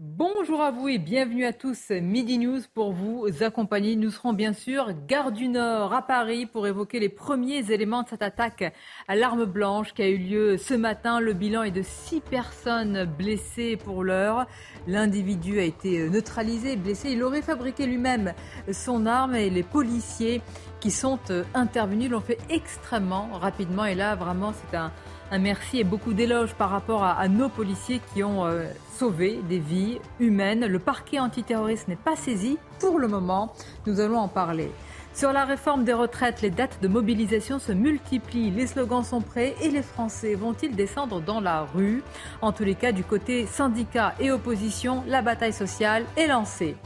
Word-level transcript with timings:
Bonjour 0.00 0.62
à 0.62 0.70
vous 0.70 0.86
et 0.86 0.98
bienvenue 0.98 1.44
à 1.44 1.52
tous. 1.52 1.90
Midi 1.90 2.38
News 2.38 2.60
pour 2.72 2.92
vous 2.92 3.26
accompagner. 3.40 3.96
Nous 3.96 4.12
serons 4.12 4.32
bien 4.32 4.52
sûr 4.52 4.92
Gare 5.08 5.32
du 5.32 5.48
Nord 5.48 5.92
à 5.92 6.02
Paris 6.02 6.46
pour 6.46 6.68
évoquer 6.68 7.00
les 7.00 7.08
premiers 7.08 7.72
éléments 7.72 8.04
de 8.04 8.08
cette 8.08 8.22
attaque 8.22 8.72
à 9.08 9.16
l'arme 9.16 9.44
blanche 9.44 9.94
qui 9.94 10.02
a 10.02 10.08
eu 10.08 10.18
lieu 10.18 10.56
ce 10.56 10.74
matin. 10.74 11.18
Le 11.18 11.32
bilan 11.32 11.64
est 11.64 11.72
de 11.72 11.82
six 11.82 12.20
personnes 12.20 13.06
blessées 13.06 13.76
pour 13.76 14.04
l'heure. 14.04 14.46
L'individu 14.86 15.58
a 15.58 15.64
été 15.64 16.08
neutralisé, 16.08 16.76
blessé. 16.76 17.10
Il 17.10 17.24
aurait 17.24 17.42
fabriqué 17.42 17.84
lui-même 17.84 18.34
son 18.70 19.04
arme 19.04 19.34
et 19.34 19.50
les 19.50 19.64
policiers 19.64 20.42
qui 20.78 20.92
sont 20.92 21.18
intervenus 21.54 22.08
l'ont 22.08 22.20
fait 22.20 22.38
extrêmement 22.50 23.30
rapidement. 23.32 23.84
Et 23.84 23.96
là, 23.96 24.14
vraiment, 24.14 24.52
c'est 24.52 24.76
un, 24.76 24.92
un 25.30 25.38
merci 25.38 25.78
et 25.78 25.84
beaucoup 25.84 26.14
d'éloges 26.14 26.54
par 26.54 26.70
rapport 26.70 27.04
à, 27.04 27.28
nos 27.28 27.48
policiers 27.48 28.00
qui 28.12 28.22
ont 28.22 28.46
euh, 28.46 28.64
sauvé 28.96 29.40
des 29.48 29.58
vies 29.58 29.98
humaines. 30.20 30.66
Le 30.66 30.78
parquet 30.78 31.18
antiterroriste 31.18 31.88
n'est 31.88 31.96
pas 31.96 32.16
saisi 32.16 32.58
pour 32.80 32.98
le 32.98 33.08
moment. 33.08 33.52
Nous 33.86 34.00
allons 34.00 34.18
en 34.18 34.28
parler. 34.28 34.70
Sur 35.14 35.32
la 35.32 35.44
réforme 35.44 35.84
des 35.84 35.92
retraites, 35.92 36.42
les 36.42 36.50
dates 36.50 36.78
de 36.80 36.86
mobilisation 36.86 37.58
se 37.58 37.72
multiplient, 37.72 38.52
les 38.52 38.68
slogans 38.68 39.02
sont 39.02 39.20
prêts 39.20 39.56
et 39.60 39.68
les 39.68 39.82
Français 39.82 40.36
vont-ils 40.36 40.76
descendre 40.76 41.20
dans 41.20 41.40
la 41.40 41.62
rue? 41.62 42.04
En 42.40 42.52
tous 42.52 42.62
les 42.62 42.76
cas, 42.76 42.92
du 42.92 43.02
côté 43.02 43.44
syndicats 43.46 44.14
et 44.20 44.30
opposition, 44.30 45.02
la 45.08 45.20
bataille 45.20 45.52
sociale 45.52 46.04
est 46.16 46.28
lancée. 46.28 46.76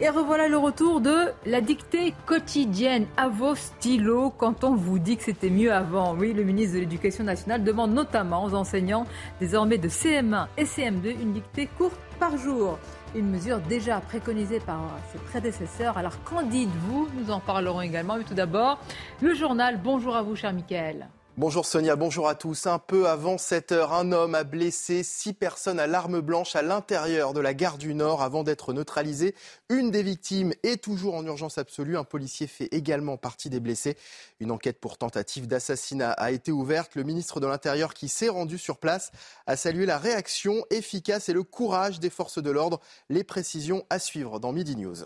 Et 0.00 0.10
revoilà 0.10 0.48
le 0.48 0.58
retour 0.58 1.00
de 1.00 1.32
la 1.46 1.60
dictée 1.60 2.12
quotidienne 2.26 3.06
à 3.16 3.28
vos 3.28 3.54
stylos 3.54 4.30
quand 4.36 4.64
on 4.64 4.74
vous 4.74 4.98
dit 4.98 5.16
que 5.16 5.22
c'était 5.22 5.48
mieux 5.48 5.72
avant. 5.72 6.14
Oui, 6.14 6.34
le 6.34 6.42
ministre 6.42 6.74
de 6.74 6.80
l'Éducation 6.80 7.24
nationale 7.24 7.64
demande 7.64 7.92
notamment 7.92 8.44
aux 8.44 8.54
enseignants 8.54 9.06
désormais 9.40 9.78
de 9.78 9.88
CM1 9.88 10.48
et 10.58 10.64
CM2 10.64 11.20
une 11.22 11.32
dictée 11.32 11.68
courte 11.78 11.98
par 12.18 12.36
jour. 12.36 12.78
Une 13.14 13.30
mesure 13.30 13.60
déjà 13.60 14.00
préconisée 14.00 14.60
par 14.60 14.80
ses 15.12 15.18
prédécesseurs. 15.18 15.96
Alors 15.96 16.22
qu'en 16.24 16.42
dites-vous? 16.42 17.08
Nous 17.18 17.30
en 17.30 17.40
parlerons 17.40 17.80
également. 17.80 18.16
Mais 18.16 18.24
tout 18.24 18.34
d'abord, 18.34 18.78
le 19.22 19.34
journal. 19.34 19.80
Bonjour 19.82 20.16
à 20.16 20.22
vous, 20.22 20.36
cher 20.36 20.52
Michael. 20.52 21.06
Bonjour 21.38 21.66
Sonia, 21.66 21.96
bonjour 21.96 22.28
à 22.28 22.34
tous. 22.34 22.66
Un 22.66 22.78
peu 22.78 23.10
avant 23.10 23.36
7 23.36 23.72
heures, 23.72 23.92
un 23.92 24.10
homme 24.10 24.34
a 24.34 24.42
blessé 24.42 25.02
six 25.02 25.34
personnes 25.34 25.78
à 25.78 25.86
l'arme 25.86 26.22
blanche 26.22 26.56
à 26.56 26.62
l'intérieur 26.62 27.34
de 27.34 27.40
la 27.40 27.52
gare 27.52 27.76
du 27.76 27.92
Nord 27.92 28.22
avant 28.22 28.42
d'être 28.42 28.72
neutralisé. 28.72 29.34
Une 29.68 29.90
des 29.90 30.02
victimes 30.02 30.54
est 30.62 30.82
toujours 30.82 31.14
en 31.14 31.26
urgence 31.26 31.58
absolue. 31.58 31.98
Un 31.98 32.04
policier 32.04 32.46
fait 32.46 32.68
également 32.72 33.18
partie 33.18 33.50
des 33.50 33.60
blessés. 33.60 33.98
Une 34.40 34.50
enquête 34.50 34.80
pour 34.80 34.96
tentative 34.96 35.46
d'assassinat 35.46 36.12
a 36.12 36.30
été 36.30 36.52
ouverte. 36.52 36.94
Le 36.94 37.02
ministre 37.02 37.38
de 37.38 37.46
l'Intérieur 37.46 37.92
qui 37.92 38.08
s'est 38.08 38.30
rendu 38.30 38.56
sur 38.56 38.78
place 38.78 39.12
a 39.46 39.56
salué 39.56 39.84
la 39.84 39.98
réaction 39.98 40.64
efficace 40.70 41.28
et 41.28 41.34
le 41.34 41.42
courage 41.42 42.00
des 42.00 42.08
forces 42.08 42.42
de 42.42 42.50
l'ordre. 42.50 42.80
Les 43.10 43.24
précisions 43.24 43.84
à 43.90 43.98
suivre 43.98 44.40
dans 44.40 44.52
Midi 44.52 44.74
News. 44.74 45.04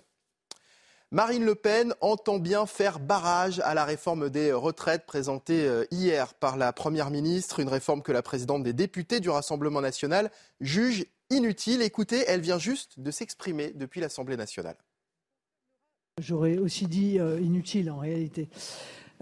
Marine 1.12 1.44
Le 1.44 1.56
Pen 1.56 1.92
entend 2.00 2.38
bien 2.38 2.66
faire 2.66 3.00
barrage 3.00 3.60
à 3.64 3.74
la 3.74 3.84
réforme 3.84 4.30
des 4.30 4.52
retraites 4.52 5.06
présentée 5.06 5.68
hier 5.90 6.34
par 6.34 6.56
la 6.56 6.72
Première 6.72 7.10
ministre, 7.10 7.58
une 7.58 7.68
réforme 7.68 8.00
que 8.00 8.12
la 8.12 8.22
présidente 8.22 8.62
des 8.62 8.72
députés 8.72 9.18
du 9.18 9.28
Rassemblement 9.28 9.80
national 9.80 10.30
juge 10.60 11.06
inutile. 11.28 11.82
Écoutez, 11.82 12.22
elle 12.28 12.40
vient 12.40 12.58
juste 12.58 13.00
de 13.00 13.10
s'exprimer 13.10 13.72
depuis 13.74 14.00
l'Assemblée 14.00 14.36
nationale. 14.36 14.76
J'aurais 16.20 16.58
aussi 16.58 16.86
dit 16.86 17.18
euh, 17.18 17.40
inutile 17.40 17.90
en 17.90 17.98
réalité. 17.98 18.48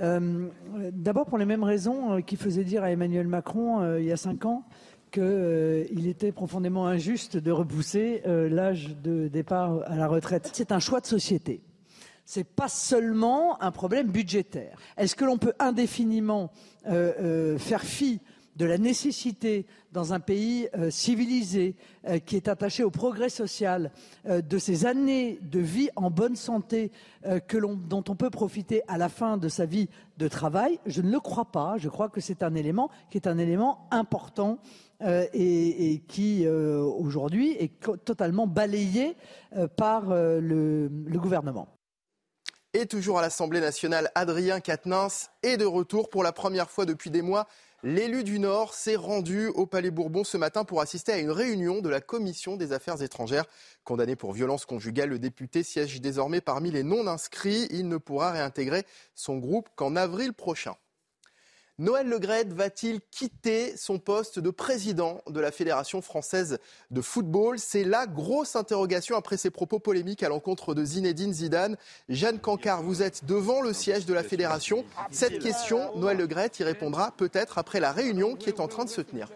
Euh, 0.01 0.49
D'abord 0.93 1.27
pour 1.27 1.39
les 1.39 1.47
mêmes 1.47 1.65
raisons 1.65 2.15
euh, 2.15 2.21
qui 2.21 2.37
faisaient 2.37 2.65
dire 2.65 2.83
à 2.83 2.91
Emmanuel 2.91 3.29
Macron 3.29 3.81
euh, 3.81 4.01
il 4.01 4.07
y 4.07 4.13
a 4.13 4.17
cinq 4.17 4.45
ans 4.45 4.65
qu'il 5.11 5.23
euh, 5.23 5.85
était 6.07 6.33
profondément 6.33 6.87
injuste 6.87 7.37
de 7.37 7.51
repousser 7.51 8.23
euh, 8.27 8.49
l'âge 8.49 8.97
de 9.03 9.29
départ 9.29 9.81
à 9.87 9.97
la 9.97 10.07
retraite. 10.07 10.51
C'est 10.53 10.73
un 10.73 10.81
choix 10.81 11.01
de 11.01 11.07
société. 11.07 11.63
C'est 12.31 12.45
pas 12.45 12.69
seulement 12.69 13.59
un 13.63 13.71
problème 13.71 14.09
budgétaire. 14.09 14.77
Est-ce 14.99 15.17
que 15.17 15.25
l'on 15.25 15.39
peut 15.39 15.55
indéfiniment 15.59 16.51
euh, 16.87 17.15
euh, 17.21 17.59
faire 17.59 17.81
fi 17.81 18.21
de 18.57 18.67
la 18.67 18.77
nécessité 18.77 19.65
dans 19.93 20.13
un 20.13 20.21
pays 20.21 20.69
euh, 20.77 20.91
civilisé 20.91 21.75
euh, 22.07 22.19
qui 22.19 22.37
est 22.37 22.49
attaché 22.49 22.85
au 22.85 22.91
progrès 22.91 23.31
social 23.31 23.93
euh, 24.27 24.43
de 24.43 24.59
ces 24.59 24.85
années 24.85 25.39
de 25.41 25.59
vie 25.59 25.89
en 25.97 26.11
bonne 26.11 26.37
santé 26.37 26.93
que 27.47 27.57
l'on, 27.57 27.77
dont 27.77 28.05
on 28.11 28.15
peut 28.15 28.29
profiter 28.29 28.83
à 28.89 28.99
la 28.99 29.09
fin 29.09 29.39
de 29.39 29.49
sa 29.49 29.65
vie 29.65 29.89
de 30.19 30.29
travail? 30.29 30.81
Je 30.85 31.01
ne 31.01 31.11
le 31.11 31.21
crois 31.21 31.47
pas. 31.47 31.79
Je 31.79 31.89
crois 31.89 32.11
que 32.11 32.21
c'est 32.21 32.43
un 32.43 32.55
élément 32.55 32.91
qui 33.11 33.17
est 33.17 33.27
un 33.27 33.39
élément 33.39 33.89
important 33.91 34.59
et, 35.01 35.93
et, 35.93 35.99
qui 36.01 36.47
aujourd'hui 36.47 37.53
est 37.59 37.73
totalement 38.05 38.47
balayé 38.47 39.17
par 39.77 40.11
le, 40.11 40.89
le 40.89 41.19
gouvernement. 41.19 41.78
Et 42.75 42.85
toujours 42.85 43.19
à 43.19 43.23
l'Assemblée 43.23 43.61
nationale, 43.61 44.11
Adrien 44.15 44.61
Quatennens 44.61 45.31
est 45.43 45.57
de 45.57 45.65
retour 45.65 46.11
pour 46.11 46.23
la 46.23 46.33
première 46.33 46.71
fois 46.71 46.85
depuis 46.85 47.11
des 47.11 47.23
mois. 47.23 47.47
L'élu 47.83 48.25
du 48.25 48.39
Nord 48.39 48.75
s'est 48.75 48.95
rendu 48.95 49.47
au 49.47 49.65
Palais 49.65 49.91
Bourbon 49.91 50.23
ce 50.23 50.37
matin 50.37 50.65
pour 50.65 50.83
assister 50.83 51.13
à 51.13 51.19
une 51.19 51.31
réunion 51.31 51.81
de 51.81 51.89
la 51.89 52.03
Commission 52.03 52.57
des 52.57 52.73
affaires 52.73 53.01
étrangères. 53.01 53.47
Condamné 53.85 54.17
pour 54.17 54.35
violence 54.35 54.67
conjugale, 54.67 55.09
le 55.09 55.19
député 55.19 55.63
siège 55.63 56.03
désormais 56.03 56.43
parmi 56.43 56.71
les 56.71 56.83
non-inscrits. 56.83 57.69
Il 57.71 57.89
ne 57.89 57.97
pourra 57.97 58.33
réintégrer 58.33 58.85
son 59.15 59.39
groupe 59.39 59.71
qu'en 59.75 59.97
avril 59.97 60.35
prochain. 60.35 60.75
Noël 61.81 62.09
Legrette 62.09 62.53
va-t-il 62.53 63.01
quitter 63.13 63.77
son 63.77 64.01
poste 64.01 64.41
de 64.41 64.51
président 64.51 65.23
de 65.31 65.39
la 65.39 65.53
Fédération 65.53 66.03
française 66.03 66.59
de 66.91 67.01
football? 67.01 67.61
C'est 67.61 67.85
la 67.85 68.09
grosse 68.09 68.57
interrogation 68.57 69.17
après 69.17 69.37
ses 69.37 69.51
propos 69.51 69.79
polémiques 69.79 70.25
à 70.25 70.29
l'encontre 70.29 70.75
de 70.75 70.85
Zinedine 70.85 71.33
Zidane. 71.33 71.77
Jeanne 72.09 72.41
Cancard, 72.41 72.83
vous 72.83 73.01
êtes 73.01 73.27
devant 73.27 73.61
le 73.61 73.73
siège 73.73 74.07
de 74.07 74.15
la 74.15 74.25
Fédération. 74.25 74.85
Cette 75.13 75.39
question, 75.39 75.97
Noël 75.97 76.17
Legrette 76.17 76.59
y 76.59 76.65
répondra 76.65 77.13
peut-être 77.13 77.59
après 77.59 77.79
la 77.79 77.93
réunion 77.93 78.35
qui 78.35 78.49
est 78.49 78.59
en 78.59 78.67
train 78.67 78.85
de 78.85 78.91
se 78.91 79.01
tenir. 79.01 79.29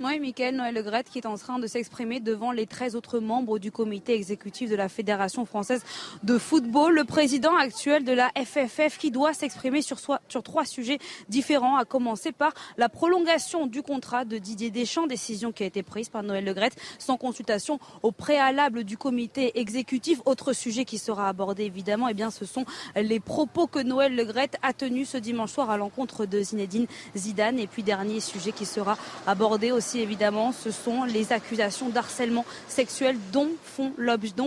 Oui, 0.00 0.20
Mickaël 0.20 0.54
Noël 0.54 0.76
Legrette 0.76 1.10
qui 1.10 1.18
est 1.18 1.26
en 1.26 1.36
train 1.36 1.58
de 1.58 1.66
s'exprimer 1.66 2.20
devant 2.20 2.52
les 2.52 2.66
13 2.66 2.94
autres 2.94 3.18
membres 3.18 3.58
du 3.58 3.72
comité 3.72 4.14
exécutif 4.14 4.70
de 4.70 4.76
la 4.76 4.88
Fédération 4.88 5.44
française 5.44 5.82
de 6.22 6.38
football. 6.38 6.94
Le 6.94 7.02
président 7.02 7.56
actuel 7.56 8.04
de 8.04 8.12
la 8.12 8.30
FFF 8.36 8.96
qui 8.96 9.10
doit 9.10 9.34
s'exprimer 9.34 9.82
sur, 9.82 9.98
sur 9.98 10.42
trois 10.44 10.64
sujets 10.64 10.98
différents, 11.28 11.76
à 11.76 11.84
commencer 11.84 12.30
par 12.30 12.54
la 12.76 12.88
prolongation 12.88 13.66
du 13.66 13.82
contrat 13.82 14.24
de 14.24 14.38
Didier 14.38 14.70
Deschamps, 14.70 15.08
décision 15.08 15.50
qui 15.50 15.64
a 15.64 15.66
été 15.66 15.82
prise 15.82 16.10
par 16.10 16.22
Noël 16.22 16.44
Legrette 16.44 16.76
sans 17.00 17.16
consultation 17.16 17.80
au 18.04 18.12
préalable 18.12 18.84
du 18.84 18.96
comité 18.96 19.58
exécutif. 19.58 20.20
Autre 20.26 20.52
sujet 20.52 20.84
qui 20.84 20.98
sera 20.98 21.28
abordé 21.28 21.64
évidemment, 21.64 22.06
eh 22.06 22.14
bien, 22.14 22.30
ce 22.30 22.44
sont 22.44 22.66
les 22.94 23.18
propos 23.18 23.66
que 23.66 23.80
Noël 23.80 24.14
Legrette 24.14 24.58
a 24.62 24.72
tenus 24.72 25.08
ce 25.08 25.18
dimanche 25.18 25.50
soir 25.50 25.70
à 25.70 25.76
l'encontre 25.76 26.24
de 26.24 26.40
Zinedine 26.40 26.86
Zidane. 27.16 27.58
Et 27.58 27.66
puis 27.66 27.82
dernier 27.82 28.20
sujet 28.20 28.52
qui 28.52 28.64
sera 28.64 28.96
abordé 29.26 29.72
aussi 29.72 29.87
aussi 29.88 30.00
évidemment, 30.00 30.52
ce 30.52 30.70
sont 30.70 31.04
les 31.04 31.32
accusations 31.32 31.88
d'harcèlement 31.88 32.44
sexuel 32.68 33.16
dont, 33.32 33.48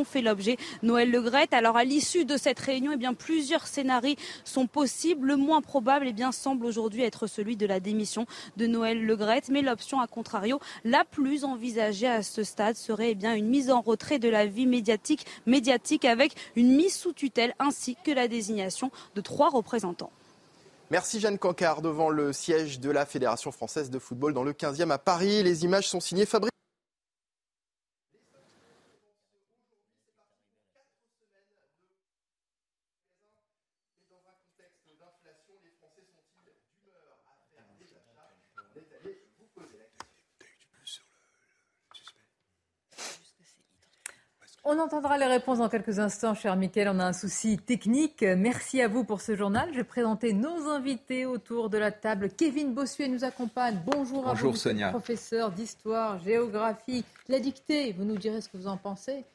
fait 0.03 0.21
l'objet 0.21 0.57
Noël 0.83 1.09
Legrette. 1.09 1.53
Alors 1.53 1.77
à 1.77 1.83
l'issue 1.83 2.25
de 2.25 2.37
cette 2.37 2.59
réunion, 2.59 2.91
eh 2.93 3.15
plusieurs 3.15 3.65
scénarios 3.65 4.17
sont 4.43 4.67
possibles. 4.67 5.29
Le 5.29 5.37
moins 5.37 5.61
probable 5.61 6.05
eh 6.07 6.13
bien, 6.13 6.31
semble 6.31 6.67
aujourd'hui 6.67 7.01
être 7.01 7.25
celui 7.25 7.57
de 7.57 7.65
la 7.65 7.79
démission 7.79 8.27
de 8.57 8.67
Noël 8.67 9.03
Legrette. 9.03 9.49
Mais 9.49 9.63
l'option, 9.63 9.99
à 9.99 10.05
contrario, 10.05 10.59
la 10.83 11.05
plus 11.05 11.43
envisagée 11.43 12.07
à 12.07 12.21
ce 12.21 12.43
stade 12.43 12.75
serait 12.75 13.17
eh 13.19 13.25
une 13.25 13.47
mise 13.47 13.71
en 13.71 13.81
retrait 13.81 14.19
de 14.19 14.29
la 14.29 14.45
vie 14.45 14.67
médiatique, 14.67 15.25
médiatique 15.47 16.05
avec 16.05 16.35
une 16.55 16.75
mise 16.75 16.95
sous 16.95 17.13
tutelle 17.13 17.55
ainsi 17.57 17.97
que 18.03 18.11
la 18.11 18.27
désignation 18.27 18.91
de 19.15 19.21
trois 19.21 19.49
représentants. 19.49 20.11
Merci 20.91 21.21
Jeanne 21.21 21.37
Cancard 21.37 21.81
devant 21.81 22.09
le 22.09 22.33
siège 22.33 22.81
de 22.81 22.91
la 22.91 23.05
Fédération 23.05 23.53
française 23.53 23.89
de 23.89 23.97
football 23.97 24.33
dans 24.33 24.43
le 24.43 24.51
15e 24.51 24.91
à 24.91 24.97
Paris. 24.97 25.41
Les 25.41 25.63
images 25.63 25.87
sont 25.87 26.01
signées 26.01 26.25
Fabrice. 26.25 26.51
On 44.73 44.79
entendra 44.79 45.17
les 45.17 45.25
réponses 45.25 45.57
dans 45.57 45.67
quelques 45.67 45.99
instants, 45.99 46.33
cher 46.33 46.55
Mickaël. 46.55 46.87
On 46.87 46.99
a 46.99 47.03
un 47.03 47.11
souci 47.11 47.57
technique. 47.57 48.21
Merci 48.21 48.81
à 48.81 48.87
vous 48.87 49.03
pour 49.03 49.19
ce 49.19 49.35
journal. 49.35 49.67
Je 49.73 49.79
vais 49.79 49.83
présenter 49.83 50.31
nos 50.31 50.69
invités 50.69 51.25
autour 51.25 51.69
de 51.69 51.77
la 51.77 51.91
table. 51.91 52.29
Kevin 52.29 52.73
Bossuet 52.73 53.09
nous 53.09 53.25
accompagne. 53.25 53.81
Bonjour, 53.85 54.29
à 54.29 54.33
vous, 54.33 54.55
Sonia. 54.55 54.87
professeur 54.87 55.51
d'histoire, 55.51 56.19
géographie, 56.19 57.03
la 57.27 57.41
dictée. 57.41 57.91
Vous 57.91 58.05
nous 58.05 58.15
direz 58.15 58.39
ce 58.39 58.47
que 58.47 58.55
vous 58.55 58.67
en 58.67 58.77
pensez. 58.77 59.25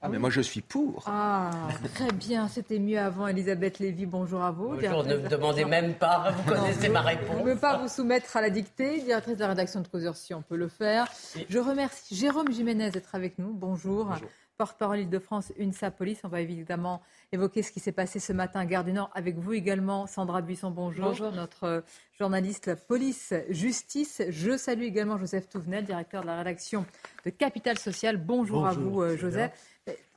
Ah, 0.00 0.08
mais 0.08 0.20
moi 0.20 0.30
je 0.30 0.40
suis 0.40 0.60
pour. 0.60 1.02
Ah, 1.08 1.50
très 1.94 2.12
bien, 2.12 2.46
c'était 2.46 2.78
mieux 2.78 3.00
avant. 3.00 3.26
Elisabeth 3.26 3.80
Lévy, 3.80 4.06
bonjour 4.06 4.44
à 4.44 4.52
vous. 4.52 4.68
Bonjour, 4.68 5.02
ne 5.02 5.16
me 5.16 5.28
demandez 5.28 5.64
même 5.64 5.94
pas, 5.94 6.30
vous 6.30 6.52
connaissez 6.54 6.88
ma 6.90 7.00
réponse. 7.00 7.38
Je 7.38 7.42
ne 7.42 7.54
peux 7.54 7.58
pas 7.58 7.78
vous 7.78 7.88
soumettre 7.88 8.36
à 8.36 8.40
la 8.40 8.50
dictée, 8.50 9.00
directrice 9.00 9.34
de 9.34 9.40
la 9.40 9.48
rédaction 9.48 9.80
de 9.80 9.88
Causeur, 9.88 10.14
si 10.14 10.32
on 10.32 10.42
peut 10.42 10.54
le 10.54 10.68
faire. 10.68 11.08
Je 11.48 11.58
remercie 11.58 12.14
Jérôme 12.14 12.52
Jiménez 12.52 12.90
d'être 12.90 13.16
avec 13.16 13.40
nous. 13.40 13.52
Bonjour. 13.52 14.14
Porte-parole 14.56 15.00
Île-de-France, 15.00 15.52
UNSA 15.58 15.90
Police. 15.90 16.20
On 16.24 16.28
va 16.28 16.40
évidemment 16.40 17.02
évoquer 17.32 17.62
ce 17.62 17.70
qui 17.70 17.80
s'est 17.80 17.92
passé 17.92 18.18
ce 18.20 18.32
matin 18.32 18.60
à 18.60 18.66
Gare 18.66 18.84
du 18.84 18.92
Nord 18.92 19.10
avec 19.14 19.36
vous 19.36 19.52
également, 19.52 20.06
Sandra 20.06 20.40
Buisson. 20.40 20.70
Bonjour. 20.70 21.06
Bonjour. 21.06 21.32
Notre 21.32 21.64
euh, 21.64 21.80
journaliste 22.18 22.74
police-justice. 22.86 24.22
Je 24.28 24.56
salue 24.56 24.82
également 24.82 25.18
Joseph 25.18 25.48
Touvenel, 25.48 25.84
directeur 25.84 26.22
de 26.22 26.26
la 26.26 26.38
rédaction 26.38 26.86
de 27.24 27.30
Capital 27.30 27.78
Social. 27.78 28.16
Bonjour, 28.16 28.66
à 28.66 28.72
vous, 28.72 29.02
euh, 29.02 29.16
Joseph. 29.16 29.52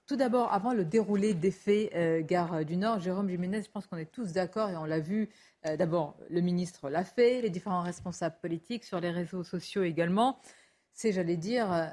Tout 0.07 0.15
d'abord, 0.15 0.51
avant 0.51 0.73
le 0.73 0.85
déroulé 0.85 1.35
des 1.35 1.51
faits 1.51 1.91
euh, 1.93 2.21
Gare 2.23 2.65
du 2.65 2.77
Nord, 2.77 2.99
Jérôme 2.99 3.29
Jiménez, 3.29 3.61
je 3.61 3.69
pense 3.69 3.85
qu'on 3.85 3.97
est 3.97 4.11
tous 4.11 4.31
d'accord 4.33 4.69
et 4.71 4.75
on 4.75 4.85
l'a 4.85 4.99
vu. 4.99 5.29
euh, 5.67 5.77
D'abord, 5.77 6.15
le 6.31 6.41
ministre 6.41 6.89
l'a 6.89 7.03
fait, 7.03 7.41
les 7.41 7.51
différents 7.51 7.83
responsables 7.83 8.37
politiques 8.41 8.85
sur 8.85 8.99
les 8.99 9.11
réseaux 9.11 9.43
sociaux 9.43 9.83
également. 9.83 10.39
C'est, 10.93 11.11
j'allais 11.11 11.37
dire, 11.37 11.71
euh, 11.71 11.85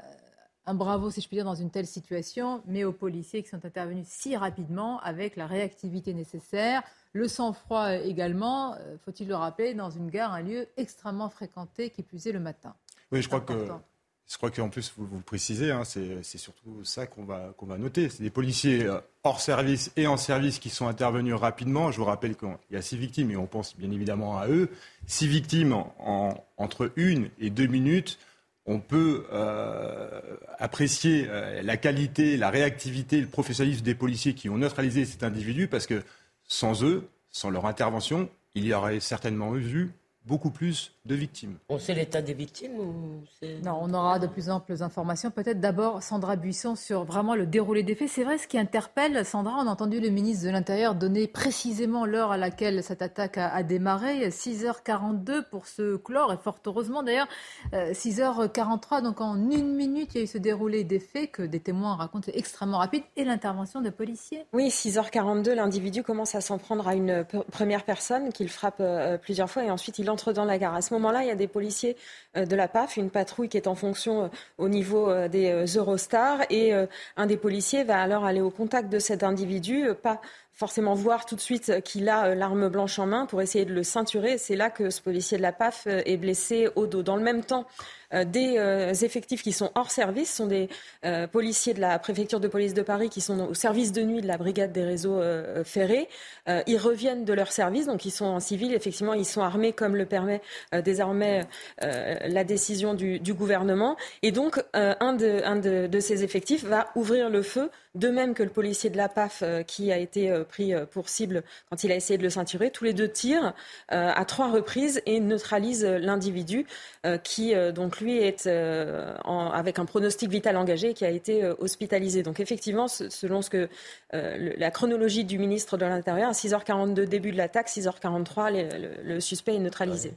un 0.66 0.74
bravo, 0.74 1.10
si 1.10 1.20
je 1.20 1.28
puis 1.28 1.36
dire, 1.36 1.44
dans 1.44 1.54
une 1.54 1.70
telle 1.70 1.86
situation, 1.86 2.62
mais 2.66 2.84
aux 2.84 2.92
policiers 2.92 3.42
qui 3.42 3.48
sont 3.48 3.64
intervenus 3.64 4.06
si 4.08 4.36
rapidement 4.36 5.00
avec 5.00 5.36
la 5.36 5.46
réactivité 5.46 6.12
nécessaire, 6.12 6.82
le 7.12 7.28
sang-froid 7.28 7.94
également, 7.94 8.74
euh, 8.74 8.96
faut-il 9.04 9.28
le 9.28 9.36
rappeler, 9.36 9.74
dans 9.74 9.90
une 9.90 10.10
gare, 10.10 10.32
un 10.32 10.42
lieu 10.42 10.66
extrêmement 10.76 11.30
fréquenté 11.30 11.90
qui 11.90 12.00
est 12.02 12.32
le 12.32 12.40
matin. 12.40 12.74
Oui, 13.12 13.22
je 13.22 13.28
crois 13.28 13.40
que. 13.40 13.52
important. 13.52 13.82
Je 14.28 14.36
crois 14.38 14.50
qu'en 14.50 14.68
plus, 14.68 14.92
vous, 14.96 15.06
vous 15.06 15.18
le 15.18 15.22
précisez, 15.22 15.70
hein, 15.70 15.84
c'est 15.84 16.38
surtout 16.38 16.82
ça 16.82 17.06
qu'on 17.06 17.22
va, 17.24 17.54
qu'on 17.56 17.66
va 17.66 17.78
noter. 17.78 18.08
C'est 18.08 18.24
des 18.24 18.30
policiers 18.30 18.84
euh, 18.84 18.98
hors 19.22 19.40
service 19.40 19.92
et 19.94 20.08
en 20.08 20.16
service 20.16 20.58
qui 20.58 20.68
sont 20.68 20.88
intervenus 20.88 21.34
rapidement. 21.34 21.92
Je 21.92 21.98
vous 21.98 22.04
rappelle 22.06 22.36
qu'il 22.36 22.48
y 22.72 22.76
a 22.76 22.82
six 22.82 22.96
victimes 22.96 23.30
et 23.30 23.36
on 23.36 23.46
pense 23.46 23.76
bien 23.76 23.88
évidemment 23.92 24.36
à 24.36 24.48
eux. 24.48 24.68
Six 25.06 25.28
victimes 25.28 25.72
en, 25.74 25.94
en- 26.00 26.44
entre 26.56 26.90
une 26.96 27.30
et 27.38 27.50
deux 27.50 27.68
minutes. 27.68 28.18
On 28.66 28.80
peut 28.80 29.24
euh, 29.32 30.20
apprécier 30.58 31.26
euh, 31.28 31.62
la 31.62 31.76
qualité, 31.76 32.36
la 32.36 32.50
réactivité, 32.50 33.20
le 33.20 33.28
professionnalisme 33.28 33.84
des 33.84 33.94
policiers 33.94 34.34
qui 34.34 34.48
ont 34.48 34.58
neutralisé 34.58 35.04
cet 35.04 35.22
individu 35.22 35.68
parce 35.68 35.86
que 35.86 36.02
sans 36.48 36.82
eux, 36.82 37.08
sans 37.30 37.50
leur 37.50 37.66
intervention, 37.66 38.28
il 38.54 38.64
y 38.64 38.74
aurait 38.74 39.00
certainement 39.00 39.56
eu 39.56 39.90
beaucoup 40.26 40.50
plus 40.50 40.92
de 41.04 41.14
victimes. 41.14 41.56
On 41.68 41.78
sait 41.78 41.94
l'état 41.94 42.20
des 42.20 42.34
victimes 42.34 42.78
ou 42.78 43.22
c'est... 43.40 43.60
Non, 43.62 43.78
on 43.80 43.94
aura 43.94 44.18
de 44.18 44.26
plus 44.26 44.50
amples 44.50 44.82
informations. 44.82 45.30
Peut-être 45.30 45.60
d'abord 45.60 46.02
Sandra 46.02 46.34
Buisson 46.36 46.74
sur 46.74 47.04
vraiment 47.04 47.36
le 47.36 47.46
déroulé 47.46 47.84
des 47.84 47.94
faits. 47.94 48.08
C'est 48.08 48.24
vrai, 48.24 48.38
ce 48.38 48.48
qui 48.48 48.58
interpelle, 48.58 49.24
Sandra, 49.24 49.54
on 49.58 49.68
a 49.68 49.70
entendu 49.70 50.00
le 50.00 50.08
ministre 50.08 50.44
de 50.44 50.50
l'Intérieur 50.50 50.94
donner 50.94 51.28
précisément 51.28 52.06
l'heure 52.06 52.32
à 52.32 52.36
laquelle 52.36 52.82
cette 52.82 53.02
attaque 53.02 53.38
a, 53.38 53.48
a 53.48 53.62
démarré, 53.62 54.28
6h42 54.28 55.44
pour 55.48 55.66
se 55.66 55.96
clore, 55.96 56.32
et 56.32 56.36
fort 56.36 56.58
heureusement 56.66 57.02
d'ailleurs, 57.02 57.28
euh, 57.72 57.92
6h43, 57.92 59.02
donc 59.02 59.20
en 59.20 59.36
une 59.36 59.74
minute, 59.74 60.14
il 60.14 60.18
y 60.18 60.20
a 60.20 60.24
eu 60.24 60.26
ce 60.26 60.38
déroulé 60.38 60.84
des 60.84 60.98
faits 60.98 61.32
que 61.32 61.42
des 61.42 61.60
témoins 61.60 61.94
racontent, 61.94 62.30
extrêmement 62.34 62.78
rapide, 62.78 63.04
et 63.16 63.24
l'intervention 63.24 63.80
de 63.80 63.90
policiers. 63.90 64.44
Oui, 64.52 64.68
6h42, 64.68 65.52
l'individu 65.52 66.02
commence 66.02 66.34
à 66.34 66.40
s'en 66.40 66.58
prendre 66.58 66.88
à 66.88 66.94
une 66.94 67.24
première 67.52 67.84
personne 67.84 68.32
qu'il 68.32 68.48
frappe 68.48 68.80
euh, 68.80 69.18
plusieurs 69.18 69.50
fois 69.50 69.64
et 69.64 69.70
ensuite 69.70 69.98
il 69.98 70.10
entre 70.16 70.32
dans 70.32 70.46
la 70.46 70.56
gare. 70.56 70.74
À 70.74 70.80
ce 70.80 70.94
moment-là, 70.94 71.24
il 71.24 71.28
y 71.28 71.30
a 71.30 71.34
des 71.34 71.46
policiers 71.46 71.94
euh, 72.38 72.46
de 72.46 72.56
la 72.56 72.68
PAF, 72.68 72.96
une 72.96 73.10
patrouille 73.10 73.50
qui 73.50 73.58
est 73.58 73.66
en 73.66 73.74
fonction 73.74 74.24
euh, 74.24 74.28
au 74.56 74.70
niveau 74.70 75.10
euh, 75.10 75.28
des 75.28 75.66
Eurostars 75.76 76.40
et 76.48 76.72
un 77.18 77.26
des 77.26 77.36
policiers 77.36 77.84
va 77.84 78.00
alors 78.00 78.24
aller 78.24 78.40
au 78.40 78.48
contact 78.48 78.88
de 78.88 78.98
cet 78.98 79.22
individu, 79.22 79.88
pas 80.02 80.22
forcément 80.54 80.94
voir 80.94 81.26
tout 81.26 81.36
de 81.36 81.40
suite 81.40 81.82
qu'il 81.82 82.08
a 82.08 82.34
l'arme 82.34 82.70
blanche 82.70 82.98
en 82.98 83.04
main 83.04 83.26
pour 83.26 83.42
essayer 83.42 83.66
de 83.66 83.74
le 83.74 83.82
ceinturer. 83.82 84.38
C'est 84.38 84.56
là 84.56 84.70
que 84.70 84.88
ce 84.88 85.02
policier 85.02 85.36
de 85.36 85.42
la 85.42 85.52
PAF 85.52 85.86
est 85.86 86.16
blessé 86.16 86.70
au 86.76 86.86
dos. 86.86 87.02
Dans 87.02 87.16
le 87.16 87.22
même 87.22 87.44
temps, 87.44 87.66
des 88.12 88.56
euh, 88.58 88.92
effectifs 88.92 89.42
qui 89.42 89.52
sont 89.52 89.70
hors 89.74 89.90
service 89.90 90.32
sont 90.32 90.46
des 90.46 90.68
euh, 91.04 91.26
policiers 91.26 91.74
de 91.74 91.80
la 91.80 91.98
préfecture 91.98 92.40
de 92.40 92.48
police 92.48 92.74
de 92.74 92.82
Paris 92.82 93.08
qui 93.08 93.20
sont 93.20 93.48
au 93.48 93.54
service 93.54 93.92
de 93.92 94.02
nuit 94.02 94.20
de 94.20 94.26
la 94.26 94.38
brigade 94.38 94.72
des 94.72 94.84
réseaux 94.84 95.20
euh, 95.20 95.64
ferrés. 95.64 96.08
Euh, 96.48 96.62
ils 96.66 96.78
reviennent 96.78 97.24
de 97.24 97.32
leur 97.32 97.52
service, 97.52 97.86
donc 97.86 98.04
ils 98.04 98.10
sont 98.10 98.26
en 98.26 98.40
civil. 98.40 98.74
Effectivement, 98.74 99.14
ils 99.14 99.24
sont 99.24 99.42
armés 99.42 99.72
comme 99.72 99.96
le 99.96 100.06
permet 100.06 100.40
euh, 100.74 100.82
désormais 100.82 101.42
euh, 101.82 102.18
la 102.26 102.44
décision 102.44 102.94
du, 102.94 103.20
gouvernement. 103.34 103.96
Et 104.22 104.32
donc, 104.32 104.62
euh, 104.76 104.94
un, 105.00 105.12
de, 105.12 105.86
de, 105.86 106.00
ces 106.00 106.24
effectifs 106.24 106.64
va 106.64 106.88
ouvrir 106.94 107.28
le 107.28 107.42
feu, 107.42 107.70
de 107.96 108.08
même 108.08 108.34
que 108.34 108.42
le 108.42 108.50
policier 108.50 108.90
de 108.90 108.96
la 108.96 109.08
PAF 109.08 109.40
euh, 109.42 109.62
qui 109.62 109.90
a 109.90 109.98
été 109.98 110.30
euh, 110.30 110.44
pris 110.44 110.74
euh, 110.74 110.86
pour 110.86 111.08
cible 111.08 111.42
quand 111.70 111.82
il 111.82 111.90
a 111.90 111.96
essayé 111.96 112.18
de 112.18 112.22
le 112.22 112.30
ceinturer. 112.30 112.70
Tous 112.70 112.84
les 112.84 112.92
deux 112.92 113.08
tirent 113.08 113.54
euh, 113.92 114.12
à 114.14 114.24
trois 114.24 114.50
reprises 114.50 115.02
et 115.06 115.18
neutralisent 115.20 115.84
euh, 115.84 115.98
l'individu 115.98 116.66
euh, 117.04 117.18
qui, 117.18 117.54
euh, 117.54 117.72
lui, 118.00 118.18
est 118.18 118.46
euh, 118.46 119.14
avec 119.52 119.78
un 119.78 119.84
pronostic 119.84 120.30
vital 120.30 120.56
engagé 120.56 120.94
qui 120.94 121.04
a 121.04 121.10
été 121.10 121.42
euh, 121.44 121.54
hospitalisé. 121.58 122.22
Donc 122.22 122.40
effectivement, 122.40 122.88
selon 122.88 123.42
ce 123.42 123.50
que 123.50 123.68
euh, 124.14 124.52
la 124.56 124.70
chronologie 124.70 125.24
du 125.24 125.38
ministre 125.38 125.76
de 125.76 125.84
l'Intérieur, 125.84 126.28
à 126.30 126.32
6h42 126.32 127.04
début 127.06 127.32
de 127.32 127.36
l'attaque, 127.36 127.68
6h43 127.68 128.52
le, 128.52 128.78
le- 128.78 129.02
le 129.14 129.20
suspect 129.20 129.54
est 129.54 129.58
neutralisé. 129.58 130.12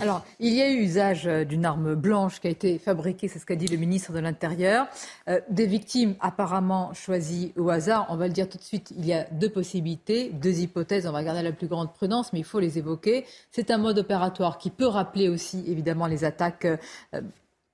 Alors, 0.00 0.24
il 0.40 0.52
y 0.52 0.62
a 0.62 0.70
eu 0.70 0.76
usage 0.82 1.26
euh, 1.26 1.44
d'une 1.44 1.64
arme 1.64 1.94
blanche 1.94 2.40
qui 2.40 2.46
a 2.46 2.50
été 2.50 2.78
fabriquée, 2.78 3.28
c'est 3.28 3.38
ce 3.38 3.46
qu'a 3.46 3.56
dit 3.56 3.66
le 3.66 3.76
ministre 3.76 4.12
de 4.12 4.18
l'Intérieur. 4.18 4.86
Euh, 5.28 5.40
des 5.50 5.66
victimes 5.66 6.14
apparemment 6.20 6.92
choisies 6.94 7.52
au 7.56 7.70
hasard. 7.70 8.06
On 8.10 8.16
va 8.16 8.26
le 8.26 8.32
dire 8.32 8.48
tout 8.48 8.58
de 8.58 8.62
suite, 8.62 8.92
il 8.96 9.06
y 9.06 9.12
a 9.12 9.24
deux 9.24 9.50
possibilités, 9.50 10.30
deux 10.30 10.60
hypothèses. 10.60 11.06
On 11.06 11.12
va 11.12 11.22
garder 11.22 11.42
la 11.42 11.52
plus 11.52 11.68
grande 11.68 11.92
prudence, 11.92 12.32
mais 12.32 12.40
il 12.40 12.44
faut 12.44 12.60
les 12.60 12.78
évoquer. 12.78 13.24
C'est 13.50 13.70
un 13.70 13.78
mode 13.78 13.98
opératoire 13.98 14.58
qui 14.58 14.70
peut 14.70 14.86
rappeler 14.86 15.28
aussi, 15.28 15.64
évidemment, 15.66 16.06
les 16.06 16.24
attaques. 16.24 16.64
euh, 16.64 17.20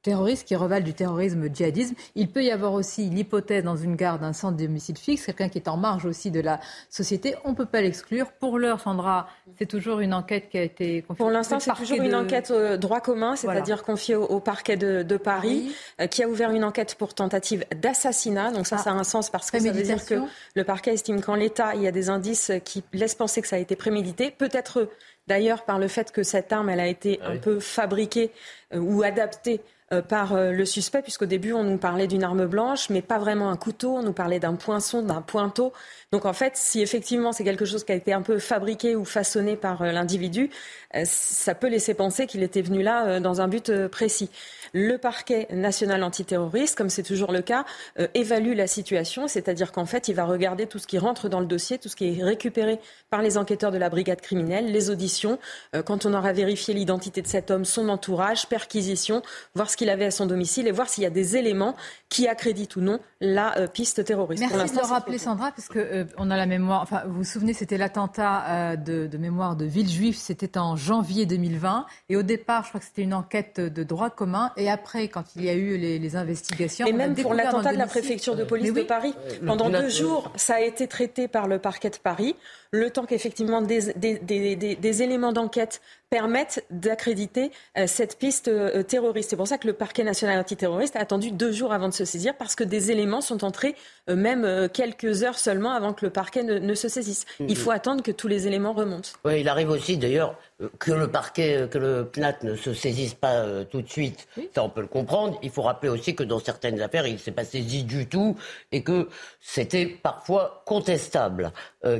terroristes 0.02 0.46
qui 0.46 0.56
revalent 0.56 0.84
du 0.84 0.94
terrorisme 0.94 1.48
djihadisme. 1.52 1.94
Il 2.14 2.28
peut 2.28 2.42
y 2.42 2.50
avoir 2.50 2.72
aussi 2.72 3.08
l'hypothèse 3.10 3.64
dans 3.64 3.76
une 3.76 3.96
gare 3.96 4.18
d'un 4.18 4.32
centre 4.32 4.56
de 4.56 4.66
domicile 4.66 4.96
fixe, 4.96 5.26
quelqu'un 5.26 5.48
qui 5.48 5.58
est 5.58 5.68
en 5.68 5.76
marge 5.76 6.06
aussi 6.06 6.30
de 6.30 6.40
la 6.40 6.60
société. 6.88 7.34
On 7.44 7.50
ne 7.50 7.54
peut 7.54 7.66
pas 7.66 7.80
l'exclure. 7.80 8.32
Pour 8.32 8.58
l'heure, 8.58 8.80
Sandra, 8.80 9.28
c'est 9.58 9.66
toujours 9.66 10.00
une 10.00 10.14
enquête 10.14 10.48
qui 10.50 10.58
a 10.58 10.62
été 10.62 11.02
confiée. 11.02 11.18
Pour 11.18 11.30
l'instant, 11.30 11.60
c'est 11.60 11.72
toujours 11.74 12.00
une 12.02 12.14
enquête 12.14 12.50
euh, 12.50 12.76
droit 12.76 13.00
commun, 13.00 13.34
Voilà. 13.34 13.60
c'est-à-dire 13.60 13.82
confiée 13.82 14.14
au, 14.16 14.24
au 14.24 14.40
parquet 14.40 14.76
de, 14.76 15.02
de 15.02 15.16
Paris, 15.16 15.74
euh, 16.00 16.06
qui 16.06 16.22
a 16.22 16.28
ouvert 16.28 16.50
une 16.52 16.64
enquête 16.64 16.94
pour 16.94 17.14
tentative 17.14 17.64
d'assassinat. 17.74 18.52
Donc 18.52 18.66
ça, 18.66 18.76
Ah. 18.78 18.82
ça 18.82 18.90
a 18.90 18.94
un 18.94 19.04
sens 19.04 19.30
parce 19.30 19.50
que 19.50 19.58
ça 19.58 19.70
veut 19.72 19.82
dire 19.82 20.04
que 20.04 20.14
le 20.54 20.64
parquet 20.64 20.94
estime 20.94 21.20
qu'en 21.20 21.34
l'état, 21.34 21.74
il 21.74 21.82
y 21.82 21.86
a 21.86 21.92
des 21.92 22.08
indices 22.08 22.52
qui 22.64 22.82
laissent 22.92 23.14
penser 23.14 23.42
que 23.42 23.48
ça 23.48 23.56
a 23.56 23.58
été 23.58 23.76
prémédité. 23.76 24.30
Peut-être 24.30 24.88
d'ailleurs 25.26 25.64
par 25.64 25.78
le 25.78 25.86
fait 25.88 26.10
que 26.12 26.22
cette 26.22 26.52
arme, 26.52 26.70
elle 26.70 26.80
a 26.80 26.86
été 26.88 27.20
un 27.22 27.36
peu 27.36 27.60
fabriquée 27.60 28.30
euh, 28.74 28.78
ou 28.78 29.02
adaptée 29.02 29.60
par 30.02 30.34
euh, 30.34 30.52
le 30.52 30.64
suspect, 30.64 31.02
puisqu'au 31.02 31.26
début, 31.26 31.52
on 31.52 31.64
nous 31.64 31.76
parlait 31.76 32.06
d'une 32.06 32.22
arme 32.22 32.46
blanche, 32.46 32.90
mais 32.90 33.02
pas 33.02 33.18
vraiment 33.18 33.50
un 33.50 33.56
couteau, 33.56 33.96
on 33.96 34.02
nous 34.02 34.12
parlait 34.12 34.38
d'un 34.38 34.54
poinçon, 34.54 35.02
d'un 35.02 35.20
pointeau. 35.20 35.72
Donc 36.12 36.26
en 36.26 36.32
fait, 36.32 36.56
si 36.56 36.80
effectivement 36.80 37.32
c'est 37.32 37.42
quelque 37.44 37.64
chose 37.64 37.82
qui 37.82 37.92
a 37.92 37.96
été 37.96 38.12
un 38.12 38.22
peu 38.22 38.38
fabriqué 38.38 38.94
ou 38.94 39.04
façonné 39.04 39.56
par 39.56 39.82
euh, 39.82 39.92
l'individu, 39.92 40.50
euh, 40.96 41.02
ça 41.04 41.54
peut 41.54 41.68
laisser 41.68 41.94
penser 41.94 42.26
qu'il 42.26 42.42
était 42.42 42.62
venu 42.62 42.82
là 42.82 43.06
euh, 43.06 43.20
dans 43.20 43.40
un 43.40 43.48
but 43.48 43.68
euh, 43.70 43.88
précis. 43.88 44.30
Le 44.72 44.96
parquet 44.96 45.48
national 45.50 46.02
antiterroriste, 46.02 46.76
comme 46.76 46.90
c'est 46.90 47.02
toujours 47.02 47.32
le 47.32 47.42
cas, 47.42 47.64
euh, 47.98 48.06
évalue 48.14 48.54
la 48.54 48.66
situation, 48.66 49.28
c'est-à-dire 49.28 49.72
qu'en 49.72 49.86
fait, 49.86 50.08
il 50.08 50.14
va 50.14 50.24
regarder 50.24 50.66
tout 50.66 50.78
ce 50.78 50.86
qui 50.86 50.98
rentre 50.98 51.28
dans 51.28 51.40
le 51.40 51.46
dossier, 51.46 51.78
tout 51.78 51.88
ce 51.88 51.96
qui 51.96 52.18
est 52.18 52.22
récupéré 52.22 52.78
par 53.10 53.22
les 53.22 53.38
enquêteurs 53.38 53.72
de 53.72 53.78
la 53.78 53.88
brigade 53.88 54.20
criminelle, 54.20 54.70
les 54.70 54.90
auditions, 54.90 55.38
euh, 55.74 55.82
quand 55.82 56.06
on 56.06 56.14
aura 56.14 56.32
vérifié 56.32 56.74
l'identité 56.74 57.22
de 57.22 57.26
cet 57.26 57.50
homme, 57.50 57.64
son 57.64 57.88
entourage, 57.88 58.46
perquisition, 58.46 59.22
voir 59.54 59.70
ce 59.70 59.76
qu'il 59.76 59.90
avait 59.90 60.06
à 60.06 60.10
son 60.10 60.26
domicile 60.26 60.68
et 60.68 60.72
voir 60.72 60.88
s'il 60.88 61.04
y 61.04 61.06
a 61.06 61.10
des 61.10 61.36
éléments 61.36 61.74
qui 62.08 62.28
accréditent 62.28 62.76
ou 62.76 62.80
non 62.80 63.00
la 63.20 63.56
euh, 63.58 63.66
piste 63.66 64.04
terroriste. 64.04 64.42
Pour 64.46 64.56
Merci 64.56 64.74
de 64.74 64.80
le 64.80 64.86
rappeler. 64.86 65.18
Sandra, 65.18 65.50
parce 65.50 65.68
que 65.68 66.06
on 66.16 66.30
a 66.30 66.36
la 66.36 66.46
mémoire. 66.46 66.82
Enfin, 66.82 67.02
vous 67.06 67.18
vous 67.18 67.24
souvenez, 67.24 67.52
c'était 67.52 67.76
l'attentat 67.76 68.76
de, 68.76 69.06
de 69.06 69.18
mémoire 69.18 69.56
de 69.56 69.64
Villejuif. 69.64 70.16
C'était 70.16 70.56
en 70.56 70.76
janvier 70.76 71.26
2020. 71.26 71.86
Et 72.08 72.16
au 72.16 72.22
départ, 72.22 72.64
je 72.64 72.68
crois 72.68 72.80
que 72.80 72.86
c'était 72.86 73.02
une 73.02 73.14
enquête 73.14 73.60
de 73.60 73.82
droit 73.82 74.10
commun. 74.10 74.52
Et 74.60 74.70
après, 74.70 75.08
quand 75.08 75.24
il 75.36 75.44
y 75.44 75.48
a 75.48 75.54
eu 75.54 75.76
les, 75.78 75.98
les 75.98 76.16
investigations, 76.16 76.86
Et 76.86 76.90
on 76.92 76.94
a 76.94 76.98
même 76.98 77.14
pour 77.16 77.34
l'attentat 77.34 77.72
de 77.72 77.78
la 77.78 77.86
préfecture 77.86 78.36
de 78.36 78.44
police 78.44 78.72
de. 78.72 78.82
Paris, 78.82 79.14
pendant 79.46 79.70
deux 79.70 79.88
jours, 79.88 80.30
ça 80.36 80.54
a 80.56 80.60
été 80.60 80.86
traité 80.86 81.28
par 81.28 81.48
le 81.48 81.58
parquet 81.58 81.90
de 81.90 81.96
Paris, 81.96 82.36
le 82.72 82.90
temps 82.90 83.04
qu'effectivement 83.06 83.62
des, 83.62 83.92
des, 83.94 84.18
des, 84.18 84.54
des- 84.56 84.76
des 84.76 85.02
éléments 85.02 85.32
d'enquête 85.32 85.80
permettent 86.08 86.64
d'accréditer 86.70 87.52
euh, 87.78 87.86
cette 87.86 88.18
piste 88.18 88.48
euh, 88.48 88.82
terroriste. 88.82 89.30
C'est 89.30 89.36
pour 89.36 89.46
ça 89.48 89.58
que 89.58 89.66
le 89.66 89.72
parquet 89.72 90.02
national 90.04 90.38
antiterroriste 90.40 90.96
a 90.96 91.00
attendu 91.00 91.30
deux 91.30 91.52
jours 91.52 91.72
avant 91.72 91.88
de 91.88 91.94
se 91.94 92.04
saisir 92.04 92.34
parce 92.36 92.54
que 92.56 92.64
des 92.64 92.90
éléments 92.90 93.20
sont 93.20 93.44
entrés 93.44 93.74
euh, 94.08 94.16
même 94.16 94.68
quelques 94.72 95.22
heures 95.22 95.38
seulement 95.38 95.70
avant 95.72 95.92
que 95.92 96.04
le 96.04 96.10
parquet 96.10 96.42
ne, 96.42 96.74
se 96.74 96.88
saisisse. 96.88 97.26
Il 97.40 97.56
faut 97.56 97.70
attendre 97.70 98.02
que 98.02 98.10
tous 98.10 98.28
les 98.28 98.46
éléments 98.46 98.72
remontent. 98.72 99.10
Oui, 99.24 99.40
il 99.40 99.48
arrive 99.48 99.70
aussi 99.70 99.96
d'ailleurs 99.96 100.36
que 100.78 100.92
le 100.92 101.08
parquet, 101.08 101.68
que 101.70 101.78
le 101.78 102.04
PNAT 102.04 102.38
ne 102.42 102.54
se 102.56 102.74
saisisse 102.74 103.14
pas 103.14 103.44
tout 103.70 103.80
de 103.82 103.88
suite. 103.88 104.26
Ça, 104.52 104.64
on 104.64 104.68
peut 104.68 104.80
le 104.80 104.86
comprendre. 104.86 105.38
Il 105.42 105.50
faut 105.50 105.62
rappeler 105.62 105.88
aussi 105.88 106.14
que 106.14 106.22
dans 106.22 106.40
certaines 106.40 106.80
affaires, 106.80 107.06
il 107.06 107.14
ne 107.14 107.18
s'est 107.18 107.30
pas 107.32 107.44
saisi 107.44 107.84
du 107.84 108.06
tout 108.06 108.36
et 108.72 108.82
que 108.82 109.08
c'était 109.40 109.86
parfois 109.86 110.62
contestable 110.66 111.52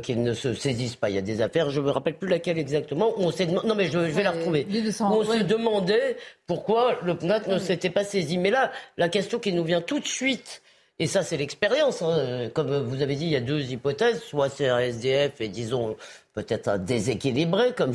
qu'il 0.02 0.22
ne 0.22 0.34
se 0.34 0.54
saisisse 0.54 0.96
pas. 0.96 1.10
Il 1.10 1.16
y 1.16 1.18
a 1.18 1.22
des 1.22 1.40
affaires, 1.42 1.70
je 1.70 1.80
ne 1.80 1.86
me 1.86 1.90
rappelle 1.90 2.16
plus 2.16 2.28
laquelle 2.28 2.58
exactement, 2.58 3.12
où 3.16 3.22
on 3.22 3.30
s'est 3.30 3.46
non 3.46 3.74
mais 3.74 3.86
je, 3.86 3.98
vais 3.98 4.22
la 4.22 4.32
retrouver. 4.32 4.66
on 5.00 5.24
se 5.24 5.42
demandait 5.42 6.16
pourquoi 6.46 6.98
le 7.02 7.16
PNAT 7.16 7.46
ne 7.48 7.58
s'était 7.58 7.90
pas 7.90 8.04
saisi. 8.04 8.38
Mais 8.38 8.50
là, 8.50 8.70
la 8.96 9.08
question 9.08 9.38
qui 9.38 9.52
nous 9.52 9.64
vient 9.64 9.80
tout 9.80 10.00
de 10.00 10.06
suite, 10.06 10.62
et 10.98 11.06
ça 11.06 11.22
c'est 11.22 11.36
l'expérience, 11.36 12.02
hein, 12.02 12.50
comme 12.54 12.76
vous 12.86 13.02
avez 13.02 13.14
dit, 13.16 13.24
il 13.24 13.30
y 13.30 13.36
a 13.36 13.40
deux 13.40 13.72
hypothèses, 13.72 14.22
soit 14.22 14.48
c'est 14.48 14.68
un 14.68 14.78
SDF 14.78 15.40
et 15.40 15.48
disons 15.48 15.96
peut-être 16.42 16.78
déséquilibré, 16.78 17.72
comme 17.76 17.92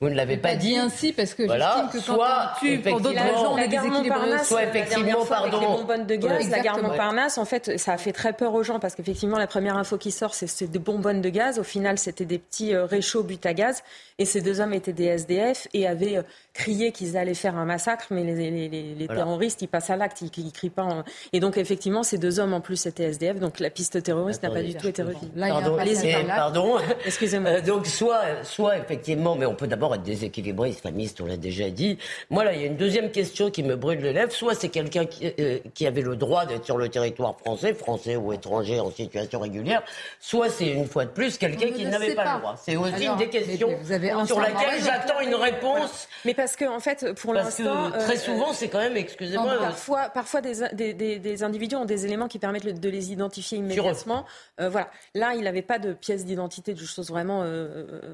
vous 0.00 0.08
ne 0.08 0.14
l'avez 0.14 0.36
pas, 0.36 0.54
dit. 0.54 0.76
ainsi, 0.76 1.12
parce 1.12 1.34
que 1.34 1.44
voilà. 1.44 1.88
que 1.92 2.00
soit 2.00 2.52
tu 2.60 2.78
pour 2.80 3.00
d'autres 3.00 3.20
raisons, 3.20 3.56
la 3.56 3.66
gare 3.66 3.86
Montparnasse, 3.86 4.48
soit 4.48 4.64
effectivement, 4.64 5.24
pardon, 5.24 5.58
avec 5.58 5.68
les 5.68 5.76
bonbonnes 5.76 6.06
de 6.06 6.16
gaz, 6.16 6.50
la 6.50 6.60
gare 6.60 6.82
Montparnasse, 6.82 7.38
en 7.38 7.44
fait, 7.44 7.78
ça 7.78 7.92
a 7.92 7.98
fait 7.98 8.12
très 8.12 8.32
peur 8.32 8.54
aux 8.54 8.62
gens, 8.62 8.78
parce 8.78 8.94
qu'effectivement, 8.94 9.38
la 9.38 9.46
première 9.46 9.76
info 9.76 9.98
qui 9.98 10.10
sort, 10.10 10.34
c'est 10.34 10.70
des 10.70 10.78
bonbonnes 10.78 11.20
de 11.20 11.28
gaz. 11.28 11.58
Au 11.58 11.64
final, 11.64 11.98
c'était 11.98 12.24
des 12.24 12.38
petits 12.38 12.74
euh, 12.74 12.84
réchauds 12.84 13.22
but 13.22 13.44
à 13.46 13.54
gaz. 13.54 13.82
Et 14.18 14.24
ces 14.24 14.42
deux 14.42 14.60
hommes 14.60 14.74
étaient 14.74 14.92
des 14.92 15.06
SDF 15.06 15.66
et 15.72 15.86
avaient 15.86 16.18
euh, 16.18 16.22
crié 16.52 16.92
qu'ils 16.92 17.16
allaient 17.16 17.34
faire 17.34 17.56
un 17.56 17.64
massacre, 17.64 18.08
mais 18.10 18.22
les, 18.22 18.50
les, 18.50 18.68
les, 18.68 19.08
terroristes, 19.08 19.62
ils 19.62 19.68
passent 19.68 19.90
à 19.90 19.96
l'acte, 19.96 20.20
ils, 20.20 20.44
ne 20.44 20.50
crient 20.50 20.70
pas. 20.70 21.04
Et 21.32 21.40
donc, 21.40 21.56
effectivement, 21.56 22.02
ces 22.02 22.18
deux 22.18 22.38
hommes, 22.38 22.52
en 22.52 22.60
plus, 22.60 22.86
étaient 22.86 23.04
SDF, 23.04 23.38
donc 23.38 23.60
la 23.60 23.70
piste 23.70 24.02
terroriste 24.02 24.42
n'a 24.42 24.50
pas 24.50 24.62
du 24.62 24.74
tout 24.74 24.88
été 24.88 25.02
retenue. 25.02 25.30
Pardon, 25.36 25.76
pardon. 26.26 26.78
excusez-moi. 27.06 27.50
Euh, 27.50 27.60
donc 27.80 27.86
soit, 27.86 28.44
soit 28.44 28.76
effectivement, 28.76 29.36
mais 29.36 29.46
on 29.46 29.54
peut 29.54 29.66
d'abord 29.66 29.94
être 29.94 30.02
déséquilibré, 30.02 30.68
islamiste, 30.68 31.22
on 31.22 31.24
l'a 31.24 31.38
déjà 31.38 31.70
dit. 31.70 31.96
Moi 32.28 32.44
là, 32.44 32.52
il 32.52 32.60
y 32.60 32.64
a 32.64 32.66
une 32.66 32.76
deuxième 32.76 33.10
question 33.10 33.50
qui 33.50 33.62
me 33.62 33.74
brûle 33.74 34.00
les 34.00 34.12
lèvres. 34.12 34.32
Soit 34.32 34.54
c'est 34.54 34.68
quelqu'un 34.68 35.06
qui, 35.06 35.32
euh, 35.40 35.60
qui, 35.72 35.86
avait 35.86 36.02
le 36.02 36.14
droit 36.14 36.44
d'être 36.44 36.66
sur 36.66 36.76
le 36.76 36.90
territoire 36.90 37.38
français, 37.38 37.72
français 37.72 38.16
ou 38.16 38.34
étranger 38.34 38.80
en 38.80 38.90
situation 38.90 39.40
régulière, 39.40 39.82
soit 40.18 40.50
c'est 40.50 40.68
une 40.68 40.84
fois 40.84 41.06
de 41.06 41.10
plus 41.10 41.38
quelqu'un 41.38 41.70
qui 41.70 41.86
n'avait 41.86 42.14
pas, 42.14 42.34
le 42.34 42.40
droit. 42.40 42.54
C'est 42.62 42.76
aussi 42.76 43.06
une 43.06 43.16
des 43.16 43.30
questions 43.30 43.70
sur 44.26 44.40
laquelle 44.40 44.82
j'attends 44.84 45.20
une 45.20 45.34
réponse. 45.34 46.06
Mais 46.26 46.34
parce 46.34 46.56
que 46.56 46.66
en 46.66 46.80
fait, 46.80 47.14
pour 47.14 47.32
l'instant, 47.32 47.92
très 47.92 48.16
euh, 48.16 48.20
souvent, 48.20 48.52
c'est 48.52 48.68
quand 48.68 48.80
même, 48.80 48.98
excusez-moi, 48.98 49.56
parfois, 49.58 50.10
parfois 50.10 50.42
des, 50.42 50.92
des, 50.92 51.18
des, 51.18 51.42
individus 51.42 51.76
ont 51.76 51.86
des 51.86 52.04
éléments 52.04 52.28
qui 52.28 52.38
permettent 52.38 52.78
de 52.78 52.88
les 52.90 53.10
identifier 53.10 53.56
immédiatement. 53.56 54.26
voilà. 54.58 54.90
Là, 55.14 55.32
il 55.34 55.44
n'avait 55.44 55.62
pas 55.62 55.78
de 55.78 55.94
pièce 55.94 56.26
d'identité, 56.26 56.74
de 56.74 56.84
choses 56.84 57.08
vraiment 57.08 57.42
euh, 57.42 57.59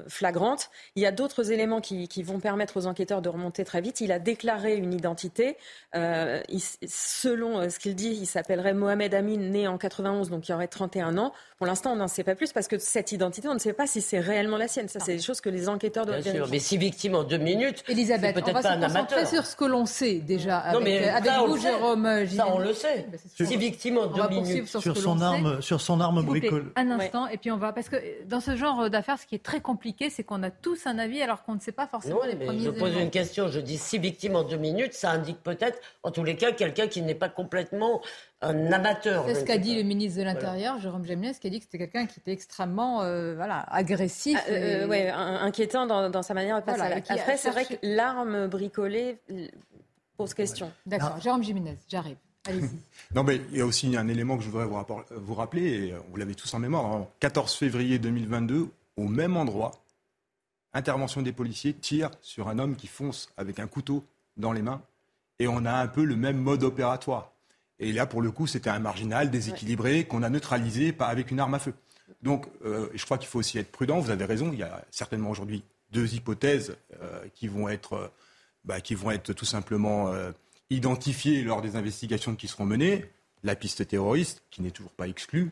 flagrante. 0.07 0.69
Il 0.95 1.03
y 1.03 1.05
a 1.05 1.11
d'autres 1.11 1.51
éléments 1.51 1.81
qui, 1.81 2.23
vont 2.23 2.39
permettre 2.39 2.77
aux 2.77 2.87
enquêteurs 2.87 3.21
de 3.21 3.29
remonter 3.29 3.63
très 3.63 3.81
vite. 3.81 4.01
Il 4.01 4.11
a 4.11 4.19
déclaré 4.19 4.75
une 4.75 4.93
identité. 4.93 5.57
Euh, 5.95 6.41
selon 6.87 7.59
euh, 7.59 7.69
ce 7.69 7.79
qu'il 7.79 7.95
dit, 7.95 8.17
il 8.19 8.25
s'appellerait 8.25 8.73
Mohamed 8.73 9.13
Amin, 9.13 9.37
né 9.37 9.67
en 9.67 9.77
91, 9.77 10.29
donc 10.29 10.47
il 10.49 10.53
aurait 10.53 10.67
31 10.67 11.17
ans. 11.17 11.33
Pour 11.57 11.65
l'instant, 11.67 11.93
on 11.93 11.95
n'en 11.95 12.07
sait 12.07 12.23
pas 12.23 12.35
plus 12.35 12.53
parce 12.53 12.67
que 12.67 12.77
cette 12.77 13.11
identité, 13.11 13.47
on 13.47 13.53
ne 13.53 13.59
sait 13.59 13.73
pas 13.73 13.87
si 13.87 14.01
c'est 14.01 14.19
réellement 14.19 14.57
la 14.57 14.67
sienne. 14.67 14.89
Ça, 14.89 14.99
c'est 14.99 15.15
des 15.15 15.21
choses 15.21 15.41
que 15.41 15.49
les 15.49 15.69
enquêteurs 15.69 16.05
doivent 16.05 16.21
Bien 16.21 16.33
sûr, 16.33 16.47
mais 16.51 16.59
si 16.59 16.77
victime 16.77 17.15
en 17.15 17.23
deux 17.23 17.37
minutes, 17.37 17.83
Elisabeth, 17.87 18.35
peut-être 18.35 18.61
pas 18.61 18.69
un 18.69 18.81
amateur. 18.81 19.27
sur 19.27 19.45
ce 19.45 19.55
que 19.55 19.65
l'on 19.65 19.85
sait 19.85 20.15
déjà 20.15 20.57
avec, 20.57 20.79
non, 20.79 20.83
mais 20.83 21.07
avec 21.07 21.31
vous, 21.47 21.57
Jérôme. 21.57 22.27
Ça, 22.27 22.47
on 22.47 22.59
le 22.59 22.73
sait. 22.73 23.07
si 23.33 23.57
victime 23.57 23.97
en 23.97 24.07
deux 24.07 24.27
minutes. 24.29 24.67
Sur, 24.67 24.97
son 24.97 25.21
arme, 25.21 25.61
sur 25.61 25.81
son 25.81 25.99
arme 25.99 26.23
bricolée. 26.23 26.65
Un 26.75 26.91
instant, 26.91 27.27
et 27.27 27.37
puis 27.37 27.51
on 27.51 27.57
va 27.57 27.73
parce 27.73 27.89
que 27.89 27.97
dans 28.25 28.39
ce 28.39 28.55
genre 28.55 28.89
d'affaires, 28.89 29.19
ce 29.19 29.25
qui 29.25 29.35
est 29.35 29.36
très 29.39 29.61
compliqué, 29.61 30.09
c'est 30.09 30.23
qu'on 30.23 30.43
a 30.43 30.51
tous 30.51 30.87
un 30.87 30.97
avis 30.97 31.21
alors 31.21 31.43
qu'on 31.43 31.55
ne 31.55 31.59
sait 31.59 31.71
pas 31.71 31.87
forcément 31.87 32.23
les 32.25 32.35
premiers 32.35 32.63
Je 32.63 32.69
pose 32.69 32.95
une 32.95 33.09
question, 33.09 33.47
je 33.47 33.59
dis 33.59 33.77
six 33.77 33.97
victimes 33.97 34.35
en 34.35 34.43
deux 34.43 34.57
minutes, 34.57 34.93
ça 34.93 35.11
indique 35.11 35.41
peut-être, 35.43 35.79
en 36.03 36.11
tous 36.11 36.23
les 36.23 36.35
cas, 36.35 36.51
quelqu'un 36.51 36.87
qui 36.87 37.01
n'est 37.01 37.15
pas 37.15 37.29
complètement 37.29 38.01
un 38.41 38.71
amateur. 38.71 39.25
C'est 39.27 39.35
ce 39.35 39.45
qu'a 39.45 39.57
dit 39.57 39.75
le 39.75 39.83
ministre 39.83 40.19
de 40.19 40.23
l'Intérieur, 40.23 40.79
Jérôme 40.79 41.05
Gemnès, 41.05 41.39
qui 41.39 41.47
a 41.47 41.49
dit 41.49 41.59
que 41.59 41.65
c'était 41.65 41.79
quelqu'un 41.79 42.05
qui 42.05 42.19
était 42.19 42.31
extrêmement 42.31 43.01
euh, 43.01 43.35
voilà, 43.35 43.59
agressif. 43.71 44.37
Ah, 44.47 44.51
euh, 44.51 44.83
euh, 44.83 44.87
ouais, 44.87 45.09
inquiétant 45.09 45.85
dans, 45.85 46.23
sa 46.23 46.33
manière 46.33 46.59
de 46.59 46.65
passer 46.65 46.81
à 46.81 47.13
Après, 47.13 47.37
c'est 47.37 47.49
vrai 47.49 47.65
que 47.65 47.75
l'arme 47.81 48.47
bricolée 48.47 49.17
pose 50.17 50.33
question. 50.33 50.71
D'accord, 50.85 51.19
Jérôme 51.21 51.43
Jiménez, 51.43 51.77
j'arrive. 51.87 52.17
non, 53.15 53.23
mais 53.23 53.41
il 53.51 53.57
y 53.57 53.61
a 53.61 53.65
aussi 53.65 53.95
un 53.97 54.07
élément 54.07 54.37
que 54.37 54.43
je 54.43 54.49
voudrais 54.49 54.65
vous, 54.65 54.77
vous 55.11 55.33
rappeler, 55.33 55.73
et 55.73 55.93
vous 56.09 56.15
l'avez 56.17 56.35
tous 56.35 56.53
en 56.53 56.59
mémoire. 56.59 57.05
14 57.19 57.53
février 57.55 57.99
2022, 57.99 58.69
au 58.97 59.07
même 59.07 59.37
endroit, 59.37 59.71
intervention 60.73 61.21
des 61.21 61.31
policiers, 61.31 61.73
tire 61.73 62.11
sur 62.21 62.49
un 62.49 62.59
homme 62.59 62.75
qui 62.75 62.87
fonce 62.87 63.29
avec 63.37 63.59
un 63.59 63.67
couteau 63.67 64.03
dans 64.35 64.51
les 64.51 64.61
mains. 64.61 64.81
Et 65.39 65.47
on 65.47 65.65
a 65.65 65.73
un 65.73 65.87
peu 65.87 66.03
le 66.03 66.15
même 66.15 66.37
mode 66.37 66.63
opératoire. 66.63 67.31
Et 67.79 67.91
là, 67.93 68.07
pour 68.07 68.21
le 68.21 68.31
coup, 68.31 68.47
c'était 68.47 68.71
un 68.71 68.79
marginal 68.79 69.29
déséquilibré 69.29 70.05
qu'on 70.05 70.23
a 70.23 70.29
neutralisé 70.29 70.95
avec 70.99 71.29
une 71.29 71.39
arme 71.39 71.53
à 71.53 71.59
feu. 71.59 71.73
Donc, 72.23 72.47
euh, 72.65 72.89
je 72.93 73.05
crois 73.05 73.17
qu'il 73.17 73.27
faut 73.27 73.39
aussi 73.39 73.59
être 73.59 73.71
prudent. 73.71 73.99
Vous 73.99 74.09
avez 74.09 74.25
raison. 74.25 74.51
Il 74.51 74.59
y 74.59 74.63
a 74.63 74.83
certainement 74.89 75.29
aujourd'hui 75.29 75.63
deux 75.91 76.15
hypothèses 76.15 76.75
euh, 77.01 77.25
qui 77.35 77.47
vont 77.47 77.69
être, 77.69 77.93
euh, 77.93 78.07
bah, 78.65 78.81
qui 78.81 78.95
vont 78.95 79.11
être 79.11 79.33
tout 79.33 79.45
simplement 79.45 80.11
identifiées 80.69 81.43
lors 81.43 81.61
des 81.61 81.75
investigations 81.75 82.35
qui 82.35 82.47
seront 82.47 82.65
menées. 82.65 83.05
La 83.43 83.55
piste 83.55 83.87
terroriste, 83.87 84.43
qui 84.49 84.63
n'est 84.63 84.71
toujours 84.71 84.91
pas 84.91 85.07
exclue, 85.07 85.51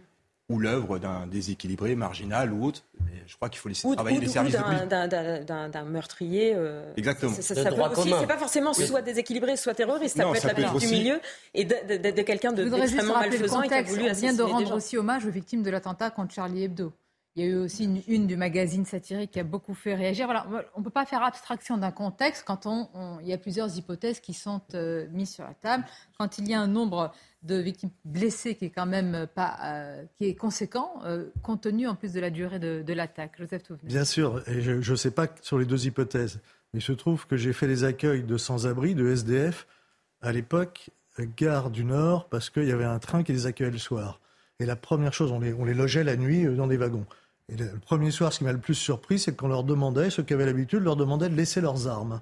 ou 0.50 0.60
l'œuvre 0.60 1.00
d'un 1.00 1.25
déséquilibré, 1.25 1.96
marginal 1.96 2.54
ou 2.54 2.66
autre. 2.66 2.84
Mais 3.04 3.24
je 3.25 3.36
crois 3.36 3.50
qu'il 3.50 3.60
faut 3.60 3.70
laisser 3.70 3.88
travailler 3.94 4.20
les 4.20 4.28
services 4.28 4.54
de 4.54 5.44
d'un 5.44 5.84
meurtrier. 5.84 6.54
Euh, 6.56 6.94
Exactement. 6.98 7.34
Ça, 7.34 7.42
ça, 7.42 7.56
C'est 7.56 8.28
pas 8.28 8.38
forcément 8.38 8.74
soit 8.74 9.02
déséquilibré, 9.02 9.56
soit 9.58 9.74
terroriste. 9.74 10.18
Ça 10.18 10.25
peut 10.25 10.36
être 10.36 10.44
la 10.44 10.54
police 10.54 10.90
du 10.90 10.96
milieu 10.96 11.20
et 11.54 11.66
de, 11.66 12.22
quelqu'un 12.22 12.52
d'extrêmement 12.52 13.20
malfaisant 13.20 13.62
et 13.64 13.68
qui 13.68 13.74
a 13.74 13.82
voulu 13.82 14.10
On 14.10 14.14
vient 14.14 14.34
de 14.34 14.44
rendre 14.44 14.74
aussi 14.75 14.98
hommage 14.98 15.25
aux 15.25 15.32
victimes 15.32 15.64
de 15.64 15.70
l'attentat 15.70 16.12
contre 16.12 16.34
Charlie 16.34 16.64
Hebdo. 16.64 16.94
Il 17.38 17.44
y 17.44 17.48
a 17.48 17.52
eu 17.52 17.58
aussi 17.58 17.84
une 17.84 18.02
une 18.08 18.28
du 18.28 18.38
magazine 18.38 18.86
satirique 18.86 19.32
qui 19.32 19.42
a 19.42 19.44
beaucoup 19.44 19.74
fait 19.74 19.94
réagir. 19.94 20.25
Voilà, 20.25 20.48
on 20.74 20.80
ne 20.80 20.86
peut 20.86 20.90
pas 20.90 21.06
faire 21.06 21.22
abstraction 21.22 21.78
d'un 21.78 21.92
contexte 21.92 22.46
quand 22.48 22.66
on, 22.66 22.88
il 23.20 23.28
y 23.28 23.34
a 23.34 23.38
plusieurs 23.38 23.78
hypothèses 23.78 24.22
qui 24.22 24.34
sont 24.34 24.62
euh, 24.74 25.06
mises 25.12 25.34
sur 25.34 25.44
la 25.44 25.54
table. 25.54 25.84
Quand 26.18 26.38
il 26.38 26.48
y 26.48 26.54
a 26.54 26.62
un 26.62 26.68
nombre 26.68 27.12
de 27.46 27.56
victimes 27.56 27.92
blessées 28.04 28.56
qui 28.56 28.66
est 28.66 28.70
quand 28.70 28.86
même 28.86 29.28
pas, 29.34 29.58
euh, 29.64 30.04
qui 30.18 30.25
est 30.25 30.36
conséquent, 30.36 31.00
euh, 31.06 31.30
compte 31.44 31.62
tenu 31.62 31.88
en 31.88 31.96
plus 31.96 32.12
de 32.12 32.20
la 32.20 32.30
durée 32.30 32.60
de, 32.60 32.94
l'attaque. 32.94 33.34
Joseph 33.38 33.64
Touvenel. 33.64 33.88
Bien 33.88 34.06
sûr, 34.06 34.42
et 34.48 34.62
je 34.62 34.92
ne 34.92 34.96
sais 34.96 35.12
pas 35.12 35.28
sur 35.42 35.60
les 35.60 35.66
deux 35.66 35.86
hypothèses, 35.86 36.40
mais 36.74 36.80
il 36.80 36.84
se 36.84 36.94
trouve 36.94 37.28
que 37.28 37.38
j'ai 37.38 37.54
fait 37.54 37.68
les 37.68 37.84
accueils 37.84 38.24
de 38.24 38.38
sans-abri, 38.38 38.96
de 38.96 39.08
SDF, 39.08 39.68
à 40.22 40.32
l'époque, 40.32 40.90
gare 41.38 41.70
du 41.70 41.84
Nord, 41.84 42.28
parce 42.30 42.50
qu'il 42.50 42.66
y 42.66 42.72
avait 42.72 42.86
un 42.86 43.00
train 43.00 43.24
qui 43.24 43.32
les 43.32 43.46
accueillait 43.46 43.72
le 43.72 43.78
soir. 43.78 44.20
Et 44.60 44.66
la 44.66 44.75
première 44.75 45.14
chose, 45.14 45.32
on 45.32 45.40
les, 45.40 45.54
on 45.54 45.66
les 45.66 45.74
logeait 45.74 46.04
la 46.04 46.16
nuit 46.16 46.46
dans 46.46 46.68
des 46.68 46.78
wagons. 46.78 47.06
Et 47.50 47.58
le, 47.58 47.78
premier 47.80 48.12
soir, 48.12 48.34
ce 48.34 48.40
qui 48.40 48.44
m'a 48.44 48.54
le 48.54 48.60
plus 48.60 48.74
surpris, 48.74 49.20
c'est 49.20 49.36
qu'on 49.36 49.48
leur 49.48 49.64
demandait, 49.64 50.10
ceux 50.10 50.24
qui 50.24 50.34
avaient 50.34 50.46
l'habitude, 50.46 50.82
leur 50.82 50.96
demandait 50.96 51.30
de 51.30 51.36
laisser 51.36 51.62
leurs 51.62 51.88
armes. 51.88 52.22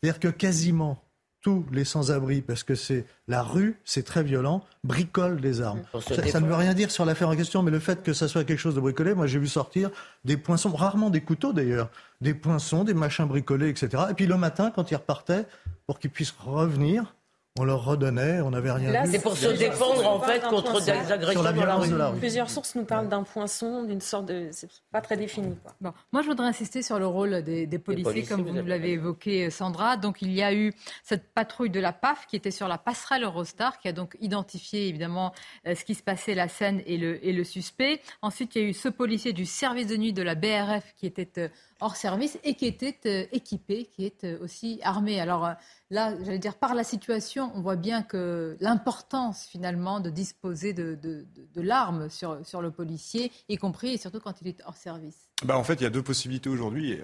C'est-à-dire 0.00 0.20
que 0.20 0.28
quasiment 0.28 1.02
tous 1.44 1.66
les 1.72 1.84
sans-abri, 1.84 2.40
parce 2.40 2.62
que 2.62 2.74
c'est 2.74 3.04
la 3.28 3.42
rue, 3.42 3.78
c'est 3.84 4.02
très 4.02 4.22
violent, 4.22 4.64
bricolent 4.82 5.42
des 5.42 5.60
armes. 5.60 5.82
Ça, 6.00 6.40
ne 6.40 6.46
veut 6.46 6.54
rien 6.54 6.72
dire 6.72 6.90
sur 6.90 7.04
l'affaire 7.04 7.28
en 7.28 7.36
question, 7.36 7.62
mais 7.62 7.70
le 7.70 7.80
fait 7.80 8.02
que 8.02 8.14
ça 8.14 8.28
soit 8.28 8.44
quelque 8.44 8.58
chose 8.58 8.74
de 8.74 8.80
bricolé, 8.80 9.14
moi 9.14 9.26
j'ai 9.26 9.38
vu 9.38 9.46
sortir 9.46 9.90
des 10.24 10.38
poinçons, 10.38 10.72
rarement 10.72 11.10
des 11.10 11.20
couteaux 11.20 11.52
d'ailleurs, 11.52 11.90
des 12.22 12.32
poinçons, 12.32 12.82
des 12.82 12.94
machins 12.94 13.26
bricolés, 13.26 13.68
etc. 13.68 14.04
Et 14.10 14.14
puis 14.14 14.26
le 14.26 14.38
matin, 14.38 14.72
quand 14.74 14.90
ils 14.90 14.96
repartaient, 14.96 15.44
pour 15.86 15.98
qu'ils 15.98 16.10
puissent 16.10 16.34
revenir, 16.38 17.14
on 17.56 17.62
leur 17.62 17.84
redonnait, 17.84 18.40
on 18.40 18.50
n'avait 18.50 18.72
rien 18.72 19.04
vu. 19.04 19.12
C'est 19.12 19.22
pour 19.22 19.36
se 19.36 19.46
défendre 19.46 20.04
en 20.08 20.18
fait 20.18 20.42
contre 20.42 20.84
des 20.84 20.90
agressions 20.90 21.40
la 21.40 21.52
violence 21.52 21.88
de 21.88 21.94
la 21.94 22.08
rue. 22.08 22.18
Plusieurs 22.18 22.50
sources 22.50 22.74
nous 22.74 22.84
parlent 22.84 23.08
d'un 23.08 23.22
poinçon, 23.22 23.84
d'une 23.84 24.00
sorte 24.00 24.26
de, 24.26 24.48
c'est 24.50 24.68
pas 24.90 25.00
très 25.00 25.16
défini. 25.16 25.54
Bon, 25.80 25.92
moi 26.12 26.22
je 26.22 26.26
voudrais 26.26 26.48
insister 26.48 26.82
sur 26.82 26.98
le 26.98 27.06
rôle 27.06 27.42
des, 27.42 27.66
policiers, 27.78 28.24
comme 28.24 28.42
vous, 28.42 28.66
l'avez 28.66 28.94
évoqué, 28.94 29.50
Sandra. 29.50 29.96
Donc 29.96 30.20
il 30.20 30.32
y 30.32 30.42
a 30.42 30.52
eu 30.52 30.72
cette 31.04 31.32
patrouille 31.32 31.70
de 31.70 31.78
la 31.78 31.92
PAF 31.92 32.26
qui 32.26 32.34
était 32.34 32.50
sur 32.50 32.66
la 32.66 32.76
passerelle 32.76 33.22
Eurostar, 33.22 33.78
qui 33.78 33.86
a 33.86 33.92
donc 33.92 34.16
identifié 34.20 34.88
évidemment 34.88 35.32
euh, 35.68 35.76
ce 35.76 35.84
qui 35.84 35.94
se 35.94 36.02
passait, 36.02 36.34
la 36.34 36.48
scène 36.48 36.82
et 36.86 36.98
le, 36.98 37.24
et 37.24 37.32
le 37.32 37.44
suspect. 37.44 38.00
Ensuite 38.20 38.56
il 38.56 38.62
y 38.62 38.64
a 38.64 38.68
eu 38.68 38.72
ce 38.72 38.88
policier 38.88 39.32
du 39.32 39.46
service 39.46 39.86
de 39.86 39.96
nuit 39.96 40.12
de 40.12 40.22
la 40.22 40.34
BRF 40.34 40.92
qui 40.96 41.06
était 41.06 41.30
euh, 41.38 41.48
hors 41.80 41.96
service 41.96 42.38
et 42.44 42.54
qui 42.54 42.66
était 42.66 42.96
euh, 43.06 43.26
équipé, 43.32 43.86
qui 43.86 44.06
est 44.06 44.38
aussi 44.40 44.80
armé. 44.82 45.20
Alors 45.20 45.50
là, 45.90 46.14
j'allais 46.22 46.38
dire, 46.38 46.56
par 46.56 46.74
la 46.74 46.84
situation, 46.84 47.50
on 47.54 47.60
voit 47.60 47.76
bien 47.76 48.02
que 48.02 48.56
l'importance 48.60 49.44
finalement 49.44 50.00
de 50.00 50.10
disposer 50.10 50.72
de, 50.72 51.24
l'arme 51.56 52.08
sur, 52.08 52.60
le 52.60 52.70
policier, 52.70 53.32
y 53.48 53.56
compris 53.56 53.94
et 53.94 53.96
surtout 53.96 54.20
quand 54.20 54.40
il 54.42 54.48
est 54.48 54.62
hors 54.66 54.76
service. 54.76 55.28
Bah, 55.44 55.58
en 55.58 55.64
fait, 55.64 55.74
il 55.74 55.82
y 55.82 55.86
a 55.86 55.90
deux 55.90 56.02
possibilités 56.02 56.48
aujourd'hui. 56.48 56.98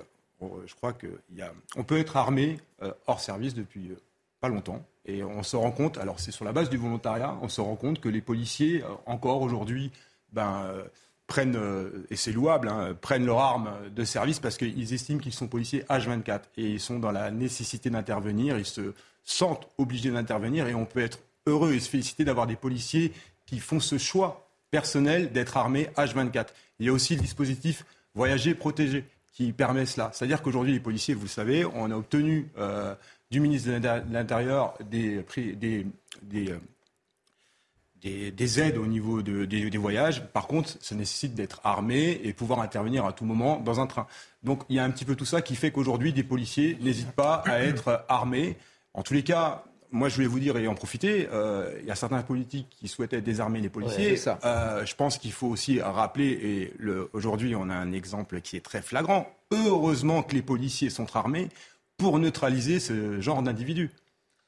Je 0.67 0.75
crois 0.75 0.93
qu'on 0.93 1.85
peut 1.85 1.99
être 1.99 2.17
armé 2.17 2.59
euh, 2.83 2.93
hors 3.07 3.21
service 3.21 3.55
depuis 3.55 3.91
euh, 3.91 4.01
pas 4.41 4.49
longtemps. 4.49 4.85
Et 5.05 5.23
on 5.23 5.43
se 5.43 5.57
rend 5.57 5.71
compte, 5.71 5.99
alors 5.99 6.21
c'est 6.21 6.31
sur 6.31 6.45
la 6.45 6.53
base 6.53 6.71
du 6.71 6.77
volontariat, 6.77 7.37
on 7.43 7.49
se 7.49 7.61
rend 7.61 7.77
compte 7.77 8.01
que 8.01 8.09
les 8.09 8.21
policiers, 8.21 8.83
encore 9.07 9.41
aujourd'hui, 9.43 9.91
ben, 10.33 10.67
prennent, 11.31 11.57
et 12.11 12.17
c'est 12.17 12.33
louable, 12.33 12.69
hein, 12.69 12.95
prennent 13.01 13.25
leur 13.25 13.39
arme 13.39 13.71
de 13.95 14.05
service 14.05 14.41
parce 14.41 14.59
qu'ils 14.59 14.93
estiment 14.93 15.21
qu'ils 15.21 15.33
sont 15.33 15.47
policiers 15.47 15.85
H24 15.89 16.41
et 16.57 16.73
ils 16.73 16.81
sont 16.81 16.99
dans 16.99 17.13
la 17.13 17.31
nécessité 17.31 17.89
d'intervenir, 17.89 18.59
ils 18.59 18.67
se 18.67 18.93
sentent 19.23 19.69
obligés 19.79 20.11
d'intervenir 20.11 20.67
et 20.67 20.75
on 20.75 20.85
peut 20.85 21.01
être 21.01 21.21
heureux 21.47 21.73
et 21.73 21.81
se 21.81 21.89
féliciter 21.89 22.25
d'avoir 22.25 22.49
des 22.49 22.57
policiers 22.57 23.13
qui 23.47 23.61
font 23.61 23.79
ce 23.79 23.97
choix 23.97 24.49
personnel 24.73 25.33
d'être 25.33 25.57
armés 25.57 25.89
H24. 25.97 26.49
Il 26.81 26.87
y 26.87 26.89
a 26.89 26.93
aussi 26.93 27.15
le 27.15 27.21
dispositif 27.21 27.85
voyager 28.15 28.55
protégé 28.55 29.05
qui 29.33 29.53
permet 29.53 29.87
cela. 29.87 30.11
C'est-à-dire 30.13 30.43
qu'aujourd'hui, 30.43 30.73
les 30.73 30.81
policiers, 30.81 31.15
vous 31.15 31.23
le 31.23 31.29
savez, 31.29 31.65
on 31.65 31.91
a 31.91 31.95
obtenu 31.95 32.49
euh, 32.59 32.95
du 33.31 33.41
ministre 33.41 33.71
de 33.71 34.13
l'Intérieur 34.13 34.75
des, 34.91 35.25
des, 35.37 35.87
des, 36.23 36.51
euh, 36.51 36.59
des, 38.03 38.31
des, 38.31 38.61
aides 38.61 38.77
au 38.77 38.87
niveau 38.87 39.23
de, 39.23 39.45
des, 39.45 39.79
voyages. 39.79 40.27
Par 40.29 40.47
contre, 40.47 40.71
ça 40.81 40.95
nécessite 40.95 41.35
d'être 41.35 41.61
armé 41.65 42.21
et 42.25 42.33
pouvoir 42.33 42.61
intervenir 42.61 43.05
à 43.05 43.13
tout 43.13 43.25
moment 43.25 43.61
dans 43.61 43.81
un 43.81 43.87
train. 43.87 44.07
Donc 44.43 44.63
il 44.69 44.77
y 44.77 44.79
a 44.79 44.85
un 44.85 44.91
petit 44.91 45.05
peu 45.05 45.15
tout 45.15 45.25
ça 45.25 45.43
qui 45.43 45.57
fait 45.57 45.71
qu'aujourd'hui, 45.71 46.13
des 46.13 46.25
policiers 46.25 46.79
n'hésitent 46.81 47.13
pas 47.13 47.43
à 47.47 47.61
être 47.61 48.05
armés. 48.09 48.57
En 48.95 49.03
tous 49.03 49.15
les 49.15 49.23
cas, 49.23 49.65
moi, 49.93 50.09
je 50.09 50.15
voulais 50.15 50.27
vous 50.27 50.41
dire 50.41 50.57
et 50.57 50.69
en 50.69 50.75
profiter, 50.75 51.29
euh, 51.33 51.77
il 51.81 51.87
y 51.87 51.91
a 51.91 51.97
certains 51.97 52.23
politiques 52.23 52.69
qui 52.71 52.87
souhaitaient 52.87 53.21
désarmer 53.21 53.61
les 53.61 53.69
policiers. 53.69 54.17
Euh, 54.45 54.87
je 54.87 54.95
pense 54.95 55.19
qu'il 55.19 55.33
faut 55.33 55.49
aussi 55.49 55.81
rappeler, 55.81 56.27
et 56.27 56.73
aujourd'hui, 57.13 57.55
on 57.57 57.69
a 57.69 57.75
un 57.75 57.93
exemple 57.93 58.41
qui 58.41 58.57
est 58.57 58.65
très 58.65 58.83
flagrant. 58.83 59.29
Heureusement 59.51 60.23
que 60.23 60.35
les 60.35 60.43
policiers 60.43 60.91
sont 60.91 61.17
armés 61.17 61.49
pour 61.97 62.19
neutraliser 62.19 62.79
ce 62.79 63.21
genre 63.21 63.43
d'individus. 63.43 63.91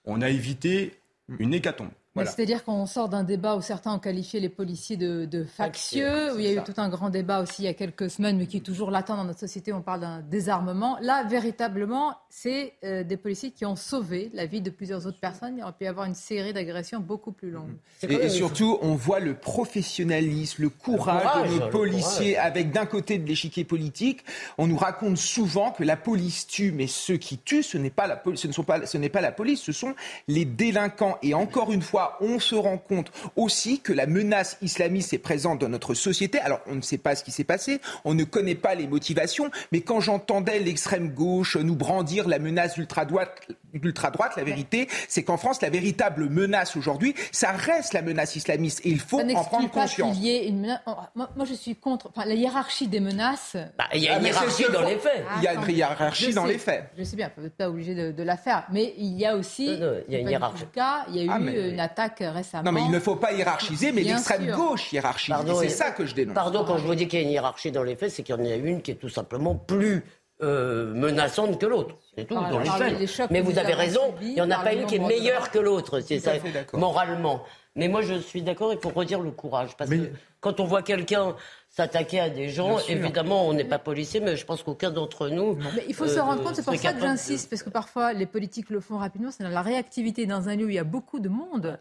On 0.04 0.22
a 0.22 0.30
évité 0.30 0.94
une 1.38 1.54
hécatombe. 1.54 1.90
C'est-à-dire 2.16 2.64
qu'on 2.64 2.84
sort 2.86 3.08
d'un 3.08 3.24
débat 3.24 3.56
où 3.56 3.62
certains 3.62 3.94
ont 3.94 3.98
qualifié 3.98 4.38
les 4.38 4.50
policiers 4.50 4.96
de, 4.96 5.44
factieux, 5.44 6.34
où 6.34 6.38
il 6.38 6.44
y 6.44 6.48
a 6.48 6.60
eu 6.60 6.64
tout 6.64 6.74
un 6.76 6.88
grand 6.88 7.10
débat 7.10 7.40
aussi 7.40 7.62
il 7.62 7.64
y 7.64 7.68
a 7.68 7.74
quelques 7.74 8.10
semaines, 8.10 8.36
mais 8.36 8.46
qui 8.46 8.58
est 8.58 8.60
toujours 8.60 8.90
latent 8.90 9.08
dans 9.08 9.24
notre 9.24 9.40
société, 9.40 9.72
on 9.72 9.80
parle 9.80 10.00
d'un 10.00 10.20
désarmement. 10.20 10.98
Là, 11.00 11.24
véritablement, 11.24 12.14
c'est 12.28 12.74
euh, 12.84 13.02
des 13.02 13.16
policiers 13.16 13.50
qui 13.50 13.64
ont 13.64 13.76
sauvé 13.76 14.30
la 14.34 14.46
vie 14.46 14.60
de 14.60 14.70
plusieurs 14.70 15.06
autres 15.06 15.20
personnes. 15.20 15.54
Il 15.56 15.62
aurait 15.62 15.72
pu 15.72 15.84
y 15.84 15.86
avoir 15.86 16.06
une 16.06 16.14
série 16.14 16.52
d'agressions 16.52 17.00
beaucoup 17.00 17.32
plus 17.32 17.50
longues. 17.50 17.74
Et, 18.02 18.28
surtout, 18.28 18.78
on 18.82 18.94
voit 18.94 19.20
le 19.20 19.34
professionnalisme, 19.34 20.62
le 20.62 20.68
courage, 20.68 21.50
de 21.50 21.58
nos 21.58 21.68
policiers, 21.68 22.36
avec 22.36 22.72
d'un 22.72 22.86
côté 22.86 23.18
de 23.18 23.26
l'échiquier 23.26 23.64
politique, 23.64 24.24
on 24.58 24.66
nous 24.66 24.76
raconte 24.76 25.16
souvent 25.16 25.70
que 25.70 25.84
la 25.84 25.96
police 25.96 26.46
tue, 26.46 26.72
mais 26.72 26.86
ceux 26.86 27.16
qui 27.16 27.38
tuent, 27.38 27.62
ce 27.62 27.78
n'est 27.78 27.90
pas 27.90 28.06
la, 28.06 28.22
ce 28.34 28.46
ne 28.46 28.52
sont 28.52 28.64
pas, 28.64 28.86
ce 28.86 28.98
n'est 28.98 29.08
pas 29.08 29.20
la 29.20 29.32
police, 29.32 29.62
ce 29.62 29.72
sont 29.72 29.94
les 30.28 30.44
délinquants. 30.44 31.18
Et 31.22 31.34
encore 31.34 31.72
une 31.72 31.82
fois, 31.82 32.01
on 32.20 32.38
se 32.38 32.54
rend 32.54 32.78
compte 32.78 33.10
aussi 33.36 33.80
que 33.80 33.92
la 33.92 34.06
menace 34.06 34.58
islamiste 34.62 35.12
est 35.12 35.18
présente 35.18 35.60
dans 35.60 35.68
notre 35.68 35.94
société. 35.94 36.38
Alors, 36.40 36.60
on 36.66 36.74
ne 36.74 36.82
sait 36.82 36.98
pas 36.98 37.14
ce 37.14 37.24
qui 37.24 37.30
s'est 37.30 37.44
passé, 37.44 37.80
on 38.04 38.14
ne 38.14 38.24
connaît 38.24 38.54
pas 38.54 38.74
les 38.74 38.86
motivations, 38.86 39.50
mais 39.70 39.80
quand 39.80 40.00
j'entendais 40.00 40.58
l'extrême 40.58 41.10
gauche 41.10 41.56
nous 41.56 41.76
brandir 41.76 42.28
la 42.28 42.38
menace 42.38 42.76
ultra-droite, 42.76 43.48
ultra-droite 43.72 44.32
la 44.36 44.44
vérité, 44.44 44.88
c'est 45.08 45.22
qu'en 45.22 45.36
France, 45.36 45.62
la 45.62 45.70
véritable 45.70 46.28
menace 46.28 46.76
aujourd'hui, 46.76 47.14
ça 47.30 47.52
reste 47.52 47.94
la 47.94 48.02
menace 48.02 48.36
islamiste 48.36 48.84
et 48.84 48.90
il 48.90 49.00
faut 49.00 49.20
en 49.20 49.44
prendre 49.44 49.70
conscience. 49.70 50.18
une 50.22 50.80
oh, 50.86 50.92
moi, 51.14 51.28
je 51.44 51.54
suis 51.54 51.76
contre 51.76 52.10
la 52.16 52.34
hiérarchie 52.34 52.88
des 52.88 53.00
menaces. 53.00 53.56
Bah, 53.78 53.84
il 53.94 54.02
y 54.02 54.08
a 54.08 54.18
une 54.18 54.26
ah, 54.26 54.28
hiérarchie 54.28 54.64
dans 54.72 54.82
les 54.82 54.96
faits. 54.96 55.24
il 55.38 55.42
y 55.42 55.48
a 55.48 55.54
une 55.54 55.70
hiérarchie 55.70 56.34
dans 56.34 56.44
les 56.44 56.58
faits. 56.58 56.90
Je 56.96 57.04
sais 57.04 57.16
bien, 57.16 57.30
vous 57.36 57.42
n'êtes 57.42 57.56
pas 57.56 57.68
obligé 57.68 57.94
de, 57.94 58.22
la 58.22 58.36
faire, 58.36 58.64
mais 58.70 58.94
il 58.98 59.18
y 59.18 59.26
a 59.26 59.36
aussi. 59.36 59.66
il 59.66 60.12
y 60.12 60.16
a 60.16 60.18
une 60.18 60.28
hiérarchie. 60.28 60.64
Cas, 60.72 61.06
il 61.08 61.16
y 61.16 61.28
a 61.28 61.32
ah, 61.34 61.40
eu 61.40 61.70
une 61.70 61.80
attaque 61.80 61.91
récemment. 62.20 62.64
Non, 62.64 62.72
mais 62.72 62.82
il 62.82 62.90
ne 62.90 63.00
faut 63.00 63.16
pas 63.16 63.32
hiérarchiser, 63.32 63.92
mais 63.92 64.02
l'extrême 64.02 64.50
gauche 64.50 64.92
hiérarchise. 64.92 65.34
C'est 65.60 65.68
ça 65.68 65.90
que 65.90 66.06
je 66.06 66.14
dénonce. 66.14 66.34
Pardon, 66.34 66.64
quand 66.64 66.78
je 66.78 66.86
vous 66.86 66.94
dis 66.94 67.08
qu'il 67.08 67.20
y 67.20 67.22
a 67.22 67.26
une 67.26 67.32
hiérarchie 67.32 67.72
dans 67.72 67.82
les 67.82 67.96
faits, 67.96 68.10
c'est 68.10 68.22
qu'il 68.22 68.34
y 68.34 68.38
en 68.38 68.44
a 68.44 68.54
une 68.54 68.82
qui 68.82 68.92
est 68.92 68.96
tout 68.96 69.08
simplement 69.08 69.54
plus 69.54 70.04
euh, 70.42 70.92
menaçante 70.94 71.60
que 71.60 71.66
l'autre. 71.66 71.96
C'est 72.16 72.24
tout, 72.24 72.34
dans 72.34 72.58
les 72.58 73.06
faits. 73.06 73.30
Mais 73.30 73.40
vous 73.40 73.58
avez 73.58 73.74
raison, 73.74 74.14
il 74.20 74.34
n'y 74.34 74.40
en 74.40 74.50
a 74.50 74.58
pas 74.58 74.72
une 74.72 74.86
qui 74.86 74.96
est 74.96 74.98
meilleure 74.98 75.50
que 75.50 75.58
l'autre, 75.58 76.00
c'est 76.00 76.18
ça, 76.18 76.32
moralement. 76.72 77.44
Mais 77.74 77.88
moi, 77.88 78.02
je 78.02 78.14
suis 78.14 78.42
d'accord, 78.42 78.72
il 78.72 78.78
faut 78.78 78.90
redire 78.90 79.20
le 79.20 79.30
courage. 79.30 79.76
Parce 79.76 79.88
que 79.88 80.10
quand 80.40 80.60
on 80.60 80.64
voit 80.64 80.82
quelqu'un 80.82 81.36
s'attaquer 81.72 82.20
à 82.20 82.28
des 82.28 82.50
gens, 82.50 82.78
évidemment, 82.86 83.48
on 83.48 83.54
n'est 83.54 83.64
pas 83.64 83.78
policier, 83.78 84.20
mais 84.20 84.36
je 84.36 84.44
pense 84.44 84.62
qu'aucun 84.62 84.90
d'entre 84.90 85.28
nous. 85.28 85.56
Mais 85.74 85.84
il 85.88 85.94
faut 85.94 86.06
se 86.06 86.18
rendre 86.18 86.42
compte, 86.42 86.54
c'est 86.54 86.64
pour 86.64 86.76
ça 86.76 86.92
que 86.92 87.00
j'insiste, 87.00 87.48
parce 87.48 87.62
que 87.62 87.70
parfois 87.70 88.12
les 88.12 88.26
politiques 88.26 88.68
le 88.68 88.80
font 88.80 88.98
rapidement, 88.98 89.30
c'est 89.30 89.42
dans 89.42 89.48
la 89.48 89.62
réactivité 89.62 90.26
dans 90.26 90.50
un 90.50 90.56
lieu 90.56 90.66
où 90.66 90.68
il 90.68 90.74
y 90.74 90.78
a 90.78 90.84
beaucoup 90.84 91.18
de 91.18 91.30
monde. 91.30 91.78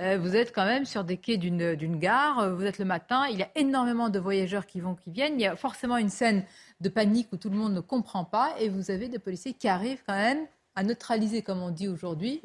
Euh, 0.00 0.16
vous 0.16 0.36
êtes 0.36 0.54
quand 0.54 0.64
même 0.64 0.84
sur 0.84 1.04
des 1.04 1.16
quais 1.16 1.36
d'une 1.36 1.98
gare, 1.98 2.38
euh, 2.38 2.54
vous 2.54 2.64
êtes 2.64 2.78
le 2.78 2.84
matin, 2.84 3.26
il 3.30 3.38
y 3.38 3.42
a 3.42 3.50
énormément 3.56 4.08
de 4.08 4.18
voyageurs 4.18 4.64
qui 4.64 4.80
vont, 4.80 4.94
qui 4.94 5.10
viennent, 5.10 5.34
il 5.34 5.42
y 5.42 5.46
a 5.46 5.56
forcément 5.56 5.96
une 5.96 6.08
scène 6.08 6.44
de 6.80 6.88
panique 6.88 7.28
où 7.32 7.36
tout 7.36 7.50
le 7.50 7.56
monde 7.56 7.74
ne 7.74 7.80
comprend 7.80 8.24
pas, 8.24 8.54
et 8.60 8.68
vous 8.68 8.90
avez 8.90 9.08
des 9.08 9.18
policiers 9.18 9.52
qui 9.52 9.68
arrivent 9.68 10.02
quand 10.06 10.16
même 10.16 10.46
à 10.76 10.84
neutraliser, 10.84 11.42
comme 11.42 11.62
on 11.62 11.70
dit 11.70 11.88
aujourd'hui, 11.88 12.40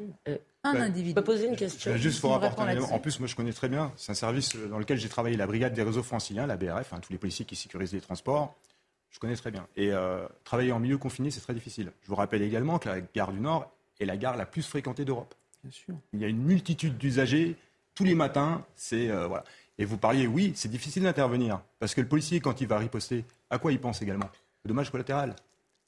euh, 0.74 0.78
un 0.78 0.86
individu. 0.86 1.10
Je 1.10 1.14
peux 1.14 1.24
poser 1.24 1.46
une 1.46 1.56
question. 1.56 1.96
Juste 1.96 2.20
pour 2.20 2.32
rapporter 2.32 2.78
En 2.78 2.98
plus, 2.98 3.18
moi, 3.20 3.28
je 3.28 3.36
connais 3.36 3.52
très 3.52 3.68
bien. 3.68 3.92
C'est 3.96 4.12
un 4.12 4.16
service 4.16 4.56
dans 4.56 4.78
lequel 4.78 4.98
j'ai 4.98 5.08
travaillé, 5.08 5.36
la 5.36 5.46
brigade 5.46 5.74
des 5.74 5.82
réseaux 5.82 6.02
franciliens, 6.02 6.46
la 6.46 6.56
BRF, 6.56 6.92
hein, 6.92 7.00
tous 7.00 7.12
les 7.12 7.18
policiers 7.18 7.44
qui 7.44 7.56
sécurisent 7.56 7.92
les 7.92 8.00
transports. 8.00 8.54
Je 9.10 9.18
connais 9.18 9.36
très 9.36 9.50
bien. 9.50 9.66
Et 9.76 9.90
travailler 10.44 10.72
en 10.72 10.78
milieu 10.78 10.98
confiné, 10.98 11.30
c'est 11.30 11.40
très 11.40 11.54
difficile. 11.54 11.90
Je 12.02 12.08
vous 12.08 12.14
rappelle 12.14 12.42
également 12.42 12.78
que 12.78 12.88
la 12.88 13.00
gare 13.00 13.32
du 13.32 13.40
Nord 13.40 13.70
est 14.00 14.04
la 14.04 14.16
gare 14.16 14.36
la 14.36 14.46
plus 14.46 14.62
fréquentée 14.62 15.04
d'Europe. 15.04 15.34
Il 16.12 16.20
y 16.20 16.24
a 16.24 16.28
une 16.28 16.42
multitude 16.42 16.96
d'usagers 16.98 17.56
tous 17.94 18.04
les 18.04 18.14
matins. 18.14 18.64
C'est 18.76 19.10
euh, 19.10 19.26
voilà. 19.26 19.44
Et 19.78 19.84
vous 19.84 19.98
parliez, 19.98 20.26
oui, 20.26 20.52
c'est 20.54 20.70
difficile 20.70 21.04
d'intervenir 21.04 21.60
parce 21.78 21.94
que 21.94 22.00
le 22.00 22.08
policier, 22.08 22.40
quand 22.40 22.60
il 22.60 22.66
va 22.66 22.78
riposter, 22.78 23.24
à 23.50 23.58
quoi 23.58 23.72
il 23.72 23.80
pense 23.80 24.02
également? 24.02 24.28
Dommage 24.64 24.90
collatéral. 24.90 25.34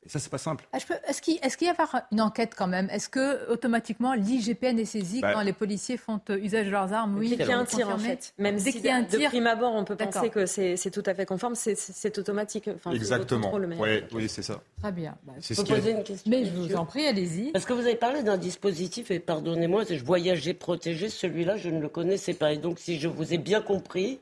Et 0.05 0.09
ça, 0.09 0.19
c'est 0.19 0.31
pas 0.31 0.39
simple. 0.39 0.67
Ah, 0.73 0.79
est-ce 1.09 1.21
qu'il 1.21 1.67
y 1.67 1.71
a 1.71 2.05
une 2.11 2.21
enquête 2.23 2.55
quand 2.57 2.67
même? 2.67 2.89
Est-ce 2.91 3.11
que 3.11 3.51
automatiquement 3.51 4.15
l'IGPN 4.15 4.79
est 4.79 4.87
saisi 4.87 5.21
bah, 5.21 5.35
quand 5.35 5.43
les 5.43 5.53
policiers 5.53 5.99
font 5.99 6.21
euh, 6.31 6.39
usage 6.39 6.67
de 6.67 6.71
leurs 6.71 6.93
armes? 6.95 7.19
Oui. 7.19 7.29
Dès 7.29 7.37
qu'il 7.37 7.49
y 7.49 7.53
a 7.53 7.59
un 7.59 7.67
tir, 7.67 7.89
en 7.91 7.99
fait. 7.99 8.33
Même 8.39 8.57
Dès 8.57 8.73
qu'il 8.73 8.85
y 8.85 8.89
a 8.89 8.97
un 8.97 9.05
tir, 9.05 9.21
de 9.21 9.27
prime 9.27 9.47
abord, 9.47 9.75
on 9.75 9.85
peut 9.85 9.97
penser 9.97 10.31
que 10.31 10.47
c'est 10.47 10.91
tout 10.91 11.03
à 11.05 11.15
fait 11.15 11.27
conforme. 11.27 11.55
C'est 11.55 12.19
automatique. 12.19 12.71
Exactement. 12.93 13.53
oui, 14.13 14.29
c'est 14.29 14.43
ça. 14.43 14.63
Très 14.81 14.93
bien. 14.93 15.17
Bah, 15.25 15.35
je 15.39 15.55
peux 15.55 15.65
poser 15.65 15.91
une 15.91 16.05
question. 16.05 16.31
Mais 16.31 16.47
je 16.47 16.51
vous 16.51 16.75
en 16.77 16.87
prie, 16.87 17.07
allez-y. 17.07 17.53
Parce 17.53 17.67
que 17.67 17.75
vous 17.75 17.81
avez 17.81 17.97
parlé 17.97 18.23
d'un 18.23 18.39
dispositif 18.39 19.11
et 19.11 19.19
pardonnez-moi, 19.19 19.85
je 19.89 20.03
voyageais 20.03 20.55
protégé. 20.55 21.11
Celui-là, 21.11 21.57
je 21.59 21.69
ne 21.69 21.81
le 21.81 21.89
connaissais 21.89 22.35
pas. 22.35 22.53
Et 22.55 22.59
donc, 22.59 22.79
si 22.79 22.99
je 22.99 23.09
vous 23.09 23.35
ai 23.35 23.39
bien 23.39 23.61
compris, 23.61 24.21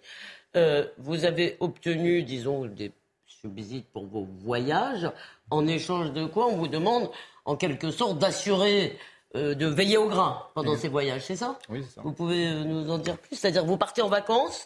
euh, 0.56 0.84
vous 0.98 1.24
avez 1.24 1.56
obtenu, 1.60 2.24
disons, 2.24 2.66
des 2.66 2.90
subsides 3.26 3.84
pour 3.92 4.06
vos 4.06 4.26
voyages 4.40 5.08
en 5.50 5.66
échange 5.66 6.12
de 6.12 6.24
quoi 6.26 6.46
on 6.46 6.56
vous 6.56 6.68
demande 6.68 7.10
en 7.44 7.56
quelque 7.56 7.90
sorte 7.90 8.18
d'assurer 8.18 8.98
euh, 9.36 9.54
de 9.54 9.66
veiller 9.66 9.98
au 9.98 10.08
grain 10.08 10.42
pendant 10.54 10.74
ces 10.74 10.88
voyages, 10.88 11.22
c'est 11.26 11.36
ça? 11.36 11.58
Oui, 11.68 11.84
c'est 11.86 11.96
ça. 11.96 12.00
Vous 12.02 12.12
pouvez 12.12 12.46
euh, 12.46 12.64
nous 12.64 12.90
en 12.90 12.96
dire 12.96 13.18
plus? 13.18 13.36
C'est-à-dire 13.36 13.62
vous 13.62 13.76
partez 13.76 14.00
en 14.00 14.08
vacances 14.08 14.64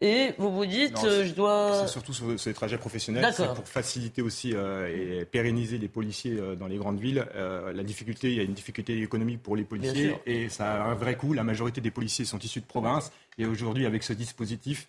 et 0.00 0.34
vous 0.38 0.52
vous 0.52 0.66
dites, 0.66 1.02
euh, 1.02 1.26
je 1.26 1.34
dois. 1.34 1.80
C'est 1.80 1.92
surtout 1.92 2.12
sur, 2.12 2.28
les 2.28 2.54
trajets 2.54 2.78
professionnels, 2.78 3.32
c'est 3.32 3.52
pour 3.52 3.66
faciliter 3.66 4.22
aussi 4.22 4.50
et 4.52 5.24
pérenniser 5.24 5.78
les 5.78 5.88
policiers 5.88 6.40
dans 6.56 6.68
les 6.68 6.76
grandes 6.76 7.00
villes. 7.00 7.26
la 7.34 7.82
difficulté, 7.82 8.30
il 8.30 8.36
y 8.36 8.40
a 8.40 8.44
une 8.44 8.54
difficulté 8.54 9.02
économique 9.02 9.42
pour 9.42 9.56
les 9.56 9.64
policiers 9.64 10.14
et 10.26 10.48
ça 10.48 10.84
a 10.84 10.90
un 10.90 10.94
vrai 10.94 11.16
coût. 11.16 11.32
La 11.32 11.42
majorité 11.42 11.80
des 11.80 11.90
policiers 11.90 12.24
sont 12.24 12.38
issus 12.38 12.60
de 12.60 12.66
province 12.66 13.10
et 13.36 13.46
aujourd'hui, 13.46 13.84
avec 13.84 14.04
ce 14.04 14.12
dispositif, 14.12 14.86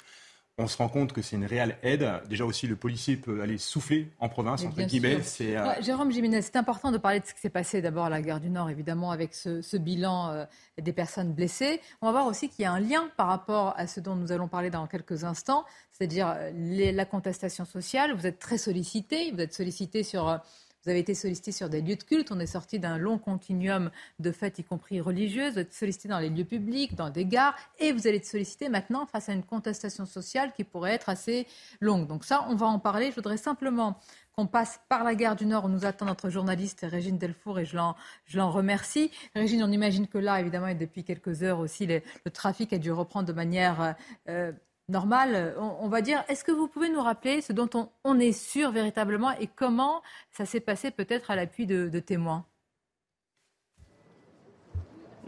on 0.60 0.68
se 0.68 0.78
rend 0.78 0.90
compte 0.90 1.14
que 1.14 1.22
c'est 1.22 1.38
une 1.38 1.46
réelle 1.46 1.78
aide. 1.84 2.08
Déjà 2.30 2.46
aussi, 2.46 2.68
le 2.68 2.76
policier 2.76 3.16
peut 3.16 3.42
aller 3.42 3.58
souffler 3.58 4.10
en 4.20 4.28
province, 4.28 4.64
entre 4.66 4.82
guillemets. 4.82 5.20
Euh, 5.42 5.74
Jérôme 5.82 6.12
Jiménez, 6.12 6.42
c'est 6.42 6.58
important 6.58 6.92
de 6.92 6.98
parler 6.98 7.22
de 7.22 7.26
ce 7.26 7.34
qui 7.34 7.40
s'est 7.40 7.50
passé 7.50 7.82
d'abord 7.82 8.06
à 8.06 8.10
la 8.10 8.22
gare 8.22 8.42
du 8.42 8.50
Nord, 8.50 8.70
évidemment, 8.70 9.12
avec 9.12 9.34
ce, 9.34 9.78
bilan 9.78 10.32
euh, 10.32 10.46
des 10.80 10.92
personnes 10.92 11.34
blessées. 11.34 11.80
On 12.02 12.08
va 12.08 12.12
voir 12.12 12.28
aussi 12.28 12.50
qu'il 12.50 12.64
y 12.64 12.66
a 12.66 12.74
un 12.74 12.80
lien 12.80 13.10
par 13.16 13.28
rapport 13.28 13.74
à 13.78 13.88
ce 13.88 14.02
dont 14.02 14.16
nous 14.16 14.32
allons 14.32 14.50
parler 14.50 14.70
dans 14.70 14.86
quelques 14.86 15.24
instants, 15.24 15.64
c'est-à-dire 15.92 16.36
euh, 16.38 16.92
la 16.92 17.06
contestation 17.06 17.64
sociale. 17.64 18.14
Vous 18.14 18.28
êtes 18.28 18.40
très 18.40 18.58
sollicité, 18.58 19.32
vous 19.32 19.40
êtes 19.40 19.54
sollicité 19.54 20.04
sur 20.04 20.40
vous 20.84 20.90
avez 20.90 21.00
été 21.00 21.14
sollicité 21.14 21.52
sur 21.52 21.70
des 21.70 21.82
lieux 21.82 21.96
de 21.96 22.04
culte. 22.04 22.32
On 22.32 22.40
est 22.40 22.48
sorti 22.48 22.80
d'un 22.80 22.98
long 22.98 23.18
continuum 23.18 23.92
de 24.20 24.32
fêtes, 24.32 24.60
y 24.60 24.64
compris 24.64 25.02
religieuses. 25.02 25.54
Vous 25.54 25.60
êtes 25.60 25.74
sollicité 25.74 26.08
dans 26.08 26.20
les 26.20 26.30
lieux 26.30 26.46
publics, 26.46 26.96
dans 26.96 27.10
des 27.10 27.26
gares. 27.26 27.56
Et 27.80 27.92
vous 27.92 28.08
allez 28.08 28.18
être 28.18 28.26
sollicité 28.26 28.70
maintenant 28.70 29.06
face 29.06 29.30
à 29.30 29.34
une 29.34 29.44
contestation 29.44 30.06
sociale 30.06 30.54
qui 30.54 30.64
pourrait 30.64 30.94
être 30.94 31.10
assez 31.10 31.48
longue. 31.82 32.08
Donc 32.08 32.24
ça, 32.24 32.46
on 32.50 32.56
va 32.56 32.68
en 32.68 32.80
parler. 32.80 33.10
Je 33.12 33.16
voudrais 33.16 33.38
simplement 33.38 33.98
qu'on 34.34 34.48
passe 34.48 34.80
par 34.88 35.04
la 35.04 35.16
gare 35.16 35.36
du 35.36 35.46
Nord 35.46 35.66
où 35.66 35.70
nous 35.70 35.86
attend 35.86 36.06
notre 36.06 36.30
journaliste 36.30 36.86
Régine 36.90 37.18
Delfour 37.18 37.60
et 37.60 37.66
je 37.66 37.76
l'en 37.76 38.52
remercie. 38.52 39.12
Régine, 39.36 39.64
on 39.64 39.72
imagine 39.72 40.08
que 40.08 40.18
là, 40.18 40.40
évidemment, 40.40 40.68
et 40.68 40.76
depuis 40.76 41.04
quelques 41.04 41.44
heures 41.44 41.60
aussi, 41.60 41.88
le 41.88 42.02
trafic 42.32 42.72
a 42.72 42.78
dû 42.78 42.92
reprendre 42.92 43.28
de 43.28 43.34
manière 43.34 43.96
euh, 44.30 44.54
normal, 44.90 45.56
on, 45.58 45.88
va 45.88 46.02
dire. 46.02 46.24
Est-ce 46.28 46.44
que 46.44 46.52
vous 46.52 46.68
pouvez 46.68 46.90
nous 46.90 47.02
rappeler 47.02 47.42
ce 47.42 47.54
dont 47.54 47.90
on, 48.04 48.20
est 48.20 48.32
sûr 48.32 48.72
véritablement 48.72 49.32
et 49.40 49.48
comment 49.48 50.02
ça 50.32 50.46
s'est 50.46 50.60
passé 50.60 50.92
peut-être 50.92 51.32
à 51.32 51.36
l'appui 51.36 51.66
de, 51.66 52.00
témoins? 52.00 52.46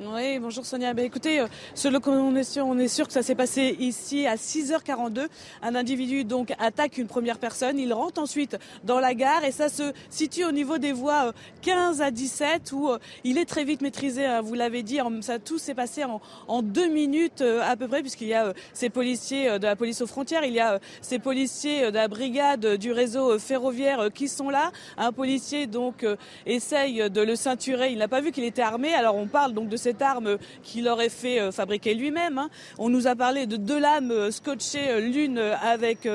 Oui, 0.04 0.40
bonjour 0.40 0.66
Sonia. 0.66 0.96
Ben, 0.96 1.06
écoutez, 1.06 1.46
selon 1.76 2.00
on 2.08 2.36
est 2.36 2.44
sûr, 2.44 2.66
on 2.66 2.80
est 2.80 2.88
sûr 2.88 3.06
que 3.06 3.14
ça 3.14 3.22
s'est 3.22 3.36
passé 3.36 3.76
ici 3.80 4.26
à 4.26 4.36
6h42. 4.36 5.28
Un 5.62 5.76
individu 5.76 6.24
donc 6.24 6.54
attaque 6.58 6.98
une 6.98 7.06
première 7.06 7.38
personne, 7.38 7.78
il 7.78 7.94
rentre 7.94 8.20
ensuite 8.20 8.58
dans 8.84 9.00
la 9.00 9.14
gare 9.14 9.44
et 9.44 9.52
ça 9.52 9.70
se 9.70 9.94
situe 10.10 10.44
au 10.44 10.52
niveau 10.52 10.80
des 10.80 10.92
voies 10.92 11.34
15 11.62 12.02
à 12.02 12.10
17 12.10 12.72
où 12.72 12.90
il 13.24 13.38
est 13.38 13.46
très 13.46 13.64
vite 13.64 13.82
maîtrisé. 13.82 14.26
Hein, 14.26 14.42
vous 14.42 14.56
l'avez 14.56 14.82
dit, 14.82 14.98
ça 15.22 15.38
tout 15.38 15.60
s'est 15.60 15.76
passé 15.76 16.04
en, 16.48 16.62
deux 16.64 16.90
minutes 16.90 17.44
à 17.64 17.76
peu 17.76 17.88
près 17.88 18.02
puisqu'il 18.02 18.30
y 18.30 18.34
a 18.34 18.54
ces 18.74 18.90
policiers 18.90 19.60
de 19.60 19.66
la 19.66 19.76
police 19.76 20.02
aux 20.02 20.08
frontières, 20.08 20.44
il 20.46 20.54
y 20.54 20.60
a 20.60 20.80
ces 21.02 21.20
policiers 21.20 21.92
de 21.92 21.96
la 21.96 22.08
brigade 22.08 22.78
du 22.78 22.92
réseau 22.92 23.38
ferroviaire 23.38 24.10
qui 24.12 24.30
sont 24.30 24.50
là. 24.50 24.72
Un 24.98 25.12
policier 25.12 25.68
donc 25.68 26.04
essaye 26.48 27.08
de 27.08 27.22
le 27.22 27.36
ceinturer. 27.36 27.92
Il 27.92 28.00
n'a 28.00 28.08
pas 28.08 28.22
vu 28.22 28.32
qu'il 28.32 28.46
était 28.46 28.64
armé. 28.64 28.96
Alors 28.96 29.16
on 29.16 29.28
parle 29.28 29.54
donc 29.54 29.70
de 29.70 29.78
cette 29.92 30.02
arme 30.02 30.38
qu'il 30.64 30.88
aurait 30.88 31.10
fait 31.10 31.40
euh, 31.40 31.52
fabriquer 31.52 31.94
lui-même. 31.94 32.38
Hein. 32.38 32.50
On 32.78 32.88
nous 32.88 33.08
a 33.08 33.16
parlé 33.16 33.46
de 33.46 33.58
deux 33.58 33.80
lames 33.80 34.12
euh, 34.12 34.32
scotchées 34.32 34.90
euh, 34.90 35.00
l'une 35.02 35.38
avec 35.38 36.08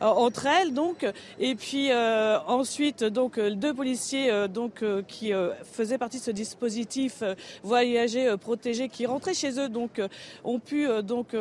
entre 0.00 0.46
elles 0.46 0.74
donc 0.74 1.06
et 1.38 1.54
puis 1.54 1.90
ensuite 2.46 3.04
donc 3.04 3.38
deux 3.38 3.72
policiers 3.72 4.48
donc 4.48 4.84
qui 5.06 5.32
faisaient 5.72 5.98
partie 5.98 6.18
de 6.18 6.22
ce 6.22 6.30
dispositif 6.30 7.22
voyager 7.62 8.36
protégé 8.36 8.88
qui 8.88 9.06
rentraient 9.06 9.34
chez 9.34 9.58
eux 9.58 9.68
donc 9.68 10.00
ont 10.44 10.58
pu 10.58 10.86
donc 11.02 11.34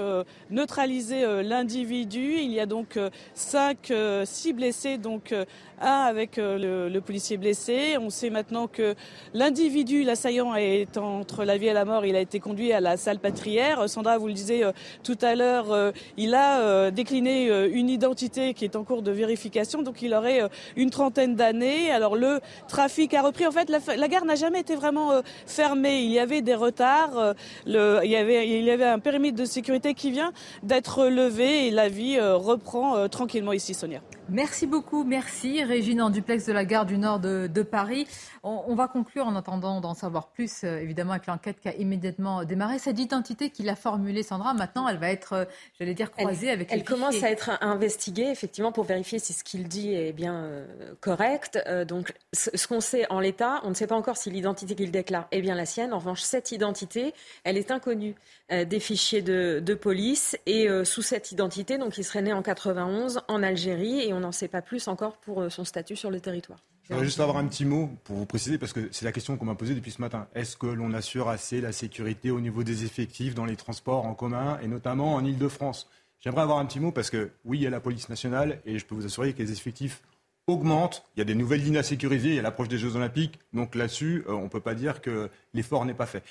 neutraliser 0.50 1.44
l'individu. 1.44 2.36
Il 2.38 2.52
y 2.52 2.60
a 2.60 2.66
donc 2.66 3.00
cinq 3.34 3.92
six 4.26 4.54
blessés 4.54 4.98
donc 4.98 5.34
un 5.82 6.02
avec 6.02 6.38
le, 6.38 6.90
le 6.90 7.02
policier 7.02 7.38
blessé. 7.38 7.98
On 8.00 8.10
sait 8.10 8.30
maintenant 8.30 8.68
que 8.68 8.96
l'individu 9.34 10.04
l'assaillant 10.04 10.56
est 10.56 10.98
entre 10.98 11.44
la 11.44 11.58
vie 11.58 11.68
et 11.68 11.74
la 11.74 11.81
Il 12.04 12.16
a 12.16 12.20
été 12.20 12.40
conduit 12.40 12.74
à 12.74 12.80
la 12.80 12.96
salle 12.96 13.18
patriaire. 13.18 13.90
Sandra, 13.90 14.18
vous 14.20 14.28
le 14.28 14.34
disiez 14.34 14.64
euh, 14.64 14.72
tout 15.04 15.18
à 15.22 15.34
l'heure, 15.34 15.72
euh, 15.72 15.92
il 16.16 16.36
a 16.36 16.60
euh, 16.60 16.92
décliné 16.92 17.48
une 17.70 17.90
identité 17.90 18.54
qui 18.54 18.66
est 18.66 18.76
en 18.76 18.84
cours 18.84 19.02
de 19.02 19.12
vérification. 19.12 19.82
Donc 19.82 20.02
il 20.02 20.14
aurait 20.14 20.42
une 20.76 20.92
trentaine 20.92 21.36
d'années. 21.36 21.92
Alors 21.92 22.16
le 22.16 22.40
trafic 22.68 23.14
a 23.16 23.22
repris. 23.24 23.48
En 23.48 23.52
fait, 23.52 23.70
la, 23.70 24.08
gare 24.08 24.26
n'a 24.26 24.36
jamais 24.36 24.60
été 24.60 24.76
vraiment 24.76 25.22
fermée. 25.48 26.02
Il 26.02 26.12
y 26.12 26.20
avait 26.20 26.42
des 26.42 26.56
retards. 26.56 27.34
Il, 27.66 27.74
y 27.74 28.16
avait, 28.16 28.48
il 28.48 28.64
y 28.64 28.72
avait 28.72 28.86
un 28.86 29.00
périmètre 29.00 29.38
de 29.38 29.46
sécurité 29.46 29.94
qui 29.94 30.12
vient 30.12 30.32
d'être 30.62 31.08
levé 31.08 31.68
et 31.68 31.72
la 31.72 31.90
vie 31.90 32.20
reprend 32.20 33.08
tranquillement 33.10 33.54
ici, 33.54 33.74
Sonia. 33.74 34.02
Merci 34.32 34.66
beaucoup, 34.66 35.04
merci 35.04 35.62
Régine 35.62 36.02
en 36.02 36.10
duplex 36.10 36.46
de 36.46 36.54
la 36.54 36.64
gare 36.64 36.86
du 36.86 36.98
Nord 36.98 37.20
de, 37.20 37.64
Paris. 37.64 38.08
On, 38.44 38.74
va 38.76 38.88
conclure 38.88 39.28
en 39.28 39.36
attendant 39.36 39.82
d'en 39.82 39.94
savoir 39.94 40.30
plus, 40.30 40.64
euh, 40.64 40.80
évidemment, 40.80 41.12
avec 41.12 41.28
l'enquête 41.28 41.60
qui 41.60 41.68
a 41.68 41.76
immédiatement 41.76 42.46
démarré. 42.46 42.80
Cette 42.80 42.98
identité 42.98 43.50
qu'il 43.50 43.68
a 43.68 43.76
formulée, 43.76 44.24
Sandra, 44.24 44.54
maintenant, 44.54 44.88
elle 44.88 44.98
va 44.98 45.12
être, 45.12 45.34
euh, 45.34 45.46
j'allais 45.78 45.94
dire, 45.94 46.12
croisée 46.12 46.48
elle, 46.48 46.54
avec 46.54 46.72
Elle 46.72 46.86
commence 46.86 47.22
à 47.24 47.30
être 47.30 47.52
investiguée, 47.60 48.30
effectivement, 48.32 48.72
pour 48.72 48.86
vérifier 48.86 49.20
si 49.20 49.34
ce 49.34 49.44
qu'il 49.44 49.68
dit 49.68 49.94
est 49.94 50.14
bien 50.14 50.36
euh, 50.36 50.66
correct. 51.02 51.60
donc, 51.86 52.14
ce, 52.32 52.68
qu'on 52.68 52.80
sait 52.80 53.06
en 53.12 53.20
l'état, 53.20 53.60
on 53.66 53.70
ne 53.70 53.76
sait 53.76 53.88
pas 53.88 53.96
encore 53.96 54.16
si 54.16 54.32
l'identité 54.32 54.76
qu'il 54.76 54.92
déclare 54.92 55.28
est 55.32 55.42
bien 55.42 55.56
la 55.56 55.66
sienne. 55.66 55.92
En 55.92 56.00
revanche, 56.00 56.22
cette 56.22 56.54
identité, 56.54 57.14
elle 57.44 57.58
est 57.58 57.70
inconnue 57.70 58.16
des 58.50 58.80
fichiers 58.80 59.22
de, 59.22 59.62
de 59.64 59.74
police. 59.74 60.38
Et 60.46 60.68
sous 60.86 61.02
cette 61.02 61.34
identité, 61.34 61.78
donc, 61.78 61.98
il 61.98 62.06
serait 62.06 62.22
né 62.22 62.32
en 62.32 62.42
91 62.42 63.22
en 63.28 63.44
Algérie 63.44 64.02
et 64.02 64.14
on 64.14 64.21
n'en 64.22 64.32
sait 64.32 64.48
pas 64.48 64.62
plus 64.62 64.88
encore 64.88 65.18
pour 65.18 65.52
son 65.52 65.66
statut 65.66 65.96
sur 65.96 66.12
le 66.12 66.20
territoire. 66.20 66.60
Je 66.84 66.94
voudrais 66.96 67.06
juste 67.06 67.20
avoir 67.20 67.38
un 67.38 67.48
petit 67.48 67.64
mot 67.64 67.90
pour 68.04 68.18
vous 68.18 68.26
préciser, 68.26 68.58
parce 68.58 68.74
que 68.74 68.90
c'est 68.92 69.06
la 69.06 69.12
question 69.12 69.38
qu'on 69.38 69.46
m'a 69.46 69.56
posée 69.56 69.76
depuis 69.76 69.92
ce 69.92 70.02
matin. 70.02 70.28
Est-ce 70.36 70.58
que 70.58 70.68
l'on 70.68 70.94
assure 70.94 71.30
assez 71.30 71.62
la 71.62 71.72
sécurité 71.72 72.32
au 72.32 72.42
niveau 72.42 72.64
des 72.64 72.84
effectifs 72.84 73.36
dans 73.36 73.46
les 73.46 73.56
transports 73.56 74.06
en 74.06 74.14
commun, 74.14 74.60
et 74.62 74.68
notamment 74.68 75.14
en 75.14 75.24
Ile-de-France 75.24 75.88
J'aimerais 76.20 76.42
avoir 76.42 76.60
un 76.60 76.66
petit 76.66 76.80
mot, 76.80 76.92
parce 76.92 77.10
que 77.10 77.32
oui, 77.46 77.60
il 77.60 77.64
y 77.64 77.68
a 77.68 77.70
la 77.70 77.80
police 77.80 78.10
nationale, 78.10 78.62
et 78.66 78.78
je 78.78 78.86
peux 78.86 78.96
vous 78.96 79.06
assurer 79.06 79.34
que 79.34 79.42
les 79.42 79.52
effectifs 79.52 80.02
augmentent. 80.48 81.06
Il 81.16 81.20
y 81.20 81.22
a 81.22 81.26
des 81.26 81.36
nouvelles 81.36 81.64
lignes 81.64 81.78
à 81.78 81.84
sécuriser, 81.84 82.30
il 82.30 82.36
y 82.36 82.40
a 82.40 82.42
l'approche 82.42 82.68
des 82.68 82.78
Jeux 82.78 82.96
Olympiques, 82.96 83.40
donc 83.54 83.76
là-dessus, 83.76 84.26
euh, 84.28 84.34
on 84.34 84.44
ne 84.44 84.50
peut 84.50 84.60
pas 84.60 84.76
dire 84.76 85.02
que 85.02 85.30
l'effort 85.54 85.86
n'est 85.86 85.94
pas 85.94 86.06
fait. 86.06 86.24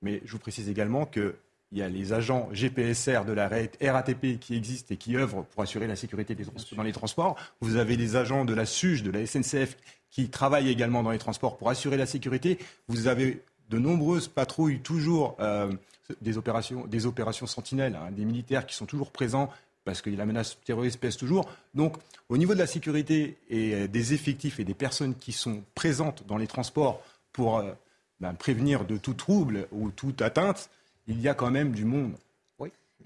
Mais 0.00 0.20
je 0.24 0.32
vous 0.32 0.38
précise 0.38 0.68
également 0.68 1.06
que 1.06 1.34
il 1.72 1.78
y 1.78 1.82
a 1.82 1.88
les 1.88 2.12
agents 2.12 2.48
GPSR 2.52 3.24
de 3.24 3.32
la 3.32 3.48
RATP 3.48 4.38
qui 4.38 4.56
existent 4.56 4.94
et 4.94 4.96
qui 4.96 5.16
œuvrent 5.16 5.44
pour 5.44 5.62
assurer 5.62 5.86
la 5.86 5.96
sécurité 5.96 6.36
dans 6.76 6.82
les 6.82 6.92
transports. 6.92 7.36
Vous 7.60 7.76
avez 7.76 7.96
les 7.96 8.16
agents 8.16 8.44
de 8.44 8.54
la 8.54 8.66
SUGE, 8.66 9.02
de 9.02 9.10
la 9.10 9.26
SNCF 9.26 9.76
qui 10.10 10.28
travaillent 10.28 10.70
également 10.70 11.02
dans 11.02 11.10
les 11.10 11.18
transports 11.18 11.56
pour 11.56 11.68
assurer 11.70 11.96
la 11.96 12.06
sécurité. 12.06 12.58
Vous 12.86 13.08
avez 13.08 13.42
de 13.70 13.78
nombreuses 13.78 14.28
patrouilles, 14.28 14.78
toujours 14.78 15.36
euh, 15.40 15.72
des, 16.20 16.38
opérations, 16.38 16.86
des 16.86 17.06
opérations 17.06 17.46
sentinelles, 17.46 17.98
hein, 18.00 18.12
des 18.12 18.24
militaires 18.24 18.66
qui 18.66 18.74
sont 18.74 18.86
toujours 18.86 19.10
présents 19.10 19.50
parce 19.84 20.00
que 20.00 20.10
la 20.10 20.26
menace 20.26 20.56
terroriste 20.64 20.98
pèse 20.98 21.16
toujours. 21.16 21.48
Donc, 21.74 21.96
au 22.28 22.36
niveau 22.36 22.54
de 22.54 22.58
la 22.58 22.66
sécurité 22.66 23.36
et 23.50 23.74
euh, 23.74 23.88
des 23.88 24.14
effectifs 24.14 24.60
et 24.60 24.64
des 24.64 24.74
personnes 24.74 25.14
qui 25.14 25.32
sont 25.32 25.62
présentes 25.74 26.24
dans 26.26 26.36
les 26.36 26.46
transports 26.46 27.02
pour 27.32 27.58
euh, 27.58 27.72
ben, 28.20 28.34
prévenir 28.34 28.84
de 28.84 28.96
tout 28.96 29.14
trouble 29.14 29.66
ou 29.72 29.90
toute 29.90 30.22
atteinte, 30.22 30.70
il 31.06 31.20
y 31.20 31.28
a 31.28 31.34
quand 31.34 31.50
même 31.50 31.72
du 31.72 31.84
monde. 31.84 32.16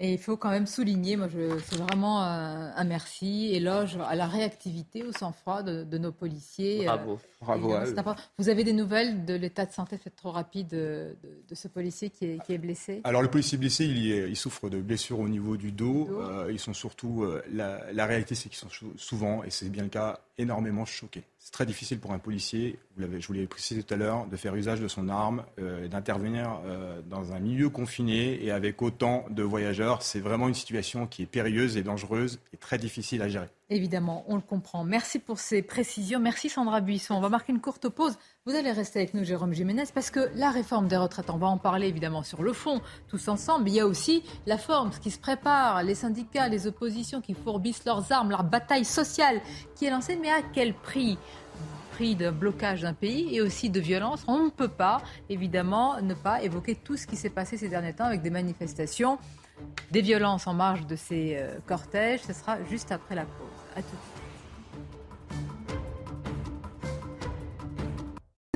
Et 0.01 0.13
il 0.13 0.17
faut 0.17 0.37
quand 0.37 0.49
même 0.49 0.65
souligner, 0.65 1.17
moi, 1.17 1.27
c'est 1.65 1.77
vraiment 1.77 2.23
un, 2.23 2.73
un, 2.73 2.83
merci, 2.85 3.49
éloge 3.53 3.97
à 4.07 4.15
la 4.15 4.27
réactivité, 4.27 5.03
au 5.03 5.11
sang-froid 5.11 5.61
de, 5.61 5.97
nos 5.97 6.13
policiers. 6.13 6.87
Euh, 6.87 6.95
Bravo. 6.95 7.19
Bravo 7.41 7.73
à 7.73 7.85
eux. 7.85 7.95
Vous 8.37 8.47
avez 8.47 8.63
des 8.63 8.71
nouvelles 8.71 9.25
de 9.25 9.33
l'état 9.33 9.65
de 9.65 9.73
santé 9.73 9.97
fait 9.97 10.09
trop 10.09 10.31
rapide 10.31 10.69
de, 10.69 11.15
ce 11.53 11.67
policier 11.67 12.09
qui 12.09 12.25
est, 12.25 12.45
qui 12.45 12.53
est, 12.53 12.57
blessé? 12.57 13.01
Alors, 13.03 13.21
le 13.21 13.29
policier 13.29 13.57
blessé, 13.57 13.85
il, 13.85 14.05
il, 14.05 14.35
souffre 14.37 14.69
de 14.69 14.79
blessures 14.79 15.19
au 15.19 15.27
niveau 15.27 15.57
du 15.57 15.73
dos. 15.73 16.07
Euh, 16.21 16.47
ils 16.49 16.59
sont 16.59 16.73
surtout. 16.73 17.23
Euh, 17.23 17.43
la, 17.51 17.91
la, 17.91 18.05
réalité, 18.05 18.35
c'est 18.35 18.47
qu'ils 18.47 18.57
sont 18.57 18.69
souvent, 18.95 19.43
et 19.43 19.49
c'est 19.49 19.69
bien 19.69 19.83
le 19.83 19.89
cas, 19.89 20.21
énormément 20.37 20.85
choqués. 20.85 21.23
C'est 21.41 21.53
très 21.53 21.65
difficile 21.65 21.99
pour 21.99 22.11
un 22.11 22.19
policier, 22.19 22.77
je 22.97 23.05
vous 23.05 23.33
l'avais 23.33 23.47
précisé 23.47 23.81
tout 23.81 23.93
à 23.93 23.97
l'heure, 23.97 24.27
de 24.27 24.35
faire 24.35 24.55
usage 24.55 24.81
de 24.81 24.89
son 24.89 25.07
arme, 25.07 25.45
euh, 25.57 25.87
d'intervenir 25.87 26.59
euh, 26.65 27.01
dans 27.09 27.31
un 27.31 27.39
milieu 27.39 27.69
confiné 27.69 28.43
et 28.43 28.51
avec 28.51 28.81
autant 28.81 29.25
de 29.29 29.41
voyageurs. 29.41 30.03
C'est 30.03 30.19
vraiment 30.19 30.49
une 30.49 30.53
situation 30.53 31.07
qui 31.07 31.23
est 31.23 31.25
périlleuse 31.25 31.77
et 31.77 31.81
dangereuse 31.81 32.39
et 32.53 32.57
très 32.57 32.77
difficile 32.77 33.21
à 33.21 33.29
gérer. 33.29 33.47
Évidemment, 33.71 34.23
on 34.27 34.35
le 34.35 34.41
comprend. 34.41 34.83
Merci 34.83 35.19
pour 35.19 35.37
ces 35.37 35.61
précisions. 35.61 36.19
Merci 36.19 36.49
Sandra 36.49 36.81
Buisson. 36.81 37.13
On 37.13 37.21
va 37.21 37.29
marquer 37.29 37.51
une 37.51 37.61
courte 37.61 37.87
pause. 37.87 38.17
Vous 38.47 38.55
allez 38.55 38.71
rester 38.71 38.97
avec 38.97 39.13
nous, 39.13 39.23
Jérôme 39.23 39.53
Jiménez, 39.53 39.83
parce 39.93 40.09
que 40.09 40.31
la 40.33 40.49
réforme 40.49 40.87
des 40.87 40.97
retraites, 40.97 41.29
on 41.29 41.37
va 41.37 41.45
en 41.45 41.59
parler 41.59 41.87
évidemment 41.87 42.23
sur 42.23 42.41
le 42.41 42.51
fond, 42.51 42.81
tous 43.07 43.27
ensemble. 43.27 43.69
Il 43.69 43.75
y 43.75 43.79
a 43.79 43.85
aussi 43.85 44.23
la 44.47 44.57
forme, 44.57 44.91
ce 44.91 44.99
qui 44.99 45.11
se 45.11 45.19
prépare, 45.19 45.83
les 45.83 45.93
syndicats, 45.93 46.47
les 46.47 46.65
oppositions 46.65 47.21
qui 47.21 47.35
fourbissent 47.35 47.85
leurs 47.85 48.11
armes, 48.11 48.31
leur 48.31 48.43
bataille 48.43 48.85
sociale 48.85 49.39
qui 49.75 49.85
est 49.85 49.91
lancée, 49.91 50.17
mais 50.19 50.31
à 50.31 50.41
quel 50.41 50.73
prix? 50.73 51.19
Prix 51.91 52.15
de 52.15 52.31
blocage 52.31 52.81
d'un 52.81 52.93
pays 52.93 53.35
et 53.35 53.41
aussi 53.41 53.69
de 53.69 53.79
violence. 53.79 54.23
On 54.27 54.45
ne 54.45 54.49
peut 54.49 54.67
pas, 54.67 55.03
évidemment, 55.29 56.01
ne 56.01 56.15
pas 56.15 56.41
évoquer 56.41 56.73
tout 56.73 56.97
ce 56.97 57.05
qui 57.05 57.17
s'est 57.17 57.29
passé 57.29 57.55
ces 57.55 57.69
derniers 57.69 57.93
temps 57.93 58.05
avec 58.05 58.23
des 58.23 58.31
manifestations, 58.31 59.19
des 59.91 60.01
violences 60.01 60.47
en 60.47 60.55
marge 60.55 60.87
de 60.87 60.95
ces 60.95 61.35
euh, 61.37 61.59
cortèges. 61.67 62.21
Ce 62.21 62.33
sera 62.33 62.63
juste 62.63 62.91
après 62.91 63.13
la 63.13 63.25
pause. 63.25 63.58
À 63.79 64.18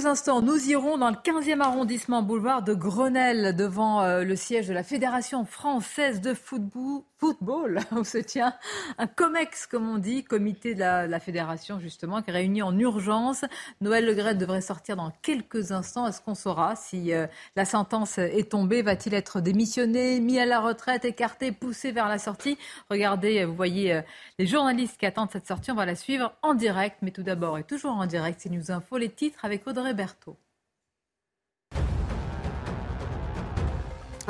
tout 0.04 0.10
instants, 0.10 0.42
nous 0.42 0.70
irons 0.70 0.98
dans 0.98 1.10
le 1.10 1.16
15e 1.16 1.62
arrondissement, 1.62 2.24
boulevard 2.24 2.62
de 2.62 2.74
Grenelle, 2.74 3.56
devant 3.56 4.02
euh, 4.02 4.24
le 4.24 4.36
siège 4.36 4.68
de 4.68 4.74
la 4.74 4.84
Fédération 4.84 5.46
française 5.46 6.20
de 6.20 6.34
football, 6.34 7.80
où 7.92 8.04
se 8.04 8.18
tient 8.18 8.54
un 8.98 9.08
COMEX, 9.08 9.66
comme 9.68 9.88
on 9.88 9.98
dit, 9.98 10.24
comité 10.24 10.76
de 10.76 10.82
la, 10.82 11.20
fédération, 11.20 11.80
justement, 11.80 12.22
qui 12.22 12.32
est 12.32 12.34
réuni 12.34 12.62
en 12.62 12.78
urgence. 12.78 13.46
Noël 13.80 14.06
Legret 14.06 14.36
devrait 14.36 14.62
sortir 14.62 14.98
dans 14.98 15.12
quelques 15.22 15.72
instants. 15.72 16.08
Est-ce 16.08 16.22
qu'on 16.22 16.36
saura 16.36 16.76
si 16.76 17.14
euh, 17.14 17.28
la 17.56 17.64
sentence 17.64 18.18
est 18.18 18.52
tombée? 18.52 18.82
Va-t-il 18.82 19.14
être 19.16 19.40
démissionné, 19.40 20.20
mis 20.20 20.38
à 20.38 20.46
la 20.46 20.60
retraite, 20.60 21.06
écarté, 21.06 21.52
poussé 21.54 21.92
vers 21.94 22.10
la 22.10 22.20
sortie? 22.20 22.58
Regardez, 22.90 23.46
vous 23.46 23.56
voyez 23.56 23.94
euh, 23.94 24.02
les 24.38 24.48
journalistes 24.48 24.98
qui 24.98 25.06
attendent 25.06 25.32
cette 25.32 25.48
sortie. 25.48 25.72
On 25.72 25.76
va 25.76 25.86
la 25.86 25.96
suivre 25.96 26.34
en 26.42 26.56
direct. 26.56 26.98
Mais 27.02 27.12
tout 27.12 27.24
d'abord, 27.24 27.58
et 27.58 27.64
toujours 27.64 27.94
en 27.94 28.06
direct, 28.06 28.42
c'est 28.42 28.50
News 28.50 28.72
Info, 28.72 28.98
les 28.98 29.10
titres 29.10 29.46
avec 29.46 29.66
Audrey 29.66 29.93
Berthaud. 29.94 30.43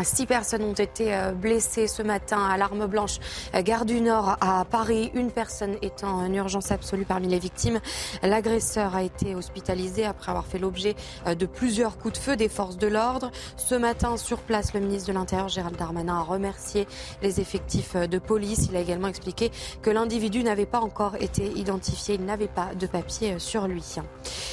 Six 0.01 0.25
personnes 0.25 0.63
ont 0.63 0.73
été 0.73 1.13
euh, 1.13 1.33
blessées 1.33 1.87
ce 1.87 2.01
matin 2.01 2.43
à 2.43 2.57
l'arme 2.57 2.87
blanche, 2.87 3.19
euh, 3.53 3.61
gare 3.61 3.85
du 3.85 4.01
Nord 4.01 4.37
à 4.41 4.65
Paris. 4.65 5.11
Une 5.13 5.29
personne 5.29 5.77
étant 5.83 6.15
en 6.15 6.33
urgence 6.33 6.71
absolue 6.71 7.05
parmi 7.05 7.27
les 7.27 7.37
victimes. 7.37 7.79
L'agresseur 8.23 8.95
a 8.95 9.03
été 9.03 9.35
hospitalisé 9.35 10.03
après 10.03 10.31
avoir 10.31 10.47
fait 10.47 10.57
l'objet 10.57 10.95
euh, 11.27 11.35
de 11.35 11.45
plusieurs 11.45 11.99
coups 11.99 12.15
de 12.15 12.17
feu 12.17 12.35
des 12.35 12.49
forces 12.49 12.77
de 12.77 12.87
l'ordre. 12.87 13.29
Ce 13.55 13.75
matin, 13.75 14.17
sur 14.17 14.39
place, 14.39 14.73
le 14.73 14.79
ministre 14.79 15.09
de 15.09 15.13
l'Intérieur, 15.13 15.47
Gérald 15.47 15.77
Darmanin, 15.77 16.17
a 16.17 16.21
remercié 16.21 16.87
les 17.21 17.39
effectifs 17.39 17.95
de 17.95 18.17
police. 18.17 18.67
Il 18.71 18.75
a 18.75 18.79
également 18.79 19.09
expliqué 19.09 19.51
que 19.83 19.91
l'individu 19.91 20.43
n'avait 20.43 20.65
pas 20.65 20.79
encore 20.79 21.17
été 21.19 21.45
identifié. 21.55 22.15
Il 22.15 22.25
n'avait 22.25 22.47
pas 22.47 22.73
de 22.73 22.87
papier 22.87 23.37
sur 23.37 23.67
lui. 23.67 23.83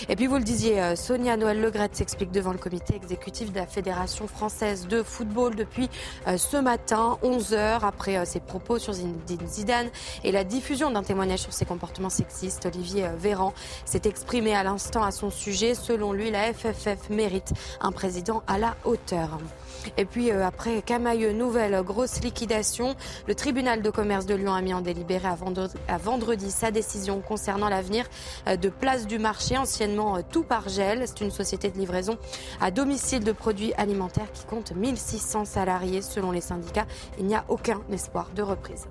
Et 0.08 0.16
puis, 0.16 0.26
vous 0.26 0.36
le 0.36 0.44
disiez, 0.44 0.96
Sonia 0.96 1.36
Noël 1.36 1.60
Legrette 1.60 1.96
s'explique 1.96 2.30
devant 2.30 2.52
le 2.52 2.58
comité 2.58 2.94
exécutif 2.94 3.52
de 3.52 3.58
la 3.58 3.66
Fédération 3.66 4.26
française 4.26 4.86
de 4.86 5.02
football 5.02 5.29
depuis 5.30 5.88
euh, 6.26 6.36
ce 6.36 6.56
matin, 6.56 7.18
11h, 7.22 7.80
après 7.82 8.18
euh, 8.18 8.24
ses 8.24 8.40
propos 8.40 8.78
sur 8.78 8.92
Zidane 8.92 9.88
et 10.24 10.32
la 10.32 10.44
diffusion 10.44 10.90
d'un 10.90 11.02
témoignage 11.02 11.40
sur 11.40 11.52
ses 11.52 11.64
comportements 11.64 12.10
sexistes. 12.10 12.66
Olivier 12.66 13.06
euh, 13.06 13.16
Véran 13.16 13.54
s'est 13.84 14.02
exprimé 14.04 14.54
à 14.54 14.64
l'instant 14.64 15.02
à 15.02 15.12
son 15.12 15.30
sujet. 15.30 15.74
Selon 15.74 16.12
lui, 16.12 16.30
la 16.30 16.52
FFF 16.52 17.10
mérite 17.10 17.52
un 17.80 17.92
président 17.92 18.42
à 18.46 18.58
la 18.58 18.76
hauteur. 18.84 19.38
Et 19.96 20.04
puis 20.04 20.30
après 20.30 20.82
Camailleux, 20.82 21.32
nouvelle 21.32 21.82
grosse 21.82 22.20
liquidation. 22.20 22.94
Le 23.26 23.34
tribunal 23.34 23.82
de 23.82 23.90
commerce 23.90 24.26
de 24.26 24.34
Lyon 24.34 24.52
a 24.52 24.60
mis 24.60 24.74
en 24.74 24.80
délibéré 24.80 25.28
à 25.88 25.98
vendredi, 25.98 26.50
sa 26.50 26.70
décision 26.70 27.20
concernant 27.20 27.68
l'avenir 27.68 28.06
de 28.46 28.68
Place 28.68 29.06
du 29.06 29.18
Marché, 29.18 29.56
anciennement 29.56 30.22
Tout 30.22 30.42
par 30.42 30.68
Gel. 30.68 31.04
C'est 31.06 31.20
une 31.20 31.30
société 31.30 31.70
de 31.70 31.78
livraison 31.78 32.18
à 32.60 32.70
domicile 32.70 33.24
de 33.24 33.32
produits 33.32 33.72
alimentaires 33.74 34.30
qui 34.32 34.44
compte 34.44 34.72
1600 34.72 35.20
100 35.20 35.44
salariés. 35.44 36.02
Selon 36.02 36.32
les 36.32 36.40
syndicats, 36.40 36.86
il 37.18 37.26
n'y 37.26 37.34
a 37.34 37.44
aucun 37.48 37.80
espoir 37.92 38.30
de 38.34 38.42
reprise. 38.42 38.86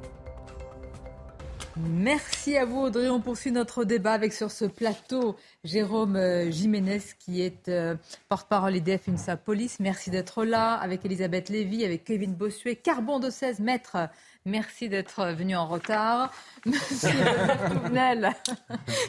Merci 1.88 2.58
à 2.58 2.66
vous 2.66 2.82
Audrey. 2.82 3.10
On 3.10 3.22
poursuit 3.22 3.52
notre 3.52 3.86
débat 3.86 4.12
avec 4.12 4.34
sur 4.34 4.52
ce 4.52 4.66
plateau 4.66 5.38
Jérôme 5.64 6.18
euh, 6.18 6.52
Jiménez 6.52 7.00
qui 7.20 7.42
est 7.42 7.70
euh, 7.70 7.96
porte-parole 8.28 8.76
EDF 8.76 9.08
UNSA 9.08 9.38
Police. 9.38 9.80
Merci 9.80 10.10
d'être 10.10 10.44
là 10.44 10.74
avec 10.74 11.06
Elisabeth 11.06 11.48
Lévy, 11.48 11.86
avec 11.86 12.04
Kevin 12.04 12.34
Bossuet, 12.34 12.76
Carbon 12.76 13.20
de 13.20 13.30
16 13.30 13.62
maître 13.62 13.96
Merci 14.46 14.88
d'être 14.88 15.34
venu 15.34 15.56
en 15.56 15.68
retard. 15.68 16.32
Monsieur 16.66 17.10
Touvenel, 17.68 18.32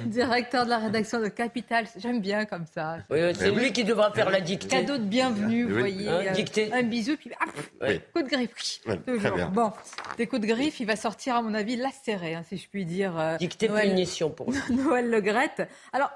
directeur 0.07 0.65
de 0.65 0.71
la 0.71 0.79
rédaction 0.79 1.21
de 1.21 1.29
Capital. 1.29 1.87
J'aime 1.97 2.21
bien 2.21 2.45
comme 2.47 2.67
ça. 2.67 2.99
c'est 3.09 3.51
lui 3.53 3.73
qui 3.73 3.85
devra 3.85 4.13
faire 4.13 4.29
la 4.29 4.41
dictée. 4.41 4.69
Cadeau 4.69 4.99
de 4.99 5.05
bienvenue, 5.05 5.65
vous 5.65 5.79
voyez. 5.79 6.09
Hein, 6.09 6.33
un 6.73 6.83
bisou, 6.83 7.17
puis 7.17 7.31
coup 8.13 8.23
de 8.23 8.29
griffe. 8.29 8.81
Bon, 9.53 9.73
des 10.19 10.27
coups 10.27 10.43
de 10.43 10.47
griffe, 10.47 10.81
il 10.81 10.87
va 10.87 10.97
sortir, 10.97 11.37
à 11.37 11.43
mon 11.43 11.55
avis, 11.55 11.77
lacéré, 11.77 12.35
hein, 12.35 12.43
si 12.49 12.57
je 12.57 12.69
puis 12.69 12.85
dire. 12.85 13.19
Euh, 13.19 13.37
dictée 13.37 13.69
Noël, 13.69 13.91
punition 13.91 14.31
pour 14.31 14.51
lui. 14.51 14.59
Noël 14.71 15.09
Legrette. 15.11 15.69
Alors, 15.93 16.11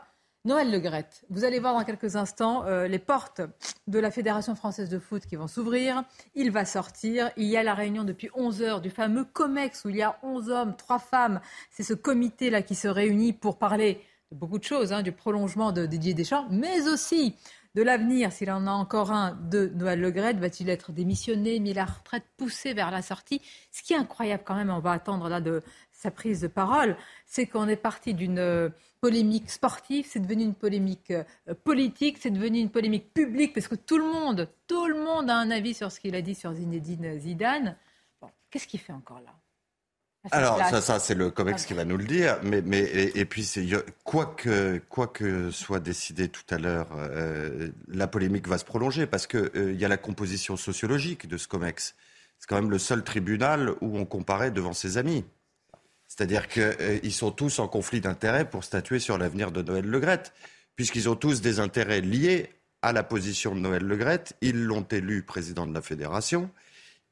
Noël 0.47 0.71
Legrette, 0.71 1.25
vous 1.31 1.45
allez 1.45 1.59
voir 1.59 1.73
dans 1.73 1.85
quelques 1.85 2.17
instants 2.17 2.67
euh, 2.67 2.87
les 2.87 2.99
portes 2.99 3.41
de 3.87 3.99
la 3.99 4.11
Fédération 4.11 4.55
française 4.55 4.91
de 4.91 4.99
foot 4.99 5.25
qui 5.25 5.37
vont 5.37 5.47
s'ouvrir. 5.47 6.05
Il 6.35 6.51
va 6.51 6.67
sortir. 6.67 7.31
Il 7.39 7.47
y 7.47 7.57
a 7.57 7.63
la 7.63 7.73
réunion 7.73 8.05
depuis 8.05 8.29
11 8.35 8.61
heures 8.61 8.81
du 8.83 8.91
fameux 8.91 9.25
COMEX 9.25 9.87
où 9.87 9.89
il 9.89 9.97
y 9.97 10.03
a 10.03 10.19
11 10.23 10.51
hommes, 10.51 10.77
3 10.77 10.99
femmes. 10.99 11.41
C'est 11.71 11.83
ce 11.83 11.95
comité-là 11.95 12.61
qui 12.61 12.75
se 12.75 12.89
réunit 12.89 13.33
pour 13.33 13.57
parler 13.57 14.03
de 14.33 14.37
beaucoup 14.37 14.59
de 14.59 14.65
choses, 14.65 14.93
hein, 14.93 15.01
du 15.01 15.13
prolongement 15.13 15.73
de 15.73 15.87
Didier 15.87 16.13
Deschamps, 16.13 16.47
mais 16.51 16.89
aussi 16.89 17.37
de 17.75 17.83
l'avenir, 17.83 18.31
s'il 18.31 18.51
en 18.51 18.67
a 18.67 18.71
encore 18.71 19.13
un, 19.13 19.39
de 19.51 19.73
Noël 19.75 19.99
Legrette. 19.99 20.37
Va-t-il 20.37 20.69
être 20.69 20.93
démissionné, 20.93 21.59
mis 21.59 21.73
la 21.73 21.87
retraite, 21.87 22.25
poussé 22.37 22.75
vers 22.75 22.91
la 22.91 23.01
sortie? 23.01 23.41
Ce 23.73 23.83
qui 23.83 23.95
est 23.95 23.97
incroyable 23.97 24.43
quand 24.45 24.57
même, 24.57 24.69
on 24.69 24.79
va 24.79 24.93
attendre 24.93 25.31
là 25.31 25.41
de 25.41 25.63
sa 25.91 26.11
prise 26.11 26.43
de 26.43 26.49
parole, 26.49 26.99
c'est 27.25 27.47
qu'on 27.47 27.67
est 27.67 27.77
parti 27.77 28.13
d'une 28.13 28.39
euh, 28.39 28.69
polémique 29.05 29.51
sportive, 29.51 30.07
c'est 30.09 30.21
devenu 30.21 30.45
une 30.45 30.55
polémique 30.55 31.11
euh, 31.11 31.55
politique, 31.63 32.17
c'est 32.19 32.31
devenu 32.31 32.59
une 32.59 32.71
polémique 32.71 33.13
publique, 33.13 33.53
parce 33.53 33.69
que 33.69 33.75
tout 33.75 33.99
le 33.99 34.05
monde, 34.05 34.49
tout 34.67 34.87
le 34.87 34.95
monde 34.95 35.29
a 35.29 35.37
un 35.37 35.51
avis 35.51 35.75
sur 35.75 35.93
ce 35.93 36.01
qu'il 36.01 36.15
a 36.15 36.23
dit 36.23 36.35
sur 36.35 36.55
Zinedine 36.55 37.19
Zidane. 37.19 37.77
qu'est-ce 38.51 38.67
qu'il 38.67 38.81
fait 38.81 38.95
encore 38.95 39.21
là? 39.21 39.35
Alors 40.31 40.57
ça, 40.57 40.81
ça 40.81 40.99
c'est 41.01 41.15
le 41.15 41.31
COMEX 41.31 41.67
qui 41.67 41.75
va 41.75 41.85
nous 41.85 41.99
le 41.99 42.05
dire, 42.05 42.39
mais, 42.43 42.63
mais 42.63 42.81
et, 42.81 43.27
puis 43.27 43.47
quoi 44.05 44.25
que 44.25 44.81
quoi 44.89 45.07
que 45.07 45.51
soit 45.51 45.81
décidé 45.81 46.31
tout 46.31 46.47
à 46.49 46.57
l'heure, 46.57 46.89
euh, 46.97 47.69
la 47.89 48.07
polémique 48.07 48.49
va 48.49 48.57
se 48.57 48.65
prolonger 48.65 49.07
parce 49.07 49.27
que 49.27 49.53
il 49.55 49.79
y 49.79 49.85
a 49.85 49.89
la 49.89 49.99
composition 49.99 50.57
sociologique 50.57 51.29
de 51.29 51.37
ce 51.37 51.47
COMEX. 51.47 51.95
C'est 52.39 52.49
quand 52.49 52.57
même 52.57 52.71
le 52.71 52.79
seul 52.79 53.05
tribunal 53.05 53.75
où 53.83 53.99
on 53.99 54.07
comparait 54.07 54.51
devant 54.51 54.73
ses 54.73 54.97
amis. 54.97 55.27
C'est-à-dire 56.17 56.47
qu'ils 56.47 56.63
euh, 56.63 57.11
sont 57.11 57.33
tous 57.33 57.59
en 57.59 57.67
conflit 57.67 58.01
d'intérêts 58.01 58.49
pour 58.49 58.63
statuer 58.63 59.01
sur 59.01 59.19
l'avenir 59.19 59.51
de 59.51 59.63
Noël 59.63 59.85
Legrette, 59.85 60.33
puisqu'ils 60.77 61.09
ont 61.09 61.17
tous 61.17 61.41
des 61.41 61.59
intérêts 61.59 62.01
liés 62.01 62.51
à 62.83 62.93
la 62.93 63.03
position 63.03 63.53
de 63.53 63.61
Noël 63.61 63.83
Legrette. 63.83 64.37
Ils 64.41 64.63
l'ont 64.63 64.87
élu 64.93 65.25
président 65.25 65.67
de 65.67 65.75
la 65.75 65.83
fédération. 65.83 66.51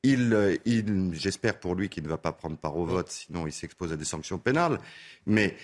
Il, 0.05 0.33
euh, 0.33 0.57
il, 0.67 1.15
J'espère 1.15 1.59
pour 1.59 1.75
lui 1.75 1.88
qu'il 1.88 2.05
ne 2.05 2.09
va 2.09 2.19
pas 2.19 2.31
prendre 2.31 2.57
part 2.57 2.77
au 2.77 2.85
vote, 2.85 3.11
sinon 3.11 3.49
il 3.49 3.53
s'expose 3.53 3.93
à 3.93 3.97
des 3.97 4.05
sanctions 4.05 4.38
pénales. 4.38 4.79
Mais 5.27 5.57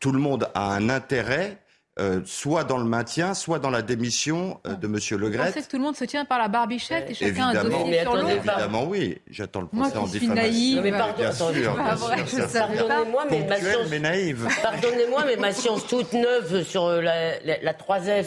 tout 0.00 0.12
le 0.12 0.18
monde 0.18 0.48
a 0.54 0.74
un 0.74 0.88
intérêt 0.88 1.58
euh, 1.98 2.20
soit 2.24 2.64
dans 2.64 2.76
le 2.76 2.84
maintien, 2.84 3.32
soit 3.32 3.58
dans 3.58 3.70
la 3.70 3.82
démission 3.82 4.60
euh, 4.66 4.74
de 4.74 4.86
M. 4.86 4.98
Le 5.18 5.30
Gret. 5.30 5.52
que 5.52 5.60
tout 5.60 5.76
le 5.78 5.82
monde 5.82 5.96
se 5.96 6.04
tient 6.04 6.24
par 6.24 6.38
la 6.38 6.48
barbichette 6.48 7.10
et 7.10 7.14
chacun 7.14 7.48
a 7.48 7.60
un 7.60 7.64
dossier 7.64 8.00
sur 8.02 8.16
l'autre 8.16 8.30
Évidemment, 8.30 8.84
oui. 8.84 9.18
J'attends 9.30 9.62
le 9.62 9.66
procès 9.68 9.96
en 9.96 10.06
diffamation. 10.06 10.34
Naïve. 10.34 10.80
Mais 10.82 10.92
pardon, 10.92 11.22
Pardonnez-moi, 11.22 13.24
mais, 13.30 13.46
ma 13.46 13.56
science... 13.56 13.88
mais 13.90 13.98
naïve. 13.98 14.48
Pardonnez-moi, 14.62 15.22
mais 15.26 15.36
ma 15.36 15.52
science 15.52 15.86
toute 15.86 16.12
neuve 16.12 16.64
sur 16.64 16.84
euh, 16.84 17.00
la, 17.00 17.38
la, 17.40 17.62
la 17.62 17.72
3F 17.72 18.26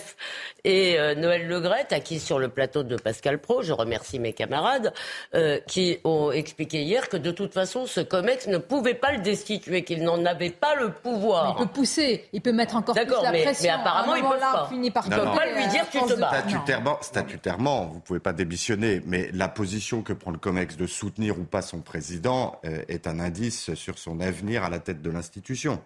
et 0.65 0.97
Noël 1.15 1.47
Legrette, 1.47 1.93
acquis 1.93 2.19
sur 2.19 2.37
le 2.37 2.49
plateau 2.49 2.83
de 2.83 2.97
Pascal 2.97 3.39
Pro, 3.39 3.61
je 3.61 3.71
remercie 3.71 4.19
mes 4.19 4.33
camarades, 4.33 4.93
euh, 5.35 5.59
qui 5.67 5.99
ont 6.03 6.31
expliqué 6.31 6.81
hier 6.81 7.09
que 7.09 7.17
de 7.17 7.31
toute 7.31 7.53
façon, 7.53 7.85
ce 7.85 8.01
COMEX 8.01 8.47
ne 8.47 8.57
pouvait 8.57 8.93
pas 8.93 9.11
le 9.11 9.19
destituer, 9.19 9.83
qu'il 9.83 10.03
n'en 10.03 10.25
avait 10.25 10.49
pas 10.49 10.75
le 10.75 10.91
pouvoir. 10.91 11.55
il 11.57 11.63
peut 11.63 11.69
pousser, 11.71 12.25
il 12.33 12.41
peut 12.41 12.51
mettre 12.51 12.75
encore 12.75 12.95
plus 12.95 13.05
la 13.05 13.31
pression 13.31 13.58
mais 13.61 13.69
apparemment, 13.69 14.15
il 14.15 14.23
ne 14.23 14.29
peut 14.29 14.39
pas. 14.39 14.67
Finit 14.69 14.91
par 14.91 15.09
ne 15.09 15.15
peut 15.15 15.23
pas 15.23 15.45
lui 15.45 15.67
dire 15.67 15.85
tu 15.89 15.99
te 15.99 16.19
bats. 16.19 16.29
Statutairement, 16.29 16.97
statutairement, 17.01 17.85
vous 17.87 17.95
ne 17.95 18.01
pouvez 18.01 18.19
pas 18.19 18.33
démissionner, 18.33 19.01
mais 19.05 19.29
la 19.33 19.47
position 19.47 20.01
que 20.01 20.13
prend 20.13 20.31
le 20.31 20.37
COMEX 20.37 20.77
de 20.77 20.87
soutenir 20.87 21.39
ou 21.39 21.43
pas 21.43 21.61
son 21.61 21.81
président 21.81 22.59
euh, 22.65 22.81
est 22.87 23.07
un 23.07 23.19
indice 23.19 23.73
sur 23.73 23.97
son 23.97 24.19
avenir 24.19 24.63
à 24.63 24.69
la 24.69 24.79
tête 24.79 25.01
de 25.01 25.09
l'institution. 25.09 25.81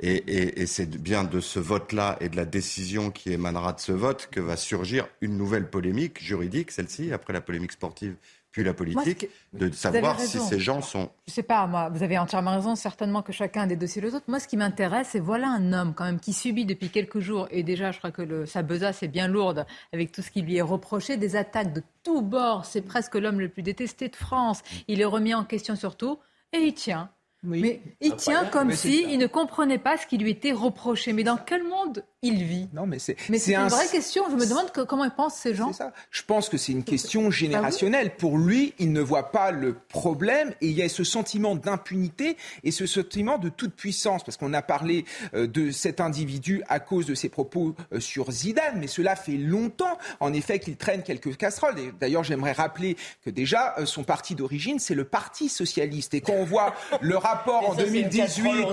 Et, 0.00 0.14
et, 0.14 0.62
et 0.62 0.66
c'est 0.66 0.88
bien 0.88 1.24
de 1.24 1.40
ce 1.40 1.58
vote-là 1.58 2.16
et 2.20 2.28
de 2.28 2.36
la 2.36 2.44
décision 2.44 3.10
qui 3.10 3.32
émanera 3.32 3.72
de 3.72 3.80
ce 3.80 3.90
vote 3.90 4.28
que 4.30 4.38
va 4.38 4.56
surgir 4.56 5.08
une 5.20 5.36
nouvelle 5.36 5.68
polémique 5.68 6.22
juridique, 6.22 6.70
celle-ci, 6.70 7.12
après 7.12 7.32
la 7.32 7.40
polémique 7.40 7.72
sportive 7.72 8.14
puis 8.50 8.64
la 8.64 8.72
politique, 8.72 9.28
de 9.52 9.70
savoir 9.70 10.18
si 10.18 10.38
ces 10.38 10.58
gens 10.58 10.80
sont... 10.80 11.10
Je 11.26 11.32
ne 11.32 11.34
sais 11.34 11.42
pas, 11.42 11.66
moi, 11.66 11.90
vous 11.90 12.02
avez 12.02 12.18
entièrement 12.18 12.54
raison, 12.54 12.76
certainement 12.76 13.22
que 13.22 13.32
chacun 13.32 13.66
des 13.66 13.76
dossiers 13.76 14.00
les 14.00 14.14
autres. 14.14 14.24
Moi, 14.28 14.40
ce 14.40 14.48
qui 14.48 14.56
m'intéresse, 14.56 15.08
c'est 15.12 15.20
voilà 15.20 15.48
un 15.48 15.72
homme 15.72 15.92
quand 15.94 16.04
même 16.04 16.18
qui 16.18 16.32
subit 16.32 16.64
depuis 16.64 16.88
quelques 16.88 17.20
jours, 17.20 17.46
et 17.50 17.62
déjà, 17.62 17.92
je 17.92 17.98
crois 17.98 18.10
que 18.10 18.22
le, 18.22 18.46
sa 18.46 18.62
besace 18.62 19.02
est 19.02 19.08
bien 19.08 19.28
lourde 19.28 19.66
avec 19.92 20.12
tout 20.12 20.22
ce 20.22 20.30
qui 20.30 20.40
lui 20.40 20.56
est 20.56 20.62
reproché, 20.62 21.16
des 21.18 21.36
attaques 21.36 21.72
de 21.74 21.82
tous 22.02 22.22
bords. 22.22 22.64
C'est 22.64 22.82
presque 22.82 23.14
l'homme 23.16 23.40
le 23.40 23.48
plus 23.48 23.62
détesté 23.62 24.08
de 24.08 24.16
France. 24.16 24.62
Il 24.88 25.00
est 25.00 25.06
remis 25.06 25.34
en 25.34 25.44
question 25.44 25.76
surtout, 25.76 26.18
et 26.52 26.58
il 26.58 26.74
tient. 26.74 27.10
Mais 27.44 27.80
il 28.00 28.16
tient 28.16 28.46
comme 28.46 28.72
si 28.72 29.06
il 29.08 29.18
ne 29.18 29.28
comprenait 29.28 29.78
pas 29.78 29.96
ce 29.96 30.06
qui 30.06 30.18
lui 30.18 30.30
était 30.30 30.50
reproché. 30.50 31.12
Mais 31.12 31.22
dans 31.22 31.36
quel 31.36 31.62
monde 31.62 32.04
il 32.22 32.42
vit? 32.42 32.68
Non, 32.72 32.84
mais 32.84 32.98
c'est 32.98 33.16
c'est 33.38 33.54
une 33.54 33.68
vraie 33.68 33.86
question. 33.86 34.24
Je 34.28 34.34
me 34.34 34.44
demande 34.44 34.72
comment 34.72 35.04
ils 35.04 35.12
pensent 35.12 35.36
ces 35.36 35.54
gens. 35.54 35.72
Ça. 35.72 35.92
Je 36.10 36.22
pense 36.24 36.48
que 36.48 36.56
c'est 36.56 36.72
une 36.72 36.82
question 36.82 37.30
générationnelle. 37.30 38.16
Pour 38.16 38.38
lui, 38.38 38.74
il 38.80 38.92
ne 38.92 39.00
voit 39.00 39.30
pas 39.30 39.52
le 39.52 39.74
problème 39.74 40.52
et 40.60 40.66
il 40.66 40.72
y 40.72 40.82
a 40.82 40.88
ce 40.88 41.04
sentiment 41.04 41.54
d'impunité 41.54 42.36
et 42.64 42.72
ce 42.72 42.86
sentiment 42.86 43.38
de 43.38 43.48
toute 43.48 43.74
puissance. 43.74 44.24
Parce 44.24 44.36
qu'on 44.36 44.52
a 44.52 44.62
parlé 44.62 45.04
euh, 45.34 45.46
de 45.46 45.70
cet 45.70 46.00
individu 46.00 46.64
à 46.68 46.80
cause 46.80 47.06
de 47.06 47.14
ses 47.14 47.28
propos 47.28 47.76
euh, 47.92 48.00
sur 48.00 48.32
Zidane, 48.32 48.80
mais 48.80 48.88
cela 48.88 49.14
fait 49.14 49.36
longtemps, 49.36 49.96
en 50.18 50.32
effet, 50.32 50.58
qu'il 50.58 50.76
traîne 50.76 51.04
quelques 51.04 51.36
casseroles. 51.36 51.76
D'ailleurs, 52.00 52.24
j'aimerais 52.24 52.52
rappeler 52.52 52.96
que 53.24 53.30
déjà, 53.30 53.76
euh, 53.78 53.86
son 53.86 54.02
parti 54.02 54.34
d'origine, 54.34 54.80
c'est 54.80 54.96
le 54.96 55.04
Parti 55.04 55.48
socialiste. 55.48 56.14
Et 56.14 56.20
quand 56.20 56.32
on 56.32 56.44
voit 56.44 56.74
le 57.00 57.16
rapport 57.28 57.70
en 57.70 57.74
2018 57.74 58.66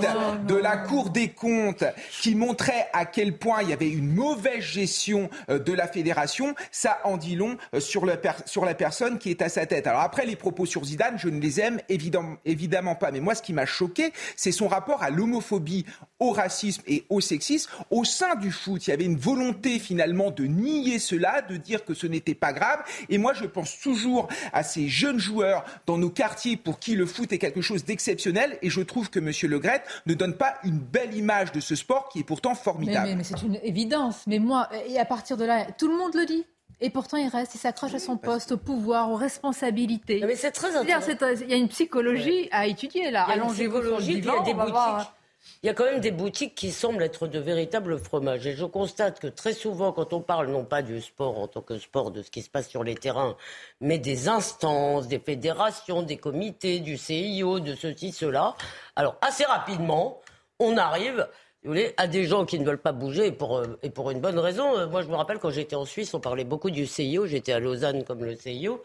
de 0.46 0.54
la 0.54 0.76
Cour 0.76 1.10
des 1.10 1.28
comptes 1.28 1.84
qui 2.20 2.34
montrait 2.34 2.88
à 2.92 3.04
quel 3.04 3.36
point 3.36 3.62
il 3.62 3.70
y 3.70 3.72
avait 3.72 3.90
une 3.90 4.12
mauvaise 4.12 4.62
gestion 4.62 5.28
euh, 5.48 5.58
de 5.58 5.72
la 5.72 5.86
fédération, 5.86 6.54
ça 6.70 6.98
en 7.04 7.16
dit 7.16 7.36
long 7.36 7.56
euh, 7.74 7.80
sur, 7.80 8.06
le 8.06 8.14
sur 8.46 8.64
la 8.64 8.74
personne 8.74 9.18
qui 9.18 9.30
est 9.30 9.42
à 9.42 9.48
sa 9.48 9.66
tête. 9.66 9.86
Alors 9.86 10.00
après, 10.00 10.26
les 10.26 10.36
propos 10.36 10.66
sur 10.66 10.84
Zidane, 10.84 11.18
je 11.18 11.28
ne 11.28 11.40
les 11.40 11.60
aime 11.60 11.80
évidemment, 11.88 12.36
évidemment 12.44 12.94
pas. 12.94 13.10
Mais 13.10 13.20
moi, 13.20 13.34
ce 13.34 13.42
qui 13.42 13.52
m'a 13.52 13.66
choqué, 13.66 14.12
c'est 14.36 14.52
son 14.52 14.68
rapport 14.68 15.02
à 15.02 15.10
l'homophobie, 15.10 15.84
au 16.18 16.30
racisme 16.30 16.82
et 16.86 17.04
au 17.10 17.20
sexisme 17.20 17.70
au 17.90 18.04
sein 18.04 18.34
du 18.36 18.50
foot. 18.50 18.86
Il 18.86 18.90
y 18.90 18.92
avait 18.92 19.04
une 19.04 19.18
volonté 19.18 19.78
finalement 19.78 20.30
de 20.30 20.44
nier 20.44 20.98
cela, 20.98 21.42
de 21.42 21.56
dire 21.56 21.84
que 21.84 21.94
ce 21.94 22.06
n'était 22.06 22.34
pas 22.34 22.52
grave. 22.52 22.82
Et 23.08 23.18
moi, 23.18 23.32
je 23.34 23.44
pense 23.44 23.78
toujours 23.80 24.28
à 24.52 24.62
ces 24.62 24.88
jeunes 24.88 25.18
joueurs 25.18 25.64
dans 25.86 25.98
nos 25.98 26.10
quartiers 26.10 26.56
pour 26.56 26.78
qui 26.78 26.94
le 26.94 27.06
foot 27.06 27.32
est 27.32 27.38
quelque 27.38 27.60
chose 27.60 27.84
d'exceptionnel. 27.84 28.45
Et 28.62 28.70
je 28.70 28.80
trouve 28.80 29.10
que 29.10 29.18
M. 29.18 29.30
Le 29.50 29.58
Gret 29.58 29.82
ne 30.06 30.14
donne 30.14 30.36
pas 30.36 30.54
une 30.64 30.78
belle 30.78 31.14
image 31.14 31.52
de 31.52 31.60
ce 31.60 31.74
sport 31.74 32.08
qui 32.08 32.20
est 32.20 32.24
pourtant 32.24 32.54
formidable. 32.54 33.08
Mais, 33.16 33.24
c'est 33.24 33.42
une 33.42 33.58
évidence. 33.62 34.24
Mais 34.26 34.38
moi, 34.38 34.68
et 34.88 34.98
à 34.98 35.04
partir 35.04 35.36
de 35.36 35.44
là, 35.44 35.66
tout 35.78 35.88
le 35.88 35.96
monde 35.96 36.14
le 36.14 36.26
dit. 36.26 36.44
Et 36.80 36.90
pourtant, 36.90 37.16
il 37.16 37.28
reste, 37.28 37.54
il 37.54 37.58
s'accroche 37.58 37.94
à 37.94 37.98
son 37.98 38.18
poste, 38.18 38.52
au 38.52 38.58
pouvoir, 38.58 39.10
aux 39.10 39.16
responsabilités. 39.16 40.22
Mais 40.26 40.36
c'est 40.36 40.50
très 40.50 40.76
intéressant. 40.76 41.12
Il 41.42 41.50
y 41.50 41.54
a 41.54 41.56
une 41.56 41.68
psychologie 41.68 42.48
à 42.50 42.66
étudier 42.66 43.10
là. 43.10 43.24
Allongez-vous 43.24 43.82
sur 43.82 43.96
le 43.98 44.02
divan, 44.02 44.34
il 44.44 44.48
y 44.48 44.50
a 44.50 44.54
des 44.54 44.54
boutiques. 44.54 45.10
Il 45.62 45.66
y 45.66 45.70
a 45.70 45.74
quand 45.74 45.84
même 45.84 46.00
des 46.00 46.10
boutiques 46.10 46.54
qui 46.54 46.70
semblent 46.70 47.02
être 47.02 47.26
de 47.26 47.38
véritables 47.38 47.98
fromages. 47.98 48.46
Et 48.46 48.54
je 48.54 48.64
constate 48.64 49.20
que 49.20 49.26
très 49.26 49.52
souvent, 49.52 49.92
quand 49.92 50.12
on 50.12 50.20
parle 50.20 50.48
non 50.48 50.64
pas 50.64 50.82
du 50.82 51.00
sport 51.00 51.38
en 51.38 51.48
tant 51.48 51.62
que 51.62 51.78
sport, 51.78 52.10
de 52.10 52.22
ce 52.22 52.30
qui 52.30 52.42
se 52.42 52.50
passe 52.50 52.68
sur 52.68 52.84
les 52.84 52.94
terrains, 52.94 53.36
mais 53.80 53.98
des 53.98 54.28
instances, 54.28 55.08
des 55.08 55.18
fédérations, 55.18 56.02
des 56.02 56.16
comités, 56.18 56.80
du 56.80 56.96
CIO, 56.96 57.60
de 57.60 57.74
ceci, 57.74 58.12
cela, 58.12 58.54
alors 58.94 59.16
assez 59.20 59.44
rapidement, 59.44 60.20
on 60.58 60.76
arrive 60.76 61.26
vous 61.66 61.72
voulez, 61.72 61.94
à 61.96 62.06
des 62.06 62.24
gens 62.24 62.44
qui 62.44 62.60
ne 62.60 62.64
veulent 62.64 62.78
pas 62.78 62.92
bouger 62.92 63.26
et 63.26 63.32
pour, 63.32 63.58
euh, 63.58 63.76
et 63.82 63.90
pour 63.90 64.12
une 64.12 64.20
bonne 64.20 64.38
raison. 64.38 64.78
Euh, 64.78 64.86
moi, 64.86 65.02
je 65.02 65.08
me 65.08 65.16
rappelle 65.16 65.40
quand 65.40 65.50
j'étais 65.50 65.74
en 65.74 65.84
Suisse, 65.84 66.14
on 66.14 66.20
parlait 66.20 66.44
beaucoup 66.44 66.70
du 66.70 66.86
CIO. 66.86 67.26
J'étais 67.26 67.52
à 67.52 67.58
Lausanne 67.58 68.04
comme 68.04 68.24
le 68.24 68.36
CIO. 68.36 68.84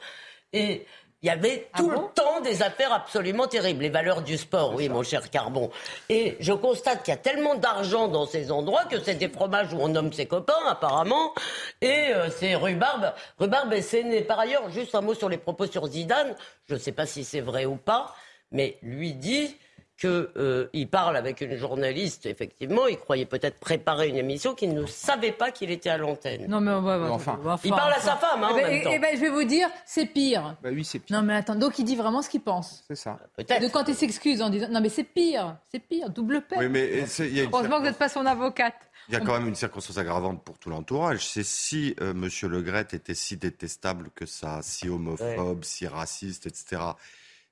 Et 0.51 0.87
il 1.23 1.27
y 1.27 1.29
avait 1.29 1.69
ah 1.73 1.77
tout 1.77 1.89
le 1.89 1.99
temps 2.15 2.41
des 2.41 2.63
affaires 2.63 2.91
absolument 2.91 3.47
terribles. 3.47 3.83
Les 3.83 3.89
valeurs 3.89 4.23
du 4.23 4.37
sport, 4.37 4.73
oui, 4.73 4.89
mon 4.89 5.03
cher 5.03 5.29
Carbon. 5.29 5.69
Et 6.09 6.35
je 6.39 6.51
constate 6.51 7.03
qu'il 7.03 7.11
y 7.11 7.15
a 7.15 7.19
tellement 7.19 7.53
d'argent 7.55 8.07
dans 8.07 8.25
ces 8.25 8.51
endroits 8.51 8.85
que 8.85 8.99
c'est 8.99 9.15
des 9.15 9.29
fromages 9.29 9.71
où 9.71 9.77
on 9.79 9.89
nomme 9.89 10.11
ses 10.11 10.25
copains, 10.25 10.53
apparemment. 10.67 11.33
Et 11.81 12.07
euh, 12.07 12.29
c'est 12.31 12.55
rhubarbe. 12.55 13.13
Rhubarbe, 13.37 13.73
et 13.73 13.83
c'est 13.83 14.21
par 14.21 14.39
ailleurs, 14.39 14.69
juste 14.71 14.95
un 14.95 15.01
mot 15.01 15.13
sur 15.13 15.29
les 15.29 15.37
propos 15.37 15.67
sur 15.67 15.85
Zidane. 15.85 16.35
Je 16.67 16.73
ne 16.73 16.79
sais 16.79 16.91
pas 16.91 17.05
si 17.05 17.23
c'est 17.23 17.41
vrai 17.41 17.65
ou 17.65 17.75
pas, 17.75 18.15
mais 18.51 18.79
lui 18.81 19.13
dit 19.13 19.55
qu'il 20.01 20.29
euh, 20.35 20.85
parle 20.89 21.15
avec 21.15 21.41
une 21.41 21.55
journaliste, 21.55 22.25
effectivement, 22.25 22.87
il 22.87 22.97
croyait 22.97 23.27
peut-être 23.27 23.59
préparer 23.59 24.07
une 24.07 24.17
émission 24.17 24.55
qu'il 24.55 24.73
ne 24.73 24.87
savait 24.87 25.31
pas 25.31 25.51
qu'il 25.51 25.69
était 25.69 25.91
à 25.91 25.97
l'antenne. 25.97 26.47
Non, 26.47 26.59
mais 26.59 26.71
on 26.71 26.81
va, 26.81 27.11
enfin, 27.11 27.39
il 27.63 27.69
parle 27.69 27.93
à 27.93 27.99
sa 27.99 28.15
femme, 28.15 28.43
hein, 28.43 28.47
eh 28.49 28.53
en 28.53 28.55
ben, 28.55 28.67
même 28.67 28.83
temps. 28.83 28.89
Eh 28.93 28.99
ben, 28.99 29.15
je 29.15 29.21
vais 29.21 29.29
vous 29.29 29.43
dire, 29.43 29.69
c'est 29.85 30.07
pire. 30.07 30.55
Bah 30.63 30.69
oui, 30.73 30.83
c'est 30.83 30.97
pire. 30.97 31.15
Non, 31.15 31.23
mais 31.23 31.35
attends, 31.35 31.53
donc 31.53 31.77
il 31.77 31.85
dit 31.85 31.95
vraiment 31.95 32.23
ce 32.23 32.29
qu'il 32.29 32.41
pense. 32.41 32.83
C'est 32.87 32.95
ça. 32.95 33.19
Peut-être. 33.37 33.61
De 33.61 33.67
quand 33.67 33.87
il 33.87 33.93
s'excuse 33.95 34.41
en 34.41 34.49
disant, 34.49 34.69
non, 34.71 34.81
mais 34.81 34.89
c'est 34.89 35.03
pire, 35.03 35.57
c'est 35.71 35.79
pire, 35.79 36.09
double 36.09 36.41
peine. 36.41 36.59
Oui, 36.59 36.69
mais 36.69 37.05
il 37.19 37.35
y 37.35 37.39
a 37.39 37.43
une 37.43 37.49
Heureusement 37.53 37.75
que 37.75 37.81
vous 37.81 37.87
n'êtes 37.87 37.99
pas 37.99 38.09
son 38.09 38.25
avocate. 38.25 38.73
Il 39.09 39.13
y 39.13 39.17
a 39.17 39.19
quand 39.19 39.33
même 39.33 39.47
une 39.47 39.55
circonstance 39.55 39.97
aggravante 39.97 40.43
pour 40.43 40.57
tout 40.57 40.69
l'entourage. 40.69 41.27
C'est 41.27 41.43
si 41.43 41.95
euh, 42.01 42.13
Monsieur 42.13 42.47
Le 42.47 42.61
Gret 42.61 42.87
était 42.91 43.13
si 43.13 43.37
détestable 43.37 44.09
que 44.15 44.25
ça, 44.25 44.61
si 44.63 44.89
homophobe, 44.89 45.63
si 45.63 45.85
raciste, 45.85 46.47
etc. 46.47 46.81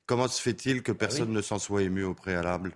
Comment 0.09 0.27
se 0.27 0.41
fait-il 0.41 0.81
que 0.81 0.91
personne 0.91 1.31
ne 1.31 1.39
s'en 1.39 1.59
soit 1.59 1.83
ému 1.83 2.03
au 2.03 2.15
préalable 2.15 2.71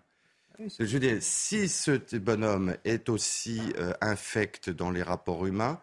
Je 0.80 0.84
veux 0.86 1.00
dire, 1.00 1.18
si 1.20 1.68
ce 1.68 2.00
bonhomme 2.20 2.76
est 2.86 3.10
aussi 3.10 3.60
euh, 3.80 3.92
infect 4.02 4.70
dans 4.70 4.92
les 4.92 5.02
rapports 5.02 5.48
humains, 5.48 5.80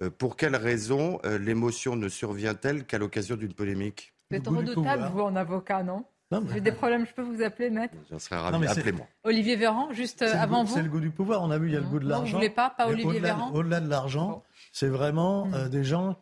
euh, 0.00 0.10
pour 0.10 0.36
quelle 0.36 0.54
raison 0.54 1.18
euh, 1.24 1.38
l'émotion 1.38 1.96
ne 1.96 2.08
survient-elle 2.08 2.84
qu'à 2.84 2.98
l'occasion 2.98 3.34
d'une 3.34 3.52
polémique? 3.52 4.14
Vous 4.30 4.36
êtes 4.36 4.46
redoutable, 4.46 5.10
vous, 5.12 5.22
en 5.22 5.34
avocat, 5.34 5.82
non? 5.82 6.04
J'ai 6.52 6.60
des 6.60 6.70
problèmes, 6.70 7.04
je 7.04 7.12
peux 7.12 7.22
vous 7.22 7.42
appeler, 7.42 7.68
maître? 7.68 7.94
J'en 8.08 8.20
serais 8.20 8.36
ravi. 8.38 8.64
Appelez-moi. 8.64 9.08
Olivier 9.24 9.56
Véran, 9.56 9.92
juste 9.92 10.22
euh, 10.22 10.32
avant 10.38 10.62
goût- 10.62 10.68
vous 10.68 10.74
C'est 10.76 10.82
le 10.84 10.88
goût 10.88 11.00
du 11.00 11.10
pouvoir. 11.10 11.42
On 11.42 11.50
a 11.50 11.58
vu, 11.58 11.66
il 11.66 11.72
y 11.74 11.76
a 11.76 11.80
le 11.80 11.86
goût 11.86 11.98
de 11.98 12.04
Non, 12.04 12.10
l'argent. 12.10 12.24
vous 12.30 12.36
voulez 12.38 12.48
pas, 12.48 12.70
pas 12.70 12.86
Olivier 12.86 13.10
au-delà- 13.10 13.34
Véran? 13.34 13.50
Au-delà 13.52 13.80
de 13.80 13.88
l'argent, 13.88 14.44
c'est 14.70 14.86
vraiment 14.88 15.46
Mm. 15.46 15.54
euh, 15.54 15.68
des 15.68 15.82
gens, 15.82 16.16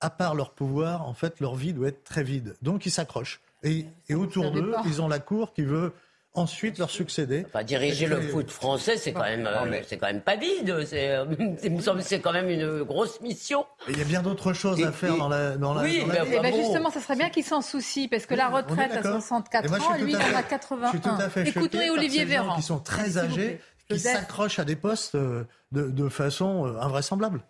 à 0.00 0.08
part 0.08 0.34
leur 0.34 0.52
pouvoir, 0.54 1.06
en 1.06 1.12
fait, 1.12 1.38
leur 1.40 1.54
vie 1.54 1.74
doit 1.74 1.88
être 1.88 2.02
très 2.02 2.24
vide. 2.24 2.56
Donc 2.62 2.86
ils 2.86 2.90
s'accrochent. 2.90 3.42
Et, 3.62 3.86
et 4.08 4.14
autour 4.14 4.50
d'eux, 4.50 4.74
ils 4.86 5.00
ont 5.02 5.08
la 5.08 5.18
cour 5.18 5.52
qui 5.52 5.62
veut 5.62 5.92
ensuite 6.36 6.78
leur 6.78 6.90
succéder. 6.90 7.44
Enfin, 7.46 7.64
diriger 7.64 8.04
Et 8.04 8.08
le 8.08 8.20
foot 8.20 8.50
français, 8.50 8.96
c'est 8.96 9.12
quand 9.12 9.22
même, 9.22 9.46
euh, 9.46 9.80
c'est 9.86 9.96
quand 9.96 10.06
même 10.06 10.20
pas 10.20 10.36
vide. 10.36 10.84
C'est, 10.86 11.10
euh, 11.10 11.24
il 11.64 11.72
me 11.72 11.80
semble, 11.80 12.00
que 12.00 12.04
c'est 12.06 12.20
quand 12.20 12.32
même 12.32 12.50
une 12.50 12.82
grosse 12.82 13.20
mission. 13.20 13.66
Et 13.88 13.92
il 13.92 13.98
y 13.98 14.02
a 14.02 14.04
bien 14.04 14.22
d'autres 14.22 14.52
choses 14.52 14.82
à 14.84 14.92
faire 14.92 15.16
dans 15.16 15.28
la, 15.28 15.56
dans 15.56 15.74
la, 15.74 15.82
Oui, 15.82 16.00
dans 16.00 16.06
la 16.08 16.24
mais 16.24 16.30
vie. 16.30 16.36
Eh 16.38 16.40
ben 16.42 16.54
justement, 16.54 16.90
ça 16.90 17.00
serait 17.00 17.16
bien 17.16 17.30
qu'il 17.30 17.44
s'en 17.44 17.62
soucie, 17.62 18.06
parce 18.08 18.26
que 18.26 18.34
la 18.34 18.48
retraite 18.48 18.92
à 18.92 18.96
d'accord. 18.96 19.22
64 19.22 19.64
Et 19.64 19.68
moi, 19.68 19.78
je 19.78 19.82
suis 19.84 19.92
ans, 19.92 20.04
lui, 20.04 20.12
il 20.12 20.16
à 20.16 20.18
en 20.18 20.36
a 20.36 20.42
Je 20.42 20.48
81. 20.48 20.90
suis 20.90 21.00
tout 21.00 21.08
à 21.08 21.30
fait 21.30 21.48
Écoutons 21.48 21.78
par 21.78 21.90
Olivier 21.92 22.24
Véran. 22.24 22.56
qui 22.56 22.62
sont 22.62 22.78
très 22.80 23.18
âgés, 23.18 23.60
qui 23.88 23.98
s'accrochent 23.98 24.58
à 24.58 24.64
des 24.64 24.76
postes 24.76 25.14
euh, 25.14 25.44
de, 25.72 25.90
de 25.90 26.08
façon 26.08 26.66
invraisemblable. 26.80 27.42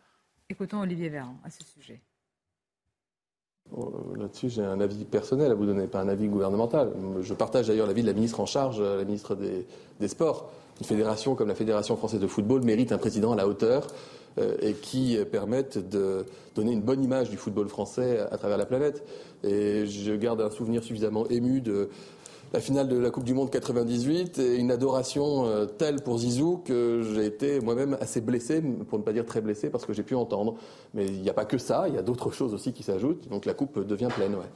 Écoutons 0.49 0.81
Olivier 0.81 1.09
Véran 1.09 1.37
à 1.45 1.51
ce 1.51 1.65
sujet. 1.65 2.01
Euh, 3.77 3.83
Là-dessus, 4.17 4.51
j'ai 4.51 4.63
un 4.63 4.81
avis 4.81 5.05
personnel 5.05 5.51
à 5.51 5.55
vous 5.55 5.67
donner, 5.67 5.87
pas 5.87 6.01
un 6.01 6.09
avis 6.09 6.29
gouvernemental. 6.29 6.93
Je 7.21 7.35
partage 7.35 7.69
d'ailleurs 7.69 7.87
l'avis 7.87 8.03
de 8.03 8.07
la 8.07 8.13
ministre 8.13 8.41
en 8.41 8.47
charge, 8.47 8.81
la 8.81 9.05
ministre 9.05 9.37
des, 9.37 10.09
Sports. 10.09 10.51
Une 10.81 10.87
fédération 10.87 11.35
comme 11.35 11.49
la 11.49 11.55
Fédération 11.55 11.97
française 11.97 12.21
de 12.21 12.27
football 12.27 12.63
mérite 12.63 12.93
un 12.93 12.99
président 12.99 13.33
à 13.33 13.37
la 13.37 13.49
hauteur 13.49 13.87
euh, 14.39 14.57
et 14.61 14.75
qui 14.75 15.19
permette 15.31 15.89
de 15.89 16.27
donner 16.55 16.73
une 16.73 16.83
bonne 16.83 17.03
image 17.03 17.31
du 17.31 17.37
football 17.37 17.69
français 17.69 18.21
à 18.31 18.37
travers 18.37 18.59
la 18.59 18.67
planète. 18.67 19.05
Et 19.43 19.87
je 19.87 20.13
garde 20.13 20.41
un 20.41 20.51
souvenir 20.51 20.83
suffisamment 20.83 21.27
ému 21.29 21.61
de 21.61 21.89
la 22.53 22.61
finale 22.61 22.89
de 22.89 22.97
la 22.97 23.11
Coupe 23.11 23.25
du 23.25 23.35
Monde 23.35 23.51
98 23.51 24.39
et 24.39 24.57
une 24.57 24.71
adoration 24.71 25.47
euh, 25.47 25.67
telle 25.67 26.03
pour 26.03 26.19
Zizou 26.19 26.63
que 26.65 27.03
j'ai 27.15 27.27
été 27.27 27.61
moi-même 27.61 27.97
assez 28.01 28.21
blessé, 28.21 28.63
pour 28.89 28.99
ne 28.99 29.05
pas 29.05 29.13
dire 29.13 29.27
très 29.27 29.41
blessé, 29.41 29.71
parce 29.71 29.85
que 29.85 29.93
j'ai 29.93 30.03
pu 30.03 30.15
entendre. 30.15 30.57
Mais 30.95 31.07
il 31.07 31.21
n'y 31.21 31.31
a 31.31 31.35
pas 31.35 31.45
que 31.45 31.59
ça, 31.59 31.87
il 31.89 31.95
y 31.95 31.99
a 31.99 32.03
d'autres 32.03 32.31
choses 32.31 32.55
aussi 32.55 32.73
qui 32.73 32.83
s'ajoutent. 32.83 33.29
Donc 33.29 33.45
la 33.45 33.55
coupe 33.55 33.85
devient 33.87 34.09
pleine, 34.15 34.35
ouais. 34.35 34.49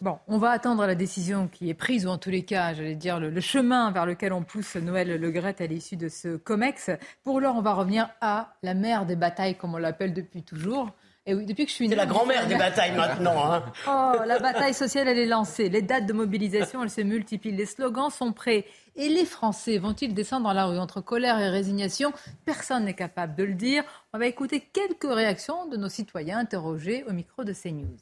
Bon, 0.00 0.18
on 0.28 0.38
va 0.38 0.48
attendre 0.48 0.86
la 0.86 0.94
décision 0.94 1.46
qui 1.46 1.68
est 1.68 1.74
prise, 1.74 2.06
ou 2.06 2.08
en 2.08 2.16
tous 2.16 2.30
les 2.30 2.42
cas, 2.42 2.72
j'allais 2.72 2.94
dire, 2.94 3.20
le, 3.20 3.38
chemin 3.40 3.90
vers 3.90 4.06
lequel 4.06 4.32
on 4.32 4.42
pousse 4.42 4.76
Noël 4.76 5.20
Le 5.20 5.30
Gret 5.30 5.56
à 5.58 5.66
l'issue 5.66 5.96
de 5.96 6.08
ce 6.08 6.38
COMEX. 6.38 6.90
Pour 7.22 7.38
l'heure, 7.38 7.54
on 7.54 7.60
va 7.60 7.74
revenir 7.74 8.08
à 8.22 8.54
la 8.62 8.72
mère 8.72 9.04
des 9.04 9.14
batailles, 9.14 9.56
comme 9.56 9.74
on 9.74 9.78
l'appelle 9.78 10.14
depuis 10.14 10.42
toujours. 10.42 10.88
Et 11.30 11.34
oui, 11.34 11.46
depuis 11.46 11.64
que 11.64 11.70
je 11.70 11.76
suis 11.76 11.88
C'est 11.88 11.94
la 11.94 12.06
grand-mère 12.06 12.48
des 12.48 12.56
batailles 12.56 12.96
maintenant. 12.96 13.52
Hein. 13.52 13.62
Oh, 13.86 14.24
la 14.26 14.40
bataille 14.40 14.74
sociale, 14.74 15.06
elle 15.06 15.18
est 15.18 15.26
lancée. 15.26 15.68
Les 15.68 15.80
dates 15.80 16.06
de 16.06 16.12
mobilisation, 16.12 16.82
elles 16.82 16.90
se 16.90 17.02
multiplient. 17.02 17.52
Les 17.52 17.66
slogans 17.66 18.10
sont 18.10 18.32
prêts. 18.32 18.64
Et 18.96 19.08
les 19.08 19.24
Français 19.24 19.78
vont-ils 19.78 20.12
descendre 20.12 20.48
dans 20.48 20.52
la 20.52 20.66
rue 20.66 20.80
entre 20.80 21.00
colère 21.00 21.38
et 21.38 21.48
résignation? 21.48 22.12
Personne 22.44 22.86
n'est 22.86 22.94
capable 22.94 23.36
de 23.36 23.44
le 23.44 23.54
dire. 23.54 23.84
On 24.12 24.18
va 24.18 24.26
écouter 24.26 24.58
quelques 24.58 25.06
réactions 25.08 25.66
de 25.68 25.76
nos 25.76 25.88
citoyens 25.88 26.38
interrogés 26.38 27.04
au 27.08 27.12
micro 27.12 27.44
de 27.44 27.52
CNews. 27.52 27.96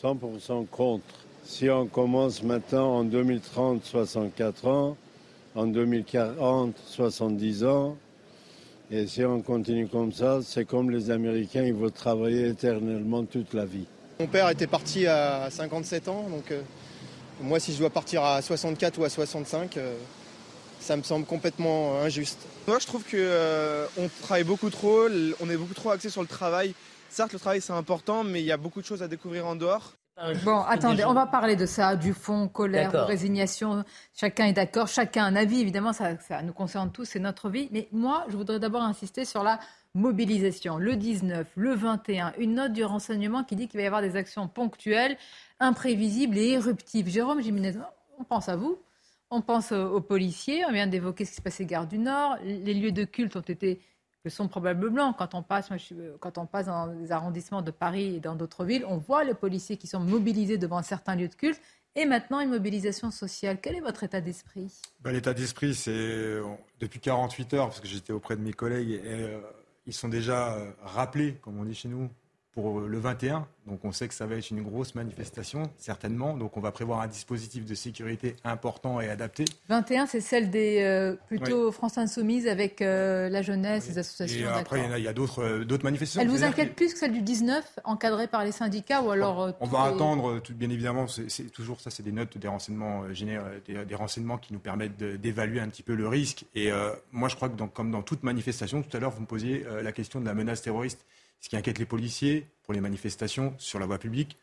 100% 0.00 0.66
contre. 0.68 1.04
Si 1.44 1.68
on 1.68 1.86
commence 1.86 2.42
maintenant 2.42 3.00
en 3.00 3.04
2030, 3.04 3.84
64 3.84 4.66
ans, 4.66 4.96
en 5.54 5.66
2040, 5.66 6.74
70 6.86 7.64
ans, 7.66 7.98
et 8.90 9.06
si 9.06 9.24
on 9.24 9.40
continue 9.40 9.88
comme 9.88 10.12
ça, 10.12 10.40
c'est 10.42 10.64
comme 10.64 10.90
les 10.90 11.10
Américains, 11.10 11.62
ils 11.62 11.74
vont 11.74 11.90
travailler 11.90 12.48
éternellement 12.48 13.24
toute 13.24 13.54
la 13.54 13.64
vie. 13.64 13.86
Mon 14.20 14.26
père 14.26 14.48
était 14.50 14.66
parti 14.66 15.06
à 15.06 15.48
57 15.50 16.08
ans, 16.08 16.28
donc 16.28 16.50
euh, 16.50 16.62
moi 17.40 17.58
si 17.58 17.72
je 17.72 17.78
dois 17.78 17.90
partir 17.90 18.22
à 18.22 18.42
64 18.42 18.98
ou 18.98 19.04
à 19.04 19.08
65, 19.08 19.76
euh, 19.76 19.96
ça 20.78 20.96
me 20.96 21.02
semble 21.02 21.26
complètement 21.26 22.00
injuste. 22.00 22.38
Moi 22.68 22.78
je 22.78 22.86
trouve 22.86 23.02
qu'on 23.02 23.16
euh, 23.16 23.86
travaille 24.22 24.44
beaucoup 24.44 24.70
trop, 24.70 25.08
on 25.40 25.50
est 25.50 25.56
beaucoup 25.56 25.74
trop 25.74 25.90
axé 25.90 26.10
sur 26.10 26.22
le 26.22 26.28
travail. 26.28 26.74
Certes 27.10 27.32
le 27.32 27.38
travail 27.38 27.60
c'est 27.60 27.72
important, 27.72 28.22
mais 28.22 28.40
il 28.40 28.46
y 28.46 28.52
a 28.52 28.56
beaucoup 28.56 28.80
de 28.80 28.86
choses 28.86 29.02
à 29.02 29.08
découvrir 29.08 29.46
en 29.46 29.56
dehors. 29.56 29.94
Bon, 30.44 30.60
attendez, 30.60 31.04
on 31.04 31.12
va 31.12 31.26
parler 31.26 31.56
de 31.56 31.66
ça, 31.66 31.96
du 31.96 32.12
fond, 32.12 32.46
colère, 32.46 33.06
résignation. 33.06 33.84
Chacun 34.14 34.46
est 34.46 34.52
d'accord, 34.52 34.86
chacun 34.86 35.24
a 35.24 35.26
un 35.26 35.34
avis. 35.34 35.60
Évidemment, 35.60 35.92
ça, 35.92 36.16
ça 36.18 36.40
nous 36.42 36.52
concerne 36.52 36.92
tous, 36.92 37.04
c'est 37.04 37.18
notre 37.18 37.50
vie. 37.50 37.68
Mais 37.72 37.88
moi, 37.90 38.24
je 38.28 38.36
voudrais 38.36 38.60
d'abord 38.60 38.82
insister 38.82 39.24
sur 39.24 39.42
la 39.42 39.58
mobilisation. 39.94 40.78
Le 40.78 40.94
19, 40.94 41.48
le 41.56 41.74
21, 41.74 42.32
une 42.38 42.54
note 42.54 42.72
du 42.72 42.84
renseignement 42.84 43.42
qui 43.42 43.56
dit 43.56 43.66
qu'il 43.66 43.78
va 43.78 43.84
y 43.84 43.86
avoir 43.86 44.02
des 44.02 44.14
actions 44.14 44.46
ponctuelles, 44.46 45.16
imprévisibles 45.58 46.38
et 46.38 46.50
éruptives. 46.50 47.08
Jérôme 47.08 47.42
Jiménez, 47.42 47.74
on 48.18 48.24
pense 48.24 48.48
à 48.48 48.54
vous. 48.54 48.78
On 49.30 49.40
pense 49.40 49.72
aux 49.72 49.96
aux 49.96 50.00
policiers. 50.00 50.64
On 50.64 50.72
vient 50.72 50.86
d'évoquer 50.86 51.24
ce 51.24 51.30
qui 51.30 51.36
se 51.36 51.42
passait 51.42 51.64
Gare 51.64 51.88
du 51.88 51.98
Nord. 51.98 52.36
Les 52.44 52.74
lieux 52.74 52.92
de 52.92 53.02
culte 53.04 53.34
ont 53.34 53.40
été 53.40 53.80
le 54.24 54.30
sont 54.30 54.48
probablement 54.48 55.12
quand 55.12 55.34
on 55.34 55.42
passe, 55.42 55.68
passe 56.50 56.66
dans 56.66 56.86
les 56.86 57.12
arrondissements 57.12 57.62
de 57.62 57.70
Paris 57.70 58.16
et 58.16 58.20
dans 58.20 58.34
d'autres 58.34 58.64
villes, 58.64 58.84
on 58.88 58.96
voit 58.96 59.22
les 59.22 59.34
policiers 59.34 59.76
qui 59.76 59.86
sont 59.86 60.00
mobilisés 60.00 60.58
devant 60.58 60.82
certains 60.82 61.14
lieux 61.14 61.28
de 61.28 61.34
culte 61.34 61.60
Et 61.94 62.06
maintenant, 62.06 62.40
une 62.40 62.50
mobilisation 62.50 63.10
sociale. 63.10 63.58
Quel 63.60 63.76
est 63.76 63.80
votre 63.80 64.02
état 64.02 64.20
d'esprit? 64.20 64.72
Ben, 65.00 65.12
L'état 65.12 65.34
d'esprit, 65.34 65.74
c'est 65.74 66.40
depuis 66.80 67.00
48 67.00 67.54
heures, 67.54 67.66
parce 67.66 67.80
que 67.80 67.86
j'étais 67.86 68.12
auprès 68.12 68.36
de 68.36 68.40
mes 68.40 68.54
collègues, 68.54 69.00
euh, 69.04 69.40
ils 69.86 69.92
sont 69.92 70.08
déjà 70.08 70.54
euh, 70.54 70.72
rappelés, 70.82 71.34
comme 71.42 71.58
on 71.58 71.64
dit 71.64 71.74
chez 71.74 71.88
nous, 71.88 72.10
pour 72.54 72.80
le 72.80 72.98
21. 72.98 73.46
Donc 73.66 73.84
on 73.84 73.92
sait 73.92 74.06
que 74.08 74.14
ça 74.14 74.26
va 74.26 74.36
être 74.36 74.50
une 74.50 74.62
grosse 74.62 74.94
manifestation, 74.94 75.62
certainement. 75.78 76.36
Donc 76.36 76.56
on 76.56 76.60
va 76.60 76.70
prévoir 76.70 77.00
un 77.00 77.06
dispositif 77.06 77.64
de 77.64 77.74
sécurité 77.74 78.36
important 78.44 79.00
et 79.00 79.08
adapté. 79.08 79.44
21, 79.68 80.06
c'est 80.06 80.20
celle 80.20 80.50
des 80.50 80.82
euh, 80.82 81.14
plutôt 81.26 81.72
France 81.72 81.98
Insoumise 81.98 82.46
avec 82.46 82.80
euh, 82.82 83.28
la 83.28 83.42
jeunesse, 83.42 83.88
les 83.88 83.98
associations. 83.98 84.48
Et 84.48 84.52
après, 84.52 84.84
il 84.98 85.02
y 85.02 85.08
a, 85.08 85.12
d'autres, 85.12 85.42
euh, 85.42 85.64
d'autres 85.64 85.84
manifestations. 85.84 86.20
Elle 86.20 86.28
vous 86.28 86.44
inquiète 86.44 86.74
plus 86.74 86.92
que 86.92 86.98
celle 86.98 87.12
du 87.12 87.22
19, 87.22 87.80
encadrée 87.84 88.28
par 88.28 88.44
les 88.44 88.52
syndicats 88.52 89.02
ou 89.02 89.10
alors 89.10 89.52
On 89.60 89.66
va 89.66 89.84
attendre, 89.84 90.40
tout, 90.40 90.54
bien 90.54 90.70
évidemment, 90.70 91.06
c'est, 91.08 91.50
toujours 91.50 91.80
ça, 91.80 91.90
c'est 91.90 92.02
des 92.02 92.12
notes, 92.12 92.36
des 92.38 92.48
renseignements 92.48 93.12
généraux, 93.12 93.46
des, 93.66 93.94
renseignements 93.94 94.38
qui 94.38 94.52
nous 94.52 94.58
permettent 94.58 94.96
d'évaluer 94.96 95.60
un 95.60 95.68
petit 95.68 95.82
peu 95.82 95.94
le 95.94 96.06
risque. 96.06 96.44
Et 96.54 96.70
moi, 97.12 97.28
je 97.28 97.36
crois 97.36 97.48
que 97.48 97.60
comme 97.64 97.90
dans 97.90 98.02
toute 98.02 98.22
manifestation, 98.22 98.82
tout 98.82 98.96
à 98.96 99.00
l'heure, 99.00 99.10
vous 99.10 99.22
me 99.22 99.26
posiez 99.26 99.64
la 99.82 99.92
question 99.92 100.20
de 100.20 100.26
la 100.26 100.34
menace 100.34 100.62
terroriste. 100.62 101.04
Ce 101.44 101.50
qui 101.50 101.56
inquiète 101.58 101.78
les 101.78 101.84
policiers 101.84 102.46
pour 102.62 102.72
les 102.72 102.80
manifestations 102.80 103.52
sur 103.58 103.78
la 103.78 103.84
voie 103.84 103.98
publique, 103.98 104.38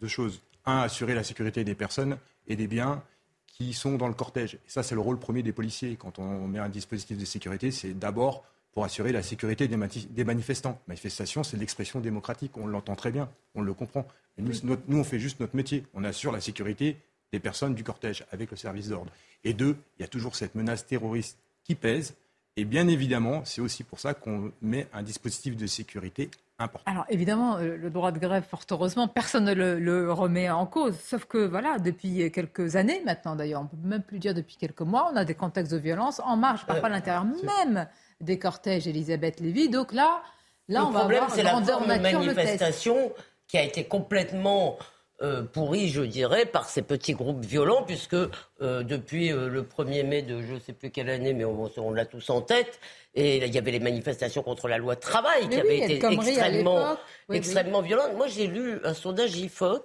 deux 0.00 0.06
choses. 0.06 0.40
Un, 0.64 0.82
assurer 0.82 1.12
la 1.12 1.24
sécurité 1.24 1.64
des 1.64 1.74
personnes 1.74 2.16
et 2.46 2.54
des 2.54 2.68
biens 2.68 3.02
qui 3.48 3.72
sont 3.72 3.96
dans 3.96 4.06
le 4.06 4.14
cortège. 4.14 4.54
Et 4.54 4.68
ça, 4.68 4.84
c'est 4.84 4.94
le 4.94 5.00
rôle 5.00 5.18
premier 5.18 5.42
des 5.42 5.50
policiers. 5.50 5.96
Quand 5.96 6.20
on 6.20 6.46
met 6.46 6.60
un 6.60 6.68
dispositif 6.68 7.18
de 7.18 7.24
sécurité, 7.24 7.72
c'est 7.72 7.98
d'abord 7.98 8.44
pour 8.70 8.84
assurer 8.84 9.10
la 9.10 9.24
sécurité 9.24 9.66
des, 9.66 9.76
des 10.10 10.24
manifestants. 10.24 10.80
Manifestation, 10.86 11.42
c'est 11.42 11.56
l'expression 11.56 11.98
démocratique. 11.98 12.56
On 12.56 12.68
l'entend 12.68 12.94
très 12.94 13.10
bien, 13.10 13.28
on 13.56 13.60
le 13.60 13.74
comprend. 13.74 14.06
nous, 14.38 14.52
nous, 14.62 14.96
on 14.96 15.02
fait 15.02 15.18
juste 15.18 15.40
notre 15.40 15.56
métier. 15.56 15.84
On 15.92 16.04
assure 16.04 16.30
la 16.30 16.40
sécurité 16.40 16.98
des 17.32 17.40
personnes 17.40 17.74
du 17.74 17.82
cortège 17.82 18.24
avec 18.30 18.52
le 18.52 18.56
service 18.56 18.90
d'ordre. 18.90 19.10
Et 19.42 19.54
deux, 19.54 19.76
il 19.98 20.02
y 20.02 20.04
a 20.04 20.08
toujours 20.08 20.36
cette 20.36 20.54
menace 20.54 20.86
terroriste 20.86 21.36
qui 21.64 21.74
pèse. 21.74 22.14
Et 22.56 22.64
bien 22.64 22.86
évidemment, 22.86 23.44
c'est 23.44 23.60
aussi 23.60 23.82
pour 23.82 23.98
ça 23.98 24.14
qu'on 24.14 24.52
met 24.62 24.86
un 24.92 25.02
dispositif 25.02 25.56
de 25.56 25.66
sécurité 25.66 26.30
important. 26.58 26.90
Alors 26.90 27.04
évidemment, 27.08 27.56
euh, 27.56 27.76
le 27.76 27.90
droit 27.90 28.12
de 28.12 28.18
grève, 28.18 28.44
fort 28.48 28.64
heureusement, 28.70 29.08
personne 29.08 29.44
ne 29.44 29.54
le, 29.54 30.12
remet 30.12 30.50
en 30.50 30.66
cause. 30.66 30.98
Sauf 30.98 31.24
que 31.24 31.38
voilà, 31.38 31.78
depuis 31.78 32.30
quelques 32.30 32.76
années 32.76 33.02
maintenant 33.04 33.36
d'ailleurs, 33.36 33.62
on 33.62 33.66
peut 33.66 33.76
même 33.82 34.02
plus 34.02 34.18
dire 34.18 34.34
depuis 34.34 34.56
quelques 34.56 34.82
mois, 34.82 35.10
on 35.12 35.16
a 35.16 35.24
des 35.24 35.34
contextes 35.34 35.72
de 35.72 35.78
violence 35.78 36.20
en 36.24 36.36
marche, 36.36 36.66
parfois 36.66 36.88
à 36.88 36.90
euh, 36.90 36.94
l'intérieur 36.94 37.24
même 37.24 37.86
des 38.20 38.38
cortèges 38.38 38.86
Elisabeth 38.86 39.40
Lévy. 39.40 39.68
Donc 39.68 39.92
là, 39.92 40.22
là 40.68 40.80
le 40.80 40.86
on 40.86 40.92
problème, 40.92 41.24
va 41.24 41.30
c'est 41.30 41.42
la 41.42 41.60
forme 41.60 41.86
de 41.86 42.00
manifestation 42.00 43.12
qui 43.46 43.58
a 43.58 43.62
été 43.62 43.84
complètement 43.84 44.78
euh, 45.24 45.42
pourrie, 45.42 45.88
je 45.88 46.02
dirais, 46.02 46.46
par 46.46 46.68
ces 46.68 46.82
petits 46.82 47.14
groupes 47.14 47.44
violents, 47.44 47.82
puisque 47.82 48.16
depuis 48.60 49.28
le 49.30 49.62
1er 49.62 50.04
mai 50.04 50.22
de 50.22 50.40
je 50.42 50.54
ne 50.54 50.58
sais 50.58 50.72
plus 50.72 50.90
quelle 50.90 51.10
année, 51.10 51.34
mais 51.34 51.44
on 51.44 51.90
l'a 51.90 52.06
tous 52.06 52.30
en 52.30 52.40
tête, 52.40 52.78
et 53.14 53.36
il 53.44 53.54
y 53.54 53.58
avait 53.58 53.72
les 53.72 53.80
manifestations 53.80 54.42
contre 54.42 54.68
la 54.68 54.78
loi 54.78 54.96
travail 54.96 55.48
qui 55.48 55.56
avaient 55.56 55.78
été 55.78 56.04
extrêmement, 56.04 56.96
extrêmement 57.30 57.82
violentes. 57.82 58.14
Moi, 58.16 58.26
j'ai 58.28 58.46
lu 58.46 58.78
un 58.84 58.94
sondage 58.94 59.36
IFOP 59.36 59.84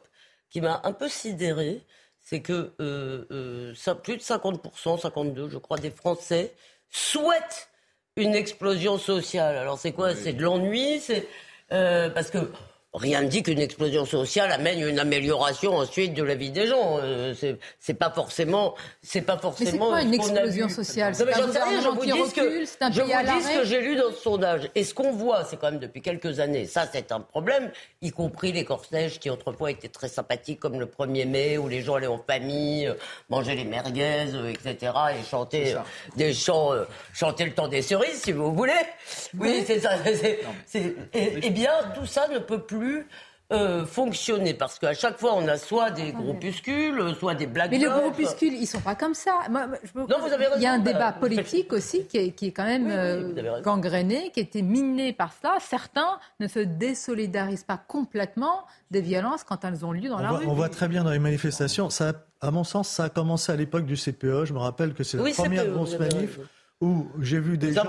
qui 0.49 0.61
m'a 0.61 0.81
un 0.83 0.93
peu 0.93 1.07
sidéré. 1.07 1.81
C'est 2.21 2.41
que 2.41 2.73
euh, 2.79 3.25
euh, 3.31 3.93
plus 4.03 4.17
de 4.17 4.21
50%, 4.21 4.99
52, 4.99 5.49
je 5.49 5.57
crois, 5.57 5.77
des 5.77 5.89
Français 5.89 6.53
souhaitent 6.89 7.69
une 8.15 8.35
explosion 8.35 8.97
sociale. 8.97 9.55
Alors 9.55 9.79
c'est 9.79 9.93
quoi? 9.93 10.15
C'est 10.15 10.33
de 10.33 10.43
l'ennui? 10.43 10.99
C'est 10.99 11.27
euh, 11.71 12.09
parce 12.09 12.29
que 12.29 12.51
Rien 12.95 13.21
ne 13.21 13.27
dit 13.27 13.43
qu'une 13.43 13.59
explosion 13.59 14.03
sociale 14.03 14.51
amène 14.51 14.81
une 14.81 14.97
amélioration 14.97 15.77
ensuite 15.77 16.15
de 16.15 16.23
la 16.23 16.33
vie 16.33 16.49
des 16.49 16.65
gens. 16.65 16.97
Euh, 17.03 17.35
c'est 17.79 17.93
pas 17.93 18.09
forcément, 18.09 18.73
c'est 19.03 19.21
pas 19.21 19.37
forcément. 19.37 19.91
Mais 19.91 20.01
c'est 20.01 20.01
quoi 20.01 20.01
une 20.01 20.13
explosion 20.15 20.69
sociale 20.69 21.13
C'est 21.13 21.31
un 21.31 21.45
gouvernement 21.45 21.95
qui 21.97 22.11
recule, 22.11 22.65
c'est 22.65 22.81
un 22.81 22.89
pays 22.89 22.95
Je 22.95 23.01
vous 23.01 23.39
dis 23.39 23.43
ce 23.43 23.59
que 23.59 23.65
j'ai 23.65 23.81
lu 23.81 23.95
dans 23.95 24.09
ce 24.09 24.17
sondage. 24.17 24.71
Et 24.73 24.83
ce 24.83 24.95
qu'on 24.95 25.11
voit, 25.11 25.45
c'est 25.45 25.57
quand 25.57 25.69
même 25.69 25.79
depuis 25.79 26.01
quelques 26.01 26.39
années, 26.39 26.65
ça 26.65 26.87
c'est 26.91 27.11
un 27.11 27.19
problème, 27.19 27.71
y 28.01 28.09
compris 28.09 28.51
les 28.53 28.65
cortèges 28.65 29.19
qui 29.19 29.29
autrefois 29.29 29.69
étaient 29.69 29.87
très 29.87 30.07
sympathiques, 30.07 30.59
comme 30.59 30.79
le 30.79 30.87
1er 30.87 31.27
mai, 31.27 31.57
où 31.59 31.67
les 31.67 31.81
gens 31.81 31.93
allaient 31.93 32.07
en 32.07 32.17
famille, 32.17 32.87
euh, 32.87 32.95
manger 33.29 33.53
les 33.53 33.65
merguez, 33.65 34.33
euh, 34.33 34.49
etc., 34.49 34.93
et 35.19 35.23
chanter 35.29 35.75
des 36.15 36.33
chants, 36.33 36.71
chanter 37.13 37.45
le 37.45 37.51
temps 37.51 37.67
des 37.67 37.83
cerises, 37.83 38.23
si 38.23 38.31
vous 38.31 38.51
voulez. 38.51 38.73
Oui, 39.37 39.63
c'est 39.67 39.79
ça. 39.79 39.91
eh 41.13 41.49
bien, 41.51 41.71
tout 41.93 42.07
ça 42.07 42.27
ne 42.29 42.39
peut 42.39 42.61
plus 42.63 42.78
euh, 43.51 43.83
fonctionner 43.83 44.53
parce 44.53 44.77
qu'à 44.77 44.93
chaque 44.93 45.17
fois 45.17 45.33
on 45.33 45.47
a 45.47 45.57
soit 45.57 45.89
des 45.89 46.11
groupuscules, 46.11 47.15
soit 47.17 47.33
des 47.33 47.47
black 47.47 47.71
Mais 47.71 47.79
les 47.79 47.87
groupuscules, 47.87 48.53
ils 48.53 48.67
sont 48.67 48.79
pas 48.79 48.93
comme 48.93 49.15
ça. 49.15 49.39
Il 49.47 50.61
y 50.61 50.67
a 50.67 50.73
un 50.73 50.77
débat 50.77 51.11
politique 51.13 51.73
aussi 51.73 52.05
qui 52.05 52.17
est, 52.17 52.31
qui 52.31 52.47
est 52.47 52.51
quand 52.51 52.65
même 52.65 52.91
euh, 52.91 53.61
gangréné, 53.63 54.29
qui 54.31 54.41
a 54.41 54.43
été 54.43 54.61
miné 54.61 55.13
par 55.13 55.33
cela. 55.33 55.57
Certains 55.61 56.19
ne 56.39 56.47
se 56.47 56.59
désolidarisent 56.59 57.63
pas 57.63 57.77
complètement 57.87 58.65
des 58.91 59.01
violences 59.01 59.43
quand 59.43 59.65
elles 59.65 59.83
ont 59.83 59.93
lieu 59.93 60.09
dans 60.09 60.19
la 60.19 60.29
rue. 60.29 60.45
On 60.45 60.53
voit 60.53 60.69
très 60.69 60.87
bien 60.87 61.03
dans 61.03 61.11
les 61.11 61.17
manifestations. 61.17 61.89
Ça, 61.89 62.13
à 62.41 62.51
mon 62.51 62.63
sens, 62.63 62.87
ça 62.87 63.05
a 63.05 63.09
commencé 63.09 63.51
à 63.51 63.55
l'époque 63.55 63.85
du 63.85 63.95
CPE. 63.95 64.45
Je 64.45 64.53
me 64.53 64.59
rappelle 64.59 64.93
que 64.93 65.03
c'est 65.03 65.17
la 65.17 65.23
première 65.31 65.63
CPE, 65.63 65.73
grosse 65.73 65.97
manif 65.97 66.39
où 66.81 67.07
j'ai 67.19 67.39
vu 67.39 67.57
des 67.57 67.73
gens 67.73 67.83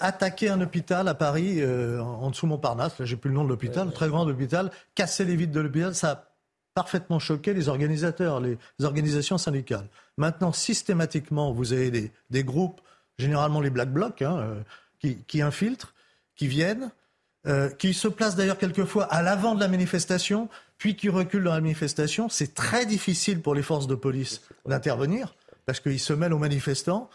attaquer 0.00 0.50
un 0.50 0.60
hôpital 0.60 1.08
à 1.08 1.14
Paris, 1.14 1.56
euh, 1.60 2.00
en 2.00 2.30
dessous 2.30 2.46
Montparnasse, 2.46 2.98
là 2.98 3.06
j'ai 3.06 3.16
plus 3.16 3.30
le 3.30 3.36
nom 3.36 3.44
de 3.44 3.48
l'hôpital, 3.48 3.90
très 3.92 4.08
grand 4.08 4.26
hôpital, 4.28 4.70
casser 4.94 5.24
les 5.24 5.36
vitres 5.36 5.52
de 5.52 5.60
l'hôpital, 5.60 5.94
ça 5.94 6.10
a 6.10 6.30
parfaitement 6.74 7.18
choqué 7.18 7.54
les 7.54 7.68
organisateurs, 7.68 8.40
les 8.40 8.58
organisations 8.82 9.38
syndicales. 9.38 9.86
Maintenant, 10.16 10.52
systématiquement, 10.52 11.52
vous 11.52 11.72
avez 11.72 11.90
des, 11.90 12.12
des 12.30 12.44
groupes, 12.44 12.80
généralement 13.18 13.60
les 13.60 13.70
Black 13.70 13.92
Blocs, 13.92 14.22
hein, 14.22 14.38
euh, 14.38 14.60
qui, 14.98 15.16
qui, 15.26 15.42
infiltrent, 15.42 15.94
qui 16.36 16.46
viennent, 16.46 16.90
euh, 17.46 17.70
qui 17.70 17.94
se 17.94 18.06
placent 18.06 18.36
d'ailleurs 18.36 18.58
quelquefois 18.58 19.04
à 19.04 19.22
l'avant 19.22 19.54
de 19.54 19.60
la 19.60 19.68
manifestation, 19.68 20.48
puis 20.76 20.94
qui 20.94 21.08
reculent 21.08 21.44
dans 21.44 21.54
la 21.54 21.60
manifestation. 21.60 22.28
C'est 22.28 22.54
très 22.54 22.86
difficile 22.86 23.40
pour 23.40 23.54
les 23.54 23.62
forces 23.62 23.86
de 23.86 23.94
police 23.94 24.42
d'intervenir, 24.66 25.34
parce 25.66 25.80
qu'ils 25.80 26.00
se 26.00 26.12
mêlent 26.12 26.34
aux 26.34 26.38
manifestants. 26.38 27.08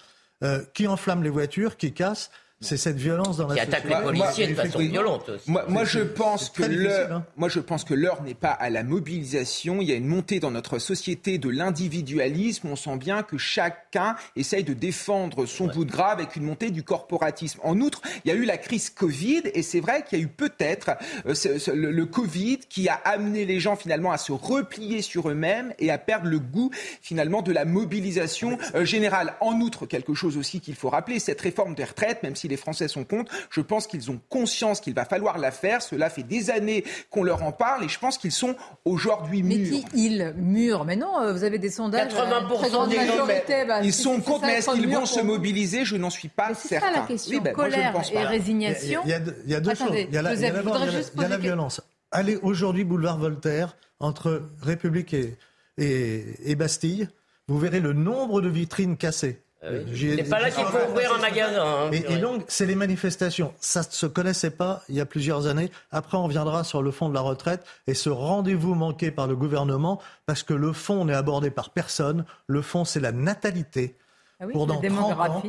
Euh, 0.44 0.64
qui 0.74 0.86
enflamme 0.86 1.24
les 1.24 1.30
voitures, 1.30 1.78
qui 1.78 1.94
cassent. 1.94 2.30
C'est 2.62 2.78
cette 2.78 2.96
violence 2.96 3.38
dans 3.38 3.48
la 3.48 3.56
société. 3.56 3.70
Qui 3.70 3.76
attaque 3.76 3.90
les 3.90 4.06
policiers 4.06 4.48
de 4.48 4.56
façon 4.56 4.80
violente. 4.80 5.30
Moi, 5.46 5.66
moi, 5.68 5.84
je 5.84 6.00
pense 6.00 6.50
que 6.50 6.64
l'heure, 6.64 7.12
hein. 7.12 7.26
moi, 7.36 7.50
je 7.50 7.60
pense 7.60 7.84
que 7.84 7.94
l'heure 7.94 8.24
n'est 8.24 8.34
pas 8.34 8.52
à 8.52 8.70
la 8.70 8.84
mobilisation. 8.84 9.82
Il 9.82 9.90
y 9.90 9.92
a 9.92 9.96
une 9.96 10.08
montée 10.08 10.40
dans 10.40 10.52
notre 10.52 10.80
société 10.80 11.38
de 11.38 11.50
l'individualisme. 11.50 12.70
On 12.70 12.78
sent 12.78 12.96
bien 12.96 13.24
que 13.24 13.38
chacun 13.38 14.16
essaye 14.38 14.64
de 14.64 14.74
défendre 14.74 15.46
son 15.46 15.68
bout 15.68 15.84
de 15.84 15.92
gras 15.92 16.12
avec 16.12 16.38
une 16.38 16.44
montée 16.44 16.72
du 16.72 16.84
corporatisme. 16.84 17.60
En 17.62 17.82
outre, 17.82 18.02
il 18.24 18.30
y 18.30 18.32
a 18.32 18.36
eu 18.36 18.46
la 18.46 18.58
crise 18.58 18.90
Covid 18.90 19.42
et 19.54 19.62
c'est 19.62 19.82
vrai 19.82 20.04
qu'il 20.04 20.18
y 20.18 20.22
a 20.22 20.24
eu 20.24 20.30
peut-être 20.30 20.92
euh, 21.26 21.34
le, 21.74 22.06
Covid 22.06 22.60
qui 22.70 22.88
a 22.88 22.96
amené 23.04 23.44
les 23.44 23.60
gens 23.60 23.76
finalement 23.76 24.14
à 24.14 24.18
se 24.18 24.32
replier 24.32 25.02
sur 25.02 25.30
eux-mêmes 25.30 25.74
et 25.80 25.92
à 25.92 25.98
perdre 25.98 26.28
le 26.28 26.40
goût 26.40 26.72
finalement 27.02 27.42
de 27.42 27.52
la 27.52 27.66
mobilisation 27.66 28.58
euh, 28.76 28.86
générale. 28.86 29.34
En 29.42 29.60
outre, 29.60 29.86
quelque 29.86 30.14
chose 30.14 30.38
aussi 30.38 30.62
qu'il 30.62 30.76
faut 30.76 30.90
rappeler, 30.90 31.20
cette 31.20 31.42
réforme 31.42 31.76
des 31.76 31.84
retraites, 31.84 32.24
même 32.24 32.36
si 32.36 32.45
les 32.48 32.58
Français 32.58 32.88
sont 32.88 33.04
contre. 33.04 33.32
Je 33.50 33.62
pense 33.62 33.88
qu'ils 33.88 34.12
ont 34.12 34.20
conscience 34.30 34.80
qu'il 34.80 34.94
va 34.94 35.06
falloir 35.06 35.38
la 35.38 35.52
faire. 35.52 35.82
Cela 35.82 36.10
fait 36.10 36.24
des 36.24 36.50
années 36.50 36.84
qu'on 37.10 37.24
leur 37.24 37.44
en 37.44 37.52
parle 37.52 37.84
et 37.84 37.90
je 37.90 38.00
pense 38.00 38.18
qu'ils 38.18 38.32
sont 38.32 38.56
aujourd'hui 38.84 39.44
mûrs. 39.44 39.72
Mais 39.72 39.80
qui 39.80 39.86
ils 39.94 40.34
mûrs? 40.38 40.86
Mais 40.86 40.96
non, 40.96 41.22
euh, 41.22 41.34
vous 41.34 41.44
avez 41.44 41.60
des 41.60 41.70
sondages. 41.70 42.12
80% 42.14 42.84
euh, 42.84 42.88
des 42.88 42.96
majorité, 42.98 43.66
bah, 43.66 43.82
ils 43.82 43.94
sont 43.94 44.20
contre, 44.22 44.46
mais 44.46 44.56
est-ce 44.56 44.72
qu'ils 44.72 44.94
vont 44.94 45.06
se 45.06 45.22
mobiliser? 45.22 45.86
Je 45.86 45.96
n'en 45.96 46.10
suis 46.10 46.30
pas 46.30 46.54
certain. 46.54 46.88
C'est 46.88 46.94
ça 46.94 47.00
la 47.02 47.08
question. 47.08 47.42
Ben, 47.42 47.54
colère 47.54 47.96
et 48.12 48.24
résignation. 48.24 49.02
Il 49.06 49.12
y, 49.12 49.14
a, 49.14 49.20
deux 49.60 49.76
choses. 49.76 49.90
Il 49.94 50.14
y 50.14 50.18
a 50.18 50.22
la, 50.22 51.38
violence. 51.38 51.82
Allez 52.12 52.38
aujourd'hui 52.38 52.84
boulevard 52.84 53.18
Voltaire 53.18 53.76
entre 54.00 54.44
République 54.62 55.14
et, 55.14 55.38
et 55.78 56.56
Bastille. 56.56 57.08
Vous 57.48 57.60
verrez 57.60 57.80
le 57.80 57.94
nombre 57.94 58.42
de 58.42 58.50
vitrines 58.50 58.98
cassées. 58.98 59.45
Euh, 59.66 59.84
c'est 59.96 60.30
pas 60.30 60.40
là 60.40 60.52
qu'il 60.52 60.64
faut 60.66 60.92
ouvrir 60.92 61.14
un 61.14 61.20
magasin. 61.20 61.88
Hein, 61.88 61.92
et, 61.92 62.18
donc, 62.18 62.44
c'est 62.48 62.66
les 62.66 62.76
manifestations. 62.76 63.54
Ça 63.60 63.82
ne 63.82 63.86
se 63.90 64.06
connaissait 64.06 64.52
pas 64.52 64.84
il 64.90 64.96
y 64.96 65.02
a 65.02 65.06
plusieurs 65.06 65.48
années. 65.48 65.72
Après, 65.92 66.18
on 66.18 66.28
viendra 66.28 66.64
sur 66.64 66.82
le 66.82 66.92
fond 66.92 67.10
de 67.10 67.14
la 67.14 67.22
retraite 67.22 67.66
et 67.88 67.94
ce 67.94 68.10
rendez-vous 68.10 68.76
manqué 68.76 69.12
par 69.12 69.28
le 69.28 69.36
gouvernement, 69.36 70.02
parce 70.26 70.44
que 70.44 70.54
le 70.54 70.74
fond 70.74 71.06
n'est 71.06 71.14
abordé 71.14 71.50
par 71.50 71.72
personne. 71.72 72.26
Le 72.48 72.62
fond, 72.62 72.86
c'est 72.86 73.00
la 73.00 73.12
natalité. 73.12 73.96
Ah 74.40 74.46
pour 74.48 74.68
dans 74.68 74.82
30 74.82 75.20
ans, 75.20 75.44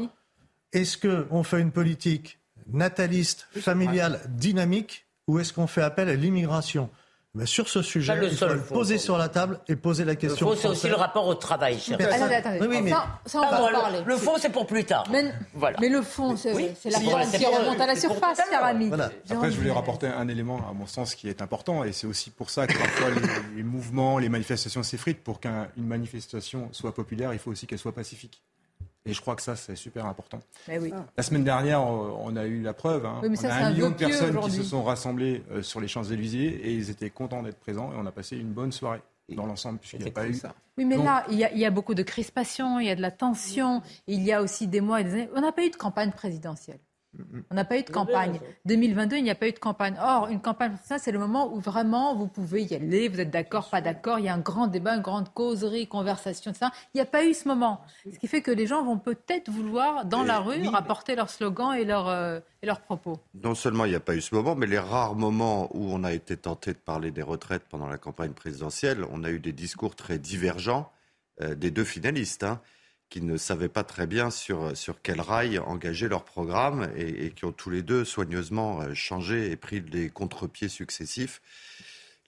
est-ce 0.73 0.97
qu'on 0.99 1.43
fait 1.43 1.61
une 1.61 1.73
politique 1.73 2.39
nataliste, 2.73 3.49
familiale, 3.61 4.21
dynamique, 4.29 5.07
ou 5.27 5.39
est-ce 5.39 5.53
qu'on 5.53 5.67
fait 5.67 5.83
appel 5.83 6.09
à 6.09 6.15
l'immigration? 6.15 6.89
Mais 7.37 7.45
sur 7.45 7.69
ce 7.69 7.83
sujet, 7.83 8.19
il 8.23 8.35
faut 8.35 8.47
le 8.47 8.63
poser 8.63 8.97
sur 8.97 9.19
la 9.19 9.29
table 9.29 9.61
et 9.69 9.77
poser 9.77 10.07
la 10.07 10.17
question. 10.17 10.49
Le 10.49 10.55
fond, 10.55 10.61
c'est 10.63 10.69
aussi 10.69 10.89
le 10.89 10.95
rapport 10.95 11.27
au 11.27 11.35
travail, 11.35 11.79
cher. 11.79 11.99
Attendez, 12.01 12.35
attendez. 12.35 12.59
Oui, 12.63 12.67
oui, 12.71 12.81
mais- 12.83 12.91
ça, 12.91 13.07
ça, 13.27 13.39
on 13.41 13.51
va 13.51 13.63
en 13.63 13.71
parler. 13.71 13.99
Le 14.07 14.17
fond, 14.17 14.33
c'est 14.39 14.49
pour 14.49 14.67
plus 14.67 14.85
tard. 14.85 15.05
Mais, 15.11 15.35
Voilà. 15.53 15.77
mais 15.81 15.91
le 15.91 16.01
fond, 16.01 16.35
c'est 16.35 16.55
la 16.55 16.99
c'est 17.27 17.39
qui 17.39 17.45
remonte 17.45 17.79
à 17.81 17.87
la 17.87 17.95
surface, 17.95 18.39
tout 18.39 18.43
à 18.43 18.51
cher 18.51 18.61
l'heure. 18.61 18.65
ami. 18.65 18.91
Après, 19.31 19.51
je 19.51 19.57
voulais 19.59 19.71
rapporter 19.71 20.07
un 20.07 20.29
élément, 20.29 20.61
à 20.69 20.73
mon 20.73 20.87
sens, 20.87 21.15
qui 21.15 21.29
est 21.29 21.43
important, 21.43 21.85
et 21.85 21.93
c'est 21.93 22.07
aussi 22.07 22.31
pour 22.31 22.49
ça 22.49 22.67
que 22.67 22.73
parfois 22.79 23.11
les, 23.11 23.57
les 23.59 23.63
mouvements, 23.63 24.19
les 24.19 24.31
manifestations 24.31 24.83
s'effritent. 24.83 25.23
Pour 25.23 25.39
qu'une 25.41 25.67
manifestation 25.77 26.69
soit 26.73 26.95
populaire, 26.95 27.33
il 27.35 27.39
faut 27.39 27.51
aussi 27.51 27.67
qu'elle 27.67 27.79
soit 27.79 27.95
pacifique. 27.95 28.41
Et 29.07 29.13
je 29.13 29.21
crois 29.21 29.37
que 29.37 29.43
ça, 29.43 29.55
c'est 29.57 29.77
super 29.77 30.05
important. 30.07 30.41
Mais 30.69 30.79
oui. 30.79 30.93
La 31.17 31.23
semaine 31.23 31.45
dernière, 31.45 31.83
on 31.83 32.35
a 32.37 32.45
eu 32.45 32.61
la 32.61 32.75
preuve. 32.75 33.07
hein. 33.07 33.21
Oui, 33.23 33.31
mais 33.31 33.37
ça, 33.37 33.49
on 33.49 33.51
a 33.51 33.55
un 33.55 33.65
un 33.67 33.71
million 33.71 33.91
de 33.91 33.95
personnes 33.95 34.39
qui 34.41 34.51
se 34.51 34.63
sont 34.65 34.83
rassemblées 34.83 35.43
euh, 35.53 35.63
sur 35.63 35.81
les 35.81 35.89
Champs-Élysées 35.89 36.47
et 36.47 36.73
ils 36.75 36.91
étaient 36.91 37.11
contents 37.11 37.43
d'être 37.43 37.59
présents 37.59 37.93
et 37.93 37.97
on 37.97 38.05
a 38.07 38.13
passé 38.13 38.37
une 38.37 38.53
bonne 38.53 38.73
soirée 38.73 39.01
dans 39.29 39.47
l'ensemble, 39.47 39.79
puisqu'il 39.79 40.03
n'y 40.03 40.09
a 40.09 40.13
pas 40.13 40.27
eu 40.29 40.35
ça. 40.35 40.55
Oui, 40.79 40.85
mais 40.85 40.97
Donc, 40.97 41.05
là, 41.07 41.25
il 41.31 41.39
y, 41.39 41.45
a, 41.45 41.53
il 41.53 41.59
y 41.59 41.65
a 41.65 41.71
beaucoup 41.71 41.95
de 41.95 42.03
crispation, 42.03 42.79
il 42.81 42.87
y 42.87 42.91
a 42.91 42.95
de 42.97 43.01
la 43.03 43.11
tension, 43.11 43.81
il 44.07 44.23
y 44.23 44.33
a 44.33 44.43
aussi 44.43 44.67
des 44.69 44.81
mois 44.81 45.01
et 45.01 45.05
des 45.05 45.13
années. 45.13 45.29
On 45.35 45.41
n'a 45.41 45.51
pas 45.53 45.65
eu 45.65 45.71
de 45.71 45.77
campagne 45.77 46.13
présidentielle. 46.13 46.79
On 47.51 47.55
n'a 47.55 47.65
pas 47.65 47.79
eu 47.79 47.83
de 47.83 47.91
campagne. 47.91 48.41
2022, 48.65 49.17
il 49.17 49.25
n'y 49.25 49.31
a 49.31 49.35
pas 49.35 49.49
eu 49.49 49.53
de 49.53 49.59
campagne. 49.59 49.97
Or, 50.01 50.29
une 50.29 50.41
campagne, 50.41 50.77
ça, 50.85 50.99
c'est 50.99 51.13
le 51.13 51.19
moment 51.19 51.53
où 51.55 51.61
vraiment 51.61 52.15
vous 52.15 52.27
pouvez 52.27 52.63
y 52.63 52.75
aller, 52.75 53.09
vous 53.09 53.21
êtes 53.21 53.31
d'accord, 53.31 53.69
pas 53.71 53.81
d'accord, 53.81 54.19
il 54.19 54.25
y 54.25 54.29
a 54.29 54.35
un 54.35 54.41
grand 54.41 54.67
débat, 54.67 54.95
une 54.95 55.03
grande 55.03 55.33
causerie, 55.33 55.87
conversation, 55.87 56.53
ça. 56.55 56.71
Il 56.95 56.99
n'y 56.99 57.01
a 57.01 57.07
pas 57.07 57.25
eu 57.25 57.35
ce 57.35 57.49
moment. 57.49 57.81
Ce 58.13 58.19
qui 58.19 58.27
fait 58.27 58.43
que 58.43 58.51
les 58.51 58.67
gens 58.67 58.85
vont 58.85 58.99
peut-être 58.99 59.51
vouloir, 59.51 60.05
dans 60.05 60.25
Et 60.25 60.27
la 60.27 60.41
rue, 60.41 60.61
oui, 60.61 60.69
rapporter 60.69 61.15
leurs 61.15 61.31
slogans 61.31 61.75
et 61.75 61.85
leurs, 61.85 62.09
euh, 62.09 62.41
et 62.63 62.67
leurs 62.67 62.81
propos. 62.81 63.19
Non 63.35 63.55
seulement 63.55 63.85
il 63.85 63.91
n'y 63.91 63.97
a 63.97 64.01
pas 64.01 64.15
eu 64.15 64.21
ce 64.21 64.35
moment, 64.35 64.55
mais 64.55 64.67
les 64.67 64.79
rares 64.79 65.15
moments 65.15 65.69
où 65.75 65.93
on 65.93 66.05
a 66.05 66.13
été 66.13 66.37
tenté 66.37 66.73
de 66.73 66.79
parler 66.79 67.11
des 67.11 67.23
retraites 67.23 67.65
pendant 67.69 67.87
la 67.87 67.99
campagne 67.99 68.33
présidentielle, 68.33 69.05
on 69.11 69.25
a 69.25 69.31
eu 69.31 69.39
des 69.39 69.53
discours 69.53 69.95
très 69.95 70.19
divergents 70.19 70.91
euh, 71.43 71.55
des 71.55 71.71
deux 71.71 71.85
finalistes, 71.85 72.45
hein, 72.45 72.61
qui 73.09 73.23
ne 73.23 73.37
savaient 73.37 73.69
pas 73.69 73.85
très 73.85 74.07
bien 74.07 74.31
sur, 74.31 74.77
sur 74.77 75.01
quel 75.03 75.21
rail 75.21 75.59
engager 75.59 76.09
leur 76.09 76.25
programme 76.25 76.91
et, 76.97 77.27
et 77.27 77.31
qui 77.31 77.45
ont 77.45 77.53
tous 77.53 77.71
les 77.71 77.83
deux 77.83 78.05
soigneusement 78.05 78.83
euh, 78.83 78.95
changé 78.95 79.51
et 79.51 79.57
pris 79.57 79.81
des 79.81 80.11
contre-pieds 80.11 80.69
successifs. 80.69 81.41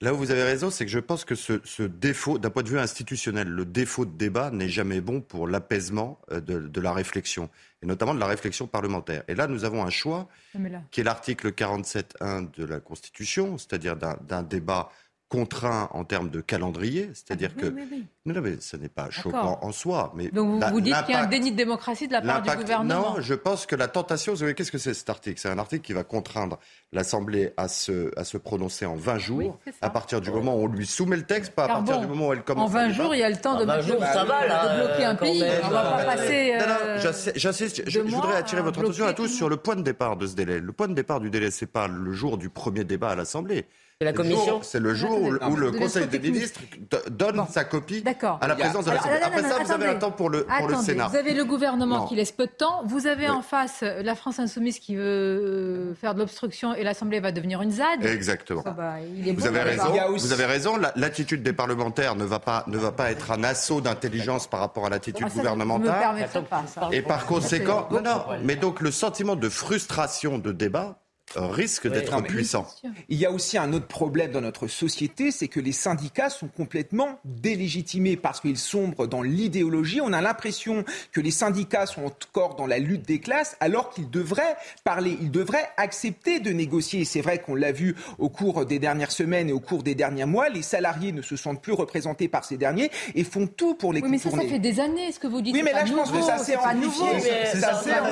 Là 0.01 0.13
où 0.13 0.17
vous 0.17 0.31
avez 0.31 0.43
raison, 0.43 0.69
c'est 0.69 0.85
que 0.85 0.91
je 0.91 0.99
pense 0.99 1.25
que 1.25 1.35
ce, 1.35 1.59
ce 1.65 1.83
défaut, 1.83 2.39
d'un 2.39 2.49
point 2.49 2.63
de 2.63 2.69
vue 2.69 2.79
institutionnel, 2.79 3.49
le 3.49 3.65
défaut 3.65 4.05
de 4.05 4.15
débat 4.15 4.49
n'est 4.49 4.69
jamais 4.69 5.01
bon 5.01 5.19
pour 5.19 5.45
l'apaisement 5.45 6.21
euh, 6.31 6.39
de, 6.39 6.59
de 6.59 6.81
la 6.81 6.93
réflexion, 6.93 7.49
et 7.83 7.85
notamment 7.85 8.13
de 8.13 8.19
la 8.19 8.27
réflexion 8.27 8.65
parlementaire. 8.65 9.23
Et 9.27 9.35
là, 9.35 9.47
nous 9.47 9.65
avons 9.65 9.83
un 9.83 9.89
choix 9.89 10.29
là, 10.53 10.81
qui 10.91 11.01
est 11.01 11.03
l'article 11.03 11.51
47.1 11.51 12.49
de 12.55 12.63
la 12.63 12.79
Constitution, 12.79 13.57
c'est-à-dire 13.57 13.97
d'un 13.97 14.43
débat 14.43 14.89
contraint 15.29 15.89
en 15.93 16.03
termes 16.03 16.29
de 16.31 16.41
calendrier, 16.41 17.11
c'est-à-dire 17.13 17.51
oui, 17.55 17.61
que... 17.61 17.67
oui, 17.67 17.87
oui. 17.91 18.05
Non, 18.25 18.41
mais 18.41 18.57
ce 18.59 18.77
n'est 18.77 18.89
pas 18.89 19.09
choquant 19.11 19.59
en 19.61 19.71
soi, 19.71 20.11
mais... 20.15 20.29
Donc 20.29 20.49
vous, 20.49 20.59
la- 20.59 20.71
vous 20.71 20.81
dites 20.81 20.95
qu'il 21.05 21.13
y 21.13 21.17
a 21.17 21.21
un 21.23 21.27
déni 21.27 21.51
de 21.51 21.55
démocratie 21.55 22.07
de 22.07 22.13
la 22.13 22.21
part 22.21 22.41
du 22.41 22.49
gouvernement. 22.55 23.13
Non, 23.15 23.21
je 23.21 23.33
pense 23.35 23.65
que 23.65 23.75
la 23.75 23.87
tentation, 23.87 24.33
vous 24.33 24.39
savez, 24.39 24.53
qu'est-ce 24.55 24.71
que 24.71 24.77
c'est 24.79 24.93
cet 24.93 25.09
article? 25.09 25.39
C'est 25.39 25.49
un 25.49 25.57
article 25.59 25.83
qui 25.83 25.93
va 25.93 26.03
contraindre 26.03 26.59
l'Assemblée 26.91 27.53
à 27.57 27.67
se, 27.67 28.11
à 28.19 28.23
se 28.23 28.37
prononcer 28.37 28.85
en 28.87 28.95
20 28.95 29.17
jours, 29.19 29.59
à 29.81 29.89
partir 29.91 30.19
du 30.21 30.31
moment 30.31 30.55
où 30.55 30.63
on 30.63 30.67
lui 30.67 30.85
soumet 30.87 31.15
le 31.17 31.23
texte, 31.23 31.51
pas 31.53 31.65
à 31.65 31.67
partir 31.67 31.95
bon, 31.95 32.01
du 32.01 32.07
moment 32.07 32.27
où 32.29 32.33
elle 32.33 32.43
commence 32.43 32.69
En 32.69 32.73
20 32.73 32.81
le 32.87 32.91
débat. 32.93 33.03
jours, 33.03 33.15
il 33.15 33.19
y 33.19 33.23
a 33.23 33.29
le 33.29 33.37
temps 33.37 33.57
de, 33.57 33.63
Ah, 33.63 33.65
20 33.65 33.75
mettre- 33.77 33.87
jours, 33.87 34.03
ça 34.03 34.23
va, 34.25 34.47
là, 34.47 34.75
de 34.77 34.85
bloquer 34.87 35.05
un 35.05 35.13
euh, 35.13 35.17
pays. 35.17 35.39
même. 35.41 35.61
On 35.63 35.69
va 35.69 35.83
pas 35.83 36.03
passer. 36.05 36.53
Non, 36.59 36.67
non, 36.67 36.75
euh, 36.85 36.99
j'insiste- 37.35 37.83
je, 37.85 37.91
je 37.91 37.99
voudrais 37.99 38.35
attirer 38.35 38.61
votre 38.63 38.79
attention 38.81 39.05
à 39.05 39.13
tous 39.13 39.27
sur 39.27 39.47
le 39.49 39.57
point 39.57 39.75
de 39.75 39.83
départ 39.83 40.17
de 40.17 40.25
ce 40.25 40.35
délai. 40.35 40.59
Le 40.59 40.71
point 40.71 40.87
de 40.87 40.93
départ 40.95 41.19
du 41.19 41.29
délai, 41.29 41.51
c'est 41.51 41.67
pas 41.71 41.87
le 41.87 42.11
jour 42.13 42.37
du 42.39 42.49
premier 42.49 42.83
débat 42.83 43.09
à 43.11 43.15
l'Assemblée. 43.15 43.65
C'est 44.01 44.05
la 44.05 44.11
Le 44.11 44.17
commission 44.17 44.45
jour- 44.45 44.63
C'est 44.63 44.79
le 44.79 44.93
jour 44.93 45.21
où, 45.21 45.31
le 45.57 45.71
de 45.71 45.77
Conseil 45.77 46.07
des 46.07 46.19
ministres 46.19 46.61
do- 46.89 46.97
donne 47.09 47.43
sa 47.51 47.65
copie 47.65 48.01
D'accord. 48.01 48.37
à 48.39 48.47
la 48.47 48.55
présidence 48.55 48.85
de 48.85 48.91
l'Assemblée. 48.91 49.19
non, 49.19 49.25
Après 49.27 49.41
non, 49.41 49.49
ça, 49.49 49.61
vous 49.61 49.71
avez 49.73 49.87
un 49.87 49.95
temps 49.95 50.11
pour 50.11 50.29
le, 50.29 50.45
pour 50.45 50.67
le 50.69 50.73
Attendez, 50.73 50.85
Sénat. 50.85 51.07
Vous 51.09 51.17
avez 51.17 51.33
le 51.33 51.43
gouvernement 51.43 51.97
Non. 51.97 52.05
qui 52.05 52.15
laisse 52.15 52.31
peu 52.31 52.45
de 52.45 52.51
temps. 52.51 52.81
Vous 52.85 53.07
avez 53.07 53.25
Oui. 53.25 53.29
en 53.29 53.41
face 53.41 53.81
euh, 53.83 54.01
la 54.01 54.15
France 54.15 54.39
insoumise 54.39 54.79
qui 54.79 54.95
veut 54.95 55.01
euh, 55.03 55.95
faire 55.95 56.13
de 56.13 56.19
l'obstruction 56.19 56.73
et 56.73 56.83
l'Assemblée 56.85 57.19
va 57.19 57.33
devenir 57.33 57.61
une 57.61 57.71
ZAD. 57.71 58.05
Exactement. 58.05 58.63
Ça 58.63 58.71
va, 58.71 59.01
il 59.01 59.27
est 59.27 59.33
Vous 59.33 59.41
bon, 59.41 59.47
avez 59.47 59.59
raison. 59.63 59.83
aussi- 60.13 60.27
Vous 60.27 60.31
avez 60.31 60.45
L'attitude 60.95 61.43
des 61.43 61.51
parlementaires 61.51 62.15
ne 62.15 62.23
va 62.23 62.39
pas 62.39 62.63
ne 62.67 62.77
va 62.77 62.93
pas 62.93 63.11
être 63.11 63.31
un 63.31 63.43
assaut 63.43 63.81
d'intelligence 63.81 64.47
par 64.47 64.61
rapport 64.61 64.85
à 64.85 64.89
l'attitude 64.89 65.25
Ah, 65.25 65.29
me 65.29 65.35
gouvernementale. 65.35 65.99
permettrai 65.99 66.41
pas 66.43 66.63
ça. 66.73 66.87
Et 66.93 67.01
par 67.01 67.25
conséquent, 67.25 67.89
non. 67.91 68.23
Mais 68.45 68.55
donc 68.55 68.79
le 68.79 68.91
sentiment 68.91 69.35
de 69.35 69.49
frustration 69.49 70.37
de 70.37 70.53
débat 70.53 70.99
risque 71.35 71.87
d'être 71.87 72.21
puissant. 72.23 72.67
Il 73.09 73.17
y 73.17 73.25
a 73.25 73.31
aussi 73.31 73.57
un 73.57 73.71
autre 73.73 73.87
problème 73.87 74.31
dans 74.31 74.41
notre 74.41 74.67
société, 74.67 75.31
c'est 75.31 75.47
que 75.47 75.59
les 75.59 75.71
syndicats 75.71 76.29
sont 76.29 76.47
complètement 76.47 77.19
délégitimés 77.25 78.15
parce 78.15 78.39
qu'ils 78.39 78.57
sombrent 78.57 79.07
dans 79.07 79.21
l'idéologie. 79.21 80.01
On 80.01 80.13
a 80.13 80.21
l'impression 80.21 80.83
que 81.11 81.21
les 81.21 81.31
syndicats 81.31 81.85
sont 81.85 82.05
encore 82.05 82.55
dans 82.55 82.67
la 82.67 82.79
lutte 82.79 83.07
des 83.07 83.19
classes 83.19 83.55
alors 83.59 83.89
qu'ils 83.89 84.09
devraient 84.09 84.55
parler, 84.83 85.17
ils 85.21 85.31
devraient 85.31 85.69
accepter 85.77 86.39
de 86.39 86.51
négocier. 86.51 87.01
Et 87.01 87.05
C'est 87.05 87.21
vrai 87.21 87.39
qu'on 87.39 87.55
l'a 87.55 87.71
vu 87.71 87.95
au 88.17 88.29
cours 88.29 88.65
des 88.65 88.79
dernières 88.79 89.11
semaines 89.11 89.49
et 89.49 89.53
au 89.53 89.59
cours 89.59 89.83
des 89.83 89.95
derniers 89.95 90.25
mois, 90.25 90.49
les 90.49 90.61
salariés 90.61 91.11
ne 91.11 91.21
se 91.21 91.35
sentent 91.35 91.61
plus 91.61 91.73
représentés 91.73 92.27
par 92.27 92.43
ces 92.43 92.57
derniers 92.57 92.91
et 93.15 93.23
font 93.23 93.47
tout 93.47 93.75
pour 93.75 93.93
les 93.93 94.01
Oui, 94.01 94.09
mais 94.09 94.17
ça, 94.17 94.31
ça 94.31 94.37
fait 94.41 94.59
des 94.59 94.79
années 94.79 95.11
ce 95.11 95.19
que 95.19 95.27
vous 95.27 95.41
dites. 95.41 95.53
Oui, 95.53 95.61
mais 95.63 95.71
pas 95.71 95.79
là, 95.81 95.85
je 95.85 95.93
pense 95.93 96.11
que 96.11 96.21
ça 96.21 96.37
s'est 96.37 96.55
amplifié. 96.57 97.19
C'est 97.19 97.57
ça, 97.59 97.73
ça, 97.73 98.03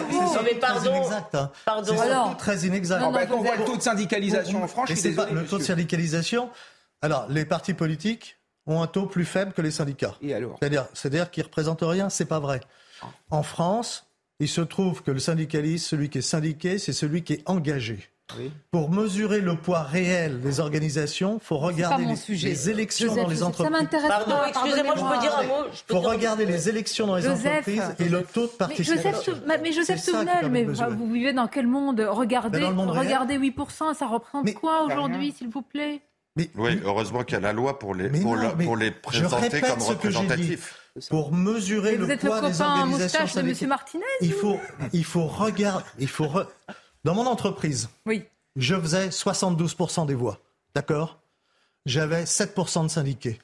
mais 0.43 0.55
pardon. 0.55 0.79
très 0.79 0.89
inexact. 0.89 1.35
hein. 1.35 1.51
Pardon. 1.65 1.95
C'est 1.97 2.37
très 2.37 2.57
inexact. 2.67 3.06
Ah 3.07 3.11
bah, 3.11 3.25
quand 3.25 3.37
on 3.37 3.43
voit 3.43 3.55
le 3.55 3.65
taux 3.65 3.77
de 3.77 3.81
syndicalisation 3.81 4.63
en 4.63 4.67
France, 4.67 4.91
c'est 4.95 5.15
pas 5.15 5.29
le 5.29 5.45
taux 5.45 5.57
de 5.57 5.63
syndicalisation. 5.63 6.49
Alors, 7.01 7.27
les 7.29 7.45
partis 7.45 7.73
politiques 7.73 8.37
ont 8.65 8.81
un 8.81 8.87
taux 8.87 9.05
plus 9.05 9.25
faible 9.25 9.53
que 9.53 9.61
les 9.61 9.71
syndicats. 9.71 10.15
C'est-à-dire, 10.21 10.87
c'est-à-dire 10.93 11.31
qu'ils 11.31 11.43
représentent 11.43 11.83
rien. 11.83 12.09
C'est 12.09 12.25
pas 12.25 12.39
vrai. 12.39 12.61
En 13.29 13.43
France, 13.43 14.05
il 14.39 14.47
se 14.47 14.61
trouve 14.61 15.03
que 15.03 15.11
le 15.11 15.19
syndicaliste, 15.19 15.87
celui 15.87 16.09
qui 16.09 16.19
est 16.19 16.21
syndiqué, 16.21 16.77
c'est 16.77 16.93
celui 16.93 17.23
qui 17.23 17.33
est 17.33 17.49
engagé. 17.49 18.09
Oui. 18.37 18.51
Pour 18.71 18.89
mesurer 18.89 19.39
le 19.39 19.55
poids 19.55 19.83
réel 19.83 20.41
des 20.41 20.59
organisations, 20.59 21.39
faut 21.39 21.55
C'est 21.55 21.61
pas 21.61 21.65
regarder 21.67 22.05
les, 22.05 22.15
sujet. 22.17 22.49
les 22.49 22.69
élections 22.69 23.07
Joseph, 23.07 23.23
dans 23.23 23.29
les 23.29 23.35
ça 23.37 23.45
entreprises. 23.45 23.71
m'intéresse 23.81 24.07
Pardon, 24.09 24.35
excusez-moi, 24.49 24.93
je 24.97 25.01
peux 25.01 25.19
dire 25.21 25.37
un 25.37 25.43
mot 25.43 25.53
Je 25.71 25.83
peux 25.83 25.93
faut 25.93 25.99
regarder 26.01 26.45
les 26.45 26.67
élections 26.69 27.07
dans 27.07 27.15
les 27.15 27.21
Joseph. 27.21 27.45
entreprises 27.67 27.95
et 27.99 28.09
le 28.09 28.23
taux 28.23 28.41
de 28.47 28.51
Mais 28.51 28.57
participation. 28.57 29.33
Joseph, 29.33 29.61
mais 29.63 29.71
Joseph 29.71 29.99
ça 29.99 30.11
Souvenel, 30.11 30.49
mais 30.51 30.65
vous 30.65 31.11
vivez 31.13 31.31
dans 31.31 31.47
quel 31.47 31.67
monde 31.67 32.01
Regardez, 32.09 32.59
Ben, 32.59 32.63
dans 32.65 32.69
le 32.71 32.75
monde 32.75 32.89
regardez 32.91 33.37
8%, 33.37 33.93
ça 33.93 34.07
représente 34.07 34.43
Mais- 34.43 34.53
quoi 34.53 34.83
aujourd'hui, 34.83 35.31
s'il 35.31 35.47
vous 35.49 35.61
plaît 35.61 36.01
Mais- 36.35 36.49
Oui, 36.55 36.79
heureusement 36.83 37.23
qu'il 37.23 37.35
y 37.35 37.37
a 37.37 37.41
la 37.41 37.53
loi 37.53 37.79
pour 37.79 37.95
les, 37.95 38.09
pour, 38.09 38.35
non, 38.35 38.49
le- 38.49 38.55
mais 38.57 38.65
pour 38.65 38.75
les 38.77 38.91
présenter 38.91 39.61
comme 39.61 39.81
représentatifs. 39.81 40.75
Pour 41.09 41.31
mesurer 41.31 41.91
Mais 41.91 41.97
le 41.97 42.05
Vous 42.05 42.11
êtes 42.11 42.23
le 42.23 42.29
poids 42.29 42.41
des 42.41 42.61
organisations 42.61 42.87
moustache 43.21 43.33
de 43.35 43.39
M. 43.39 43.45
syndicales. 43.47 43.69
Martinez 43.69 44.03
Il 44.21 44.33
faut, 44.33 44.59
il 44.93 45.05
faut 45.05 45.27
regarder, 45.27 45.83
il 45.99 46.07
faut 46.07 46.25
re- 46.25 46.47
dans 47.07 47.15
mon 47.15 47.25
entreprise, 47.25 47.87
Oui. 48.05 48.25
je 48.57 48.75
faisais 48.75 49.07
72% 49.07 50.05
des 50.05 50.13
voix, 50.13 50.39
d'accord? 50.75 51.21
J'avais 51.85 52.25
7% 52.25 52.83
de 52.83 52.87
syndiqués, 52.89 53.39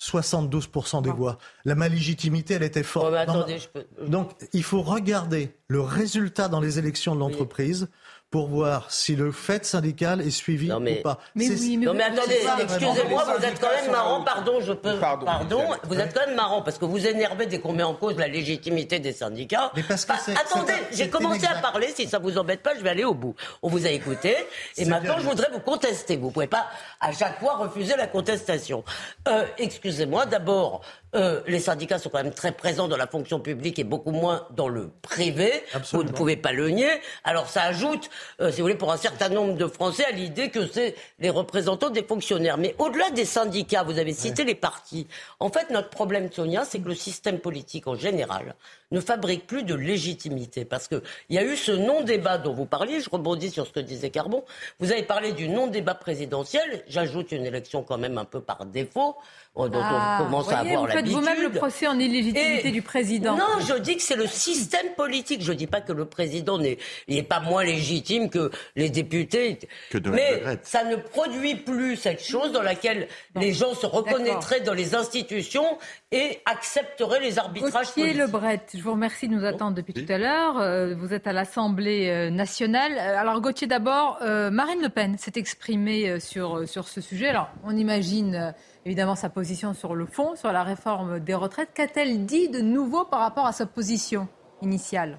72% 0.00 1.02
des 1.02 1.10
voix. 1.10 1.36
La, 1.66 1.74
ma 1.74 1.88
légitimité, 1.88 2.54
elle 2.54 2.62
était 2.62 2.82
forte. 2.82 3.08
Oh, 3.14 3.26
Dans 3.26 3.46
je 3.46 3.68
peux. 3.68 3.84
Donc, 4.08 4.30
il 4.54 4.62
faut 4.62 4.80
regarder 4.80 5.54
le 5.68 5.82
résultat 5.82 6.48
dans 6.48 6.58
les 6.60 6.78
élections 6.78 7.14
de 7.14 7.20
l'entreprise 7.20 7.90
pour 8.32 8.48
voir 8.48 8.90
si 8.90 9.14
le 9.14 9.30
fait 9.30 9.64
syndical 9.64 10.22
est 10.22 10.30
suivi 10.30 10.66
Non, 10.68 10.80
mais- 10.80 10.98
ou 11.00 11.02
pas. 11.02 11.18
Mais 11.34 11.44
C'est- 11.44 11.60
oui, 11.60 11.76
mais 11.76 11.84
Non 11.86 11.92
mais 11.94 12.04
attendez, 12.04 12.40
excusez-moi, 12.62 13.24
vous 13.38 13.44
êtes 13.44 13.60
quand 13.60 13.68
même 13.70 13.90
marrant, 13.90 14.22
pardon, 14.24 14.60
je 14.62 14.72
peux, 14.72 14.96
Pardon. 14.96 15.26
pardon, 15.26 15.64
vous 15.84 15.98
êtes 16.00 16.14
quand 16.14 16.26
même 16.26 16.34
marrant 16.34 16.62
parce 16.62 16.78
que 16.78 16.86
vous 16.86 17.06
énervez 17.06 17.44
dès 17.46 17.60
qu'on 17.60 17.74
met 17.74 17.82
en 17.82 17.92
cause 17.94 18.16
la 18.16 18.28
légitimité 18.28 18.98
des 18.98 19.12
syndicats. 19.12 19.70
Mais 19.76 19.82
parce 19.82 20.04
que 20.06 20.12
Bah, 20.14 20.18
c'est- 20.24 20.32
attendez, 20.32 20.72
j'ai 20.92 21.10
commencé 21.10 21.44
à 21.46 21.56
parler, 21.60 21.88
si 21.94 22.08
ça 22.08 22.18
vous 22.18 22.38
embête 22.38 22.62
pas, 22.62 22.74
je 22.74 22.80
vais 22.82 22.88
aller 22.90 23.04
au 23.04 23.14
bout. 23.14 23.34
On 23.62 23.68
vous 23.68 23.86
a 23.86 23.90
écouté 23.90 24.34
et 24.78 24.84
maintenant 24.86 25.18
je 25.18 25.28
voudrais 25.28 25.50
vous 25.52 25.60
contester. 25.60 26.16
Vous 26.16 26.30
pouvez 26.30 26.46
pas 26.46 26.66
à 27.00 27.12
chaque 27.12 27.38
fois 27.38 27.56
refuser 27.58 27.94
la 27.98 28.06
contestation. 28.06 28.82
Euh, 29.28 29.44
excusez-moi, 29.58 30.24
d'abord, 30.24 30.80
euh, 31.14 31.40
les 31.46 31.60
syndicats 31.60 31.98
sont 31.98 32.08
quand 32.08 32.22
même 32.22 32.32
très 32.32 32.52
présents 32.52 32.88
dans 32.88 32.96
la 32.96 33.06
fonction 33.06 33.40
publique 33.40 33.78
et 33.78 33.84
beaucoup 33.84 34.12
moins 34.12 34.46
dans 34.50 34.68
le 34.68 34.90
privé. 35.02 35.62
Absolument. 35.74 36.06
Vous 36.06 36.12
ne 36.12 36.16
pouvez 36.16 36.36
pas 36.36 36.52
le 36.52 36.70
nier. 36.70 36.90
Alors 37.24 37.48
ça 37.48 37.64
ajoute, 37.64 38.08
euh, 38.40 38.50
si 38.50 38.58
vous 38.58 38.64
voulez, 38.64 38.74
pour 38.74 38.92
un 38.92 38.96
certain 38.96 39.28
nombre 39.28 39.54
de 39.54 39.66
Français 39.66 40.04
à 40.04 40.10
l'idée 40.10 40.50
que 40.50 40.66
c'est 40.66 40.94
les 41.18 41.30
représentants 41.30 41.90
des 41.90 42.02
fonctionnaires. 42.02 42.58
Mais 42.58 42.74
au-delà 42.78 43.10
des 43.10 43.24
syndicats, 43.24 43.82
vous 43.82 43.98
avez 43.98 44.14
cité 44.14 44.44
les 44.44 44.54
partis. 44.54 45.06
En 45.40 45.50
fait, 45.50 45.70
notre 45.70 45.90
problème, 45.90 46.30
Sonia, 46.32 46.64
c'est 46.64 46.78
que 46.78 46.88
le 46.88 46.94
système 46.94 47.38
politique 47.38 47.86
en 47.86 47.94
général 47.94 48.54
ne 48.90 49.00
fabrique 49.00 49.46
plus 49.46 49.64
de 49.64 49.74
légitimité. 49.74 50.64
Parce 50.64 50.86
qu'il 50.86 51.02
y 51.30 51.38
a 51.38 51.44
eu 51.44 51.56
ce 51.56 51.72
non-débat 51.72 52.38
dont 52.38 52.52
vous 52.52 52.66
parliez, 52.66 53.00
je 53.00 53.10
rebondis 53.10 53.50
sur 53.50 53.66
ce 53.66 53.72
que 53.72 53.80
disait 53.80 54.10
Carbon. 54.10 54.44
Vous 54.78 54.92
avez 54.92 55.02
parlé 55.02 55.32
du 55.32 55.48
non-débat 55.48 55.94
présidentiel, 55.94 56.84
j'ajoute 56.88 57.32
une 57.32 57.46
élection 57.46 57.82
quand 57.82 57.98
même 57.98 58.18
un 58.18 58.24
peu 58.24 58.40
par 58.40 58.66
défaut, 58.66 59.16
dont 59.54 59.70
Ah, 59.82 60.18
on 60.20 60.24
commence 60.24 60.44
voyez, 60.44 60.58
à 60.58 60.60
avoir 60.60 60.86
vous 60.86 60.92
faites 60.92 61.08
vous-même 61.08 61.42
le 61.42 61.50
procès 61.50 61.86
en 61.86 61.98
illégitimité 61.98 62.70
du 62.70 62.82
président. 62.82 63.36
Non, 63.36 63.60
je 63.60 63.74
dis 63.78 63.96
que 63.96 64.02
c'est 64.02 64.16
le 64.16 64.26
système 64.26 64.94
politique. 64.96 65.42
Je 65.42 65.52
dis 65.52 65.66
pas 65.66 65.80
que 65.80 65.92
le 65.92 66.06
président 66.06 66.58
n'est 66.58 67.22
pas 67.22 67.40
moins 67.40 67.64
légitime 67.64 68.30
que 68.30 68.50
les 68.76 68.88
députés. 68.88 69.58
Que 69.90 69.98
de 69.98 70.10
Mais 70.10 70.42
ça 70.62 70.84
ne 70.84 70.96
produit 70.96 71.56
plus 71.56 71.96
cette 71.96 72.22
chose 72.22 72.52
dans 72.52 72.62
laquelle 72.62 73.08
les 73.36 73.52
gens 73.52 73.74
se 73.74 73.86
reconnaîtraient 73.86 74.60
dans 74.60 74.74
les 74.74 74.94
institutions 74.94 75.78
et 76.10 76.40
accepteraient 76.46 77.20
les 77.20 77.38
arbitrages 77.38 77.88
Gauthier 77.94 78.12
Lebret, 78.14 78.62
je 78.74 78.82
vous 78.82 78.92
remercie 78.92 79.28
de 79.28 79.34
nous 79.34 79.44
attendre 79.44 79.74
depuis 79.74 79.94
tout 79.94 80.10
à 80.10 80.18
l'heure. 80.18 80.58
Euh, 80.58 80.94
vous 80.94 81.12
êtes 81.12 81.26
à 81.26 81.32
l'Assemblée 81.32 82.08
euh, 82.08 82.30
nationale. 82.30 82.92
Euh, 82.98 83.18
alors 83.18 83.40
Gauthier, 83.40 83.66
d'abord, 83.66 84.18
Marine 84.22 84.82
Le 84.82 84.88
Pen 84.88 85.16
s'est 85.18 85.32
exprimée 85.36 86.20
sur, 86.20 86.68
sur 86.68 86.88
ce 86.88 87.00
sujet. 87.00 87.28
Alors 87.28 87.50
on 87.64 87.76
imagine 87.76 88.54
évidemment 88.84 89.14
sa 89.14 89.28
position 89.28 89.41
sur 89.74 89.94
le 89.94 90.06
fond, 90.06 90.36
sur 90.36 90.52
la 90.52 90.62
réforme 90.62 91.20
des 91.20 91.34
retraites. 91.34 91.70
Qu'a-t-elle 91.74 92.26
dit 92.26 92.48
de 92.48 92.60
nouveau 92.60 93.04
par 93.04 93.20
rapport 93.20 93.46
à 93.46 93.52
sa 93.52 93.66
position 93.66 94.28
initiale? 94.60 95.18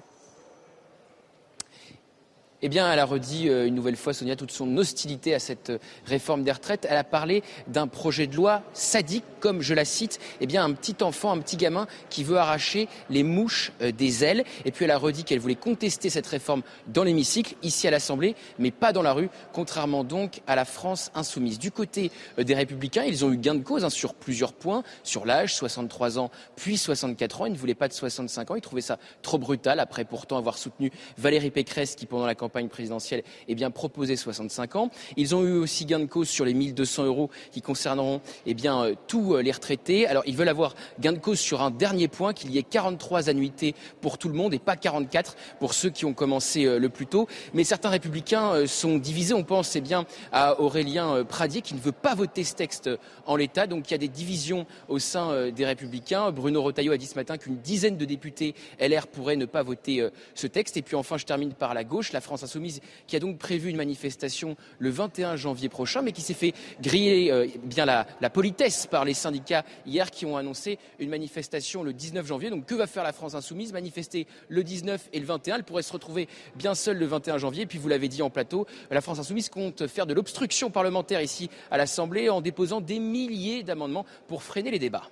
Eh 2.64 2.70
bien, 2.70 2.90
elle 2.90 2.98
a 2.98 3.04
redit 3.04 3.50
euh, 3.50 3.66
une 3.66 3.74
nouvelle 3.74 3.94
fois, 3.94 4.14
Sonia, 4.14 4.36
toute 4.36 4.50
son 4.50 4.78
hostilité 4.78 5.34
à 5.34 5.38
cette 5.38 5.68
euh, 5.68 5.78
réforme 6.06 6.44
des 6.44 6.50
retraites. 6.50 6.86
Elle 6.88 6.96
a 6.96 7.04
parlé 7.04 7.42
d'un 7.66 7.86
projet 7.86 8.26
de 8.26 8.34
loi 8.34 8.62
sadique, 8.72 9.24
comme 9.38 9.60
je 9.60 9.74
la 9.74 9.84
cite, 9.84 10.18
eh 10.40 10.46
bien, 10.46 10.64
un 10.64 10.72
petit 10.72 10.96
enfant, 11.02 11.30
un 11.30 11.40
petit 11.40 11.58
gamin 11.58 11.86
qui 12.08 12.24
veut 12.24 12.38
arracher 12.38 12.88
les 13.10 13.22
mouches 13.22 13.70
euh, 13.82 13.92
des 13.92 14.24
ailes. 14.24 14.44
Et 14.64 14.70
puis, 14.70 14.86
elle 14.86 14.92
a 14.92 14.96
redit 14.96 15.24
qu'elle 15.24 15.40
voulait 15.40 15.56
contester 15.56 16.08
cette 16.08 16.26
réforme 16.26 16.62
dans 16.86 17.04
l'hémicycle, 17.04 17.54
ici 17.62 17.86
à 17.86 17.90
l'Assemblée, 17.90 18.34
mais 18.58 18.70
pas 18.70 18.94
dans 18.94 19.02
la 19.02 19.12
rue, 19.12 19.28
contrairement 19.52 20.02
donc 20.02 20.40
à 20.46 20.56
la 20.56 20.64
France 20.64 21.10
insoumise. 21.14 21.58
Du 21.58 21.70
côté 21.70 22.10
des 22.38 22.54
Républicains, 22.54 23.04
ils 23.04 23.26
ont 23.26 23.30
eu 23.30 23.36
gain 23.36 23.56
de 23.56 23.62
cause 23.62 23.84
hein, 23.84 23.90
sur 23.90 24.14
plusieurs 24.14 24.54
points, 24.54 24.84
sur 25.02 25.26
l'âge, 25.26 25.54
63 25.54 26.18
ans, 26.18 26.30
puis 26.56 26.78
64 26.78 27.42
ans. 27.42 27.44
Ils 27.46 27.52
ne 27.52 27.58
voulaient 27.58 27.74
pas 27.74 27.88
de 27.88 27.92
65 27.92 28.52
ans. 28.52 28.54
Ils 28.54 28.62
trouvaient 28.62 28.80
ça 28.80 28.98
trop 29.20 29.36
brutal, 29.36 29.80
après 29.80 30.06
pourtant 30.06 30.38
avoir 30.38 30.56
soutenu 30.56 30.90
Valérie 31.18 31.50
Pécresse, 31.50 31.94
qui, 31.94 32.06
pendant 32.06 32.24
la 32.24 32.34
campagne 32.34 32.53
présidentielle, 32.62 33.22
eh 33.48 33.54
bien, 33.54 33.70
proposé 33.70 34.16
65 34.16 34.76
ans. 34.76 34.90
Ils 35.16 35.34
ont 35.34 35.42
eu 35.42 35.52
aussi 35.52 35.84
gain 35.84 35.98
de 35.98 36.04
cause 36.06 36.28
sur 36.28 36.44
les 36.44 36.54
1200 36.54 37.04
euros 37.04 37.30
qui 37.50 37.60
concerneront 37.60 38.20
eh 38.46 38.54
bien, 38.54 38.82
euh, 38.82 38.94
tous 39.08 39.34
euh, 39.34 39.42
les 39.42 39.50
retraités. 39.50 40.06
Alors, 40.06 40.22
ils 40.26 40.36
veulent 40.36 40.48
avoir 40.48 40.74
gain 41.00 41.12
de 41.12 41.18
cause 41.18 41.40
sur 41.40 41.62
un 41.62 41.70
dernier 41.70 42.08
point, 42.08 42.32
qu'il 42.32 42.50
y 42.52 42.58
ait 42.58 42.62
43 42.62 43.28
annuités 43.28 43.74
pour 44.00 44.18
tout 44.18 44.28
le 44.28 44.34
monde 44.34 44.54
et 44.54 44.58
pas 44.58 44.76
44 44.76 45.36
pour 45.58 45.74
ceux 45.74 45.90
qui 45.90 46.04
ont 46.04 46.14
commencé 46.14 46.64
euh, 46.64 46.78
le 46.78 46.88
plus 46.88 47.06
tôt. 47.06 47.26
Mais 47.52 47.64
certains 47.64 47.88
républicains 47.88 48.66
sont 48.66 48.98
divisés. 48.98 49.34
On 49.34 49.42
pense 49.42 49.74
eh 49.74 49.80
bien, 49.80 50.06
à 50.32 50.60
Aurélien 50.60 51.24
Pradier 51.24 51.60
qui 51.60 51.74
ne 51.74 51.80
veut 51.80 51.92
pas 51.92 52.14
voter 52.14 52.44
ce 52.44 52.54
texte 52.54 52.90
en 53.26 53.36
l'état. 53.36 53.66
Donc, 53.66 53.90
il 53.90 53.92
y 53.92 53.94
a 53.94 53.98
des 53.98 54.08
divisions 54.08 54.66
au 54.88 54.98
sein 54.98 55.50
des 55.50 55.64
républicains. 55.64 56.30
Bruno 56.30 56.62
Retailleau 56.62 56.92
a 56.92 56.96
dit 56.96 57.06
ce 57.06 57.16
matin 57.16 57.36
qu'une 57.36 57.56
dizaine 57.56 57.96
de 57.96 58.04
députés 58.04 58.54
LR 58.80 59.06
pourraient 59.06 59.36
ne 59.36 59.46
pas 59.46 59.62
voter 59.62 60.08
ce 60.34 60.46
texte. 60.46 60.76
Et 60.76 60.82
puis 60.82 60.96
enfin, 60.96 61.16
je 61.16 61.24
termine 61.24 61.52
par 61.54 61.74
la 61.74 61.84
gauche. 61.84 62.12
La 62.12 62.20
France 62.20 62.43
Insoumise 62.44 62.80
qui 63.06 63.16
a 63.16 63.20
donc 63.20 63.38
prévu 63.38 63.70
une 63.70 63.76
manifestation 63.76 64.56
le 64.78 64.90
21 64.90 65.36
janvier 65.36 65.68
prochain, 65.68 66.02
mais 66.02 66.12
qui 66.12 66.22
s'est 66.22 66.34
fait 66.34 66.54
griller 66.80 67.30
euh, 67.30 67.46
bien 67.64 67.84
la, 67.84 68.06
politesse 68.30 68.86
par 68.86 69.04
les 69.04 69.14
syndicats 69.14 69.64
hier 69.86 70.10
qui 70.10 70.26
ont 70.26 70.36
annoncé 70.36 70.78
une 70.98 71.10
manifestation 71.10 71.82
le 71.82 71.92
19 71.92 72.26
janvier. 72.26 72.50
Donc 72.50 72.66
que 72.66 72.74
va 72.74 72.86
faire 72.86 73.04
la 73.04 73.12
France 73.12 73.34
Insoumise? 73.34 73.72
Manifester 73.72 74.26
le 74.48 74.62
19 74.62 75.08
et 75.12 75.20
le 75.20 75.26
21. 75.26 75.56
Elle 75.56 75.64
pourrait 75.64 75.82
se 75.82 75.92
retrouver 75.92 76.28
bien 76.56 76.74
seule 76.74 76.98
le 76.98 77.06
21 77.06 77.38
janvier. 77.38 77.62
Et 77.62 77.66
puis 77.66 77.78
vous 77.78 77.88
l'avez 77.88 78.08
dit 78.08 78.22
en 78.22 78.30
plateau, 78.30 78.66
la 78.90 79.00
France 79.00 79.18
Insoumise 79.18 79.48
compte 79.48 79.86
faire 79.86 80.06
de 80.06 80.14
l'obstruction 80.14 80.70
parlementaire 80.70 81.20
ici 81.20 81.50
à 81.70 81.78
l'Assemblée 81.78 82.28
en 82.28 82.40
déposant 82.40 82.80
des 82.80 82.98
milliers 82.98 83.62
d'amendements 83.62 84.06
pour 84.28 84.42
freiner 84.42 84.70
les 84.70 84.78
débats. 84.78 85.10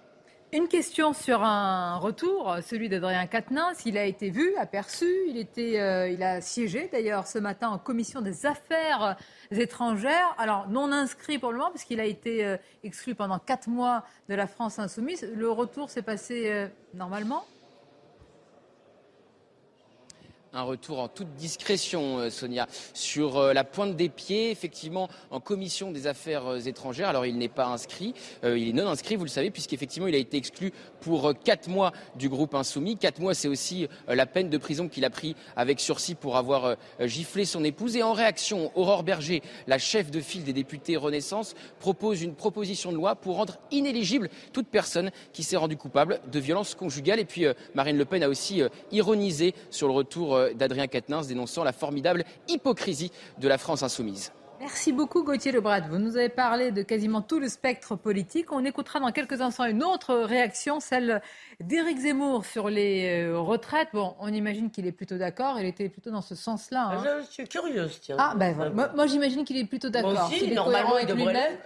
Une 0.55 0.68
question 0.68 1.14
sur 1.14 1.42
un 1.42 1.96
retour, 1.96 2.59
celui 2.62 2.90
d'Adrien 2.90 3.26
Quatennens. 3.26 3.86
Il 3.86 3.96
a 3.96 4.05
été 4.05 4.28
vu, 4.28 4.55
aperçu. 4.57 5.07
Il, 5.26 5.38
était, 5.38 5.80
euh, 5.80 6.11
il 6.11 6.22
a 6.22 6.42
siégé 6.42 6.90
d'ailleurs 6.92 7.26
ce 7.26 7.38
matin 7.38 7.70
en 7.70 7.78
commission 7.78 8.20
des 8.20 8.44
affaires 8.44 9.16
étrangères. 9.50 10.34
Alors, 10.36 10.68
non 10.68 10.92
inscrit 10.92 11.38
pour 11.38 11.53
le 11.53 11.57
moment, 11.57 11.70
puisqu'il 11.70 12.00
a 12.00 12.05
été 12.05 12.44
euh, 12.44 12.59
exclu 12.84 13.14
pendant 13.14 13.38
quatre 13.38 13.70
mois 13.70 14.05
de 14.28 14.34
la 14.34 14.46
France 14.46 14.78
insoumise. 14.78 15.26
Le 15.34 15.50
retour 15.50 15.88
s'est 15.88 16.03
passé 16.03 16.50
euh, 16.50 16.68
normalement? 16.92 17.46
Un 20.55 20.62
retour 20.62 21.00
en 21.00 21.09
toute 21.09 21.34
discrétion, 21.34 22.18
euh, 22.18 22.30
Sonia, 22.30 22.66
sur 22.92 23.38
euh, 23.38 23.53
la 23.53 23.64
pointe 23.64 23.96
des 23.96 24.09
pieds, 24.09 24.50
effectivement, 24.50 25.09
en 25.30 25.40
commission 25.40 25.90
des 25.90 26.07
affaires 26.07 26.46
euh, 26.46 26.59
étrangères. 26.59 27.09
Alors, 27.09 27.24
il 27.24 27.38
n'est 27.38 27.48
pas 27.48 27.66
inscrit, 27.66 28.14
il 28.44 28.68
est 28.68 28.72
non 28.72 28.88
inscrit, 28.88 29.16
vous 29.16 29.24
le 29.24 29.30
savez, 29.30 29.50
puisqu'effectivement, 29.50 30.09
il 30.09 30.14
a 30.14 30.18
été 30.18 30.36
exclu 30.36 30.72
pour 31.00 31.32
quatre 31.42 31.68
mois 31.68 31.92
du 32.16 32.28
groupe 32.28 32.55
Insoumis. 32.55 32.96
Quatre 32.96 33.20
mois, 33.20 33.34
c'est 33.34 33.48
aussi 33.48 33.88
la 34.09 34.26
peine 34.26 34.48
de 34.48 34.59
prison 34.59 34.88
qu'il 34.88 35.05
a 35.05 35.11
pris 35.11 35.34
avec 35.57 35.80
sursis 35.80 36.14
pour 36.14 36.36
avoir 36.36 36.76
giflé 37.00 37.44
son 37.44 37.64
épouse. 37.64 37.96
Et 37.96 38.03
en 38.03 38.12
réaction, 38.12 38.70
Aurore 38.74 39.03
Berger, 39.03 39.42
la 39.66 39.78
chef 39.78 40.11
de 40.11 40.20
file 40.20 40.44
des 40.44 40.53
députés 40.53 40.96
Renaissance, 40.96 41.55
propose 41.80 42.22
une 42.22 42.34
proposition 42.34 42.92
de 42.92 42.96
loi 42.96 43.16
pour 43.16 43.36
rendre 43.36 43.59
inéligible 43.70 44.28
toute 44.53 44.68
personne 44.68 45.11
qui 45.32 45.42
s'est 45.42 45.57
rendue 45.57 45.76
coupable 45.76 46.20
de 46.30 46.38
violences 46.38 46.74
conjugales. 46.74 47.20
Et 47.20 47.24
puis, 47.24 47.46
Marine 47.74 47.98
Le 47.98 48.05
Pen 48.05 48.22
a 48.22 48.28
aussi 48.28 48.62
ironisé 48.90 49.55
sur 49.70 49.88
le 49.88 49.94
retour 49.94 50.41
d'Adrien 50.55 50.86
Quatennens 50.86 51.26
dénonçant 51.26 51.64
la 51.64 51.72
formidable 51.72 52.24
hypocrisie 52.49 53.12
de 53.38 53.49
la 53.49 53.59
France 53.59 53.82
insoumise. 53.82 54.32
Merci 54.62 54.93
beaucoup 54.93 55.24
Gauthier 55.24 55.51
Lebrat. 55.51 55.80
Vous 55.80 55.99
nous 55.99 56.16
avez 56.16 56.28
parlé 56.28 56.70
de 56.70 56.82
quasiment 56.82 57.20
tout 57.20 57.40
le 57.40 57.49
spectre 57.49 57.97
politique. 57.97 58.53
On 58.53 58.64
écoutera 58.64 59.01
dans 59.01 59.11
quelques 59.11 59.40
instants 59.40 59.64
une 59.64 59.82
autre 59.82 60.14
réaction, 60.14 60.78
celle 60.78 61.20
d'Éric 61.59 61.99
Zemmour 61.99 62.47
sur 62.47 62.70
les 62.70 63.24
euh, 63.24 63.40
retraites. 63.40 63.88
Bon, 63.93 64.14
on 64.20 64.32
imagine 64.32 64.70
qu'il 64.70 64.86
est 64.86 64.93
plutôt 64.93 65.18
d'accord. 65.18 65.59
Il 65.59 65.66
était 65.66 65.88
plutôt 65.88 66.12
dans 66.12 66.22
ce 66.22 66.36
sens-là. 66.36 66.90
Hein. 66.93 67.22
Je 67.28 67.32
suis 67.32 67.49
curieuse, 67.49 67.99
tiens. 68.03 68.14
Ah, 68.20 68.34
ben 68.36 68.72
Moi, 68.95 69.07
j'imagine 69.09 69.45
qu'il 69.45 69.57
est 69.57 69.64
plutôt 69.64 69.88
d'accord. 69.88 70.12
Moi 70.12 70.26
aussi, 70.26 70.55
normalement, 70.55 70.97
il 70.99 71.09
devrait 71.09 71.59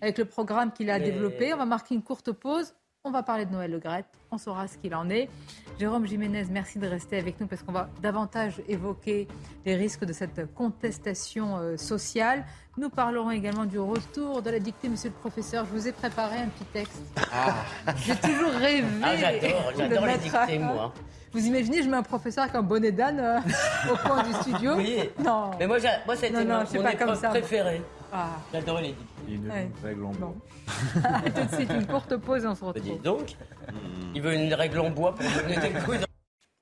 Avec 0.00 0.18
le 0.18 0.24
programme 0.24 0.72
qu'il 0.72 0.90
a 0.90 0.98
développé. 0.98 1.54
On 1.54 1.58
va 1.58 1.64
marquer 1.64 1.94
une 1.94 2.02
courte 2.02 2.32
pause. 2.32 2.74
On 3.04 3.10
va 3.10 3.24
parler 3.24 3.46
de 3.46 3.50
Noël 3.50 3.68
Le 3.68 3.80
Gret, 3.80 4.04
on 4.30 4.38
saura 4.38 4.68
ce 4.68 4.78
qu'il 4.78 4.94
en 4.94 5.10
est. 5.10 5.28
Jérôme 5.80 6.06
Jiménez, 6.06 6.44
merci 6.48 6.78
de 6.78 6.86
rester 6.86 7.18
avec 7.18 7.40
nous 7.40 7.48
parce 7.48 7.64
qu'on 7.64 7.72
va 7.72 7.88
davantage 8.00 8.62
évoquer 8.68 9.26
les 9.66 9.74
risques 9.74 10.04
de 10.04 10.12
cette 10.12 10.54
contestation 10.54 11.58
euh, 11.58 11.76
sociale. 11.76 12.44
Nous 12.76 12.90
parlerons 12.90 13.32
également 13.32 13.64
du 13.64 13.80
retour 13.80 14.40
de 14.40 14.50
la 14.50 14.60
dictée, 14.60 14.88
monsieur 14.88 15.08
le 15.08 15.16
professeur. 15.16 15.64
Je 15.64 15.70
vous 15.72 15.88
ai 15.88 15.90
préparé 15.90 16.38
un 16.38 16.46
petit 16.46 16.64
texte. 16.66 17.02
Ah. 17.32 17.54
J'ai 17.96 18.14
toujours 18.14 18.52
rêvé. 18.52 18.86
Ah, 19.02 19.16
j'adore, 19.16 19.72
j'adore 19.76 20.06
les 20.06 20.18
dictées, 20.18 20.58
moi. 20.60 20.94
Vous 21.32 21.44
imaginez, 21.44 21.82
je 21.82 21.88
mets 21.88 21.96
un 21.96 22.04
professeur 22.04 22.44
avec 22.44 22.54
un 22.54 22.62
bonnet 22.62 22.92
d'âne 22.92 23.18
euh, 23.18 23.40
au 23.92 23.96
coin 23.96 24.22
du 24.22 24.32
studio 24.34 24.76
Oui. 24.76 25.10
Non. 25.18 25.50
Mais 25.58 25.66
moi, 25.66 25.78
moi 26.06 26.14
c'était 26.14 26.44
mon, 26.44 26.58
mon 26.58 26.88
épreuve 26.88 27.30
préférée. 27.30 27.82
Ah. 28.12 28.38
J'adorais 28.52 28.82
les 28.82 28.94
Il 29.26 29.34
une 29.34 29.50
règle 29.82 30.04
en 30.04 30.10
bois. 30.12 30.34
tout 31.34 31.44
de 31.44 31.54
suite, 31.54 31.70
une 31.72 31.86
courte 31.86 32.16
pause 32.18 32.44
et 32.44 32.46
on 32.46 32.54
se 32.54 32.64
retrouve. 32.64 32.82
Dis 32.82 32.98
donc, 32.98 33.36
il 34.14 34.20
veut 34.20 34.34
une 34.34 34.52
règle 34.52 34.80
en 34.80 34.90
bois 34.90 35.14
pour 35.14 35.24
donner 35.42 35.56
des 35.56 35.70
coups. 35.80 35.98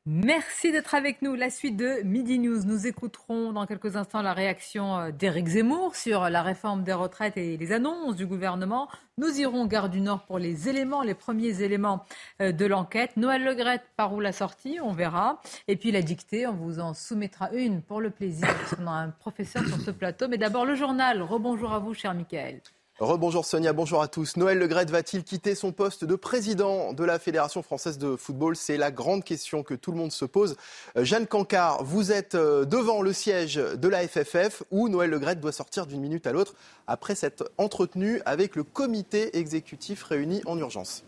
Merci 0.07 0.73
d'être 0.73 0.95
avec 0.95 1.21
nous. 1.21 1.35
La 1.35 1.51
suite 1.51 1.77
de 1.77 2.01
Midi 2.05 2.39
News. 2.39 2.65
Nous 2.65 2.87
écouterons 2.87 3.53
dans 3.53 3.67
quelques 3.67 3.97
instants 3.97 4.23
la 4.23 4.33
réaction 4.33 4.97
euh, 4.97 5.11
d'Éric 5.11 5.47
Zemmour 5.47 5.95
sur 5.95 6.31
la 6.31 6.43
réforme 6.43 6.85
des 6.85 6.95
retraites 6.95 7.37
et 7.37 7.59
les 7.59 7.71
annonces 7.71 8.17
du 8.17 8.27
gouvernement. 8.27 8.89
Nous 9.19 9.39
irons 9.41 9.67
Gare 9.67 9.91
du 9.91 10.01
Nord 10.01 10.25
pour 10.25 10.39
les 10.39 10.71
éléments, 10.71 11.03
les 11.03 11.13
premiers 11.13 11.61
éléments 11.61 12.07
euh, 12.41 12.51
de 12.51 12.65
l'enquête. 12.65 13.19
Noël 13.19 13.45
Legrette, 13.45 13.85
par 13.95 14.15
où 14.15 14.21
la 14.21 14.33
sortie? 14.33 14.79
On 14.83 14.93
verra. 14.93 15.43
Et 15.69 15.77
puis 15.77 15.93
la 15.93 16.01
dictée, 16.01 16.47
on 16.47 16.55
vous 16.55 16.81
en 16.81 16.95
soumettra 16.95 17.53
une 17.53 17.83
pour 17.83 18.01
le 18.01 18.09
plaisir, 18.09 18.49
qu'on 18.75 18.87
a 18.87 18.93
un 18.93 19.11
professeur 19.11 19.67
sur 19.67 19.83
ce 19.83 19.91
plateau. 19.91 20.29
Mais 20.29 20.39
d'abord 20.39 20.65
le 20.65 20.77
journal. 20.77 21.21
Rebonjour 21.21 21.75
à 21.75 21.79
vous, 21.79 21.93
cher 21.93 22.15
Michael. 22.15 22.63
Rebonjour 23.01 23.47
Sonia, 23.47 23.73
bonjour 23.73 24.03
à 24.03 24.09
tous. 24.09 24.37
Noël 24.37 24.59
Legrette 24.59 24.91
va-t-il 24.91 25.25
quitter 25.25 25.55
son 25.55 25.73
poste 25.73 26.05
de 26.05 26.17
président 26.17 26.93
de 26.93 27.03
la 27.03 27.19
Fédération 27.19 27.63
française 27.63 27.97
de 27.97 28.15
football? 28.15 28.57
C'est 28.57 28.77
la 28.77 28.91
grande 28.91 29.25
question 29.25 29.63
que 29.63 29.73
tout 29.73 29.91
le 29.91 29.97
monde 29.97 30.13
se 30.13 30.27
pose. 30.27 30.55
Euh, 30.99 31.05
Jeanne 31.07 31.27
Cancard, 31.27 31.83
vous 31.83 32.13
êtes 32.13 32.35
euh, 32.35 32.67
devant 32.67 33.01
le 33.01 33.15
siège 33.15 33.55
de 33.55 33.89
la 33.89 34.07
FFF 34.07 34.65
où 34.71 34.91
Noël 34.91 35.09
Legrette 35.09 35.41
doit 35.41 35.51
sortir 35.51 35.87
d'une 35.87 36.03
minute 36.03 36.27
à 36.27 36.33
l'autre 36.33 36.53
après 36.87 37.15
s'être 37.15 37.51
entretenu 37.57 38.21
avec 38.27 38.55
le 38.55 38.65
comité 38.65 39.35
exécutif 39.39 40.03
réuni 40.03 40.43
en 40.45 40.59
urgence. 40.59 41.03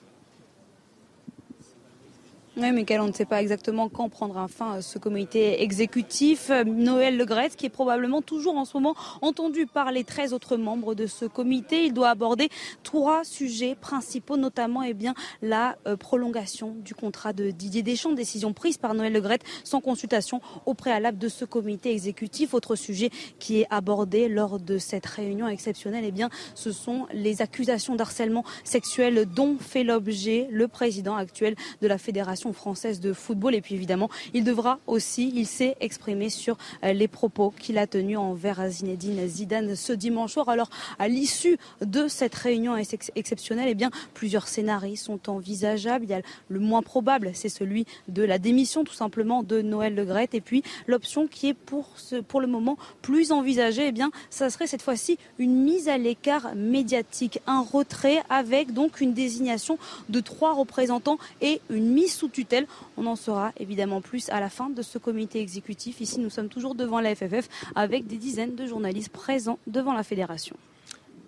Oui, 2.54 2.70
mais 2.70 2.84
on 2.98 3.06
ne 3.06 3.12
sait 3.12 3.24
pas 3.24 3.40
exactement 3.40 3.88
quand 3.88 4.10
prendra 4.10 4.46
fin 4.46 4.76
euh, 4.76 4.80
ce 4.82 4.98
comité 4.98 5.62
exécutif. 5.62 6.50
Euh, 6.50 6.64
Noël 6.64 7.16
Legrette, 7.16 7.56
qui 7.56 7.64
est 7.64 7.70
probablement 7.70 8.20
toujours 8.20 8.58
en 8.58 8.66
ce 8.66 8.76
moment 8.76 8.94
entendu 9.22 9.66
par 9.66 9.90
les 9.90 10.04
13 10.04 10.34
autres 10.34 10.58
membres 10.58 10.94
de 10.94 11.06
ce 11.06 11.24
comité, 11.24 11.86
il 11.86 11.94
doit 11.94 12.10
aborder 12.10 12.50
trois 12.82 13.24
sujets 13.24 13.74
principaux, 13.74 14.36
notamment 14.36 14.82
eh 14.82 14.92
bien, 14.92 15.14
la 15.40 15.78
euh, 15.86 15.96
prolongation 15.96 16.74
du 16.84 16.94
contrat 16.94 17.32
de 17.32 17.50
Didier 17.52 17.82
Deschamps, 17.82 18.12
décision 18.12 18.52
prise 18.52 18.76
par 18.76 18.92
Noël 18.92 19.14
Legrette 19.14 19.44
sans 19.64 19.80
consultation 19.80 20.42
au 20.66 20.74
préalable 20.74 21.16
de 21.16 21.28
ce 21.28 21.46
comité 21.46 21.90
exécutif. 21.92 22.52
Autre 22.52 22.76
sujet 22.76 23.08
qui 23.38 23.62
est 23.62 23.66
abordé 23.70 24.28
lors 24.28 24.60
de 24.60 24.76
cette 24.76 25.06
réunion 25.06 25.48
exceptionnelle, 25.48 26.04
eh 26.06 26.12
bien, 26.12 26.28
ce 26.54 26.70
sont 26.70 27.06
les 27.14 27.40
accusations 27.40 27.96
d'harcèlement 27.96 28.44
sexuel 28.62 29.24
dont 29.24 29.56
fait 29.58 29.84
l'objet 29.84 30.48
le 30.50 30.68
président 30.68 31.16
actuel 31.16 31.54
de 31.80 31.86
la 31.86 31.96
Fédération 31.96 32.41
française 32.52 32.98
de 32.98 33.12
football. 33.12 33.54
Et 33.54 33.60
puis 33.60 33.76
évidemment, 33.76 34.10
il 34.34 34.42
devra 34.42 34.80
aussi, 34.88 35.32
il 35.34 35.46
s'est 35.46 35.76
exprimé 35.80 36.30
sur 36.30 36.58
euh, 36.82 36.92
les 36.92 37.08
propos 37.08 37.52
qu'il 37.58 37.78
a 37.78 37.86
tenus 37.86 38.18
envers 38.18 38.68
Zinedine 38.68 39.28
Zidane 39.28 39.76
ce 39.76 39.92
dimanche 39.92 40.32
soir. 40.32 40.48
Alors, 40.48 40.70
à 40.98 41.08
l'issue 41.08 41.58
de 41.80 42.08
cette 42.08 42.34
réunion 42.34 42.76
exceptionnelle, 43.14 43.68
eh 43.68 43.74
bien, 43.74 43.90
plusieurs 44.14 44.48
scénarios 44.48 44.96
sont 44.96 45.28
envisageables. 45.28 46.04
Il 46.04 46.10
y 46.10 46.14
a 46.14 46.22
le 46.48 46.60
moins 46.60 46.82
probable, 46.82 47.30
c'est 47.34 47.48
celui 47.48 47.86
de 48.08 48.22
la 48.22 48.38
démission 48.38 48.84
tout 48.84 48.94
simplement 48.94 49.42
de 49.42 49.60
Noël 49.60 49.94
Le 49.94 50.06
Et 50.32 50.40
puis 50.40 50.62
l'option 50.86 51.26
qui 51.26 51.48
est 51.48 51.54
pour, 51.54 51.90
pour 52.28 52.40
le 52.40 52.46
moment 52.46 52.76
plus 53.02 53.32
envisagée, 53.32 53.88
eh 53.88 53.92
bien, 53.92 54.10
ça 54.30 54.50
serait 54.50 54.66
cette 54.66 54.82
fois-ci 54.82 55.18
une 55.38 55.62
mise 55.62 55.88
à 55.88 55.98
l'écart 55.98 56.54
médiatique, 56.54 57.40
un 57.46 57.60
retrait 57.60 58.22
avec 58.30 58.72
donc 58.72 59.00
une 59.00 59.12
désignation 59.12 59.78
de 60.08 60.20
trois 60.20 60.54
représentants 60.54 61.18
et 61.40 61.60
une 61.70 61.92
mise 61.92 62.14
sous 62.14 62.28
tutelle. 62.32 62.66
On 62.96 63.06
en 63.06 63.16
saura 63.16 63.52
évidemment 63.58 64.00
plus 64.00 64.28
à 64.30 64.40
la 64.40 64.50
fin 64.50 64.70
de 64.70 64.82
ce 64.82 64.98
comité 64.98 65.40
exécutif. 65.40 66.00
Ici, 66.00 66.18
nous 66.18 66.30
sommes 66.30 66.48
toujours 66.48 66.74
devant 66.74 67.00
la 67.00 67.14
FFF 67.14 67.48
avec 67.74 68.06
des 68.06 68.16
dizaines 68.16 68.56
de 68.56 68.66
journalistes 68.66 69.10
présents 69.12 69.58
devant 69.66 69.92
la 69.92 70.02
fédération. 70.02 70.56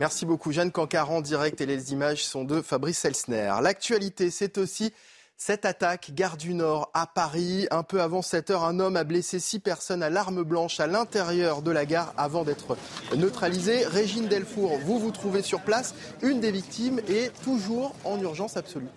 Merci 0.00 0.26
beaucoup, 0.26 0.50
Jeanne 0.50 0.72
Cancar 0.72 1.12
en 1.12 1.20
direct 1.20 1.60
et 1.60 1.66
les 1.66 1.92
images 1.92 2.24
sont 2.24 2.42
de 2.42 2.60
Fabrice 2.60 3.04
Elsner. 3.04 3.52
L'actualité, 3.62 4.30
c'est 4.30 4.58
aussi 4.58 4.92
cette 5.36 5.64
attaque, 5.64 6.12
gare 6.14 6.36
du 6.36 6.54
Nord 6.54 6.90
à 6.94 7.06
Paris. 7.06 7.66
Un 7.70 7.82
peu 7.82 8.00
avant 8.00 8.22
7 8.22 8.50
heures, 8.50 8.64
un 8.64 8.80
homme 8.80 8.96
a 8.96 9.04
blessé 9.04 9.38
six 9.38 9.58
personnes 9.58 10.02
à 10.02 10.10
l'arme 10.10 10.42
blanche 10.42 10.80
à 10.80 10.86
l'intérieur 10.86 11.62
de 11.62 11.70
la 11.70 11.86
gare 11.86 12.12
avant 12.16 12.44
d'être 12.44 12.76
neutralisé. 13.16 13.84
Régine 13.84 14.26
Delfour, 14.26 14.78
vous 14.84 14.98
vous 14.98 15.10
trouvez 15.10 15.42
sur 15.42 15.60
place. 15.60 15.94
Une 16.22 16.40
des 16.40 16.50
victimes 16.50 17.00
est 17.08 17.32
toujours 17.42 17.94
en 18.04 18.20
urgence 18.20 18.56
absolue. 18.56 18.88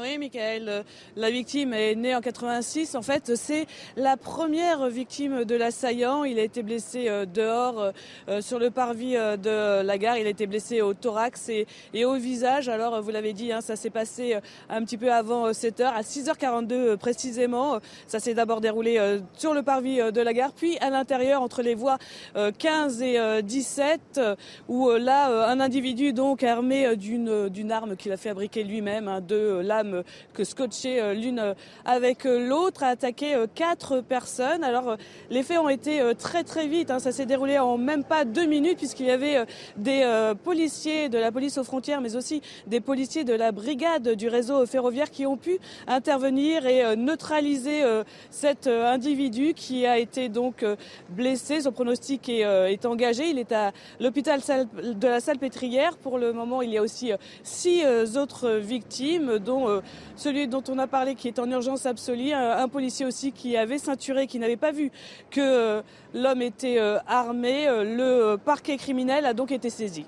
Oui, 0.00 0.16
Michael, 0.16 0.84
la 1.16 1.30
victime 1.30 1.74
est 1.74 1.94
née 1.94 2.14
en 2.14 2.20
86. 2.20 2.94
En 2.94 3.02
fait, 3.02 3.34
c'est 3.36 3.66
la 3.96 4.16
première 4.16 4.88
victime 4.88 5.44
de 5.44 5.54
l'assaillant. 5.54 6.24
Il 6.24 6.38
a 6.38 6.42
été 6.42 6.62
blessé 6.62 7.08
euh, 7.08 7.26
dehors 7.26 7.92
euh, 8.28 8.40
sur 8.40 8.58
le 8.58 8.70
parvis 8.70 9.16
euh, 9.16 9.36
de 9.36 9.84
la 9.84 9.98
gare. 9.98 10.16
Il 10.16 10.26
a 10.26 10.30
été 10.30 10.46
blessé 10.46 10.80
au 10.80 10.94
thorax 10.94 11.50
et, 11.92 12.04
au 12.04 12.14
visage. 12.14 12.68
Alors, 12.68 13.02
vous 13.02 13.10
l'avez 13.10 13.32
dit, 13.32 13.52
hein, 13.52 13.60
ça 13.60 13.76
s'est 13.76 13.90
passé 13.90 14.38
un 14.70 14.82
petit 14.84 14.96
peu 14.96 15.12
avant 15.12 15.52
7 15.52 15.80
heures, 15.80 15.94
à 15.94 16.02
6h42 16.02 16.96
précisément. 16.96 17.78
Ça 18.06 18.18
s'est 18.18 18.34
d'abord 18.34 18.60
déroulé 18.60 19.18
sur 19.34 19.52
le 19.52 19.62
parvis 19.62 19.98
de 19.98 20.20
la 20.20 20.32
gare, 20.32 20.52
puis 20.52 20.78
à 20.78 20.90
l'intérieur 20.90 21.42
entre 21.42 21.62
les 21.62 21.74
voies 21.74 21.98
15 22.34 23.02
et 23.02 23.42
17, 23.42 24.20
où 24.68 24.90
là, 24.90 25.48
un 25.48 25.60
individu 25.60 26.12
donc 26.12 26.42
armé 26.42 26.96
d'une 26.96 27.72
arme 27.72 27.96
qu'il 27.96 28.12
a 28.12 28.16
fabriquée 28.16 28.64
lui-même, 28.64 29.08
hein, 29.08 29.20
de 29.20 29.60
que 30.32 30.44
scotchées 30.44 31.00
euh, 31.00 31.14
l'une 31.14 31.38
euh, 31.38 31.54
avec 31.84 32.26
euh, 32.26 32.48
l'autre, 32.48 32.82
a 32.82 32.88
attaqué 32.88 33.34
quatre 33.54 34.00
personnes. 34.00 34.64
Alors 34.64 34.96
les 35.30 35.42
faits 35.42 35.58
ont 35.58 35.68
été 35.68 36.00
très 36.18 36.44
très 36.44 36.66
vite, 36.66 36.90
hein. 36.90 36.98
ça 36.98 37.12
s'est 37.12 37.26
déroulé 37.26 37.58
en 37.58 37.78
même 37.78 38.04
pas 38.04 38.24
deux 38.24 38.46
minutes 38.46 38.78
puisqu'il 38.78 39.06
y 39.06 39.10
avait 39.10 39.44
des 39.76 40.32
policiers 40.44 41.08
de 41.08 41.18
la 41.18 41.32
police 41.32 41.58
aux 41.58 41.64
frontières 41.64 42.00
mais 42.00 42.16
aussi 42.16 42.42
des 42.66 42.80
policiers 42.80 43.24
de 43.24 43.32
la 43.32 43.52
brigade 43.52 44.10
du 44.10 44.28
réseau 44.28 44.66
ferroviaire 44.66 45.10
qui 45.10 45.26
ont 45.26 45.36
pu 45.36 45.58
intervenir 45.86 46.66
et 46.66 46.96
neutraliser 46.96 47.82
cet 48.30 48.66
individu 48.66 49.54
qui 49.54 49.86
a 49.86 49.98
été 49.98 50.28
donc 50.28 50.64
blessé. 51.10 51.62
Son 51.62 51.72
pronostic 51.72 52.28
est, 52.28 52.40
est 52.40 52.86
engagé. 52.86 53.30
Il 53.30 53.38
est 53.38 53.52
à 53.52 53.72
l'hôpital 54.00 54.40
de 54.40 55.08
la 55.08 55.20
Salpêtrière. 55.20 55.96
Pour 55.96 56.18
le 56.18 56.32
moment, 56.32 56.62
il 56.62 56.70
y 56.70 56.78
a 56.78 56.82
aussi 56.82 57.12
six 57.42 57.84
autres 58.16 58.50
victimes, 58.50 59.38
dont 59.38 59.71
celui 60.16 60.48
dont 60.48 60.62
on 60.68 60.78
a 60.78 60.86
parlé 60.86 61.14
qui 61.14 61.28
est 61.28 61.38
en 61.38 61.50
urgence 61.50 61.86
absolue, 61.86 62.32
un, 62.32 62.68
policier 62.68 63.06
aussi 63.06 63.32
qui 63.32 63.56
avait 63.56 63.78
ceinturé, 63.78 64.26
qui 64.26 64.38
n'avait 64.38 64.56
pas 64.56 64.72
vu 64.72 64.90
que 65.30 65.40
euh, 65.40 65.82
l'homme 66.14 66.42
était 66.42 66.78
euh, 66.78 66.98
armé. 67.06 67.66
Le 67.66 68.36
parquet 68.36 68.76
criminel 68.76 69.26
a 69.26 69.34
donc 69.34 69.52
été 69.52 69.70
saisi. 69.70 70.06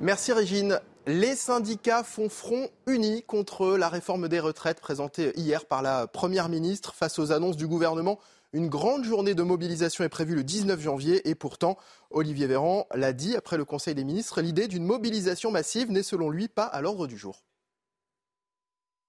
Merci 0.00 0.32
Régine. 0.32 0.80
Les 1.06 1.34
syndicats 1.34 2.04
font 2.04 2.28
front 2.28 2.68
uni 2.86 3.22
contre 3.22 3.76
la 3.76 3.88
réforme 3.88 4.28
des 4.28 4.38
retraites 4.38 4.80
présentée 4.80 5.32
hier 5.34 5.64
par 5.64 5.82
la 5.82 6.06
Première 6.06 6.48
ministre 6.48 6.94
face 6.94 7.18
aux 7.18 7.32
annonces 7.32 7.56
du 7.56 7.66
gouvernement. 7.66 8.18
Une 8.52 8.68
grande 8.68 9.04
journée 9.04 9.34
de 9.34 9.42
mobilisation 9.42 10.04
est 10.04 10.08
prévue 10.08 10.34
le 10.34 10.44
19 10.44 10.80
janvier 10.80 11.28
et 11.28 11.34
pourtant, 11.34 11.76
Olivier 12.10 12.46
Véran 12.46 12.86
l'a 12.94 13.12
dit 13.12 13.36
après 13.36 13.56
le 13.56 13.64
Conseil 13.64 13.94
des 13.94 14.04
ministres, 14.04 14.40
l'idée 14.40 14.68
d'une 14.68 14.84
mobilisation 14.84 15.50
massive 15.50 15.90
n'est 15.90 16.02
selon 16.02 16.30
lui 16.30 16.48
pas 16.48 16.64
à 16.64 16.82
l'ordre 16.82 17.06
du 17.06 17.16
jour. 17.16 17.42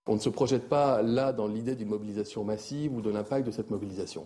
On 0.08 0.16
ne 0.16 0.20
se 0.20 0.30
projette 0.30 0.68
pas 0.68 1.02
là 1.02 1.32
dans 1.32 1.47
l'idée 1.47 1.76
d'une 1.76 1.89
mobilisation 1.89 2.43
massive 2.43 2.93
ou 2.93 3.02
de 3.02 3.10
l'impact 3.10 3.45
de 3.45 3.52
cette 3.52 3.70
mobilisation. 3.70 4.26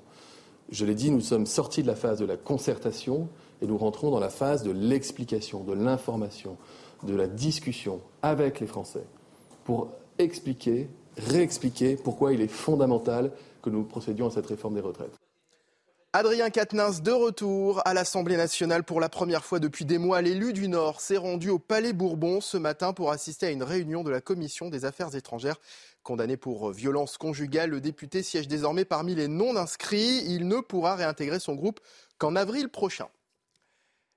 Je 0.70 0.86
l'ai 0.86 0.96
dit, 0.96 1.12
nous 1.12 1.22
sommes 1.22 1.46
sortis 1.46 1.84
de 1.84 1.88
la 1.88 1.96
phase 1.96 2.18
de 2.18 2.26
la 2.26 2.38
concertation 2.38 3.28
et 3.62 3.68
nous 3.68 3.78
rentrons 3.78 4.10
dans 4.10 4.20
la 4.20 4.30
phase 4.30 4.64
de 4.64 4.72
l'explication, 4.72 5.64
de 5.64 5.74
l'information, 5.74 6.58
de 7.04 7.16
la 7.16 7.28
discussion 7.28 8.02
avec 8.22 8.60
les 8.60 8.68
Français 8.68 9.06
pour 9.64 9.90
expliquer, 10.18 10.90
réexpliquer 11.18 11.98
pourquoi 11.98 12.34
il 12.34 12.42
est 12.42 12.48
fondamental 12.48 13.32
que 13.62 13.70
nous 13.70 13.84
procédions 13.84 14.28
à 14.28 14.32
cette 14.32 14.48
réforme 14.48 14.76
des 14.76 14.82
retraites. 14.82 15.16
Adrien 16.18 16.50
Quatennens 16.50 17.02
de 17.02 17.12
retour 17.12 17.82
à 17.84 17.94
l'Assemblée 17.94 18.38
nationale 18.38 18.86
pour 18.86 19.02
la 19.02 19.10
première 19.10 19.44
fois 19.44 19.60
depuis 19.60 19.84
des 19.84 19.98
mois. 19.98 20.22
L'élu 20.22 20.54
du 20.54 20.70
Nord 20.70 21.02
s'est 21.02 21.18
rendu 21.18 21.50
au 21.50 21.60
Palais 21.60 21.92
Bourbon 21.92 22.40
ce 22.40 22.56
matin 22.56 22.94
pour 22.94 23.12
assister 23.12 23.48
à 23.48 23.50
une 23.50 23.64
réunion 23.64 24.02
de 24.02 24.12
la 24.12 24.22
Commission 24.22 24.70
des 24.70 24.86
Affaires 24.86 25.14
étrangères. 25.14 25.60
Condamné 26.04 26.38
pour 26.38 26.72
violence 26.72 27.18
conjugale, 27.18 27.72
le 27.72 27.82
député 27.82 28.24
siège 28.24 28.48
désormais 28.48 28.86
parmi 28.86 29.14
les 29.14 29.28
non-inscrits. 29.28 30.24
Il 30.26 30.48
ne 30.48 30.62
pourra 30.62 30.96
réintégrer 30.96 31.42
son 31.42 31.54
groupe 31.54 31.82
qu'en 32.18 32.38
avril 32.38 32.70
prochain. 32.70 33.10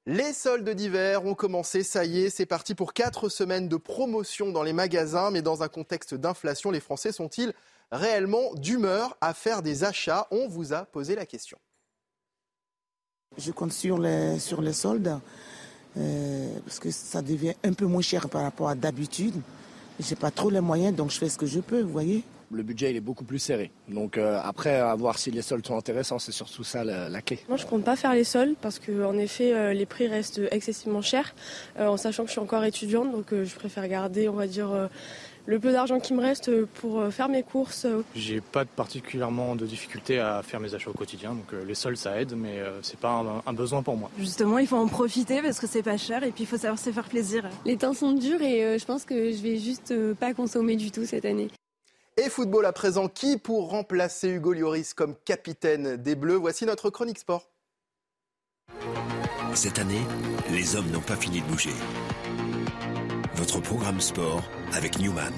Les 0.07 0.33
soldes 0.33 0.71
d'hiver 0.71 1.25
ont 1.25 1.35
commencé, 1.35 1.83
ça 1.83 2.05
y 2.05 2.27
est, 2.27 2.31
c'est 2.31 2.47
parti 2.47 2.77
pour 2.77 2.93
quatre 2.93 3.29
semaines 3.29 3.69
de 3.69 3.77
promotion 3.77 4.53
dans 4.53 4.63
les 4.63 4.73
magasins, 4.73 5.33
mais 5.33 5.43
dans 5.43 5.65
un 5.65 5.69
contexte 5.69 6.15
d'inflation, 6.15 6.71
les 6.71 6.79
Français 6.79 7.11
sont-ils 7.11 7.53
réellement 7.91 8.55
d'humeur 8.55 9.19
à 9.21 9.35
faire 9.35 9.63
des 9.63 9.83
achats? 9.83 10.29
On 10.31 10.47
vous 10.47 10.73
a 10.73 10.85
posé 10.85 11.17
la 11.17 11.27
question. 11.27 11.59
Je 13.37 13.53
compte 13.53 13.72
sur 13.72 13.99
les, 13.99 14.39
sur 14.39 14.62
les 14.62 14.72
soldes 14.72 15.20
euh, 15.97 16.49
parce 16.64 16.79
que 16.81 16.91
ça 16.91 17.22
devient 17.22 17.55
un 17.64 17.72
peu 17.72 17.87
moins 17.87 18.03
cher 18.03 18.29
par 18.29 18.43
rapport 18.43 18.68
à 18.68 18.74
d'habitude. 18.74 19.35
Je 20.01 20.09
n'ai 20.09 20.16
pas 20.16 20.31
trop 20.31 20.51
les 20.51 20.61
moyens, 20.61 20.95
donc 20.95 21.11
je 21.11 21.18
fais 21.18 21.29
ce 21.29 21.39
que 21.39 21.47
je 21.47 21.61
peux, 21.61 21.83
vous 21.83 21.91
voyez. 21.91 22.24
Le 22.51 22.62
budget 22.62 22.91
il 22.91 22.97
est 22.97 23.01
beaucoup 23.01 23.24
plus 23.24 23.39
serré. 23.39 23.70
Donc 23.89 24.16
euh, 24.16 24.41
après, 24.43 24.76
à 24.76 24.95
voir 24.95 25.18
si 25.18 25.31
les 25.31 25.43
soldes 25.43 25.66
sont 25.66 25.76
intéressants, 25.76 26.18
c'est 26.18 26.33
surtout 26.33 26.64
ça 26.64 26.83
la, 26.83 27.20
clé. 27.20 27.39
Moi, 27.49 27.59
je 27.59 27.66
compte 27.66 27.85
pas 27.85 27.95
faire 27.95 28.14
les 28.14 28.24
soldes 28.24 28.57
parce 28.61 28.79
qu'en 28.79 29.18
effet, 29.18 29.53
euh, 29.53 29.74
les 29.74 29.87
prix 29.87 30.09
restent 30.09 30.41
excessivement 30.51 31.03
chers, 31.03 31.35
en 31.79 31.97
sachant 31.97 32.22
que 32.22 32.29
je 32.29 32.33
suis 32.33 32.41
encore 32.41 32.64
étudiante, 32.64 33.12
donc 33.12 33.26
je 33.31 33.55
préfère 33.55 33.87
garder, 33.87 34.29
on 34.29 34.35
va 34.35 34.47
dire 34.47 34.70
le 35.49 35.59
peu 35.59 35.73
d'argent 35.73 35.99
qui 35.99 36.13
me 36.13 36.21
reste 36.21 36.65
pour 36.67 37.01
euh, 37.01 37.11
faire 37.11 37.31
mes 37.31 37.43
courses. 37.43 37.87
J'ai 38.15 38.43
pas 38.43 38.67
particulièrement 38.67 39.57
de 39.57 39.65
difficulté 39.65 40.21
à 40.21 40.43
faire 40.43 40.61
mes 40.61 40.75
achats 40.75 40.91
au 40.91 40.93
quotidien, 40.93 41.33
donc 41.35 41.55
euh, 41.55 41.65
les 41.65 41.75
soldes 41.75 41.97
ça 41.97 42.21
aide, 42.21 42.35
mais 42.37 42.59
euh, 42.59 42.83
c'est 42.83 43.01
pas 43.01 43.25
un, 43.47 43.53
besoin 43.55 43.83
pour 43.83 43.97
moi. 43.97 44.11
Justement, 44.19 44.59
il 44.59 44.67
faut 44.67 44.77
en 44.77 44.89
profiter 44.89 45.41
parce 45.41 45.59
que 45.59 45.67
c'est 45.67 45.83
pas 45.83 45.97
cher 45.97 46.23
et 46.23 46.33
puis 46.33 46.45
il 46.45 46.47
faut 46.47 46.59
savoir 46.59 46.79
se 46.79 46.91
faire 46.91 47.09
plaisir. 47.09 47.49
Les 47.65 47.79
temps 47.79 47.95
sont 47.95 48.13
durs 48.13 48.43
et 48.43 48.79
je 48.79 48.85
pense 48.85 49.05
que 49.05 49.33
je 49.33 49.39
vais 49.39 49.57
juste 49.57 49.95
pas 50.15 50.35
consommer 50.35 50.77
du 50.77 50.91
tout 50.91 51.07
cette 51.07 51.25
année. 51.25 51.49
Et 52.19 52.29
football 52.29 52.67
à 52.67 52.73
présent, 52.73 53.09
qui 53.09 53.39
pour 53.39 53.71
remplacer 53.71 54.29
Hugo 54.29 54.53
Lloris 54.53 54.93
comme 54.93 55.15
capitaine 55.25 55.97
des 55.97 56.15
Bleus? 56.15 56.37
Voici 56.37 56.67
notre 56.67 56.91
chronique 56.91 57.19
sport. 57.19 57.49
Cette 59.55 59.79
année, 59.79 60.03
les 60.51 60.77
hommes 60.77 60.91
n'ont 60.91 61.01
pas 61.01 61.17
fini 61.17 61.41
de 61.41 61.47
bouger. 61.47 61.73
Votre 63.39 63.61
programme 63.61 64.01
sport 64.01 64.43
avec 64.72 64.99
Newman. 64.99 65.32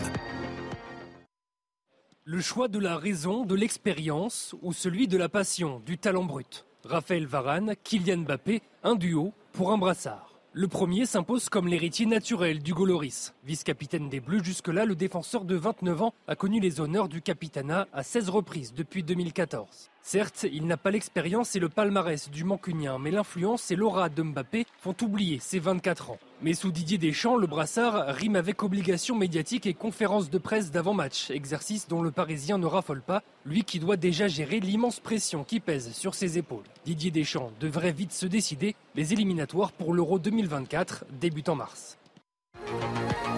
Le 2.25 2.41
choix 2.41 2.69
de 2.69 2.79
la 2.79 2.97
raison, 2.97 3.45
de 3.45 3.55
l'expérience 3.55 4.57
ou 4.63 4.73
celui 4.73 5.07
de 5.07 5.19
la 5.19 5.29
passion, 5.29 5.83
du 5.85 5.99
talent 5.99 6.25
brut. 6.25 6.65
Raphaël 6.83 7.27
Varane, 7.27 7.75
Kylian 7.85 8.23
Mbappé, 8.23 8.63
un 8.85 8.95
duo 8.95 9.35
pour 9.53 9.71
un 9.71 9.77
brassard. 9.77 10.33
Le 10.55 10.67
premier 10.67 11.05
s'impose 11.05 11.51
comme 11.51 11.69
l'héritier 11.69 12.07
naturel 12.07 12.63
du 12.63 12.73
Goloris. 12.73 13.35
Vice-capitaine 13.45 14.09
des 14.09 14.21
Bleus, 14.21 14.43
jusque-là, 14.43 14.87
le 14.87 14.97
défenseur 14.97 15.45
de 15.45 15.57
29 15.57 16.01
ans 16.01 16.15
a 16.27 16.37
connu 16.37 16.59
les 16.59 16.81
honneurs 16.81 17.11
du 17.11 17.21
capitanat 17.21 17.87
à 17.93 18.03
16 18.03 18.31
reprises 18.31 18.73
depuis 18.73 19.03
2014. 19.03 19.90
Certes, 20.03 20.47
il 20.51 20.67
n'a 20.67 20.77
pas 20.77 20.91
l'expérience 20.91 21.55
et 21.57 21.61
le 21.61 21.69
palmarès 21.69 22.31
du 22.31 22.45
Mancunien, 22.45 22.99
mais 22.99 23.11
l'influence 23.11 23.71
et 23.71 23.77
l'aura 23.77 24.09
de 24.09 24.23
Mbappé 24.23 24.67
font 24.81 24.95
oublier 25.03 25.39
ses 25.41 25.59
24 25.59 26.11
ans. 26.11 26.19
Mais 26.43 26.55
sous 26.55 26.73
Didier 26.73 26.97
Deschamps, 26.97 27.37
le 27.37 27.47
brassard 27.47 28.07
rime 28.15 28.35
avec 28.35 28.63
obligation 28.63 29.15
médiatique 29.15 29.67
et 29.67 29.75
conférence 29.75 30.31
de 30.31 30.39
presse 30.39 30.71
d'avant-match, 30.71 31.31
exercice 31.31 31.87
dont 31.87 32.03
le 32.03 32.11
Parisien 32.11 32.57
ne 32.57 32.67
raffole 32.67 33.03
pas, 33.03 33.23
lui 33.45 33.63
qui 33.63 33.79
doit 33.79 33.99
déjà 33.99 34.27
gérer 34.27 34.59
l'immense 34.59 35.01
pression 35.01 35.45
qui 35.45 35.61
pèse 35.61 35.93
sur 35.93 36.15
ses 36.15 36.39
épaules. 36.39 36.65
Didier 36.87 37.11
Deschamps 37.11 37.53
devrait 37.61 37.93
vite 37.93 38.13
se 38.13 38.27
décider, 38.27 38.75
les 38.95 39.13
éliminatoires 39.13 39.73
pour 39.73 39.93
l'Euro 39.93 40.19
2024 40.19 41.05
débutent 41.21 41.51
en 41.51 41.57
mars. 41.57 41.99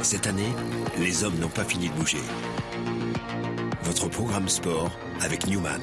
Cette 0.03 0.27
année, 0.27 0.53
les 0.99 1.25
hommes 1.25 1.39
n'ont 1.39 1.49
pas 1.49 1.65
fini 1.65 1.89
de 1.89 1.95
bouger. 1.95 2.19
Votre 3.83 4.09
programme 4.09 4.49
sport 4.49 4.91
avec 5.21 5.47
Newman. 5.47 5.81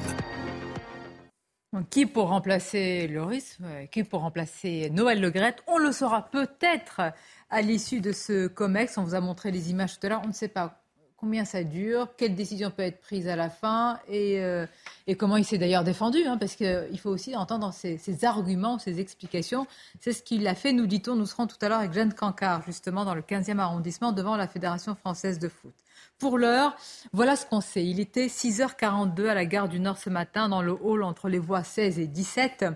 Qui 1.88 2.06
pour 2.06 2.28
remplacer 2.28 3.06
Loris 3.06 3.58
Qui 3.92 4.02
pour 4.02 4.22
remplacer 4.22 4.90
Noël 4.90 5.20
Legrette 5.20 5.62
On 5.68 5.78
le 5.78 5.92
saura 5.92 6.28
peut-être 6.28 7.00
à 7.48 7.62
l'issue 7.62 8.00
de 8.00 8.10
ce 8.10 8.48
COMEX. 8.48 8.98
On 8.98 9.04
vous 9.04 9.14
a 9.14 9.20
montré 9.20 9.52
les 9.52 9.70
images 9.70 9.98
tout 9.98 10.06
à 10.06 10.10
l'heure. 10.10 10.22
On 10.24 10.28
ne 10.28 10.32
sait 10.32 10.48
pas 10.48 10.82
combien 11.20 11.44
ça 11.44 11.62
dure, 11.62 12.08
quelle 12.16 12.34
décision 12.34 12.70
peut 12.70 12.82
être 12.82 13.00
prise 13.00 13.28
à 13.28 13.36
la 13.36 13.50
fin 13.50 14.00
et, 14.08 14.40
euh, 14.40 14.66
comment 15.18 15.36
il 15.36 15.44
s'est 15.44 15.58
d'ailleurs 15.58 15.84
défendu, 15.84 16.24
hein, 16.24 16.38
parce 16.38 16.56
qu'il 16.56 16.98
faut 16.98 17.10
aussi 17.10 17.36
entendre 17.36 17.74
ses, 17.74 17.98
ses 17.98 18.24
arguments, 18.24 18.78
ses 18.78 19.00
explications. 19.00 19.66
C'est 20.00 20.14
ce 20.14 20.22
qu'il 20.22 20.46
a 20.48 20.54
fait, 20.54 20.72
nous 20.72 20.86
dit-on. 20.86 21.16
Nous 21.16 21.26
serons 21.26 21.46
tout 21.46 21.58
à 21.60 21.68
l'heure 21.68 21.80
avec 21.80 21.92
Jeanne 21.92 22.14
Cancard, 22.14 22.62
justement, 22.64 23.04
dans 23.04 23.14
le 23.14 23.20
15e 23.20 23.58
arrondissement, 23.58 24.12
devant 24.12 24.36
la 24.36 24.48
Fédération 24.48 24.94
française 24.94 25.38
de 25.38 25.48
foot. 25.48 25.74
Pour 26.20 26.36
l'heure, 26.36 26.76
voilà 27.14 27.34
ce 27.34 27.46
qu'on 27.46 27.62
sait. 27.62 27.82
Il 27.86 27.98
était 27.98 28.26
6h42 28.26 29.26
à 29.26 29.32
la 29.32 29.46
gare 29.46 29.70
du 29.70 29.80
Nord 29.80 29.96
ce 29.96 30.10
matin, 30.10 30.50
dans 30.50 30.60
le 30.60 30.72
hall 30.72 31.02
entre 31.02 31.30
les 31.30 31.38
voies 31.38 31.64
16 31.64 31.98
et 31.98 32.06
17, 32.06 32.66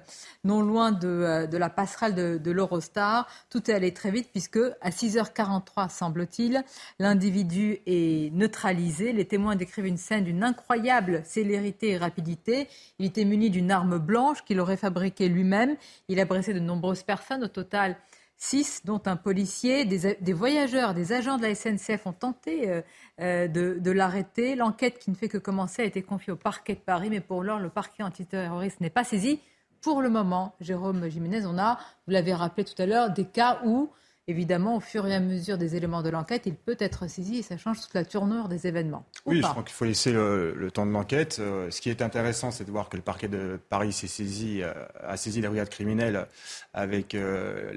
non 0.45 0.63
loin 0.63 0.93
de, 0.93 1.07
euh, 1.07 1.47
la 1.47 1.69
passerelle 1.69 2.15
de, 2.15 2.51
l'Eurostar. 2.51 3.29
Tout 3.51 3.71
est 3.71 3.75
allé 3.75 3.93
très 3.93 4.11
vite 4.11 4.31
puisque 4.33 4.61
à 4.81 4.89
6h43, 4.89 5.91
semble-t-il, 5.91 6.65
l'individu 6.99 7.81
est 7.85 8.33
neutralisé. 8.33 9.13
Les 9.13 9.27
témoins 9.27 9.57
décrivent 9.57 9.85
une 9.85 9.99
scène 9.99 10.25
d'une 10.25 10.43
incroyable 10.43 11.21
célérité 11.27 11.91
et 11.91 11.99
rapidité. 11.99 12.67
Il 12.99 13.05
était 13.05 13.27
muni 13.27 13.51
d'une 13.51 13.71
arme 13.71 13.99
blanche 13.99 14.43
qu'il 14.47 14.59
aurait 14.59 14.79
fabriquée 14.79 15.29
lui-même. 15.29 15.77
Il 16.09 16.19
a 16.19 16.25
de 16.25 16.59
nombreuses 16.61 17.03
personnes. 17.03 17.45
Au 17.45 17.49
total, 17.49 17.99
six, 18.37 18.83
dont 18.85 19.01
un 19.07 19.17
policier, 19.17 19.85
des, 19.85 20.33
voyageurs, 20.33 20.95
des 20.95 21.13
agents 21.13 21.39
de 21.39 21.43
la 21.43 21.55
SNCF 21.55 22.07
ont 22.07 22.13
tenté 22.13 22.69
euh, 22.69 22.83
euh, 23.21 23.49
de, 23.49 23.91
l'arrêter. 23.91 24.55
L'enquête 24.55 24.99
qui 24.99 25.11
ne 25.11 25.17
fait 25.17 25.29
que 25.29 25.39
commencer 25.39 25.83
a 25.83 25.85
été 25.85 26.03
confiée 26.03 26.33
au 26.33 26.37
parquet 26.37 26.75
de 26.75 26.81
Paris, 26.81 27.11
mais 27.11 27.21
pour 27.21 27.43
l'heure, 27.43 27.61
le 27.61 27.71
parquet 27.71 28.03
antiterroriste 28.03 28.81
n'est 28.81 28.91
pas 28.91 29.05
saisi. 29.05 29.41
Pour 29.81 30.03
le 30.03 30.09
moment, 30.09 30.55
Jérôme 30.61 31.09
Jiménez, 31.09 31.45
on 31.47 31.59
a, 31.59 31.79
vous 32.07 32.13
l'avez 32.13 32.35
rappelé 32.35 32.65
tout 32.65 32.81
à 32.81 32.87
l'heure, 32.87 33.11
des 33.11 33.27
cas 33.27 33.61
où 33.65 33.91
évidemment, 34.27 34.77
au 34.77 34.81
fur 34.81 35.07
et 35.07 35.15
à 35.15 35.21
mesure 35.21 35.59
des 35.59 35.77
éléments 35.77 36.03
de 36.03 36.09
l'enquête, 36.09 36.43
il 36.47 36.55
peut 36.55 36.77
être 36.79 37.09
saisi 37.09 37.39
et 37.39 37.43
ça 37.43 37.59
change 37.59 37.81
toute 37.81 37.95
la 37.95 38.05
tournure 38.05 38.49
des 38.49 38.67
événements. 38.67 39.05
Oui, 39.27 39.43
je 39.43 39.47
crois 39.47 39.63
qu'il 39.63 39.75
faut 39.75 39.85
laisser 39.85 40.13
le, 40.13 40.71
temps 40.73 40.87
de 40.87 40.91
l'enquête. 40.91 41.39
Euh, 41.41 41.71
ce 41.71 41.81
qui 41.81 41.91
est 41.91 42.03
intéressant, 42.03 42.51
c'est 42.51 42.65
de 42.65 42.71
voir 42.71 42.89
que 42.89 42.97
le 42.97 43.03
parquet 43.03 43.29
de 43.29 43.59
Paris 43.69 43.93
s'est 43.93 44.07
saisi, 44.07 44.63
euh, 44.63 44.73
a 45.03 45.17
saisi 45.17 45.41
la 45.41 45.49
brigade 45.49 45.69
criminelle 45.69 46.27
avec 46.73 47.15
euh, 47.15 47.71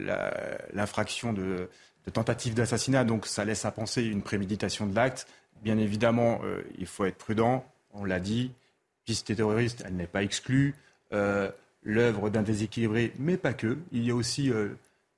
l'infraction 0.74 1.34
de, 1.34 1.70
tentative 2.14 2.54
d'assassinat. 2.54 3.04
Donc 3.04 3.26
ça 3.26 3.44
laisse 3.44 3.66
à 3.66 3.72
penser 3.72 4.04
une 4.04 4.22
préméditation 4.22 4.86
de 4.86 4.96
l'acte. 4.96 5.28
Bien 5.64 5.78
évidemment, 5.78 6.40
il 6.78 6.86
faut 6.86 7.04
être 7.06 7.18
prudent. 7.18 7.66
On 7.92 8.06
l'a 8.06 8.20
dit, 8.20 8.52
piste 9.06 9.36
terroriste, 9.36 9.84
elle 9.86 9.96
n'est 9.96 10.08
pas 10.08 10.22
exclue. 10.22 10.76
L'œuvre 11.12 12.30
d'un 12.30 12.44
déséquilibré, 12.44 13.12
mais 13.18 13.38
pas 13.38 13.54
que. 13.54 13.78
Il 13.92 14.06
y 14.06 14.12
a 14.12 14.16
aussi 14.16 14.52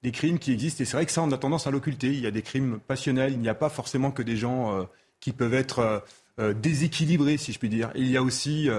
des 0.04 0.12
crimes 0.12 0.40
qui 0.40 0.52
existent. 0.52 0.82
Et 0.82 0.86
c'est 0.86 0.98
vrai 0.98 1.06
que 1.06 1.12
ça, 1.12 1.22
on 1.22 1.32
a 1.32 1.38
tendance 1.38 1.68
à 1.68 1.72
l'occulter. 1.72 2.08
Il 2.08 2.20
y 2.20 2.28
a 2.28 2.32
des 2.32 2.42
crimes 2.42 2.80
passionnels. 2.88 3.34
Il 3.34 3.40
n'y 3.40 3.50
a 3.50 3.56
pas 3.56 3.70
forcément 3.70 4.12
que 4.12 4.22
des 4.22 4.38
gens 4.38 4.74
euh, 4.74 4.84
qui 5.20 5.32
peuvent 5.32 5.54
être 5.54 5.80
euh, 5.80 6.00
euh, 6.40 6.54
déséquilibrés, 6.54 7.38
si 7.38 7.52
je 7.52 7.60
puis 7.60 7.70
dire. 7.70 7.92
il 7.96 8.08
y 8.08 8.18
a 8.18 8.24
aussi, 8.24 8.70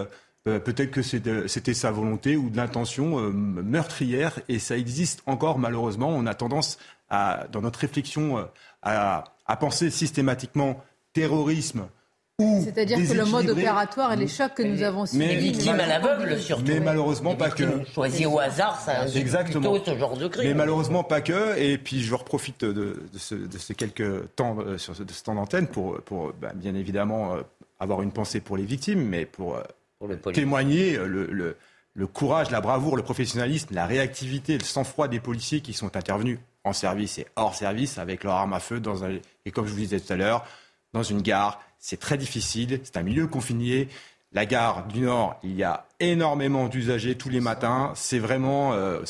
peut-être 0.44 0.90
que 0.90 1.02
c'était 1.02 1.74
sa 1.74 1.90
volonté 1.90 2.36
ou 2.36 2.48
de 2.48 2.56
l'intention 2.56 3.18
meurtrière. 3.30 4.40
Et 4.48 4.58
ça 4.58 4.78
existe 4.78 5.22
encore, 5.26 5.58
malheureusement. 5.58 6.08
On 6.08 6.24
a 6.26 6.34
tendance, 6.34 6.78
dans 7.10 7.60
notre 7.60 7.80
réflexion, 7.80 8.48
à 8.82 9.56
penser 9.58 9.90
systématiquement 9.90 10.82
terrorisme 11.12 11.88
c'est-à-dire 12.64 12.98
que 12.98 13.14
le 13.14 13.24
mode 13.24 13.48
opératoire 13.50 14.12
et 14.12 14.16
les 14.16 14.28
chocs 14.28 14.54
que 14.54 14.62
nous 14.62 14.82
avons 14.82 15.06
subis. 15.06 15.26
Les 15.26 15.36
victimes 15.36 15.80
à 15.80 15.86
l'aveugle, 15.86 16.38
surtout. 16.38 16.64
Mais 16.66 16.80
malheureusement 16.80 17.34
pas 17.34 17.50
que. 17.50 17.64
Choisi 17.94 18.26
au 18.26 18.38
hasard, 18.38 18.80
ça 18.80 19.06
Exactement. 19.06 19.72
plutôt 19.72 19.92
ce 19.92 19.98
genre 19.98 20.16
de 20.16 20.28
crime. 20.28 20.48
Mais 20.48 20.54
malheureusement 20.54 21.04
pas 21.04 21.20
que. 21.20 21.58
Et 21.58 21.78
puis 21.78 22.00
je 22.00 22.14
reprofite 22.14 22.64
de, 22.64 23.02
de, 23.12 23.58
ces 23.58 23.74
quelques 23.74 24.34
temps, 24.36 24.56
euh, 24.60 24.78
sur 24.78 24.96
ce, 24.96 25.02
de 25.02 25.12
ce 25.12 25.22
temps 25.22 25.34
d'antenne 25.34 25.66
pour, 25.66 26.00
pour 26.02 26.32
bah, 26.40 26.52
bien 26.54 26.74
évidemment 26.74 27.34
euh, 27.34 27.42
avoir 27.78 28.02
une 28.02 28.12
pensée 28.12 28.40
pour 28.40 28.56
les 28.56 28.64
victimes, 28.64 29.02
mais 29.02 29.26
pour, 29.26 29.56
euh, 29.56 30.16
témoigner 30.32 30.96
le, 30.96 31.26
le, 31.26 31.56
le, 31.94 32.06
courage, 32.06 32.50
la 32.50 32.60
bravoure, 32.60 32.96
le 32.96 33.02
professionnalisme, 33.02 33.74
la 33.74 33.86
réactivité, 33.86 34.56
le 34.56 34.64
sang-froid 34.64 35.08
des 35.08 35.20
policiers 35.20 35.60
qui 35.60 35.72
sont 35.72 35.96
intervenus 35.96 36.38
en 36.64 36.72
service 36.72 37.18
et 37.18 37.26
hors 37.36 37.54
service 37.54 37.98
avec 37.98 38.24
leur 38.24 38.34
arme 38.34 38.52
à 38.52 38.60
feu 38.60 38.80
dans 38.80 39.04
un, 39.04 39.18
et 39.44 39.50
comme 39.50 39.66
je 39.66 39.72
vous 39.72 39.78
disais 39.78 40.00
tout 40.00 40.12
à 40.12 40.16
l'heure, 40.16 40.44
dans 40.92 41.02
une 41.02 41.22
gare 41.22 41.60
c'est 41.80 41.98
très 41.98 42.18
difficile, 42.18 42.78
c'est 42.84 42.98
un 42.98 43.02
milieu 43.02 43.26
confiné. 43.26 43.88
La 44.32 44.46
gare 44.46 44.86
du 44.86 45.00
Nord, 45.00 45.40
il 45.42 45.56
y 45.56 45.64
a 45.64 45.86
énormément 45.98 46.68
d'usagers 46.68 47.16
tous 47.16 47.30
les 47.30 47.40
matins. 47.40 47.92
C'est 47.96 48.20
vraiment, 48.20 48.74
euh, 48.74 49.00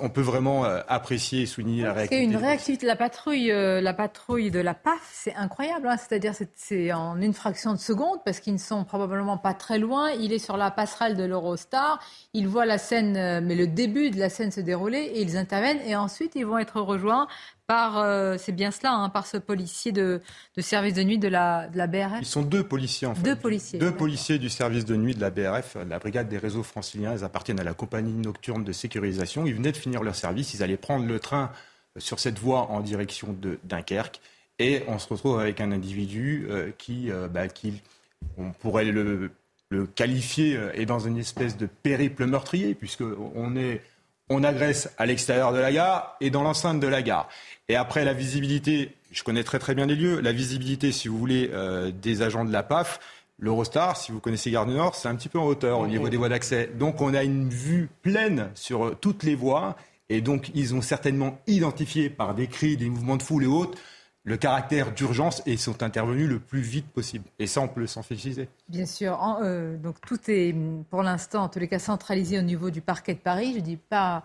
on 0.00 0.08
peut 0.08 0.20
vraiment 0.20 0.64
euh, 0.64 0.80
apprécier 0.88 1.42
et 1.42 1.46
souligner 1.46 1.82
la 1.82 1.92
réactivité. 1.92 2.24
C'est 2.24 2.30
une 2.30 2.36
réactivité. 2.36 2.86
La 2.86 2.96
patrouille, 2.96 3.50
euh, 3.50 3.80
la 3.80 3.94
patrouille 3.94 4.50
de 4.50 4.60
la 4.60 4.74
PAF, 4.74 5.08
c'est 5.12 5.34
incroyable. 5.34 5.88
Hein. 5.88 5.96
C'est-à-dire, 5.96 6.34
c'est 6.54 6.92
en 6.92 7.20
une 7.20 7.34
fraction 7.34 7.72
de 7.72 7.78
seconde 7.78 8.18
parce 8.24 8.40
qu'ils 8.40 8.54
ne 8.54 8.58
sont 8.58 8.84
probablement 8.84 9.38
pas 9.38 9.54
très 9.54 9.78
loin. 9.78 10.10
Il 10.10 10.32
est 10.32 10.38
sur 10.38 10.56
la 10.56 10.70
passerelle 10.70 11.16
de 11.16 11.24
l'Eurostar. 11.24 12.00
Ils 12.34 12.48
voient 12.48 12.66
la 12.66 12.78
scène, 12.78 13.44
mais 13.44 13.54
le 13.54 13.66
début 13.66 14.10
de 14.10 14.18
la 14.18 14.28
scène 14.28 14.50
se 14.50 14.60
dérouler 14.60 14.98
et 15.14 15.22
ils 15.22 15.36
interviennent. 15.36 15.80
Et 15.86 15.96
ensuite, 15.96 16.32
ils 16.34 16.46
vont 16.46 16.58
être 16.58 16.80
rejoints 16.80 17.26
par, 17.70 17.98
euh, 17.98 18.34
c'est 18.36 18.50
bien 18.50 18.72
cela, 18.72 18.94
hein, 18.94 19.10
par 19.10 19.28
ce 19.28 19.36
policier 19.36 19.92
de, 19.92 20.20
service 20.58 20.94
de 20.94 21.04
nuit 21.04 21.18
de 21.18 21.28
la, 21.28 21.68
de 21.68 21.78
la 21.78 21.86
BRF 21.86 22.18
Ils 22.20 22.26
sont 22.26 22.42
deux 22.42 22.64
policiers 22.64 23.06
en 23.06 23.14
fait. 23.14 23.22
Deux 23.22 23.36
policiers. 23.36 23.78
Deux 23.78 23.92
policiers 23.92 24.40
du 24.40 24.48
service 24.48 24.84
de 24.84 24.96
nuit 24.96 25.14
de 25.14 25.20
la 25.20 25.30
BRF, 25.30 25.76
la 25.88 26.00
brigade 26.00 26.28
des 26.28 26.38
réseaux 26.38 26.64
franciliens. 26.64 27.14
Ils 27.16 27.22
appartiennent 27.22 27.60
à 27.60 27.64
la 27.64 27.72
compagnie 27.72 28.12
nocturne 28.12 28.64
de 28.64 28.72
sécurisation. 28.72 29.46
Ils 29.46 29.54
venaient 29.54 29.69
de 29.72 29.76
finir 29.76 30.02
leur 30.02 30.14
service. 30.14 30.54
Ils 30.54 30.62
allaient 30.62 30.76
prendre 30.76 31.06
le 31.06 31.18
train 31.18 31.50
sur 31.98 32.20
cette 32.20 32.38
voie 32.38 32.70
en 32.70 32.80
direction 32.80 33.32
de 33.32 33.58
Dunkerque. 33.64 34.20
Et 34.58 34.82
on 34.88 34.98
se 34.98 35.08
retrouve 35.08 35.40
avec 35.40 35.60
un 35.60 35.72
individu 35.72 36.46
euh, 36.50 36.70
qui, 36.76 37.10
euh, 37.10 37.28
bah, 37.28 37.48
qui, 37.48 37.80
on 38.36 38.52
pourrait 38.52 38.84
le, 38.84 39.30
qualifier, 39.94 40.58
est 40.74 40.84
dans 40.84 40.98
une 40.98 41.16
espèce 41.16 41.56
de 41.56 41.66
périple 41.66 42.26
meurtrier, 42.26 42.74
puisqu'on 42.74 43.56
est 43.56 43.82
on 44.30 44.44
agresse 44.44 44.90
à 44.96 45.06
l'extérieur 45.06 45.52
de 45.52 45.58
la 45.58 45.72
gare 45.72 46.16
et 46.20 46.30
dans 46.30 46.42
l'enceinte 46.42 46.80
de 46.80 46.86
la 46.86 47.02
gare. 47.02 47.28
Et 47.68 47.76
après, 47.76 48.04
la 48.04 48.14
visibilité, 48.14 48.94
je 49.10 49.22
connais 49.24 49.42
très 49.42 49.58
très 49.58 49.74
bien 49.74 49.86
les 49.86 49.96
lieux, 49.96 50.20
la 50.20 50.32
visibilité, 50.32 50.92
si 50.92 51.08
vous 51.08 51.18
voulez, 51.18 51.50
euh, 51.52 51.90
des 51.90 52.22
agents 52.22 52.44
de 52.44 52.52
la 52.52 52.62
PAF, 52.62 53.00
l'Eurostar, 53.40 53.96
si 53.96 54.12
vous 54.12 54.20
connaissez 54.20 54.50
Gare 54.50 54.66
du 54.66 54.74
Nord, 54.74 54.94
c'est 54.94 55.08
un 55.08 55.16
petit 55.16 55.28
peu 55.28 55.38
en 55.38 55.46
hauteur 55.46 55.80
au 55.80 55.86
niveau 55.86 56.08
des 56.08 56.16
voies 56.16 56.28
d'accès. 56.28 56.70
Donc 56.78 57.00
on 57.00 57.14
a 57.14 57.24
une 57.24 57.48
vue 57.48 57.88
pleine 58.02 58.50
sur 58.54 58.86
euh, 58.86 58.96
toutes 59.00 59.22
les 59.22 59.34
voies. 59.34 59.76
Et 60.08 60.20
donc 60.20 60.50
ils 60.54 60.74
ont 60.74 60.82
certainement 60.82 61.38
identifié 61.46 62.10
par 62.10 62.34
des 62.34 62.46
cris, 62.46 62.76
des 62.76 62.88
mouvements 62.88 63.16
de 63.16 63.22
foule 63.22 63.44
et 63.44 63.46
autres, 63.46 63.78
le 64.24 64.36
caractère 64.36 64.92
d'urgence 64.92 65.42
et 65.46 65.56
sont 65.56 65.82
intervenus 65.82 66.28
le 66.28 66.38
plus 66.38 66.60
vite 66.60 66.88
possible. 66.88 67.24
Et 67.38 67.46
ça, 67.46 67.60
on 67.62 67.68
peut 67.68 67.86
s'en 67.86 68.02
féliciter. 68.02 68.48
Bien 68.68 68.86
sûr. 68.86 69.18
Euh, 69.42 69.76
donc 69.78 70.00
tout 70.00 70.18
est, 70.28 70.54
pour 70.90 71.02
l'instant, 71.02 71.44
en 71.44 71.48
tous 71.48 71.58
les 71.58 71.68
cas, 71.68 71.78
centralisé 71.78 72.38
au 72.38 72.42
niveau 72.42 72.70
du 72.70 72.80
parquet 72.80 73.14
de 73.14 73.20
Paris. 73.20 73.52
Je 73.54 73.60
ne 73.60 73.64
dis 73.64 73.76
pas 73.76 74.24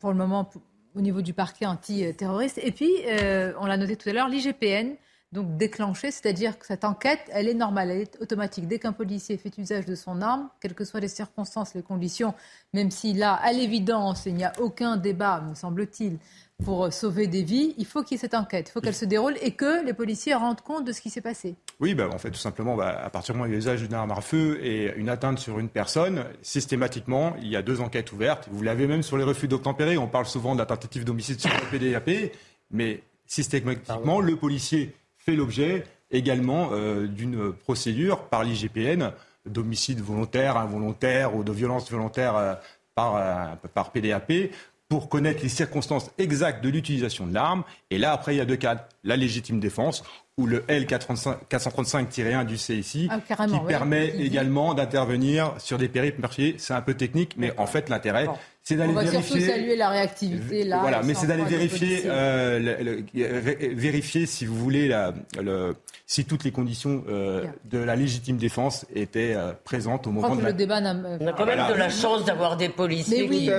pour 0.00 0.10
le 0.10 0.16
moment 0.16 0.48
au 0.94 1.00
niveau 1.00 1.22
du 1.22 1.34
parquet 1.34 1.66
antiterroriste. 1.66 2.58
Et 2.62 2.72
puis, 2.72 2.92
euh, 3.06 3.52
on 3.58 3.66
l'a 3.66 3.76
noté 3.76 3.96
tout 3.96 4.08
à 4.08 4.12
l'heure, 4.12 4.28
l'IGPN, 4.28 4.94
donc 5.34 5.56
déclenchée, 5.56 6.12
c'est-à-dire 6.12 6.58
que 6.58 6.64
cette 6.64 6.84
enquête, 6.84 7.20
elle 7.32 7.48
est 7.48 7.54
normale, 7.54 7.90
elle 7.90 8.02
est 8.02 8.22
automatique. 8.22 8.68
Dès 8.68 8.78
qu'un 8.78 8.92
policier 8.92 9.36
fait 9.36 9.58
usage 9.58 9.84
de 9.84 9.96
son 9.96 10.22
arme, 10.22 10.48
quelles 10.60 10.74
que 10.74 10.84
soient 10.84 11.00
les 11.00 11.08
circonstances, 11.08 11.74
les 11.74 11.82
conditions, 11.82 12.34
même 12.72 12.92
s'il 12.92 13.20
a, 13.22 13.34
à 13.34 13.52
l'évidence, 13.52 14.26
il 14.26 14.36
n'y 14.36 14.44
a 14.44 14.52
aucun 14.60 14.96
débat, 14.96 15.40
me 15.40 15.56
semble-t-il, 15.56 16.18
pour 16.64 16.92
sauver 16.92 17.26
des 17.26 17.42
vies, 17.42 17.74
il 17.78 17.84
faut 17.84 18.04
qu'il 18.04 18.14
y 18.14 18.14
ait 18.14 18.20
cette 18.20 18.34
enquête, 18.34 18.68
il 18.68 18.72
faut 18.72 18.80
qu'elle 18.80 18.94
se 18.94 19.04
déroule 19.04 19.34
et 19.42 19.50
que 19.50 19.84
les 19.84 19.92
policiers 19.92 20.34
rendent 20.34 20.60
compte 20.60 20.84
de 20.84 20.92
ce 20.92 21.00
qui 21.00 21.10
s'est 21.10 21.20
passé. 21.20 21.56
Oui, 21.80 21.96
bah, 21.96 22.08
en 22.12 22.18
fait, 22.18 22.30
tout 22.30 22.38
simplement, 22.38 22.76
bah, 22.76 22.96
à 23.04 23.10
partir 23.10 23.34
du 23.34 23.38
moment 23.38 23.48
où 23.48 23.52
il 23.52 23.54
y 23.54 23.54
a 23.54 23.58
l'usage 23.58 23.82
d'une 23.82 23.94
arme 23.94 24.12
à 24.12 24.20
feu 24.20 24.64
et 24.64 24.94
une 24.96 25.08
atteinte 25.08 25.40
sur 25.40 25.58
une 25.58 25.68
personne, 25.68 26.24
systématiquement, 26.42 27.34
il 27.42 27.48
y 27.48 27.56
a 27.56 27.62
deux 27.62 27.80
enquêtes 27.80 28.12
ouvertes. 28.12 28.48
Vous 28.52 28.62
l'avez 28.62 28.86
même 28.86 29.02
sur 29.02 29.16
les 29.16 29.24
refus 29.24 29.48
d'obtempérer. 29.48 29.98
On 29.98 30.06
parle 30.06 30.26
souvent 30.26 30.54
de 30.54 30.60
la 30.60 30.66
tentative 30.66 31.04
d'homicide 31.04 31.40
sur 31.40 31.50
le 31.50 31.76
PDAP, 31.76 32.30
mais 32.70 33.02
systématiquement, 33.26 34.20
le 34.20 34.36
policier 34.36 34.94
fait 35.24 35.36
l'objet 35.36 35.84
également 36.10 36.70
euh, 36.72 37.06
d'une 37.06 37.52
procédure 37.52 38.24
par 38.24 38.44
l'IGPN 38.44 39.12
d'homicide 39.46 40.00
volontaire, 40.00 40.56
involontaire 40.56 41.34
ou 41.34 41.44
de 41.44 41.52
violence 41.52 41.90
volontaire 41.90 42.36
euh, 42.36 42.54
par, 42.94 43.16
euh, 43.16 43.68
par 43.74 43.90
PDAP 43.90 44.32
pour 44.88 45.08
connaître 45.08 45.42
les 45.42 45.48
circonstances 45.48 46.10
exactes 46.18 46.62
de 46.62 46.68
l'utilisation 46.68 47.26
de 47.26 47.34
l'arme. 47.34 47.64
Et 47.90 47.98
là, 47.98 48.12
après, 48.12 48.34
il 48.34 48.38
y 48.38 48.40
a 48.40 48.44
deux 48.44 48.56
cas. 48.56 48.86
La 49.02 49.16
légitime 49.16 49.58
défense 49.58 50.04
ou 50.36 50.46
le 50.46 50.60
L435-1 50.60 52.44
du 52.44 52.56
CSI 52.56 53.08
ah, 53.10 53.18
qui 53.20 53.58
permet 53.66 54.08
également 54.18 54.74
d'intervenir 54.74 55.54
sur 55.58 55.78
des 55.78 55.88
périples 55.88 56.20
marchés. 56.20 56.56
C'est 56.58 56.74
un 56.74 56.82
peu 56.82 56.94
technique, 56.94 57.34
mais 57.36 57.52
en 57.58 57.66
fait, 57.66 57.88
l'intérêt, 57.88 58.28
c'est 58.64 58.76
d'aller 58.76 58.94
vérifier. 58.94 59.18
On 59.18 59.20
va 59.20 59.26
surtout 59.26 59.44
saluer 59.44 59.76
la 59.76 59.88
réactivité 59.90 60.64
là. 60.64 60.78
Voilà, 60.80 61.02
mais 61.02 61.12
c'est 61.12 61.26
d'aller 61.26 61.44
vérifier, 61.44 62.02
euh, 62.06 63.02
vérifier 63.12 64.24
si 64.24 64.46
vous 64.46 64.56
voulez 64.56 64.88
la, 64.88 65.12
le, 65.38 65.76
si 66.06 66.24
toutes 66.24 66.44
les 66.44 66.50
conditions 66.50 67.04
euh, 67.06 67.44
de 67.66 67.78
la 67.78 67.94
légitime 67.94 68.38
défense 68.38 68.86
étaient 68.94 69.34
euh, 69.34 69.52
présentes 69.64 70.06
au 70.06 70.12
moment 70.12 70.34
de 70.34 70.40
la... 70.40 70.48
le 70.48 70.54
débat 70.54 70.80
On 70.80 71.26
a 71.26 71.32
quand 71.34 71.44
même 71.44 71.68
de 71.68 71.74
la 71.74 71.90
chance 71.90 72.24
d'avoir 72.24 72.56
des 72.56 72.70
policiers 72.70 73.28
qui, 73.28 73.50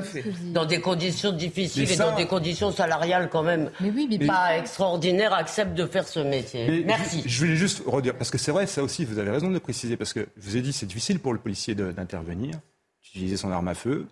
dans 0.51 0.66
des 0.66 0.82
conditions 0.82 1.32
difficiles 1.32 1.91
et 1.91 1.97
dans 1.97 2.16
des 2.16 2.26
conditions 2.26 2.72
salariales 2.72 3.30
quand 3.32 3.43
même 3.43 3.70
mais 3.80 3.91
oui, 3.95 4.08
mais 4.10 4.26
pas 4.26 4.58
extraordinaires, 4.58 5.34
acceptent 5.34 5.76
de 5.76 5.86
faire 5.86 6.08
ce 6.08 6.20
métier. 6.20 6.84
Merci. 6.84 7.22
Je, 7.26 7.30
je 7.30 7.39
voulais 7.41 7.56
juste 7.56 7.84
redire 7.86 8.16
parce 8.16 8.32
que 8.32 8.39
c'est 8.39 8.51
vrai, 8.51 8.66
ça 8.66 8.82
aussi, 8.82 9.06
vous 9.06 9.20
avez 9.20 9.30
raison 9.30 9.49
de 9.49 9.53
le 9.53 9.60
préciser 9.60 9.97
parce 9.97 10.14
que 10.14 10.22
je 10.36 10.49
vous 10.49 10.58
ai 10.58 10.62
dit 10.62 10.74
c'est 10.74 10.88
difficile 10.88 11.20
pour 11.20 11.32
le 11.32 11.39
policier 11.39 11.76
d'intervenir, 11.76 12.56
d'utiliser 13.03 13.38
son 13.38 13.51
arme 13.51 13.68
à 13.68 13.76
feu 13.76 14.08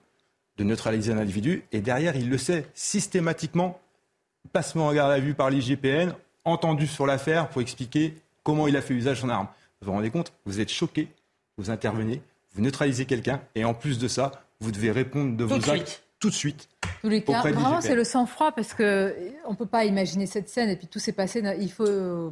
de 0.58 0.64
neutraliser 0.64 1.12
un 1.12 1.18
individu, 1.18 1.64
et 1.72 1.82
derrière, 1.82 2.16
il 2.16 2.30
le 2.30 2.38
sait 2.38 2.68
systématiquement, 2.74 3.80
passement 4.52 4.88
en 4.88 4.94
garde 4.94 5.12
à 5.12 5.20
vue 5.20 5.34
par 5.34 5.50
l'IGPN, 5.50 6.14
entendu 6.46 6.88
sur 6.88 7.06
l'affaire 7.06 7.50
pour 7.50 7.62
expliquer 7.62 8.16
comment 8.44 8.68
il 8.68 8.78
a 8.78 8.82
fait 8.82 8.94
usage 8.94 9.18
de 9.18 9.22
son 9.22 9.30
arme. 9.30 9.48
Vous 9.82 9.88
vous 9.88 9.94
rendez 9.94 10.12
compte 10.12 10.34
Vous 10.46 10.60
êtes 10.60 10.70
choqué, 10.70 11.08
vous 11.58 11.70
intervenez, 11.70 12.22
vous 12.54 12.62
neutralisez 12.62 13.06
quelqu'un, 13.06 13.42
et 13.56 13.66
en 13.66 13.74
plus 13.74 13.98
de 13.98 14.08
ça, 14.08 14.32
vous 14.60 14.72
devez 14.72 14.92
répondre 14.92 15.36
de 15.36 15.44
vos 15.44 15.70
actes 15.70 16.04
tout 16.20 16.30
de 16.30 16.36
suite. 16.36 16.70
Tous 17.02 17.10
les 17.10 17.22
cas, 17.22 17.42
vraiment, 17.42 17.82
c'est 17.82 17.96
le 17.96 18.06
sang-froid 18.06 18.54
parce 18.54 18.74
que 18.74 19.14
on 19.46 19.52
ne 19.52 19.56
peut 19.58 19.66
pas 19.66 19.84
imaginer 19.84 20.26
cette 20.26 20.48
scène 20.48 20.70
et 20.70 20.78
puis 20.78 20.88
tout 20.88 21.00
s'est 21.00 21.12
passé. 21.12 21.44
Il 21.60 21.72
faut 21.72 22.32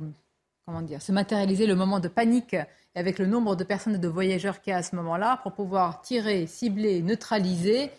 comment 0.66 0.82
dire, 0.82 1.02
se 1.02 1.12
matérialiser 1.12 1.66
le 1.66 1.76
moment 1.76 2.00
de 2.00 2.08
panique 2.08 2.56
avec 2.96 3.20
le 3.20 3.26
nombre 3.26 3.58
de 3.58 3.66
personnes 3.66 3.96
et 3.96 4.00
de 4.00 4.08
voyageurs 4.08 4.62
qu'il 4.62 4.72
y 4.72 4.74
a 4.74 4.78
à 4.78 4.84
ce 4.84 4.96
moment-là 4.96 5.42
pour 5.44 5.54
pouvoir 5.54 6.02
tirer, 6.02 6.48
cibler, 6.48 7.02
neutraliser 7.02 7.92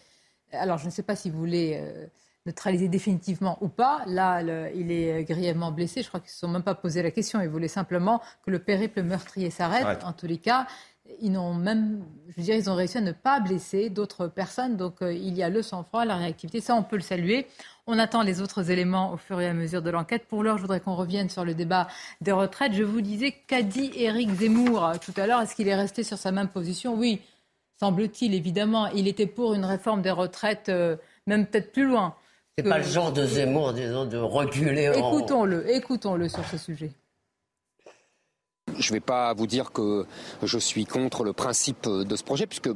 alors, 0.52 0.78
je 0.78 0.86
ne 0.86 0.90
sais 0.90 1.02
pas 1.02 1.16
si 1.16 1.30
vous 1.30 1.38
voulez 1.38 1.78
euh, 1.80 2.06
neutraliser 2.46 2.88
définitivement 2.88 3.58
ou 3.60 3.68
pas. 3.68 4.02
Là, 4.06 4.42
il 4.74 4.90
est 4.90 5.24
grièvement 5.24 5.72
blessé. 5.72 6.02
Je 6.02 6.08
crois 6.08 6.20
qu'ils 6.20 6.28
ne 6.28 6.32
se 6.32 6.38
sont 6.38 6.48
même 6.48 6.62
pas 6.62 6.74
posé 6.74 7.02
la 7.02 7.10
question. 7.10 7.40
Ils 7.40 7.48
voulaient 7.48 7.68
simplement 7.68 8.20
que 8.44 8.50
le 8.50 8.58
périple 8.58 9.02
meurtrier 9.02 9.50
s'arrête. 9.50 10.04
En 10.04 10.12
tous 10.12 10.26
les 10.26 10.38
cas, 10.38 10.66
ils 11.20 11.32
n'ont 11.32 11.54
même, 11.54 12.04
je 12.28 12.34
veux 12.36 12.42
dire, 12.42 12.54
ils 12.54 12.70
ont 12.70 12.74
réussi 12.74 12.98
à 12.98 13.00
ne 13.00 13.12
pas 13.12 13.40
blesser 13.40 13.90
d'autres 13.90 14.28
personnes. 14.28 14.76
Donc, 14.76 15.02
euh, 15.02 15.12
il 15.12 15.36
y 15.36 15.42
a 15.42 15.48
le 15.48 15.62
sang-froid, 15.62 16.04
la 16.04 16.16
réactivité. 16.16 16.60
Ça, 16.60 16.74
on 16.74 16.82
peut 16.82 16.96
le 16.96 17.02
saluer. 17.02 17.46
On 17.86 17.98
attend 17.98 18.22
les 18.22 18.40
autres 18.40 18.70
éléments 18.70 19.12
au 19.12 19.16
fur 19.16 19.40
et 19.40 19.48
à 19.48 19.52
mesure 19.52 19.82
de 19.82 19.90
l'enquête. 19.90 20.26
Pour 20.26 20.42
l'heure, 20.42 20.56
je 20.56 20.62
voudrais 20.62 20.80
qu'on 20.80 20.94
revienne 20.94 21.28
sur 21.28 21.44
le 21.44 21.54
débat 21.54 21.88
des 22.20 22.32
retraites. 22.32 22.72
Je 22.72 22.84
vous 22.84 23.00
disais, 23.00 23.32
qu'a 23.46 23.62
dit 23.62 23.90
Éric 23.96 24.30
Zemmour 24.30 24.92
tout 25.00 25.12
à 25.16 25.26
l'heure 25.26 25.40
Est-ce 25.40 25.54
qu'il 25.54 25.68
est 25.68 25.74
resté 25.74 26.04
sur 26.04 26.18
sa 26.18 26.30
même 26.30 26.48
position? 26.48 26.94
Oui, 26.94 27.20
semble-t-il, 27.82 28.34
évidemment. 28.34 28.86
Il 28.88 29.08
était 29.08 29.26
pour 29.26 29.54
une 29.54 29.64
réforme 29.64 30.02
des 30.02 30.12
retraites, 30.12 30.68
euh, 30.68 30.96
même 31.26 31.46
peut-être 31.46 31.72
plus 31.72 31.86
loin. 31.86 32.14
C'est 32.56 32.68
pas 32.68 32.78
le 32.78 32.84
genre 32.84 33.12
de 33.12 33.24
Zemmour, 33.24 33.72
disons, 33.72 34.04
de 34.04 34.18
reculer. 34.18 34.92
Écoutons-le, 34.94 35.68
écoutons-le 35.74 36.28
sur 36.28 36.44
ce 36.44 36.58
sujet. 36.58 36.92
Je 38.78 38.90
ne 38.90 38.96
vais 38.96 39.00
pas 39.00 39.34
vous 39.34 39.48
dire 39.48 39.72
que 39.72 40.06
je 40.42 40.58
suis 40.58 40.84
contre 40.84 41.24
le 41.24 41.32
principe 41.32 41.88
de 41.88 42.16
ce 42.16 42.22
projet, 42.22 42.46
puisque 42.46 42.70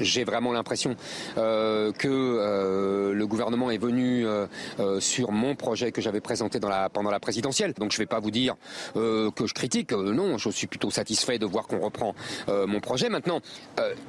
j'ai 0.00 0.24
vraiment 0.24 0.52
l'impression 0.52 0.96
euh, 1.38 1.92
que 1.92 2.08
euh, 2.08 3.12
le 3.12 3.26
gouvernement 3.26 3.70
est 3.70 3.78
venu 3.78 4.26
euh, 4.26 4.46
sur 5.00 5.32
mon 5.32 5.54
projet 5.54 5.92
que 5.92 6.00
j'avais 6.00 6.20
présenté 6.20 6.60
dans 6.60 6.68
la, 6.68 6.88
pendant 6.88 7.10
la 7.10 7.20
présidentielle. 7.20 7.72
Donc 7.74 7.92
je 7.92 7.96
ne 7.96 8.02
vais 8.02 8.06
pas 8.06 8.20
vous 8.20 8.30
dire 8.30 8.54
que 8.94 9.46
je 9.46 9.54
critique. 9.54 9.92
non, 9.92 10.38
je 10.38 10.50
suis 10.50 10.66
plutôt 10.66 10.90
satisfait 10.90 11.38
de 11.38 11.46
voir 11.46 11.66
qu'on 11.66 11.80
reprend 11.80 12.14
mon 12.48 12.80
projet. 12.80 13.08
Maintenant, 13.08 13.40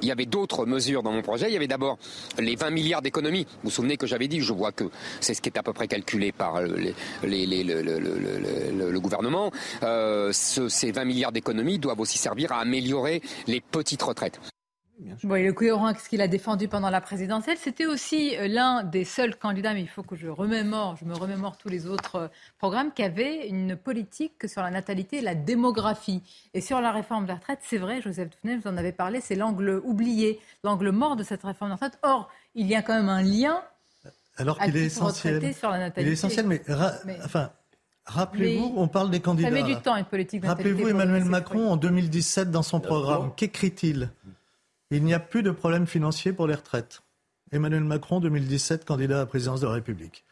il 0.02 0.08
y 0.08 0.12
avait 0.12 0.26
d'autres 0.26 0.66
mesures 0.66 1.02
dans 1.02 1.12
mon 1.12 1.22
projet. 1.22 1.46
Il 1.48 1.52
y 1.52 1.56
avait 1.56 1.66
d'abord 1.66 1.98
les 2.38 2.56
20 2.56 2.70
milliards 2.70 3.02
d'économies. 3.02 3.44
Vous 3.44 3.68
vous 3.68 3.70
souvenez 3.70 3.96
que 3.96 4.06
j'avais 4.06 4.28
dit, 4.28 4.40
je 4.40 4.52
vois 4.52 4.72
que 4.72 4.84
c'est 5.20 5.34
ce 5.34 5.42
qui 5.42 5.48
est 5.48 5.58
à 5.58 5.62
peu 5.62 5.72
près 5.72 5.88
calculé 5.88 6.32
par 6.32 6.62
les, 6.62 6.94
les, 7.22 7.46
les, 7.46 7.64
le, 7.64 7.82
le, 7.82 8.90
le, 8.90 9.00
gouvernement. 9.00 9.50
Ce, 9.82 10.68
ces 10.68 10.92
20 10.92 11.04
milliards 11.04 11.32
d'économies 11.32 11.78
doivent 11.78 12.00
aussi 12.00 12.18
servir 12.18 12.52
à 12.52 12.60
améliorer 12.60 13.22
les 13.46 13.60
petites 13.60 14.02
retraites. 14.02 14.40
Bon, 15.22 15.36
il 15.36 15.46
est 15.46 15.54
cohérent 15.54 15.86
avec 15.86 16.00
ce 16.00 16.08
qu'il 16.08 16.20
a 16.20 16.28
défendu 16.28 16.66
pendant 16.66 16.90
la 16.90 17.00
présidentielle. 17.00 17.56
C'était 17.56 17.86
aussi 17.86 18.36
euh, 18.36 18.48
l'un 18.48 18.82
des 18.82 19.04
seuls 19.04 19.36
candidats, 19.36 19.72
mais 19.72 19.82
il 19.82 19.88
faut 19.88 20.02
que 20.02 20.16
je 20.16 20.26
remémore, 20.26 20.96
je 20.96 21.04
me 21.04 21.14
remémore 21.14 21.56
tous 21.56 21.68
les 21.68 21.86
autres 21.86 22.16
euh, 22.16 22.28
programmes, 22.58 22.92
qui 22.92 23.04
avait 23.04 23.48
une 23.48 23.76
politique 23.76 24.48
sur 24.48 24.60
la 24.62 24.70
natalité 24.70 25.18
et 25.18 25.20
la 25.20 25.36
démographie. 25.36 26.22
Et 26.52 26.60
sur 26.60 26.80
la 26.80 26.90
réforme 26.90 27.24
de 27.24 27.28
la 27.28 27.36
retraite, 27.36 27.60
c'est 27.62 27.78
vrai, 27.78 28.02
Joseph 28.02 28.30
Tounet, 28.40 28.56
vous 28.56 28.68
en 28.68 28.76
avez 28.76 28.92
parlé, 28.92 29.20
c'est 29.20 29.36
l'angle 29.36 29.80
oublié, 29.84 30.40
l'angle 30.64 30.90
mort 30.90 31.14
de 31.14 31.22
cette 31.22 31.44
réforme 31.44 31.70
de 31.70 31.76
la 31.80 31.86
retraite. 31.86 31.98
Or, 32.02 32.28
il 32.56 32.66
y 32.66 32.74
a 32.74 32.82
quand 32.82 32.94
même 32.94 33.08
un 33.08 33.22
lien. 33.22 33.62
Alors 34.36 34.58
qu'il 34.58 34.76
est 34.76 34.86
essentiel. 34.86 35.54
Sur 35.54 35.70
la 35.70 35.78
natalité. 35.78 36.02
Il 36.02 36.08
est 36.08 36.12
essentiel, 36.12 36.46
mais, 36.46 36.62
enfin, 37.24 37.50
Rappelez-vous, 38.08 38.72
on 38.76 38.88
parle 38.88 39.10
des 39.10 39.20
candidats. 39.20 39.48
Ça 39.48 39.54
met 39.54 39.62
du 39.62 39.76
temps, 39.76 39.94
une 39.94 40.06
politique 40.06 40.44
Rappelez-vous 40.44 40.88
Emmanuel 40.88 41.26
Macron 41.26 41.70
en 41.70 41.76
2017 41.76 42.50
dans 42.50 42.62
son 42.62 42.80
programme. 42.80 43.32
Qu'écrit-il? 43.36 44.10
Il 44.90 45.04
n'y 45.04 45.14
a 45.14 45.20
plus 45.20 45.42
de 45.42 45.50
problème 45.50 45.86
financier 45.86 46.32
pour 46.32 46.46
les 46.46 46.54
retraites. 46.54 47.02
Emmanuel 47.52 47.84
Macron, 47.84 48.20
2017, 48.20 48.84
candidat 48.84 49.16
à 49.16 49.20
la 49.20 49.26
présidence 49.26 49.60
de 49.60 49.66
la 49.66 49.72
République. 49.72 50.24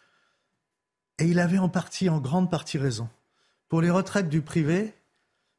Et 1.19 1.25
il 1.25 1.39
avait 1.39 1.59
en 1.59 1.69
partie, 1.69 2.09
en 2.09 2.21
grande 2.21 2.51
partie 2.51 2.79
raison. 2.79 3.09
Pour 3.69 3.81
les 3.81 3.91
retraites 3.91 4.29
du 4.29 4.43
privé, 4.43 4.95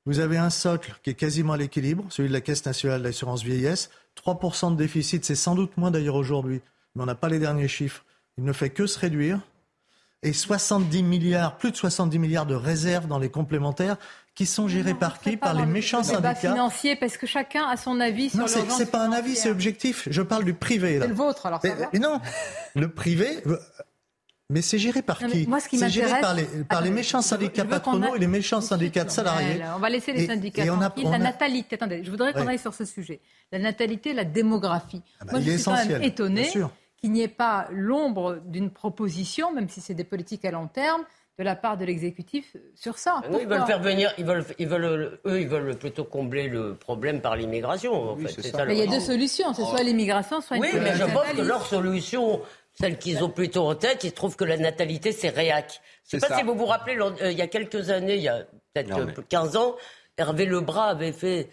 vous 0.05 0.19
avez 0.19 0.37
un 0.37 0.49
socle 0.49 0.95
qui 1.03 1.09
est 1.09 1.15
quasiment 1.15 1.53
à 1.53 1.57
l'équilibre, 1.57 2.05
celui 2.09 2.29
de 2.29 2.33
la 2.33 2.41
Caisse 2.41 2.65
nationale 2.65 3.01
d'assurance 3.03 3.43
vieillesse. 3.43 3.89
3% 4.23 4.71
de 4.71 4.77
déficit, 4.77 5.25
c'est 5.25 5.35
sans 5.35 5.55
doute 5.55 5.75
moins 5.77 5.91
d'ailleurs 5.91 6.15
aujourd'hui, 6.15 6.61
mais 6.95 7.03
on 7.03 7.05
n'a 7.05 7.15
pas 7.15 7.29
les 7.29 7.39
derniers 7.39 7.67
chiffres. 7.67 8.05
Il 8.37 8.43
ne 8.43 8.53
fait 8.53 8.69
que 8.69 8.87
se 8.87 8.97
réduire. 8.99 9.41
Et 10.23 10.33
70 10.33 11.03
milliards, 11.03 11.57
plus 11.57 11.71
de 11.71 11.75
70 11.75 12.17
milliards 12.19 12.45
de 12.45 12.55
réserves 12.55 13.07
dans 13.07 13.19
les 13.19 13.29
complémentaires 13.29 13.97
qui 14.37 14.45
sont 14.45 14.67
gérés 14.67 14.93
par 14.93 15.19
qui 15.19 15.35
Par 15.35 15.55
les 15.55 15.65
méchants 15.65 16.03
syndicats. 16.03 16.35
financier, 16.35 16.95
parce 16.95 17.17
que 17.17 17.25
chacun 17.25 17.67
a 17.67 17.75
son 17.75 17.99
avis 17.99 18.29
sur 18.29 18.39
Non, 18.39 18.47
c'est 18.47 18.91
pas 18.91 19.03
un 19.03 19.11
avis, 19.11 19.35
c'est 19.35 19.49
objectif. 19.49 20.07
Je 20.11 20.21
parle 20.21 20.45
du 20.45 20.53
privé. 20.53 20.99
C'est 21.01 21.07
le 21.07 21.13
vôtre, 21.15 21.47
alors. 21.47 21.59
Ça 21.59 21.69
mais, 21.91 21.99
non, 21.99 22.21
le 22.75 22.87
privé. 22.87 23.41
Mais 24.49 24.61
c'est 24.61 24.77
géré 24.77 25.01
par 25.01 25.17
qui 25.17 25.49
C'est 25.71 25.89
géré 25.89 26.21
par 26.21 26.35
les, 26.35 26.45
par 26.69 26.81
les 26.81 26.91
méchants 26.91 27.23
syndicats 27.23 27.65
patronaux 27.65 28.15
et 28.15 28.19
les 28.19 28.27
méchants 28.27 28.61
syndicats 28.61 29.03
de 29.03 29.09
salariés. 29.09 29.59
on 29.75 29.79
va 29.79 29.89
laisser 29.89 30.13
les 30.13 30.27
syndicats 30.27 30.63
et, 30.63 30.67
tranquilles. 30.67 31.09
La 31.09 31.17
natalité, 31.17 31.75
attendez, 31.75 32.03
je 32.03 32.11
voudrais 32.11 32.31
qu'on 32.31 32.47
aille 32.47 32.59
sur 32.59 32.75
ce 32.75 32.85
sujet. 32.85 33.19
La 33.51 33.57
natalité, 33.57 34.13
la 34.13 34.23
démographie. 34.23 35.01
Ah 35.19 35.25
bah, 35.25 35.31
Moi, 35.31 35.41
je 35.41 35.51
suis 35.51 35.63
quand 35.63 35.73
même 35.73 36.03
étonné 36.03 36.47
qu'il 37.01 37.11
n'y 37.11 37.21
ait 37.21 37.27
pas 37.27 37.67
l'ombre 37.71 38.39
d'une 38.45 38.69
proposition, 38.69 39.51
même 39.51 39.67
si 39.67 39.81
c'est 39.81 39.95
des 39.95 40.03
politiques 40.03 40.45
à 40.45 40.51
long 40.51 40.67
terme, 40.67 41.03
de 41.37 41.43
la 41.43 41.55
part 41.55 41.77
de 41.77 41.85
l'exécutif 41.85 42.55
sur 42.75 42.97
ça. 42.97 43.21
Ah 43.23 43.27
ils 43.39 43.47
veulent 43.47 43.65
faire 43.65 43.81
venir, 43.81 44.11
ils 44.17 44.25
veulent, 44.25 44.43
ils 44.57 44.67
veulent, 44.67 45.19
eux, 45.25 45.41
ils 45.41 45.47
veulent 45.47 45.75
plutôt 45.77 46.03
combler 46.03 46.47
le 46.47 46.73
problème 46.73 47.21
par 47.21 47.35
l'immigration. 47.35 47.93
En 48.11 48.17
fait. 48.17 48.51
il 48.69 48.77
y 48.77 48.81
a 48.81 48.87
deux 48.87 48.99
solutions, 48.99 49.53
c'est 49.53 49.63
soit 49.63 49.83
l'immigration, 49.83 50.41
soit 50.41 50.57
une 50.57 50.63
Oui, 50.63 50.69
mais 50.73 50.95
je 50.95 51.03
pense 51.03 51.27
que 51.27 51.41
leur 51.41 51.65
solution, 51.65 52.41
celle 52.73 52.97
qu'ils 52.97 53.23
ont 53.23 53.29
plutôt 53.29 53.67
en 53.67 53.75
tête, 53.75 54.03
ils 54.03 54.13
trouvent 54.13 54.35
que 54.35 54.45
la 54.45 54.57
natalité, 54.57 55.11
c'est 55.11 55.29
réac. 55.29 55.79
Je 56.09 56.17
ne 56.17 56.21
sais 56.21 56.27
pas 56.27 56.37
si 56.37 56.43
vous 56.43 56.55
vous 56.55 56.65
rappelez, 56.65 56.97
euh, 56.99 57.31
il 57.31 57.37
y 57.37 57.41
a 57.41 57.47
quelques 57.47 57.91
années, 57.91 58.15
il 58.15 58.23
y 58.23 58.29
a 58.29 58.43
peut-être 58.73 59.21
15 59.27 59.57
ans, 59.57 59.75
Hervé 60.17 60.47
Lebras 60.47 60.87
avait 60.87 61.11
fait 61.11 61.49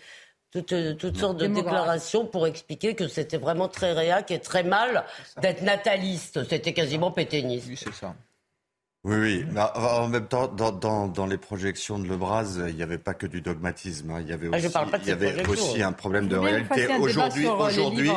toutes, 0.50 0.72
euh, 0.72 0.94
toutes 0.94 1.18
sortes 1.18 1.36
de 1.36 1.46
déclarations 1.46 2.24
pour 2.24 2.46
expliquer 2.46 2.94
que 2.94 3.06
c'était 3.08 3.36
vraiment 3.36 3.68
très 3.68 3.92
réac 3.92 4.30
et 4.30 4.38
très 4.38 4.62
mal 4.62 5.04
d'être 5.42 5.60
nataliste. 5.60 6.48
C'était 6.48 6.72
quasiment 6.72 7.10
pétainiste. 7.10 7.66
Oui, 7.68 7.76
c'est 7.76 7.92
ça. 7.92 8.14
Oui, 9.04 9.16
oui. 9.16 9.44
Bah, 9.52 9.70
en 9.76 10.08
même 10.08 10.26
temps, 10.26 10.48
dans, 10.48 10.72
dans, 10.72 11.08
dans, 11.08 11.26
les 11.26 11.36
projections 11.36 11.98
de 11.98 12.08
Lebras, 12.08 12.56
il 12.68 12.74
n'y 12.74 12.82
avait 12.82 12.96
pas 12.96 13.12
que 13.12 13.26
du 13.26 13.42
dogmatisme. 13.42 14.10
Hein. 14.10 14.20
Il 14.22 14.28
y 14.30 14.32
avait 14.32 14.48
ah, 14.50 14.56
aussi, 14.56 14.68
il 15.02 15.08
y 15.08 15.12
avait 15.12 15.46
aussi 15.46 15.82
un 15.82 15.92
problème 15.92 16.26
de 16.26 16.36
réalité. 16.36 16.88
Aujourd'hui, 16.98 17.46
aujourd'hui, 17.46 18.10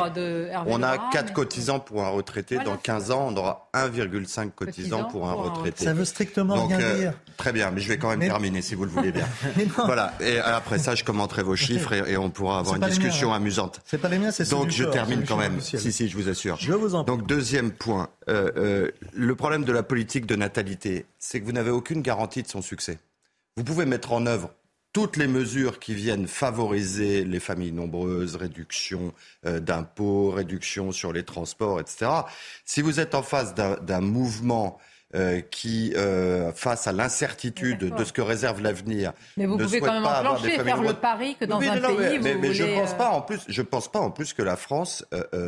on 0.66 0.82
a 0.82 0.96
4 1.12 1.34
cotisants 1.34 1.78
pour 1.78 2.06
un 2.06 2.08
retraité. 2.08 2.58
dans 2.64 2.78
15 2.78 3.10
ans, 3.10 3.28
on 3.30 3.36
aura 3.36 3.68
1,5 3.74 4.50
cotisants 4.52 5.04
pour 5.04 5.28
un 5.28 5.34
retraité. 5.34 5.84
Ça 5.84 5.92
veut 5.92 6.06
strictement 6.06 6.66
rien 6.66 6.80
euh, 6.80 6.98
dire. 6.98 7.12
Très 7.36 7.52
bien, 7.52 7.70
mais 7.70 7.82
je 7.82 7.88
vais 7.88 7.98
quand 7.98 8.08
même 8.08 8.20
terminer 8.20 8.62
si 8.62 8.74
vous 8.74 8.84
le 8.84 8.90
voulez 8.90 9.12
bien. 9.12 9.26
voilà. 9.84 10.14
Et 10.20 10.38
après 10.38 10.78
ça, 10.78 10.94
je 10.94 11.04
commenterai 11.04 11.42
vos 11.42 11.56
chiffres 11.56 11.92
et, 11.92 12.16
on 12.16 12.30
pourra 12.30 12.60
avoir 12.60 12.76
une 12.76 12.86
discussion 12.86 13.34
amusante. 13.34 13.80
C'est 13.84 13.98
pas 13.98 14.08
les 14.08 14.18
miens, 14.18 14.30
c'est 14.30 14.48
Donc 14.48 14.70
je 14.70 14.84
termine 14.84 15.24
quand 15.28 15.36
même. 15.36 15.60
Si, 15.60 15.92
si, 15.92 16.08
je 16.08 16.16
vous 16.16 16.30
assure. 16.30 16.56
Je 16.58 16.72
vous 16.72 16.94
en 16.94 17.04
Donc 17.04 17.26
deuxième 17.26 17.72
point, 17.72 18.08
euh, 18.30 18.50
euh, 18.56 18.90
le 19.12 19.34
problème 19.34 19.64
de 19.64 19.72
la 19.72 19.82
politique 19.82 20.24
de 20.24 20.34
natalité 20.34 20.77
c'est 21.18 21.40
que 21.40 21.44
vous 21.44 21.52
n'avez 21.52 21.70
aucune 21.70 22.02
garantie 22.02 22.42
de 22.42 22.48
son 22.48 22.62
succès. 22.62 22.98
Vous 23.56 23.64
pouvez 23.64 23.86
mettre 23.86 24.12
en 24.12 24.26
œuvre 24.26 24.50
toutes 24.92 25.16
les 25.16 25.26
mesures 25.26 25.78
qui 25.78 25.94
viennent 25.94 26.26
favoriser 26.26 27.24
les 27.24 27.40
familles 27.40 27.72
nombreuses, 27.72 28.36
réduction 28.36 29.12
euh, 29.46 29.60
d'impôts, 29.60 30.30
réduction 30.30 30.92
sur 30.92 31.12
les 31.12 31.24
transports, 31.24 31.80
etc. 31.80 32.10
Si 32.64 32.82
vous 32.82 32.98
êtes 33.00 33.14
en 33.14 33.22
face 33.22 33.54
d'un 33.54 34.00
mouvement 34.00 34.78
euh, 35.14 35.40
qui, 35.40 35.92
euh, 35.96 36.52
face 36.52 36.86
à 36.86 36.92
l'incertitude 36.92 37.94
de 37.94 38.04
ce 38.04 38.12
que 38.12 38.20
réserve 38.20 38.60
l'avenir, 38.60 39.12
mais 39.36 39.46
vous 39.46 39.56
pouvez 39.56 39.80
quand 39.80 39.92
même 39.92 40.04
enclencher, 40.04 40.58
faire 40.58 40.82
le 40.82 40.94
pari 40.94 41.36
que 41.38 41.44
dans 41.44 41.60
un 41.60 41.80
pays, 41.80 42.18
mais, 42.20 42.34
vous 42.34 42.40
mais 42.40 42.52
je 42.52 42.64
pense 42.64 42.94
pas 42.94 43.10
en 43.10 43.22
plus, 43.22 43.40
je 43.46 43.62
pense 43.62 43.90
pas 43.90 44.00
en 44.00 44.10
plus 44.10 44.32
que 44.32 44.42
la 44.42 44.56
France 44.56 45.04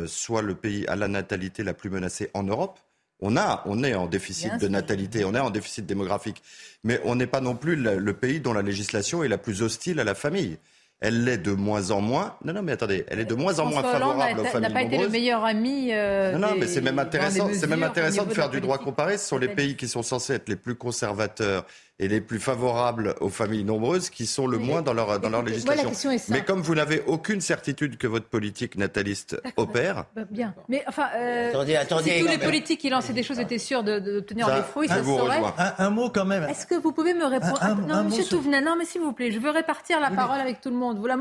soit 0.07 0.41
le 0.41 0.55
pays 0.55 0.87
à 0.87 0.95
la 0.95 1.07
natalité 1.07 1.63
la 1.63 1.73
plus 1.73 1.89
menacée 1.89 2.31
en 2.33 2.43
Europe. 2.43 2.79
On, 3.21 3.37
a, 3.37 3.61
on 3.65 3.83
est 3.83 3.93
en 3.93 4.07
déficit 4.07 4.57
de 4.59 4.67
natalité, 4.67 5.23
on 5.25 5.35
est 5.35 5.39
en 5.39 5.51
déficit 5.51 5.85
démographique, 5.85 6.41
mais 6.83 6.99
on 7.05 7.15
n'est 7.15 7.27
pas 7.27 7.41
non 7.41 7.55
plus 7.55 7.75
le, 7.75 8.13
pays 8.13 8.39
dont 8.39 8.53
la 8.53 8.63
législation 8.63 9.23
est 9.23 9.27
la 9.27 9.37
plus 9.37 9.61
hostile 9.61 9.99
à 9.99 10.03
la 10.03 10.15
famille 10.15 10.57
elle 11.01 11.23
l'est 11.23 11.39
de 11.39 11.51
moins 11.51 11.89
en 11.89 11.99
moins. 11.99 12.37
Non, 12.45 12.53
non, 12.53 12.61
mais 12.61 12.73
attendez, 12.73 13.03
elle 13.07 13.19
est 13.19 13.25
de 13.25 13.33
moins 13.33 13.57
en 13.57 13.65
moins 13.65 13.81
favorable 13.81 14.39
aux 14.39 14.43
familles 14.45 14.69
n'a 14.69 14.69
pas 14.69 14.83
été 14.83 14.99
le 14.99 15.09
meilleur 15.09 15.43
ami. 15.43 15.89
Euh, 15.91 16.33
non, 16.33 16.49
non, 16.49 16.55
mais 16.57 16.67
c'est 16.67 16.79
même 16.79 16.99
intéressant. 16.99 17.49
C'est 17.51 17.65
même 17.65 17.81
intéressant 17.81 18.23
de 18.23 18.33
faire 18.33 18.51
du 18.51 18.61
droit 18.61 18.77
comparé. 18.77 19.17
Ce 19.17 19.27
sont 19.27 19.39
les 19.39 19.47
pays 19.47 19.75
qui 19.75 19.87
sont 19.87 20.03
censés 20.03 20.33
être 20.33 20.47
les 20.47 20.55
plus 20.55 20.75
conservateurs 20.75 21.65
et 22.01 22.07
les 22.07 22.19
plus 22.19 22.39
favorables 22.39 23.15
aux 23.21 23.29
familles 23.29 23.63
nombreuses 23.63 24.09
qui 24.09 24.25
sont 24.25 24.47
le 24.47 24.57
moins 24.57 24.81
dans 24.81 24.93
leur, 24.93 25.19
dans 25.19 25.29
leur 25.29 25.43
législation. 25.43 25.91
Mais 26.29 26.43
comme 26.43 26.61
vous 26.61 26.73
n'avez 26.73 27.03
aucune 27.05 27.41
certitude 27.41 27.97
que 27.97 28.07
votre 28.07 28.25
politique 28.25 28.75
nataliste 28.75 29.39
opère. 29.55 30.05
Bah, 30.15 30.23
bien. 30.29 30.55
Mais 30.67 30.83
enfin, 30.87 31.09
euh, 31.15 31.49
attendez, 31.49 31.75
attendez, 31.75 32.11
si 32.11 32.19
tous 32.21 32.27
les 32.27 32.39
politiques 32.39 32.81
qui 32.81 32.89
lançaient 32.89 33.13
des 33.13 33.21
choses 33.21 33.39
étaient 33.39 33.59
sûrs 33.59 33.83
d'obtenir 33.83 34.47
des 34.47 34.63
fruits, 34.63 34.87
ça, 34.87 35.03
serait. 35.03 35.41
Un, 35.77 35.89
mot 35.91 36.09
quand 36.09 36.25
même. 36.25 36.43
Est-ce 36.45 36.65
que 36.65 36.73
vous 36.73 36.91
pouvez 36.91 37.13
me 37.13 37.25
répondre? 37.25 37.59
Non, 37.87 38.03
monsieur 38.03 38.25
Touvenin, 38.25 38.61
non, 38.61 38.75
mais 38.77 38.85
s'il 38.85 39.01
vous 39.01 39.13
plaît, 39.13 39.31
je 39.31 39.39
veux 39.39 39.51
répartir 39.51 39.99
la 39.99 40.09
parole 40.09 40.39
avec 40.39 40.59
tout 40.59 40.69
le 40.69 40.75
monde. 40.75 40.97
Vous 40.97 41.05
la 41.05 41.17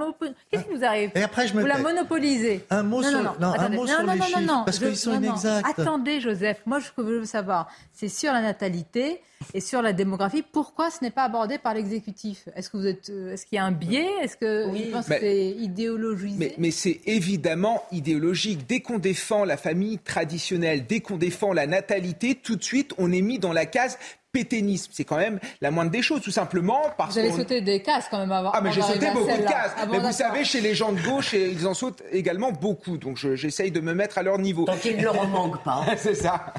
Qu'est-ce 0.51 0.65
qui 0.65 0.75
vous 0.75 0.85
arrive? 0.85 1.11
Et 1.15 1.23
après, 1.23 1.47
je 1.47 1.55
me 1.55 1.61
Vous 1.61 1.67
la 1.67 1.79
monopolisez. 1.79 2.65
Un 2.71 2.83
mot 2.83 3.03
sur, 3.03 3.21
non, 3.39 3.53
un 3.53 3.69
mot 3.69 3.87
sur 3.87 4.03
les 4.03 4.21
chiffres, 4.23 4.63
parce 4.65 4.79
qu'ils 4.79 4.97
sont 4.97 5.15
inexacts. 5.15 5.67
Attendez, 5.69 6.21
Joseph. 6.21 6.63
Moi, 6.65 6.81
ce 6.81 6.91
que 6.91 7.03
je 7.03 7.19
veux 7.19 7.25
savoir, 7.27 7.69
c'est 7.93 8.09
sur 8.09 8.33
la 8.33 8.41
natalité 8.41 9.21
et 9.55 9.61
sur 9.61 9.83
la 9.83 9.93
démographie, 9.93 10.43
pourquoi 10.43 10.91
ce 10.91 11.03
n'est 11.03 11.11
pas 11.11 11.25
abordé 11.25 11.59
par 11.59 11.75
l'exécutif? 11.75 12.49
Est-ce 12.55 12.71
que 12.71 12.77
vous 12.77 12.87
êtes, 12.87 13.11
euh, 13.11 13.33
est-ce 13.33 13.47
qu'il 13.47 13.57
y 13.57 13.59
a 13.59 13.65
un 13.65 13.73
biais? 13.73 14.09
Est-ce 14.23 14.37
que 14.37 14.69
oui. 14.71 14.91
que 14.93 15.03
c'est 15.03 15.51
idéologisé? 15.51 16.37
Mais, 16.39 16.55
mais 16.59 16.71
c'est 16.71 17.01
évidemment 17.07 17.83
idéologique. 17.91 18.67
Dès 18.69 18.81
qu'on 18.81 18.99
défend 18.99 19.45
la 19.45 19.57
famille 19.57 19.99
traditionnelle, 19.99 20.87
dès 20.87 21.01
qu'on 21.01 21.17
défend 21.17 21.53
la 21.53 21.67
natalité, 21.67 22.35
tout 22.35 22.57
de 22.57 22.63
suite, 22.63 22.93
on 22.99 23.11
est 23.13 23.23
mis 23.23 23.39
dans 23.39 23.53
la 23.53 23.67
case 23.67 23.99
péténisme. 24.33 24.91
C'est 24.93 25.05
quand 25.05 25.17
même 25.17 25.41
la 25.61 25.71
moindre 25.71 25.91
des 25.91 26.03
choses, 26.03 26.23
tout 26.23 26.31
simplement 26.31 26.83
parce 26.97 27.15
Vous 27.15 27.21
avez 27.21 27.33
sauté 27.33 27.61
des 27.61 27.83
cases 27.83 28.07
quand 28.11 28.19
même 28.19 28.33
avant. 28.33 28.51
Ah, 28.53 28.61
mais 28.61 28.73
j'ai 28.73 28.83
sauté 28.83 29.11
beaucoup 29.13 29.27
de 29.27 29.47
cases. 29.47 29.73
Ah 29.77 29.87
mais 29.91 29.99
vous 29.99 30.13
savez, 30.13 30.45
chez 30.45 30.61
les 30.61 30.75
gens 30.75 30.93
de 30.93 31.01
gauche, 31.01 31.33
ils 31.33 31.67
en 31.67 31.75
sautent 31.75 32.03
également 32.13 32.53
beaucoup. 32.53 32.97
Donc 32.97 33.17
j'essaye 33.17 33.71
de 33.71 33.81
me 33.81 33.95
mettre 33.95 34.19
à 34.19 34.23
leur 34.23 34.39
niveau. 34.39 34.65
Tant 34.65 34.77
qu'ils 34.77 34.97
ne 34.97 35.03
leur 35.03 35.29
manquent 35.29 35.63
pas. 35.63 35.85
c'est 35.97 36.15
ça. 36.15 36.53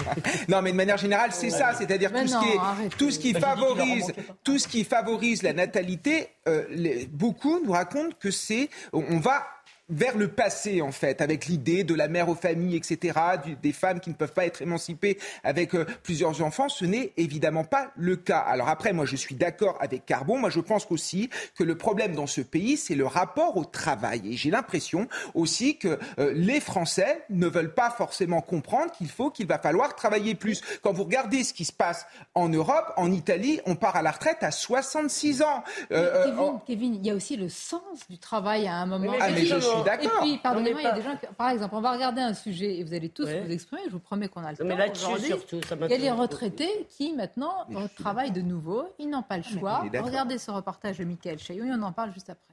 non, 0.48 0.62
mais 0.62 0.72
de 0.72 0.78
manière 0.78 0.98
générale, 0.98 1.32
c'est 1.34 1.50
ça. 1.50 1.74
C'est-à-dire 1.78 2.12
tout, 2.12 2.28
ce 2.28 2.38
qui 2.38 2.98
tout 2.98 3.12
ce 3.12 3.20
qui 3.20 3.34
favorise, 3.34 4.14
tout 4.44 4.58
ce 4.58 4.68
qui 4.68 4.84
favorise 4.84 5.44
la 5.44 5.54
natalité. 5.54 6.30
Euh, 6.48 6.64
beaucoup 7.12 7.60
nous 7.64 7.72
racontent 7.72 8.16
que 8.20 8.32
c'est, 8.32 8.70
on 8.94 9.20
va 9.20 9.44
vers 9.90 10.18
le 10.18 10.30
passé, 10.30 10.82
en 10.82 10.92
fait, 10.92 11.22
avec 11.22 11.46
l'idée 11.48 11.84
de 11.84 11.94
la 11.94 12.08
mère 12.08 12.30
aux 12.30 12.36
familles, 12.36 12.78
etc., 12.78 13.20
des 13.62 13.74
femmes 13.74 14.00
qui 14.00 14.10
ne 14.10 14.16
peuvent 14.16 14.34
pas 14.34 14.46
être 14.46 14.62
émancipées 14.62 15.18
avec 15.44 15.76
euh, 15.76 15.86
plusieurs 16.04 16.42
enfants. 16.42 16.70
Ce 16.70 16.86
n'est 16.86 17.12
évidemment 17.18 17.66
pas 17.66 17.92
le 17.96 18.16
cas. 18.16 18.40
Alors 18.40 18.70
après, 18.70 18.94
moi, 18.94 19.06
je 19.06 19.16
suis 19.16 19.36
d'accord 19.36 19.78
avec 19.82 20.06
Carbon. 20.06 20.38
Moi, 20.38 20.50
je 20.50 20.60
pense 20.60 20.88
aussi 20.90 21.30
que 21.56 21.64
le 21.64 21.78
problème 21.78 22.16
dans 22.16 22.28
ce 22.28 22.42
pays, 22.42 22.78
c'est 22.78 22.96
le 22.96 23.06
rapport 23.06 23.58
au 23.58 23.66
travail. 23.66 24.22
Et 24.26 24.38
j'ai 24.38 24.50
l'impression 24.50 25.08
aussi 25.34 25.78
que 25.78 26.00
euh, 26.20 26.32
les 26.34 26.60
Français 26.60 27.24
ne 27.30 27.48
veulent 27.48 27.74
pas 27.74 27.90
forcément 27.90 28.42
comprendre 28.42 28.92
qu'il 28.92 29.10
faut, 29.10 29.30
qu'il 29.30 29.48
va 29.48 29.60
falloir 29.60 29.96
travailler 29.96 30.36
plus. 30.36 30.62
Quand 30.82 30.94
vous 30.94 31.04
regardez 31.04 31.44
ce 31.44 31.54
qui 31.54 31.66
se 31.66 31.74
passe 31.74 32.06
en 32.34 32.48
Europe, 32.50 32.94
en 32.96 33.12
Italie, 33.12 33.60
on 33.66 33.76
part 33.76 33.96
à 33.96 34.02
la 34.02 34.12
retraite 34.12 34.38
à 34.42 34.52
66 34.52 35.42
ans. 35.42 35.64
Euh, 35.92 36.26
Kevin, 36.26 36.60
Kevin, 36.66 36.96
il 36.96 37.06
y 37.06 37.10
a 37.10 37.16
aussi 37.16 37.36
le 37.36 37.50
sens 37.50 37.82
du 38.10 38.18
travail 38.18 38.68
à 38.68 38.76
un 38.76 38.86
moment. 38.86 39.14
Ah, 39.20 39.30
mais 39.32 39.46
je 39.46 39.60
suis 39.60 39.81
et 39.86 40.08
puis, 40.22 40.38
pardonnez-moi, 40.38 40.82
il 40.82 40.84
y 40.84 40.88
a 40.88 40.92
des 40.94 41.02
gens 41.02 41.16
par 41.38 41.50
exemple, 41.50 41.76
on 41.76 41.82
va 41.82 41.92
regarder 41.92 42.22
un 42.22 42.34
sujet 42.34 42.78
et 42.78 42.84
vous 42.84 42.94
allez 42.94 43.10
tous 43.10 43.28
vous 43.28 43.52
exprimer. 43.52 43.82
Je 43.86 43.92
vous 43.92 44.00
promets 44.00 44.28
qu'on 44.28 44.44
a 44.44 44.52
le 44.52 44.58
temps. 44.58 44.66
Mais 44.66 44.76
là-dessus, 44.76 45.20
surtout, 45.20 45.62
ça 45.68 45.76
Il 45.82 45.90
y 45.90 45.94
a 45.94 45.98
les 45.98 46.12
retraités 46.12 46.88
qui 46.90 47.14
maintenant 47.14 47.66
travaillent 47.98 48.32
de 48.32 48.42
nouveau. 48.42 48.86
Ils 49.00 49.10
n'ont 49.10 49.24
pas 49.24 49.38
le 49.38 49.44
choix. 49.44 49.84
Regardez 50.02 50.38
ce 50.38 50.52
reportage 50.52 50.98
de 50.98 51.04
Michael 51.04 51.40
Chaillon 51.40 51.66
et 51.66 51.72
on 51.72 51.82
en 51.84 51.92
parle 51.92 52.14
juste 52.14 52.30
après. 52.30 52.51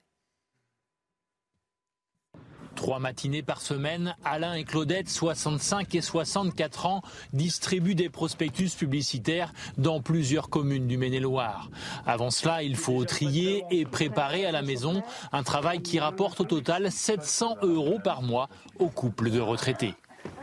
Trois 2.78 3.00
matinées 3.00 3.42
par 3.42 3.60
semaine, 3.60 4.14
Alain 4.24 4.54
et 4.54 4.62
Claudette, 4.62 5.08
65 5.08 5.96
et 5.96 6.00
64 6.00 6.86
ans, 6.86 7.02
distribuent 7.32 7.96
des 7.96 8.08
prospectus 8.08 8.76
publicitaires 8.76 9.52
dans 9.78 10.00
plusieurs 10.00 10.48
communes 10.48 10.86
du 10.86 10.96
Maine-et-Loire. 10.96 11.70
Avant 12.06 12.30
cela, 12.30 12.62
il 12.62 12.76
faut 12.76 13.04
trier 13.04 13.64
et 13.72 13.84
préparer 13.84 14.46
à 14.46 14.52
la 14.52 14.62
maison 14.62 15.02
un 15.32 15.42
travail 15.42 15.82
qui 15.82 15.98
rapporte 15.98 16.40
au 16.40 16.44
total 16.44 16.92
700 16.92 17.56
euros 17.62 17.98
par 18.02 18.22
mois 18.22 18.48
aux 18.78 18.90
couples 18.90 19.32
de 19.32 19.40
retraités. 19.40 19.94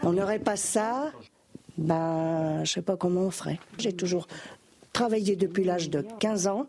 On 0.03 0.11
n'aurait 0.11 0.39
pas 0.39 0.57
ça, 0.57 1.13
ben, 1.77 2.65
je 2.65 2.69
sais 2.73 2.81
pas 2.81 2.97
comment 2.97 3.21
on 3.21 3.31
ferait. 3.31 3.61
J'ai 3.77 3.93
toujours 3.93 4.27
travaillé 4.91 5.37
depuis 5.37 5.63
l'âge 5.63 5.89
de 5.89 6.05
15 6.19 6.47
ans 6.47 6.67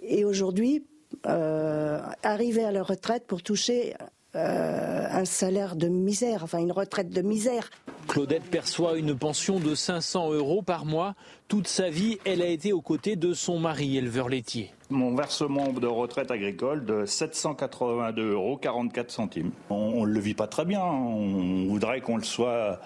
et 0.00 0.24
aujourd'hui, 0.24 0.84
euh, 1.26 2.00
arriver 2.22 2.64
à 2.64 2.70
la 2.70 2.84
retraite 2.84 3.26
pour 3.26 3.42
toucher 3.42 3.96
euh, 4.36 5.06
un 5.10 5.24
salaire 5.24 5.74
de 5.74 5.88
misère, 5.88 6.44
enfin 6.44 6.58
une 6.58 6.72
retraite 6.72 7.08
de 7.10 7.22
misère. 7.22 7.70
Claudette 8.08 8.44
perçoit 8.44 8.98
une 8.98 9.16
pension 9.16 9.58
de 9.58 9.74
500 9.74 10.32
euros 10.32 10.62
par 10.62 10.84
mois. 10.84 11.14
Toute 11.48 11.66
sa 11.66 11.88
vie, 11.88 12.18
elle 12.24 12.42
a 12.42 12.46
été 12.46 12.72
aux 12.72 12.82
côtés 12.82 13.16
de 13.16 13.32
son 13.32 13.58
mari, 13.58 13.96
éleveur 13.96 14.28
laitier. 14.28 14.70
Mon 14.90 15.14
versement 15.14 15.72
de 15.72 15.86
retraite 15.86 16.30
agricole 16.30 16.84
de 16.84 17.06
782 17.06 18.32
euros 18.32 18.56
44 18.56 19.10
centimes. 19.10 19.50
On 19.70 20.06
ne 20.06 20.12
le 20.12 20.20
vit 20.20 20.34
pas 20.34 20.46
très 20.46 20.64
bien. 20.64 20.82
On 20.82 21.66
voudrait 21.66 22.00
qu'on 22.00 22.16
le 22.16 22.22
soit 22.22 22.80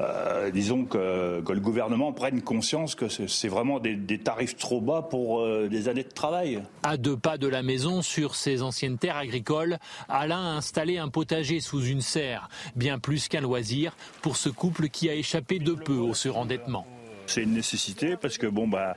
euh, 0.00 0.50
disons 0.50 0.84
que, 0.84 1.42
le 1.46 1.60
gouvernement 1.60 2.12
prenne 2.12 2.42
conscience 2.42 2.94
que 2.94 3.08
c'est 3.08 3.48
vraiment 3.48 3.78
des, 3.78 4.18
tarifs 4.18 4.56
trop 4.56 4.80
bas 4.80 5.02
pour 5.02 5.40
euh, 5.40 5.68
des 5.68 5.88
années 5.88 6.02
de 6.02 6.08
travail. 6.08 6.62
À 6.82 6.96
deux 6.96 7.16
pas 7.16 7.38
de 7.38 7.46
la 7.46 7.62
maison, 7.62 8.02
sur 8.02 8.34
ses 8.34 8.62
anciennes 8.62 8.98
terres 8.98 9.16
agricoles, 9.16 9.78
Alain 10.08 10.42
a 10.42 10.56
installé 10.56 10.98
un 10.98 11.08
potager 11.08 11.60
sous 11.60 11.82
une 11.84 12.00
serre, 12.00 12.48
bien 12.76 12.98
plus 12.98 13.28
qu'un 13.28 13.40
loisir 13.40 13.96
pour 14.22 14.36
ce 14.36 14.48
couple 14.48 14.88
qui 14.88 15.08
a 15.08 15.14
échappé 15.14 15.58
de 15.58 15.72
peu 15.72 15.94
au 15.94 16.14
surendettement. 16.14 16.86
C'est 17.26 17.42
une 17.42 17.54
nécessité 17.54 18.16
parce 18.16 18.38
que 18.38 18.46
bon 18.46 18.68
bah 18.68 18.94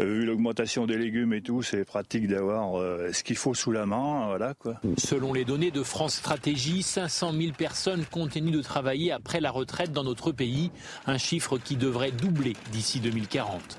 euh, 0.00 0.04
vu 0.04 0.24
l'augmentation 0.24 0.86
des 0.86 0.96
légumes 0.96 1.32
et 1.32 1.42
tout, 1.42 1.62
c'est 1.62 1.84
pratique 1.84 2.28
d'avoir 2.28 2.78
euh, 2.78 3.12
ce 3.12 3.22
qu'il 3.22 3.36
faut 3.36 3.54
sous 3.54 3.72
la 3.72 3.86
main, 3.86 4.26
voilà 4.28 4.54
quoi. 4.54 4.74
Selon 4.96 5.32
les 5.32 5.44
données 5.44 5.70
de 5.70 5.82
France 5.82 6.14
Stratégie, 6.14 6.82
500 6.82 7.32
000 7.32 7.52
personnes 7.56 8.04
continuent 8.04 8.52
de 8.52 8.62
travailler 8.62 9.12
après 9.12 9.40
la 9.40 9.50
retraite 9.50 9.92
dans 9.92 10.04
notre 10.04 10.32
pays, 10.32 10.70
un 11.06 11.18
chiffre 11.18 11.58
qui 11.58 11.76
devrait 11.76 12.12
doubler 12.12 12.54
d'ici 12.70 13.00
2040. 13.00 13.78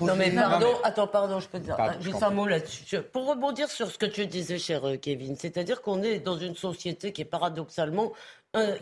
non 0.00 0.16
mais 0.16 0.30
pardon, 0.30 0.68
attends, 0.84 1.06
pardon, 1.06 1.40
je 1.40 1.48
peux 1.48 1.58
te 1.58 1.64
dire 1.64 1.76
juste 2.00 2.22
un 2.22 2.30
mot 2.30 2.46
là-dessus. 2.46 2.98
Pour 3.12 3.28
rebondir 3.28 3.70
sur 3.70 3.90
ce 3.90 3.98
que 3.98 4.06
tu 4.06 4.26
disais, 4.26 4.58
cher 4.58 4.86
euh, 4.86 4.96
Kevin, 4.96 5.36
c'est-à-dire 5.36 5.82
qu'on 5.82 6.02
est 6.02 6.20
dans 6.20 6.38
une 6.38 6.54
société 6.54 7.12
qui 7.12 7.22
est 7.22 7.26
paradoxalement 7.26 8.12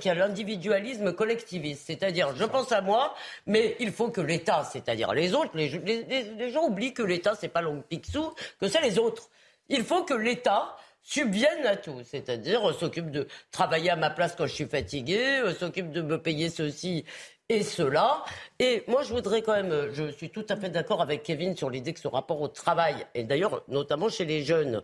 qui 0.01 0.09
a 0.09 0.15
l'individualisme 0.15 1.13
collectiviste, 1.13 1.85
c'est-à-dire 1.87 2.35
je 2.37 2.45
pense 2.45 2.73
à 2.73 2.81
moi, 2.81 3.15
mais 3.47 3.77
il 3.81 3.93
faut 3.93 4.09
que 4.09 4.21
l'État, 4.21 4.65
c'est-à-dire 4.65 5.13
les 5.13 5.35
autres, 5.35 5.51
les, 5.55 6.51
gens 6.53 6.65
oublient 6.65 6.95
que 6.95 7.03
l'État 7.03 7.35
c'est 7.39 7.49
pas 7.49 7.63
long 7.63 7.83
Picsou, 7.89 8.33
que 8.61 8.69
c'est 8.69 8.81
les 8.81 8.99
autres. 8.99 9.29
Il 9.69 9.85
faut 9.85 10.05
que 10.05 10.15
l'État 10.15 10.77
subvienne 11.05 11.67
à 11.67 11.77
tout, 11.77 12.01
c'est-à-dire 12.03 12.71
euh, 12.71 12.73
s'occupe 12.73 13.11
de 13.11 13.29
travailler 13.51 13.91
à 13.91 13.97
ma 13.97 14.11
place 14.11 14.35
quand 14.37 14.47
je 14.47 14.55
suis 14.55 14.65
fatigué, 14.67 15.41
euh, 15.43 15.55
s'occupe 15.55 15.91
de 15.93 16.01
me 16.01 16.19
payer 16.21 16.49
ceci 16.49 17.05
et 17.49 17.63
cela. 17.63 18.25
Et 18.59 18.85
moi, 18.87 19.03
je 19.03 19.13
voudrais 19.13 19.43
quand 19.43 19.53
même, 19.53 19.91
je 19.93 20.11
suis 20.13 20.31
tout 20.31 20.47
à 20.49 20.57
fait 20.57 20.71
d'accord 20.71 21.03
avec 21.03 21.23
Kevin 21.23 21.57
sur 21.57 21.69
l'idée 21.69 21.93
que 21.93 22.01
ce 22.01 22.09
rapport 22.09 22.41
au 22.41 22.49
travail, 22.49 23.07
et 23.15 23.25
d'ailleurs 23.25 23.63
notamment 23.69 24.09
chez 24.09 24.25
les 24.25 24.43
jeunes, 24.43 24.81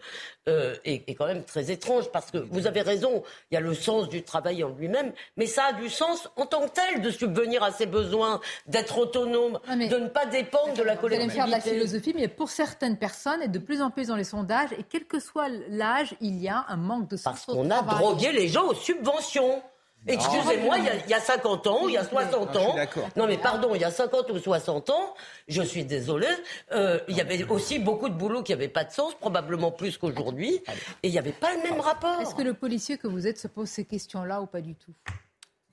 euh, 0.49 0.75
est, 0.85 1.15
quand 1.15 1.27
même 1.27 1.45
très 1.45 1.71
étrange 1.71 2.11
parce 2.11 2.31
que 2.31 2.39
vous 2.39 2.67
avez 2.67 2.83
raison, 2.83 3.23
il 3.51 3.55
y 3.55 3.57
a 3.57 3.61
le 3.61 3.73
sens 3.75 4.09
du 4.09 4.23
travail 4.23 4.63
en 4.65 4.71
lui-même, 4.71 5.13
mais 5.37 5.47
ça 5.47 5.67
a 5.67 5.73
du 5.73 5.89
sens 5.89 6.29
en 6.37 6.47
tant 6.47 6.67
que 6.67 6.71
tel 6.71 7.01
de 7.01 7.11
subvenir 7.11 7.63
à 7.63 7.71
ses 7.71 7.87
besoins, 7.87 8.41
d'être 8.67 8.99
autonome, 8.99 9.59
de 9.69 9.97
ne 9.97 10.09
pas 10.09 10.27
dépendre 10.27 10.75
de 10.75 10.83
la 10.83 10.97
collectivité. 10.97 11.07
Vous 11.07 11.15
allez 11.15 11.27
me 11.27 11.31
faire 11.31 11.47
de 11.47 11.51
la 11.51 11.61
philosophie, 11.61 12.13
mais 12.15 12.29
pour 12.29 12.51
certaines 12.51 12.99
personnes, 12.99 13.41
et 13.43 13.49
de 13.49 13.59
plus 13.59 13.81
en 13.81 13.91
plus 13.91 14.09
dans 14.09 14.17
les 14.17 14.25
sondages, 14.25 14.73
et 14.73 14.83
quel 14.83 15.07
que 15.07 15.21
soit 15.21 15.49
l'âge, 15.69 16.15
il 16.21 16.43
y 16.43 16.49
a 16.49 16.67
un 16.69 16.77
manque 16.77 17.09
de 17.09 17.17
sens 17.17 17.25
Parce 17.25 17.47
qu'on 17.47 17.71
a 17.71 17.83
drogué 17.83 18.33
les 18.33 18.49
gens 18.49 18.67
aux 18.67 18.75
subventions. 18.75 19.63
Excusez-moi, 20.07 20.79
il 20.79 21.11
y, 21.11 21.15
a 21.15 21.21
50 21.21 21.67
ans, 21.67 21.89
il 21.89 21.95
y 21.95 21.97
a 21.99 22.05
60 22.05 22.57
ans. 22.57 22.75
Non, 23.17 23.27
mais 23.27 23.37
pardon, 23.37 23.75
il 23.75 23.81
y 23.81 23.85
a 23.85 23.91
50 23.91 24.31
ou 24.31 24.39
60 24.39 24.91
ans, 24.91 25.15
je 25.47 25.63
suis 25.63 25.85
désolée, 25.85 26.27
euh, 26.73 26.99
il 27.09 27.17
y 27.17 27.21
avait 27.21 27.45
aussi 27.45 27.79
beaucoup 27.79 28.09
de 28.09 28.15
boulot 28.15 28.43
qui 28.43 28.53
n'avait 28.53 28.69
pas 28.69 28.85
de 28.85 28.93
sens, 28.93 29.15
probablement 29.15 29.71
plus 29.71 29.99
qu'aujourd'hui, 29.99 30.63
et 31.03 31.09
il 31.09 31.11
n'y 31.11 31.19
avait 31.19 31.33
pas 31.33 31.55
le 31.55 31.63
même 31.63 31.81
rapport. 31.81 32.21
Est-ce 32.21 32.35
que 32.35 32.43
le 32.43 32.55
policier 32.55 32.97
que 32.97 33.09
vous 33.09 33.27
êtes 33.27 33.39
se 33.39 33.49
pose 33.49 33.69
ces 33.69 33.85
questions-là 33.85 34.41
ou 34.41 34.47
pas 34.47 34.63
du 34.63 34.75
tout? 34.75 34.95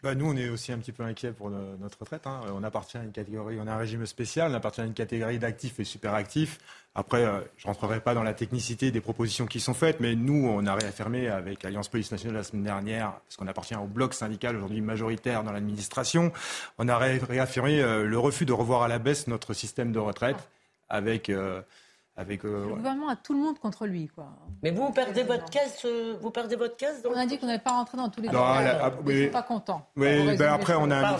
Bah, 0.07 0.15
nous, 0.15 0.31
on 0.31 0.37
est 0.37 0.47
aussi 0.47 0.71
un 0.71 0.77
petit 0.77 0.93
peu 0.93 1.03
inquiets 1.03 1.33
pour 1.33 1.49
notre 1.49 1.99
retraite. 1.99 2.25
Hein. 2.27 2.39
On 2.53 2.63
appartient 2.63 2.97
à 2.97 3.03
une 3.03 3.11
catégorie, 3.11 3.57
on 3.61 3.67
a 3.67 3.73
un 3.73 3.77
régime 3.77 4.05
spécial, 4.05 4.49
on 4.49 4.53
appartient 4.53 4.79
à 4.79 4.85
une 4.85 4.93
catégorie 4.93 5.37
d'actifs 5.37 5.81
et 5.81 5.83
super 5.83 6.13
actifs. 6.13 6.59
Après, 6.95 7.25
euh, 7.25 7.41
je 7.57 7.67
ne 7.67 7.73
rentrerai 7.73 7.99
pas 7.99 8.13
dans 8.13 8.23
la 8.23 8.33
technicité 8.33 8.89
des 8.89 9.01
propositions 9.01 9.47
qui 9.47 9.59
sont 9.59 9.73
faites, 9.73 9.99
mais 9.99 10.15
nous, 10.15 10.47
on 10.47 10.65
a 10.65 10.75
réaffirmé 10.75 11.27
avec 11.27 11.65
Alliance 11.65 11.89
Police 11.89 12.09
Nationale 12.09 12.37
la 12.37 12.43
semaine 12.45 12.63
dernière, 12.63 13.19
parce 13.25 13.35
qu'on 13.35 13.47
appartient 13.47 13.75
au 13.75 13.85
bloc 13.85 14.13
syndical 14.13 14.55
aujourd'hui 14.55 14.79
majoritaire 14.79 15.43
dans 15.43 15.51
l'administration, 15.51 16.31
on 16.77 16.87
a 16.87 16.97
réaffirmé 16.97 17.81
euh, 17.81 18.05
le 18.05 18.17
refus 18.17 18.45
de 18.45 18.53
revoir 18.53 18.83
à 18.83 18.87
la 18.87 18.99
baisse 18.99 19.27
notre 19.27 19.53
système 19.53 19.91
de 19.91 19.99
retraite 19.99 20.47
avec 20.87 21.29
euh, 21.29 21.61
avec, 22.17 22.43
euh, 22.45 22.65
le 22.67 22.75
gouvernement 22.75 23.09
a 23.09 23.15
tout 23.15 23.33
le 23.33 23.39
monde 23.39 23.59
contre 23.59 23.85
lui. 23.85 24.07
Quoi. 24.07 24.27
Mais 24.63 24.71
vous, 24.71 24.91
perdez 24.91 25.21
votre 25.21 25.47
caisse, 25.51 25.83
euh, 25.85 26.15
vous 26.19 26.31
perdez 26.31 26.55
votre 26.55 26.75
caisse 26.75 27.03
On 27.07 27.15
a 27.15 27.27
dit 27.27 27.37
qu'on 27.37 27.45
n'allait 27.45 27.59
pas 27.59 27.69
rentrer 27.69 27.95
dans 27.95 28.09
tous 28.09 28.21
les 28.21 28.27
détails. 28.27 28.77
Ah, 28.81 28.91
oui, 29.05 29.27
pas 29.27 29.43
content. 29.43 29.87
Oui, 29.95 30.35
ben 30.35 30.51
après, 30.51 30.73
on 30.75 30.89
a 30.89 31.19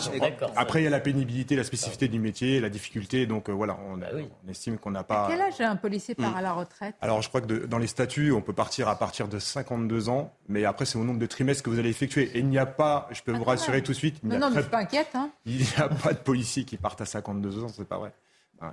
après, 0.56 0.82
il 0.82 0.86
y 0.86 0.88
a 0.88 0.90
la 0.90 0.99
pénibilité, 0.99 1.56
la 1.56 1.64
spécificité 1.64 2.07
du 2.07 2.19
métier, 2.19 2.60
la 2.60 2.69
difficulté. 2.69 3.28
Donc 3.28 3.48
euh, 3.48 3.52
voilà, 3.52 3.78
on, 3.88 3.98
bah 3.98 4.07
on 4.44 4.49
estime 4.49 4.80
qu'on 4.80 4.90
n'a 4.90 5.03
pas. 5.03 5.28
quel 5.30 5.40
âge 5.40 5.61
un 5.61 5.76
policier 5.76 6.15
part 6.15 6.32
hmm. 6.32 6.38
à 6.38 6.41
la 6.41 6.53
retraite 6.53 6.95
Alors 7.02 7.22
je 7.22 7.30
crois 7.30 7.41
que 7.41 7.65
dans 7.68 7.78
les 7.78 7.88
statuts, 7.88 8.32
on 8.32 8.41
peut 8.41 8.53
partir 8.53 8.88
à 8.88 8.98
partir 8.98 9.28
de 9.28 9.38
52 9.38 10.10
ans, 10.10 10.34
mais 10.49 10.65
après, 10.65 10.86
c'est 10.86 10.98
au 10.98 11.03
nombre 11.03 11.19
de 11.19 11.28
trimestres 11.28 11.61
que 11.61 11.69
vous 11.69 11.78
allez 11.78 11.90
effectuer. 11.90 12.32
Et 12.34 12.40
il 12.40 12.48
n'y 12.48 12.57
a 12.57 12.65
pas, 12.65 13.07
je 13.11 13.22
peux 13.22 13.34
vous 13.34 13.44
rassurer 13.44 13.84
tout 13.84 13.91
de 13.91 13.98
suite. 13.98 14.18
Il 14.24 14.30
non, 14.30 14.40
non, 14.40 14.49
mais 14.49 14.56
je 14.56 14.61
suis 14.61 14.72
pas 14.72 14.80
inquiète. 14.80 15.10
Hein. 15.14 15.30
Il 15.45 15.57
n'y 15.57 15.68
a 15.78 15.90
pas 15.90 16.14
de 16.14 16.18
policiers 16.18 16.64
qui 16.64 16.78
partent 16.78 17.02
à 17.02 17.06
52 17.06 17.64
ans, 17.64 17.68
c'est 17.68 17.88
pas 17.88 17.99
vrai. 17.99 18.11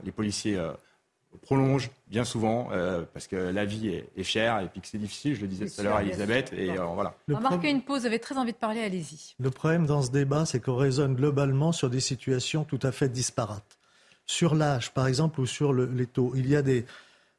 Les 0.02 0.12
policiers 0.12 0.58
prolonge 1.42 1.90
bien 2.06 2.24
souvent 2.24 2.68
euh, 2.72 3.04
parce 3.12 3.26
que 3.26 3.36
la 3.36 3.64
vie 3.64 3.88
est, 3.88 4.22
chère 4.22 4.60
et 4.60 4.68
puis 4.68 4.80
que 4.80 4.86
c'est 4.86 4.98
difficile. 4.98 5.34
Je 5.34 5.42
le 5.42 5.48
disais 5.48 5.66
tout 5.66 5.80
à 5.80 5.84
l'heure 5.84 5.96
à 5.96 6.02
Elisabeth. 6.02 6.52
Et 6.52 6.70
euh, 6.70 6.84
voilà. 6.84 7.14
On 7.28 7.34
va 7.34 7.40
marquer 7.40 7.70
une 7.70 7.82
pause. 7.82 8.02
Vous 8.02 8.06
avez 8.06 8.18
très 8.18 8.36
envie 8.36 8.52
de 8.52 8.58
parler. 8.58 8.80
Allez-y. 8.80 9.34
Le 9.38 9.50
problème 9.50 9.86
dans 9.86 10.02
ce 10.02 10.10
débat, 10.10 10.46
c'est 10.46 10.60
qu'on 10.60 10.76
raisonne 10.76 11.14
globalement 11.14 11.72
sur 11.72 11.90
des 11.90 12.00
situations 12.00 12.64
tout 12.64 12.80
à 12.82 12.92
fait 12.92 13.08
disparates. 13.08 13.78
Sur 14.26 14.54
l'âge, 14.54 14.92
par 14.92 15.06
exemple, 15.06 15.40
ou 15.40 15.46
sur 15.46 15.72
les 15.72 16.06
taux. 16.06 16.32
Il 16.34 16.48
y 16.48 16.56
a 16.56 16.62
des, 16.62 16.86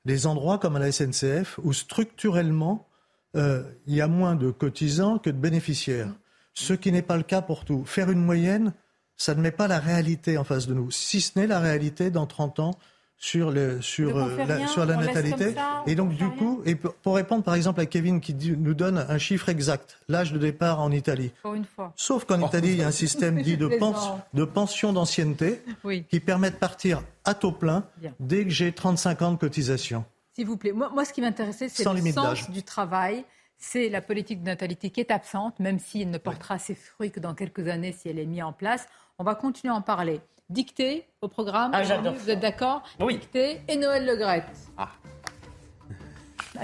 des 0.06 0.28
endroits 0.28 0.60
comme 0.60 0.76
à 0.76 0.80
la 0.80 0.92
SNCF 0.92 1.60
où 1.64 1.74
structurellement, 1.74 2.88
euh, 3.36 3.64
il 3.88 3.96
y 3.96 4.02
a 4.02 4.08
moins 4.08 4.36
de 4.36 4.52
cotisants 4.52 5.18
que 5.18 5.30
de 5.30 5.38
bénéficiaires. 5.38 6.14
Ce 6.54 6.74
qui 6.74 6.92
n'est 6.92 7.02
pas 7.02 7.18
le 7.18 7.24
cas 7.24 7.42
pour 7.42 7.66
tout. 7.66 7.84
Faire 7.86 8.10
une 8.12 8.24
moyenne, 8.24 8.74
ça 9.18 9.36
ne 9.36 9.42
met 9.42 9.52
pas 9.52 9.68
la 9.68 9.80
réalité 9.80 10.38
en 10.38 10.44
face 10.44 10.68
de 10.68 10.74
nous. 10.74 10.92
Si 10.92 11.22
ce 11.22 11.38
n'est 11.38 11.48
la 11.48 11.60
réalité 11.60 12.12
dans 12.12 12.28
30 12.28 12.60
ans, 12.60 12.80
sur, 13.18 13.52
le, 13.52 13.82
sur, 13.82 14.18
euh, 14.18 14.46
la, 14.46 14.68
sur 14.68 14.86
la 14.86 14.98
natalité. 14.98 15.56
et 15.88 15.96
donc, 15.96 16.16
du 16.16 16.30
coup, 16.30 16.62
et 16.66 16.76
pour 16.76 17.16
répondre 17.16 17.44
par 17.44 17.56
exemple 17.56 17.80
à 17.80 17.86
Kevin 17.86 18.20
qui 18.20 18.36
nous 18.36 18.74
donne 18.74 18.98
un 18.98 19.18
chiffre 19.18 19.50
exact, 19.50 19.98
l'âge 20.08 20.34
de 20.34 20.38
départ 20.38 20.82
en 20.82 20.92
Italie. 20.92 21.32
une 21.46 21.66
fois. 21.66 21.94
Sauf 21.96 22.26
qu'en 22.26 22.46
Italie, 22.46 22.72
il 22.72 22.78
y 22.78 22.84
a 22.84 22.88
un 22.88 22.92
système 22.92 23.42
dit 23.42 23.58
de, 23.58 23.70
de 24.34 24.46
pension 24.46 24.94
d'ancienneté 24.94 25.62
qui 26.10 26.20
permet 26.20 26.52
de 26.52 26.56
partir 26.56 27.02
à 27.24 27.34
taux 27.34 27.52
plein 27.52 27.86
dès 28.20 28.44
que 28.44 28.52
j'ai 28.52 28.72
35 28.72 29.22
ans 29.22 29.32
de 29.32 29.38
cotisation. 29.38 30.06
S'il 30.34 30.48
vous 30.48 30.58
plaît. 30.58 30.74
Moi, 30.74 30.90
moi 30.94 31.06
ce 31.06 31.14
qui 31.14 31.22
m'intéressait, 31.22 31.70
c'est 31.70 31.86
le 31.86 32.12
sens 32.12 32.50
du 32.50 32.64
travail. 32.64 33.24
C'est 33.58 33.88
la 33.88 34.02
politique 34.02 34.42
de 34.42 34.46
natalité 34.46 34.90
qui 34.90 35.00
est 35.00 35.12
absente, 35.12 35.60
même 35.60 35.80
si 35.80 36.02
elle 36.02 36.10
ne 36.10 36.18
portera 36.18 36.60
ses 36.60 36.76
fruits 36.76 37.10
que 37.10 37.22
dans 37.22 37.34
quelques 37.34 37.70
années 37.70 37.94
si 37.94 38.10
elle 38.10 38.20
est 38.20 38.26
mise 38.26 38.44
en 38.44 38.52
place. 38.52 38.86
On 39.18 39.24
va 39.24 39.34
continuer 39.34 39.74
à 39.74 39.78
en 39.78 39.82
parler 39.82 40.20
dictée 40.50 41.08
au 41.22 41.28
programme. 41.28 41.72
Ah, 41.74 41.84
vous 41.84 42.30
êtes 42.30 42.40
d'accord 42.40 42.84
Oui. 43.00 43.18
Dictée 43.18 43.62
et 43.68 43.78
Noël 43.78 44.06
Legrette. 44.06 44.46
Ah. 44.78 44.90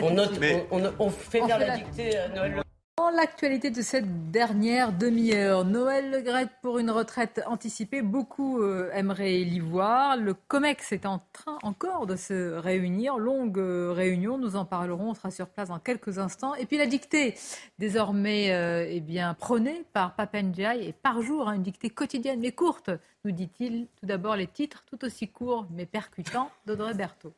On, 0.01 0.11
note, 0.11 0.39
on, 0.99 1.09
fait 1.09 1.41
bien 1.41 1.57
la 1.57 1.77
dictée 1.77 2.17
à 2.17 2.29
Noël 2.29 2.51
Legrette. 2.51 2.70
Dans 2.97 3.09
l'actualité 3.09 3.72
de 3.72 3.81
cette 3.81 4.31
dernière 4.31 4.91
demi-heure, 4.91 5.63
Noël 5.63 6.11
Legrette 6.11 6.51
pour 6.61 6.77
une 6.77 6.91
retraite 6.91 7.41
anticipée, 7.47 8.01
beaucoup 8.01 8.61
euh, 8.61 8.91
aimeraient 8.93 9.39
l'y 9.39 9.59
voir. 9.59 10.18
Le 10.18 10.34
COMEX 10.34 10.91
est 10.91 11.05
en 11.05 11.22
train 11.31 11.57
encore 11.63 12.05
de 12.05 12.18
se 12.18 12.53
réunir, 12.53 13.18
longue 13.18 13.57
euh, 13.57 13.93
réunion, 13.93 14.38
nous 14.38 14.57
en 14.57 14.65
parlerons, 14.65 15.11
on 15.11 15.13
sera 15.13 15.31
sur 15.31 15.47
place 15.47 15.69
dans 15.69 15.80
quelques 15.80 16.19
instants. 16.19 16.53
Et 16.55 16.65
puis 16.65 16.77
la 16.77 16.85
dictée, 16.85 17.35
désormais 17.80 18.51
euh, 18.51 18.85
eh 18.88 19.01
prônée 19.39 19.85
par 19.93 20.15
Papendiaï, 20.15 20.85
et 20.89 20.93
par 20.93 21.22
jour, 21.22 21.47
hein, 21.47 21.53
une 21.53 21.63
dictée 21.63 21.89
quotidienne 21.89 22.41
mais 22.41 22.51
courte, 22.51 22.91
nous 23.23 23.31
dit-il. 23.31 23.88
Tout 23.99 24.05
d'abord 24.05 24.35
les 24.35 24.47
titres, 24.47 24.84
tout 24.85 25.03
aussi 25.05 25.30
courts 25.30 25.65
mais 25.72 25.85
percutants, 25.85 26.51
d'Audrey 26.65 26.93
Berthaud. 26.93 27.34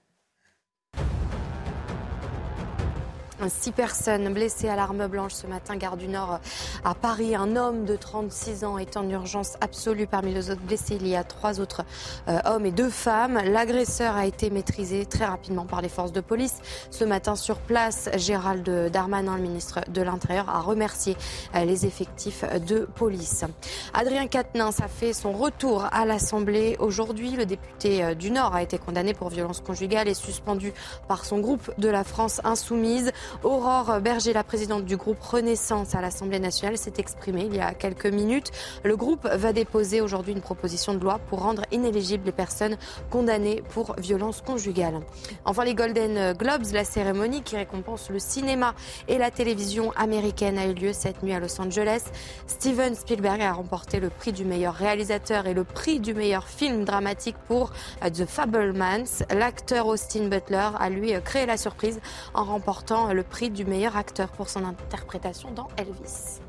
Six 3.50 3.72
personnes 3.72 4.34
blessées 4.34 4.70
à 4.70 4.76
l'arme 4.76 5.08
blanche 5.08 5.34
ce 5.34 5.48
matin, 5.48 5.76
gare 5.76 5.98
du 5.98 6.08
Nord 6.08 6.40
à 6.86 6.96
Paris. 6.96 7.36
Un 7.36 7.56
homme 7.56 7.86
de 7.86 7.96
36 7.96 8.64
ans 8.64 8.78
est 8.78 8.96
en 8.98 9.10
urgence 9.10 9.54
absolue. 9.62 10.08
Parmi 10.08 10.34
les 10.34 10.50
autres 10.50 10.62
blessés, 10.62 10.98
il 11.00 11.08
y 11.08 11.16
a 11.16 11.24
trois 11.24 11.60
autres 11.60 11.84
euh, 12.28 12.40
hommes 12.46 12.66
et 12.66 12.72
deux 12.72 12.90
femmes. 12.90 13.40
L'agresseur 13.44 14.16
a 14.16 14.26
été 14.26 14.50
maîtrisé 14.50 15.06
très 15.06 15.26
rapidement 15.26 15.66
par 15.66 15.82
les 15.82 15.90
forces 15.90 16.12
de 16.12 16.22
police. 16.22 16.62
Ce 16.92 17.04
matin, 17.04 17.36
sur 17.36 17.58
place, 17.58 18.10
Gérald 18.16 18.68
Darmanin, 18.92 19.36
le 19.36 19.44
ministre 19.44 19.82
de 19.90 20.02
l'Intérieur, 20.02 20.50
a 20.50 20.60
remercié 20.60 21.18
euh, 21.56 21.66
les 21.66 21.86
effectifs 21.86 22.44
de 22.68 22.88
police. 22.96 23.46
Adrien 23.94 24.28
Quatennens 24.28 24.82
a 24.82 24.88
fait 24.88 25.14
son 25.14 25.34
retour 25.34 25.86
à 25.92 26.06
l'Assemblée 26.06 26.78
aujourd'hui. 26.80 27.32
Le 27.32 27.46
député 27.46 28.04
euh, 28.04 28.14
du 28.14 28.32
Nord 28.32 28.56
a 28.56 28.64
été 28.64 28.78
condamné 28.78 29.14
pour 29.14 29.30
violence 29.30 29.60
conjugale 29.62 30.08
et 30.08 30.14
suspendu 30.14 30.74
par 31.08 31.26
son 31.26 31.40
groupe 31.40 31.72
de 31.78 31.90
la 31.90 32.04
France 32.04 32.42
Insoumise. 32.44 33.12
Aurore 33.42 34.00
Berger, 34.00 34.32
la 34.34 34.44
présidente 34.44 34.86
du 34.86 34.96
groupe 34.96 35.20
Renaissance 35.22 35.96
à 35.96 36.02
l'Assemblée 36.02 36.40
nationale, 36.40 36.78
s'est 36.78 36.94
exprimée 36.98 37.46
il 37.46 37.56
y 37.56 37.60
a 37.60 37.74
quelques 37.74 38.06
minutes. 38.06 38.52
Le 38.84 38.96
groupe 38.96 39.28
va 39.28 39.52
déposer 39.52 40.02
aujourd'hui 40.02 40.34
une 40.34 40.42
proposition 40.42 40.94
de 40.94 41.00
loi 41.00 41.20
pour 41.30 41.42
rendre 41.42 41.64
inéligibles 41.72 42.26
les 42.26 42.32
personnes 42.32 42.78
condamnées 43.10 43.64
pour 43.70 43.96
violence 43.98 44.42
conjugale. 44.42 45.02
Enfin, 45.46 45.66
les 45.66 45.76
Golden 45.76 46.34
Globes, 46.34 46.72
la 46.74 46.86
cérémonie 46.86 47.42
qui 47.42 47.58
récompense 47.58 48.10
le 48.10 48.20
cinéma 48.20 48.76
et 49.08 49.18
la 49.18 49.32
télévision 49.32 49.92
américaine, 49.94 50.58
a 50.58 50.68
eu 50.68 50.74
lieu 50.74 50.94
cette 50.94 51.24
nuit 51.24 51.34
à 51.34 51.40
Los 51.40 51.60
Angeles. 51.60 52.04
Steven 52.48 52.96
Spielberg 52.96 53.42
a 53.42 53.54
remporté 53.54 54.00
le 54.00 54.10
prix 54.10 54.32
du 54.32 54.46
meilleur 54.46 54.74
réalisateur 54.74 55.48
et 55.48 55.54
le 55.54 55.64
prix 55.64 56.00
du 56.00 56.14
meilleur 56.14 56.48
film 56.48 56.86
dramatique 56.86 57.38
pour 57.48 57.72
The 58.02 58.26
Fablemans. 58.26 59.26
L'acteur 59.34 59.88
Austin 59.88 60.28
Butler 60.28 60.70
a 60.80 60.90
lui 60.90 61.14
créé 61.24 61.46
la 61.46 61.58
surprise 61.58 62.00
en 62.34 62.44
remportant 62.44 63.13
le 63.14 63.24
prix 63.24 63.50
du 63.50 63.66
meilleur 63.66 63.98
acteur 63.98 64.32
pour 64.32 64.50
son 64.50 64.64
interprétation 64.64 65.52
dans 65.52 65.68
Elvis. 65.78 66.40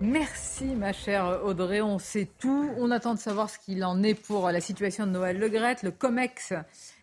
Merci 0.00 0.64
ma 0.64 0.92
chère 0.92 1.40
Audrey, 1.44 1.80
on 1.80 1.98
sait 1.98 2.28
tout. 2.38 2.70
On 2.78 2.92
attend 2.92 3.14
de 3.14 3.18
savoir 3.18 3.50
ce 3.50 3.58
qu'il 3.58 3.84
en 3.84 4.02
est 4.04 4.14
pour 4.14 4.48
la 4.50 4.60
situation 4.60 5.06
de 5.06 5.10
Noël 5.10 5.38
Legrette. 5.38 5.82
Le 5.82 5.90
COMEX 5.90 6.52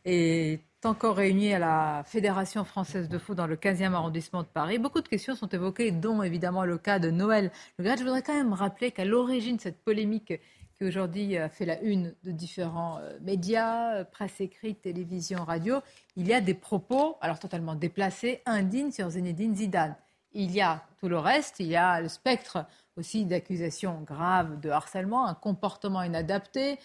est 0.05 0.61
encore 0.85 1.17
réuni 1.17 1.53
à 1.53 1.59
la 1.59 2.03
Fédération 2.05 2.63
française 2.63 3.09
de 3.09 3.17
foot 3.17 3.35
dans 3.35 3.47
le 3.47 3.57
15e 3.57 3.93
arrondissement 3.93 4.43
de 4.43 4.47
Paris. 4.47 4.77
Beaucoup 4.77 5.01
de 5.01 5.07
questions 5.09 5.35
sont 5.35 5.49
évoquées, 5.49 5.91
dont 5.91 6.23
évidemment 6.23 6.63
le 6.63 6.77
cas 6.77 6.99
de 6.99 7.09
Noël 7.09 7.51
Legrette. 7.79 7.99
Je 7.99 8.03
voudrais 8.05 8.21
quand 8.21 8.33
même 8.33 8.53
rappeler 8.53 8.91
qu'à 8.91 9.03
l'origine 9.03 9.57
de 9.57 9.61
cette 9.61 9.83
polémique 9.83 10.33
qui 10.77 10.83
aujourd'hui 10.83 11.37
a 11.37 11.49
fait 11.49 11.65
la 11.65 11.79
une 11.81 12.13
de 12.23 12.31
différents 12.31 12.99
euh, 12.99 13.17
médias, 13.21 13.95
euh, 13.95 14.03
presse 14.03 14.41
écrite, 14.41 14.81
télévision, 14.81 15.43
radio, 15.43 15.79
il 16.15 16.27
y 16.27 16.33
a 16.33 16.41
des 16.41 16.53
propos, 16.53 17.17
alors 17.21 17.39
totalement 17.39 17.75
déplacés, 17.75 18.41
indignes 18.45 18.91
sur 18.91 19.09
Zinedine 19.09 19.55
Zidane. 19.55 19.95
Il 20.33 20.51
y 20.51 20.61
a 20.61 20.83
tout 20.99 21.07
le 21.07 21.17
reste, 21.17 21.59
il 21.59 21.67
y 21.67 21.77
a 21.77 22.01
le 22.01 22.09
spectre 22.09 22.65
aussi 22.97 23.25
d'accusations 23.25 24.01
graves 24.01 24.59
de 24.59 24.69
harcèlement, 24.69 25.25
un 25.25 25.33
comportement 25.33 26.03
inadapté, 26.03 26.77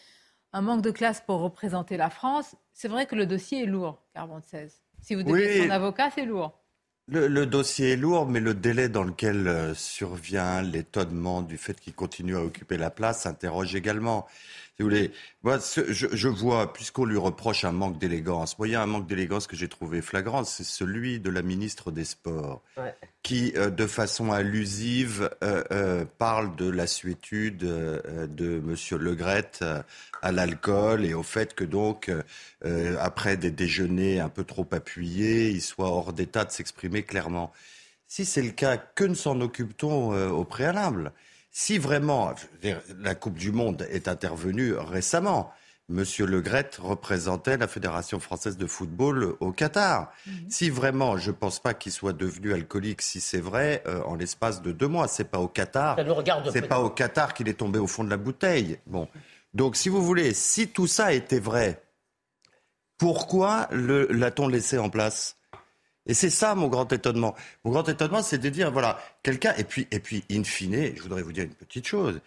un 0.53 0.63
manque 0.63 0.83
de 0.83 0.91
classe 0.91 1.21
pour 1.21 1.41
représenter 1.41 1.97
la 1.97 2.11
France. 2.11 2.55
C'est 2.73 2.89
vrai 2.89 3.07
que 3.07 3.17
le 3.17 3.27
dossier 3.27 3.65
est 3.65 3.67
lourd, 3.67 4.03
Carbon 4.15 4.41
16. 4.41 4.81
Si 5.01 5.15
vous 5.15 5.23
devez 5.23 5.65
son 5.65 5.71
avocat, 5.71 6.11
c'est 6.11 6.25
lourd. 6.25 6.60
Le, 7.13 7.45
dossier 7.45 7.95
est 7.95 7.97
lourd, 7.97 8.29
mais 8.29 8.39
le 8.39 8.55
délai 8.55 8.89
dans 8.89 9.03
lequel 9.03 9.49
euh, 9.49 9.75
survient 9.75 10.63
l'étonnement 10.63 11.43
du 11.43 11.59
fait 11.59 11.81
qu'il 11.81 11.93
continue 11.93 12.37
à 12.37 12.41
occuper 12.45 12.77
la 12.77 12.91
place 12.91 13.23
s'interroge 13.23 13.75
également. 13.75 14.29
Si 14.81 14.83
vous 14.83 14.89
voulez, 14.89 15.11
moi, 15.43 15.59
je, 15.59 16.29
vois, 16.29 16.73
puisqu'on 16.73 17.05
lui 17.05 17.19
reproche 17.19 17.67
un 17.67 17.73
manque 17.73 17.99
d'élégance, 17.99 18.59
moi, 18.59 18.67
il 18.67 18.71
y 18.71 18.75
a 18.75 18.81
un 18.81 18.87
manque 18.87 19.07
d'élégance 19.07 19.47
que 19.47 19.55
j'ai 19.55 19.69
trouvé 19.69 20.01
flagrant, 20.01 20.43
c'est 20.43 20.65
celui 20.65 21.21
de 21.21 21.29
la 21.29 21.43
ministre 21.43 21.91
des 21.91 22.07
Sports, 22.07 22.63
qui, 23.23 23.53
euh, 23.57 23.69
de 23.69 23.87
façon 23.87 24.33
allusive, 24.33 25.29
euh, 25.45 25.63
euh, 25.71 26.07
parle 26.17 26.57
de 26.57 26.71
la 26.71 26.87
suétude 26.87 27.59
de 27.59 28.63
M. 28.67 28.99
Legrette 28.99 29.63
à 30.23 30.33
l'alcool 30.33 31.05
et 31.05 31.13
au 31.13 31.25
fait 31.25 31.53
que, 31.53 31.65
donc, 31.65 32.11
après 32.99 33.37
des 33.37 33.51
déjeuners 33.51 34.19
un 34.19 34.31
peu 34.31 34.45
trop 34.45 34.67
appuyés, 34.71 35.51
il 35.51 35.61
soit 35.61 35.91
hors 35.91 36.15
d'état 36.15 36.47
de 36.47 36.53
s'exprimer 36.53 37.03
clairement. 37.03 37.53
Si 38.07 38.25
c'est 38.25 38.41
le 38.41 38.53
cas, 38.53 38.79
que 38.79 39.05
ne 39.05 39.13
s'en 39.13 39.43
occupe-t-on 39.43 40.31
au 40.31 40.45
préalable? 40.45 41.13
Si 41.51 41.79
vraiment 41.79 42.33
la 42.99 43.15
Coupe 43.15 43.39
du 43.39 43.53
Monde 43.53 43.87
est 43.91 44.09
intervenue 44.09 44.75
récemment, 44.75 45.53
Monsieur 45.91 46.25
Le 46.25 46.41
Gret 46.41 46.71
représentait 46.79 47.57
la 47.57 47.67
Fédération 47.67 48.21
française 48.21 48.57
de 48.57 48.67
football 48.67 49.35
au 49.41 49.51
Qatar. 49.51 50.13
Mhm. 50.25 50.33
Si 50.49 50.71
vraiment, 50.71 51.17
je 51.17 51.33
ne 51.33 51.37
pense 51.37 51.59
pas 51.59 51.75
qu'il 51.75 51.91
soit 51.91 52.13
devenu 52.13 52.53
alcoolique, 52.53 53.03
si 53.03 53.21
c'est 53.21 53.41
vrai, 53.41 53.83
euh, 53.87 54.01
en 54.05 54.15
l'espace 54.15 54.63
de 54.63 54.71
deux 54.71 54.87
mois, 54.87 55.09
c'est 55.09 55.25
pas 55.25 55.41
au 55.41 55.49
Qatar. 55.49 55.97
C'est 56.53 56.69
pas 56.69 56.79
au 56.79 56.91
Qatar 56.91 57.35
qu'il 57.35 57.49
est 57.49 57.55
tombé 57.55 57.81
au 57.81 57.89
fond 57.89 58.05
de 58.05 58.11
la 58.11 58.17
bouteille. 58.17 58.79
Bon, 58.87 59.09
donc 59.53 59.75
si 59.75 59.89
vous 59.89 60.01
voulez, 60.01 60.33
si 60.33 60.69
tout 60.69 60.87
ça 60.87 61.13
était 61.13 61.41
vrai, 61.41 61.83
pourquoi 62.97 63.69
l'a-t-on 63.73 64.47
laissé 64.47 64.79
en 64.79 64.91
place? 64.91 65.40
Et 66.07 66.15
c'est 66.15 66.31
ça 66.31 66.55
mon 66.55 66.69
grand 66.69 66.93
étonnement. 66.93 67.35
Mon 67.65 67.73
grand 67.73 67.89
étonnement, 67.89 68.23
c'est 68.23 68.39
de 68.39 68.49
dire, 68.49 68.73
voilà, 68.73 68.99
quelqu'un, 69.23 69.55
et 69.59 69.65
puis, 69.65 69.87
et 69.91 70.01
puis, 70.01 70.25
in 70.31 70.45
fine, 70.45 70.93
je 70.97 71.03
voudrais 71.03 71.23
vous 71.23 71.33
dire 71.33 71.45
une 71.45 71.55
petite 71.55 71.87
chose. 71.87 72.21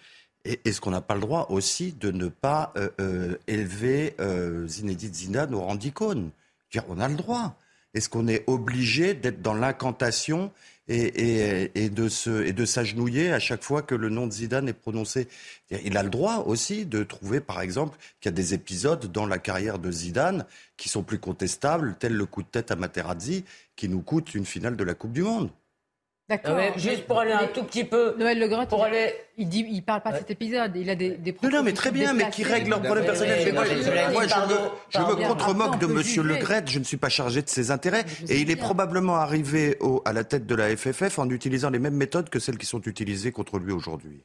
Est-ce 0.46 0.82
qu'on 0.82 0.92
n'a 0.92 1.02
pas 1.02 1.16
le 1.16 1.22
droit 1.22 1.48
aussi 1.50 1.94
de 1.94 2.12
ne 2.12 2.28
pas 2.28 2.74
euh, 2.76 2.90
euh, 3.00 3.38
élever 3.48 4.14
euh, 4.20 4.68
Zinedine 4.68 5.14
Zidane 5.14 5.56
au 5.56 5.62
rang 5.62 5.76
d'icône 5.76 6.32
On 6.90 7.00
a 7.00 7.08
le 7.08 7.16
droit. 7.16 7.56
Est-ce 7.94 8.10
qu'on 8.10 8.28
est 8.28 8.44
obligé 8.48 9.14
d'être 9.14 9.42
dans 9.42 9.54
l'incantation 9.54 10.52
et, 10.88 11.90
de 11.90 12.10
se, 12.10 12.44
et 12.44 12.54
de 12.54 12.66
s'agenouiller 12.66 13.32
à 13.32 13.40
chaque 13.40 13.64
fois 13.64 13.82
que 13.82 13.96
le 13.96 14.10
nom 14.10 14.28
de 14.28 14.32
Zidane 14.32 14.68
est 14.68 14.74
prononcé 14.74 15.28
Il 15.72 15.98
a 15.98 16.04
le 16.04 16.10
droit 16.10 16.44
aussi 16.46 16.86
de 16.86 17.04
trouver, 17.04 17.40
par 17.40 17.62
exemple, 17.62 17.98
qu'il 18.20 18.30
y 18.30 18.34
a 18.34 18.36
des 18.36 18.54
épisodes 18.54 19.12
dans 19.12 19.26
la 19.26 19.38
carrière 19.38 19.80
de 19.80 19.92
Zidane 19.92 20.46
qui 20.78 20.90
sont 20.90 21.04
plus 21.04 21.20
contestables, 21.20 21.96
tel 22.00 22.14
le 22.14 22.26
coup 22.26 22.44
de 22.44 22.48
tête 22.48 22.72
à 22.72 22.76
Materazzi, 22.76 23.46
qui 23.76 23.88
nous 23.90 24.02
coûte 24.02 24.36
une 24.36 24.46
finale 24.46 24.76
de 24.76 24.84
la 24.84 24.94
Coupe 24.94 25.14
du 25.14 25.24
Monde. 25.24 25.50
D'accord. 26.30 26.58
juste 26.78 27.06
pour 27.06 27.20
aller 27.20 27.34
un 27.34 27.48
tout 27.48 27.64
petit 27.64 27.84
peu. 27.84 28.16
Noël 28.18 28.40
Le 28.40 28.48
Gret, 28.48 28.66
pour 28.68 28.80
il, 28.80 28.92
aller... 28.92 29.14
il 29.38 29.50
dit, 29.50 29.66
il 29.70 29.84
parle 29.84 30.02
pas 30.02 30.14
de 30.14 30.18
cet 30.20 30.32
épisode. 30.32 30.72
Il 30.76 30.90
a 30.90 30.96
des, 30.96 31.12
des 31.18 31.36
Non, 31.44 31.64
mais 31.64 31.74
très 31.74 31.92
bien, 31.92 32.14
mais 32.14 32.30
qui 32.30 32.44
règle 32.44 32.70
leurs 32.70 32.82
problèmes 32.82 33.06
personnels. 33.06 33.54
moi, 33.54 33.66
je, 33.66 35.00
me, 35.00 35.28
contre-moque 35.28 35.80
de 35.80 35.86
Monsieur 35.86 36.24
Le 36.24 36.36
Gret. 36.38 36.64
Je 36.66 36.80
ne 36.80 36.86
suis 36.86 36.98
pas 36.98 37.10
chargé 37.10 37.42
de 37.42 37.50
ses 37.50 37.72
intérêts. 37.72 38.06
Et 38.30 38.40
il 38.40 38.50
est 38.50 38.56
probablement 38.56 39.16
arrivé 39.16 39.78
au, 39.82 40.02
à 40.06 40.14
la 40.14 40.24
tête 40.24 40.46
de 40.46 40.56
la 40.56 40.76
FFF 40.76 41.20
en 41.20 41.30
utilisant 41.30 41.70
les 41.70 41.80
mêmes 41.80 41.96
méthodes 41.96 42.30
que 42.30 42.40
celles 42.40 42.58
qui 42.58 42.66
sont 42.66 42.82
utilisées 42.82 43.32
contre 43.32 43.60
lui 43.60 43.74
aujourd'hui. 43.74 44.24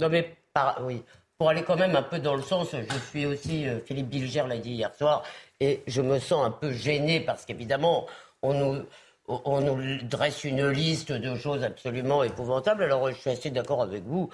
Non, 0.00 0.08
mais 0.08 0.36
par, 0.54 0.80
oui. 0.84 1.02
Pour 1.36 1.48
aller 1.48 1.62
quand 1.62 1.76
même 1.76 1.96
un 1.96 2.02
peu 2.02 2.18
dans 2.18 2.36
le 2.36 2.42
sens, 2.42 2.68
je 2.72 2.98
suis 3.10 3.26
aussi, 3.26 3.66
euh, 3.66 3.80
Philippe 3.80 4.08
Bilger 4.08 4.44
l'a 4.46 4.58
dit 4.58 4.72
hier 4.72 4.94
soir, 4.94 5.24
et 5.58 5.82
je 5.86 6.02
me 6.02 6.18
sens 6.18 6.44
un 6.44 6.50
peu 6.50 6.70
gêné 6.70 7.20
parce 7.20 7.46
qu'évidemment, 7.46 8.06
on 8.42 8.52
nous 8.52 8.82
on 9.44 9.60
nous 9.60 9.98
dresse 10.02 10.44
une 10.44 10.68
liste 10.68 11.12
de 11.12 11.36
choses 11.36 11.62
absolument 11.62 12.22
épouvantables. 12.22 12.82
Alors, 12.82 13.10
je 13.10 13.16
suis 13.16 13.30
assez 13.30 13.50
d'accord 13.50 13.82
avec 13.82 14.04
vous. 14.04 14.28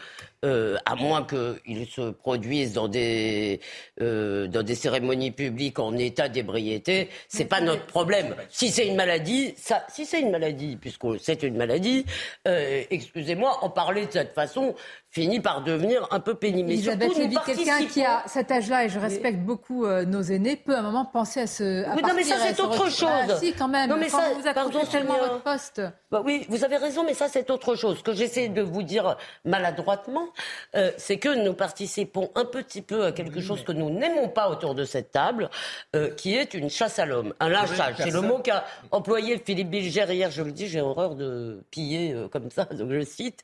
Euh, 0.44 0.77
à 0.85 0.94
moins 0.94 1.24
qu'ils 1.27 1.86
se 1.86 2.10
produisent 2.10 2.73
dans 2.73 2.89
des, 2.89 3.60
euh, 4.01 4.48
cérémonies 4.74 5.31
publiques 5.32 5.78
en 5.78 5.97
état 5.97 6.28
d'ébriété, 6.28 7.09
c'est 7.28 7.47
pas 7.47 7.60
notre 7.60 7.86
problème. 7.86 8.36
Si 8.48 8.70
c'est 8.70 8.86
une 8.86 8.97
maladie, 8.97 9.55
si 9.89 10.05
c'est 10.05 10.20
une 10.20 10.31
maladie, 10.31 10.77
puisque 10.77 11.18
c'est 11.20 11.43
une 11.43 11.56
maladie, 11.56 12.05
euh, 12.47 12.85
excusez-moi, 12.90 13.59
en 13.62 13.70
parler 13.70 14.06
de 14.06 14.12
cette 14.12 14.35
façon 14.35 14.74
finit 15.16 15.40
par 15.40 15.62
devenir 15.62 16.06
un 16.10 16.20
peu 16.20 16.34
pénible. 16.34 16.70
Elisabeth 16.70 17.12
quelqu'un 17.44 17.84
qui 17.86 18.05
a 18.05 18.22
cet 18.26 18.51
âge-là, 18.51 18.84
et 18.84 18.88
je 18.88 18.98
respecte 18.98 19.40
beaucoup 19.40 19.86
nos 19.86 20.22
aînés, 20.22 20.56
peut 20.56 20.74
à 20.74 20.80
un 20.80 20.82
moment 20.82 21.05
penser 21.05 21.40
à 21.40 21.47
oui, 21.94 22.02
non, 22.02 22.14
mais 22.14 22.22
ça, 22.22 22.36
c'est 22.38 22.60
autre 22.60 22.90
chose. 22.90 23.09
Ah, 23.09 23.36
si, 23.36 23.52
quand 23.52 23.68
même. 23.68 23.88
Non, 23.88 23.97
mais 23.97 24.09
ça, 24.09 24.30
vous 24.34 24.47
accrochez 24.47 24.86
tellement 24.86 25.18
votre 25.18 25.43
poste. 25.43 25.82
Bah 26.10 26.22
oui, 26.24 26.47
vous 26.48 26.64
avez 26.64 26.76
raison, 26.76 27.05
mais 27.05 27.14
ça, 27.14 27.28
c'est 27.28 27.51
autre 27.51 27.74
chose. 27.74 27.98
Ce 27.98 28.02
que 28.02 28.12
j'essaie 28.12 28.48
de 28.48 28.62
vous 28.62 28.82
dire 28.82 29.16
maladroitement, 29.44 30.28
euh, 30.74 30.90
c'est 30.97 31.18
que 31.18 31.44
nous 31.44 31.55
participons 31.55 32.30
un 32.34 32.44
petit 32.44 32.82
peu 32.82 33.06
à 33.06 33.12
quelque 33.12 33.40
chose 33.40 33.64
que 33.64 33.72
nous 33.72 33.90
n'aimons 33.90 34.28
pas 34.28 34.51
autour 34.51 34.74
de 34.74 34.84
cette 34.84 35.12
table, 35.12 35.51
euh, 35.94 36.10
qui 36.10 36.34
est 36.34 36.55
une 36.55 36.70
chasse 36.70 36.98
à 36.98 37.06
l'homme, 37.06 37.34
un 37.40 37.48
lynchage. 37.48 37.97
C'est 37.98 38.10
le 38.10 38.20
mot 38.20 38.38
qu'a 38.38 38.64
employé 38.90 39.40
Philippe 39.44 39.70
Bilger 39.70 40.06
hier, 40.10 40.30
je 40.30 40.43
le 40.43 40.52
dis, 40.52 40.68
j'ai 40.68 40.80
horreur 40.80 41.14
de 41.14 41.64
piller 41.70 42.12
euh, 42.12 42.28
comme 42.28 42.51
ça, 42.51 42.64
donc 42.70 42.93
je 42.93 43.01
cite. 43.01 43.43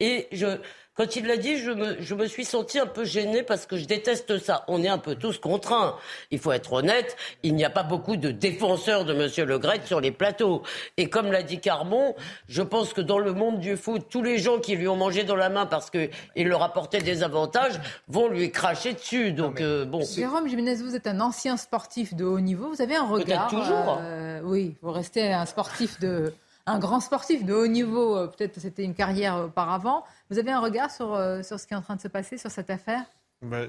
Et 0.00 0.28
je, 0.32 0.58
quand 0.94 1.16
il 1.16 1.26
l'a 1.26 1.38
dit, 1.38 1.56
je 1.56 1.70
me, 1.70 1.96
je 2.00 2.14
me 2.14 2.26
suis 2.26 2.44
senti 2.44 2.78
un 2.78 2.86
peu 2.86 3.04
gêné 3.04 3.42
parce 3.42 3.64
que 3.64 3.76
je 3.78 3.86
déteste 3.86 4.38
ça. 4.38 4.64
On 4.68 4.82
est 4.82 4.88
un 4.88 4.98
peu 4.98 5.14
tous 5.14 5.38
contraints. 5.38 5.96
Il 6.30 6.38
faut 6.38 6.52
être 6.52 6.72
honnête, 6.72 7.16
il 7.42 7.54
n'y 7.54 7.64
a 7.64 7.70
pas 7.70 7.82
beaucoup 7.82 8.16
de 8.16 8.30
défenseurs 8.30 9.04
de 9.06 9.14
M. 9.14 9.48
Le 9.48 9.58
Gret 9.58 9.80
sur 9.86 10.00
les 10.00 10.10
plateaux. 10.10 10.62
Et 10.98 11.08
comme 11.08 11.32
l'a 11.32 11.42
dit 11.42 11.60
Carbon, 11.60 12.14
je 12.48 12.62
pense 12.62 12.92
que 12.92 13.00
dans 13.00 13.18
le 13.18 13.32
monde 13.32 13.58
du 13.58 13.76
foot, 13.76 14.06
tous 14.10 14.22
les 14.22 14.38
gens 14.38 14.58
qui 14.58 14.76
lui 14.76 14.86
ont 14.86 14.96
mangé 14.96 15.24
dans 15.24 15.36
la 15.36 15.48
main 15.48 15.64
parce 15.64 15.88
qu'il 15.88 16.10
leur 16.36 16.62
apportait 16.62 17.00
des 17.00 17.22
avantages 17.22 17.80
vont 18.08 18.28
lui 18.28 18.50
cracher 18.50 18.92
dessus. 18.92 19.32
Donc, 19.32 19.60
euh, 19.60 19.86
bon. 19.86 20.04
Jérôme 20.04 20.46
Jiménez, 20.46 20.76
vous 20.76 20.94
êtes 20.94 21.06
un 21.06 21.20
ancien 21.20 21.56
sportif 21.56 22.14
de 22.14 22.24
haut 22.24 22.40
niveau. 22.40 22.68
Vous 22.68 22.82
avez 22.82 22.96
un 22.96 23.06
regard. 23.06 23.48
toujours. 23.48 23.98
Euh, 24.00 24.40
oui, 24.44 24.74
vous 24.82 24.92
restez 24.92 25.32
un 25.32 25.46
sportif 25.46 25.98
de 26.00 26.34
un 26.66 26.78
grand 26.78 27.00
sportif 27.00 27.44
de 27.44 27.52
haut 27.52 27.66
niveau, 27.66 28.16
euh, 28.16 28.26
peut-être 28.26 28.60
c'était 28.60 28.84
une 28.84 28.94
carrière 28.94 29.36
auparavant. 29.46 30.04
Vous 30.30 30.38
avez 30.38 30.50
un 30.50 30.60
regard 30.60 30.90
sur, 30.90 31.14
euh, 31.14 31.42
sur 31.42 31.58
ce 31.58 31.66
qui 31.66 31.74
est 31.74 31.76
en 31.76 31.82
train 31.82 31.96
de 31.96 32.00
se 32.00 32.08
passer, 32.08 32.38
sur 32.38 32.50
cette 32.50 32.70
affaire? 32.70 33.04
Bah, 33.42 33.62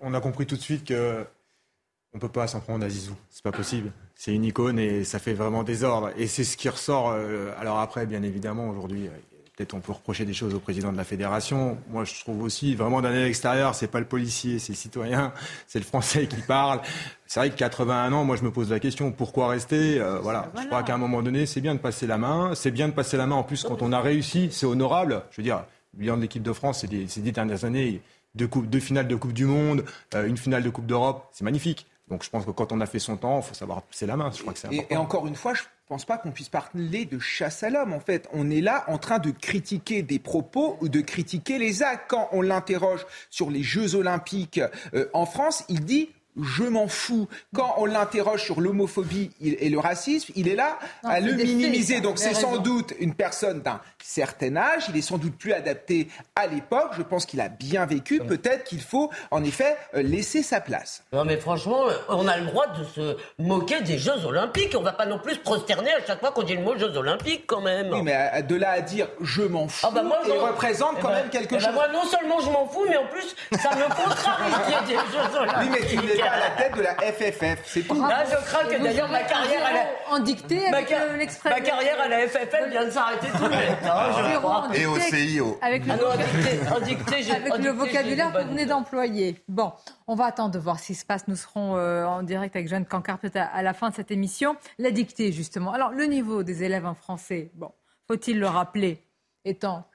On 0.00 0.14
a 0.14 0.20
compris 0.20 0.46
tout 0.46 0.56
de 0.56 0.62
suite 0.62 0.84
que 0.86 1.26
on 2.12 2.16
ne 2.16 2.20
peut 2.20 2.28
pas 2.28 2.48
s'en 2.48 2.60
prendre 2.60 2.84
à 2.84 2.88
Zizou. 2.88 3.14
C'est 3.28 3.44
pas 3.44 3.52
possible. 3.52 3.92
C'est 4.16 4.34
une 4.34 4.44
icône 4.44 4.80
et 4.80 5.04
ça 5.04 5.20
fait 5.20 5.34
vraiment 5.34 5.62
désordre. 5.62 6.10
Et 6.16 6.26
c'est 6.26 6.42
ce 6.42 6.56
qui 6.56 6.68
ressort. 6.68 7.10
Euh, 7.10 7.52
alors 7.56 7.78
après, 7.78 8.04
bien 8.04 8.22
évidemment, 8.22 8.68
aujourd'hui, 8.68 9.08
peut-être 9.60 9.74
on 9.74 9.80
peut 9.80 9.92
reprocher 9.92 10.24
des 10.24 10.32
choses 10.32 10.54
au 10.54 10.58
président 10.58 10.90
de 10.90 10.96
la 10.96 11.04
fédération. 11.04 11.76
Moi, 11.90 12.04
je 12.04 12.18
trouve 12.20 12.42
aussi, 12.42 12.74
vraiment 12.74 13.02
d'un 13.02 13.10
œil 13.10 13.28
extérieur, 13.28 13.74
c'est 13.74 13.88
pas 13.88 14.00
le 14.00 14.06
policier, 14.06 14.58
c'est 14.58 14.72
le 14.72 14.76
citoyen, 14.76 15.34
c'est 15.66 15.78
le 15.78 15.84
Français 15.84 16.26
qui 16.26 16.40
parle. 16.40 16.80
C'est 17.26 17.40
vrai 17.40 17.50
que 17.50 17.56
81 17.56 18.10
ans, 18.14 18.24
moi, 18.24 18.36
je 18.36 18.42
me 18.42 18.50
pose 18.50 18.70
la 18.70 18.80
question, 18.80 19.12
pourquoi 19.12 19.48
rester? 19.48 20.00
Euh, 20.00 20.18
voilà. 20.20 20.50
Je 20.58 20.66
crois 20.66 20.82
qu'à 20.82 20.94
un 20.94 20.98
moment 20.98 21.22
donné, 21.22 21.44
c'est 21.44 21.60
bien 21.60 21.74
de 21.74 21.80
passer 21.80 22.06
la 22.06 22.16
main. 22.16 22.54
C'est 22.54 22.70
bien 22.70 22.88
de 22.88 22.94
passer 22.94 23.18
la 23.18 23.26
main. 23.26 23.36
En 23.36 23.42
plus, 23.42 23.62
quand 23.64 23.82
on 23.82 23.92
a 23.92 24.00
réussi, 24.00 24.48
c'est 24.50 24.64
honorable. 24.64 25.24
Je 25.30 25.36
veux 25.36 25.42
dire, 25.42 25.64
le 25.92 26.00
bilan 26.00 26.16
de 26.16 26.22
l'équipe 26.22 26.42
de 26.42 26.52
France, 26.54 26.80
ces 26.80 26.88
dix 26.88 27.32
dernières 27.32 27.66
années, 27.66 28.00
deux, 28.34 28.48
deux 28.48 28.80
finales 28.80 29.08
de 29.08 29.16
Coupe 29.16 29.34
du 29.34 29.44
Monde, 29.44 29.84
euh, 30.14 30.26
une 30.26 30.38
finale 30.38 30.62
de 30.62 30.70
Coupe 30.70 30.86
d'Europe, 30.86 31.28
c'est 31.32 31.44
magnifique. 31.44 31.86
Donc 32.08 32.24
je 32.24 32.30
pense 32.30 32.46
que 32.46 32.50
quand 32.50 32.72
on 32.72 32.80
a 32.80 32.86
fait 32.86 32.98
son 32.98 33.18
temps, 33.18 33.40
il 33.40 33.46
faut 33.46 33.54
savoir 33.54 33.82
passer 33.82 34.06
la 34.06 34.16
main. 34.16 34.30
Je 34.34 34.40
crois 34.40 34.54
que 34.54 34.58
c'est 34.58 34.72
et, 34.72 34.86
et, 34.90 34.96
encore 34.96 35.26
une 35.26 35.36
fois, 35.36 35.52
je 35.52 35.62
pense 35.90 36.04
pas 36.04 36.18
qu'on 36.18 36.30
puisse 36.30 36.48
parler 36.48 37.04
de 37.04 37.18
chasse 37.18 37.64
à 37.64 37.68
l'homme. 37.68 37.92
En 37.92 37.98
fait, 37.98 38.28
on 38.32 38.48
est 38.48 38.60
là 38.60 38.84
en 38.86 38.96
train 38.96 39.18
de 39.18 39.32
critiquer 39.32 40.02
des 40.02 40.20
propos 40.20 40.78
ou 40.80 40.88
de 40.88 41.00
critiquer 41.00 41.58
les 41.58 41.82
actes. 41.82 42.04
Quand 42.08 42.28
on 42.30 42.42
l'interroge 42.42 43.04
sur 43.28 43.50
les 43.50 43.64
Jeux 43.64 43.96
Olympiques 43.96 44.60
euh, 44.94 45.08
en 45.14 45.26
France, 45.26 45.64
il 45.68 45.84
dit 45.84 46.10
je 46.40 46.64
m'en 46.64 46.88
fous. 46.88 47.28
Quand 47.54 47.74
on 47.78 47.86
l'interroge 47.86 48.42
sur 48.42 48.60
l'homophobie 48.60 49.30
et 49.40 49.68
le 49.68 49.78
racisme, 49.78 50.32
il 50.36 50.48
est 50.48 50.54
là 50.54 50.78
à 51.04 51.20
le 51.20 51.32
minimiser. 51.32 52.00
Donc 52.00 52.18
c'est 52.18 52.34
sans 52.34 52.58
doute 52.58 52.94
une 52.98 53.14
personne 53.14 53.60
d'un 53.62 53.80
certain 54.02 54.56
âge, 54.56 54.84
il 54.88 54.96
est 54.96 55.02
sans 55.02 55.18
doute 55.18 55.36
plus 55.36 55.52
adapté 55.52 56.08
à 56.36 56.46
l'époque. 56.46 56.92
Je 56.96 57.02
pense 57.02 57.26
qu'il 57.26 57.40
a 57.40 57.48
bien 57.48 57.86
vécu. 57.86 58.20
Peut-être 58.20 58.64
qu'il 58.64 58.80
faut 58.80 59.10
en 59.30 59.42
effet 59.44 59.76
euh, 59.94 60.02
laisser 60.02 60.42
sa 60.42 60.60
place. 60.60 61.04
Non 61.12 61.24
mais 61.24 61.36
franchement, 61.36 61.84
on 62.08 62.26
a 62.28 62.38
le 62.38 62.46
droit 62.46 62.66
de 62.68 62.84
se 62.84 63.16
moquer 63.38 63.80
des 63.82 63.98
Jeux 63.98 64.24
Olympiques. 64.24 64.74
On 64.78 64.82
va 64.82 64.92
pas 64.92 65.06
non 65.06 65.18
plus 65.18 65.34
se 65.34 65.40
prosterner 65.40 65.90
à 65.92 66.04
chaque 66.06 66.20
fois 66.20 66.32
qu'on 66.32 66.42
dit 66.42 66.54
le 66.54 66.62
mot 66.62 66.76
Jeux 66.78 66.96
Olympiques 66.96 67.44
quand 67.46 67.60
même. 67.60 67.90
Oui, 67.92 68.02
mais 68.02 68.42
de 68.42 68.56
là 68.56 68.70
à 68.70 68.80
dire 68.80 69.08
je 69.20 69.42
m'en 69.42 69.68
fous, 69.68 69.86
ah 69.88 69.92
bah 69.94 70.02
moi, 70.02 70.18
il 70.26 70.32
représente 70.32 71.00
quand 71.00 71.08
eh 71.10 71.14
ben, 71.14 71.20
même 71.22 71.30
quelque 71.30 71.54
eh 71.54 71.58
ben, 71.58 71.64
chose. 71.64 71.74
moi 71.74 71.88
non 71.88 72.04
seulement 72.04 72.40
je 72.40 72.50
m'en 72.50 72.66
fous, 72.66 72.84
mais 72.88 72.96
en 72.96 73.06
plus 73.06 73.34
ça 73.58 73.70
me 73.76 73.82
contrarie 74.04 74.52
qu'il 74.64 74.94
y 74.94 74.98
ait 74.98 75.02
des 75.02 75.12
Jeux 75.12 75.38
Olympiques. 75.38 75.70
Oui, 75.92 75.98
mais 76.06 76.19
à 76.22 76.38
la 76.38 76.50
tête 76.50 76.76
de 76.76 76.82
la 76.82 76.94
FFF, 76.94 77.62
c'est 77.64 77.82
tout. 77.82 78.06
Là, 78.06 78.24
je 78.24 78.36
crains 78.44 78.64
que 78.64 78.82
d'ailleurs 78.82 79.08
ma 79.08 79.22
carrière 79.22 79.64
à 79.64 79.72
la... 79.72 80.16
en 80.16 80.18
dictée 80.20 80.66
avec. 80.66 80.90
Ma 81.44 81.60
carrière 81.60 82.00
à 82.00 82.08
la 82.08 82.28
FFF 82.28 82.68
vient 82.70 82.84
de 82.84 82.90
s'arrêter 82.90 83.26
tout 83.28 83.48
de 83.48 83.52
suite. 83.52 83.84
Hein, 83.84 84.72
Et 84.74 84.86
au 84.86 84.98
CIO. 84.98 85.58
Avec 85.62 85.86
le, 85.86 85.92
avec 85.92 87.58
le 87.58 87.70
vocabulaire 87.70 88.32
que 88.32 88.42
vous 88.42 88.48
venez 88.48 88.66
d'employer. 88.66 89.42
Bon, 89.48 89.72
on 90.06 90.14
va 90.14 90.26
attendre 90.26 90.50
de 90.50 90.58
voir 90.58 90.78
ce 90.78 90.88
qui 90.88 90.94
se 90.94 91.04
passe. 91.04 91.28
Nous 91.28 91.36
serons 91.36 91.76
euh, 91.76 92.04
en 92.04 92.22
direct 92.22 92.56
avec 92.56 92.68
Jeanne 92.68 92.86
Cancard 92.86 93.18
peut-être 93.18 93.48
à, 93.52 93.62
la 93.62 93.72
fin 93.72 93.90
de 93.90 93.94
cette 93.94 94.10
émission. 94.10 94.56
La 94.78 94.90
dictée, 94.90 95.32
justement. 95.32 95.72
Alors, 95.72 95.90
le 95.90 96.04
niveau 96.04 96.42
des 96.42 96.64
élèves 96.64 96.86
en 96.86 96.94
français, 96.94 97.50
bon, 97.54 97.70
faut-il 98.06 98.38
le 98.38 98.46
rappeler, 98.46 99.02
étant 99.44 99.86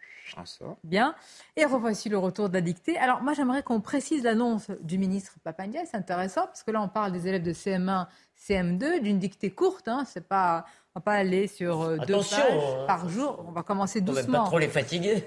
Bien. 0.84 1.16
Et 1.56 1.66
revoici 1.66 2.10
le 2.10 2.18
retour 2.18 2.50
de 2.50 2.54
la 2.54 2.62
dictée. 2.62 2.98
Alors, 2.98 3.22
moi, 3.22 3.34
j'aimerais 3.34 3.64
qu'on 3.64 3.82
précise 3.82 4.24
l'annonce 4.24 4.72
du 4.82 4.98
ministre 4.98 5.34
Papandia. 5.44 5.86
C'est 5.86 5.98
intéressant 5.98 6.46
parce 6.46 6.64
que 6.64 6.72
là, 6.72 6.82
on 6.82 6.88
parle 6.88 7.12
des 7.12 7.28
élèves 7.28 7.44
de 7.44 7.54
CM1, 7.54 8.08
CM2, 8.38 9.02
d'une 9.02 9.20
dictée 9.20 9.52
courte. 9.52 9.88
Hein. 9.88 10.04
C'est 10.06 10.28
pas, 10.28 10.66
on 10.96 11.00
va 11.00 11.04
pas 11.04 11.14
aller 11.14 11.48
sur 11.48 11.82
euh, 11.82 11.98
deux 12.08 12.16
pages 12.16 12.34
hein. 12.40 12.86
par 12.88 13.10
jour. 13.10 13.46
On 13.48 13.52
va 13.52 13.64
commencer 13.64 14.02
doucement. 14.02 14.28
On 14.28 14.32
va 14.32 14.40
pas 14.40 14.46
trop 14.46 14.60
les 14.60 14.68
fatiguer. 14.68 15.24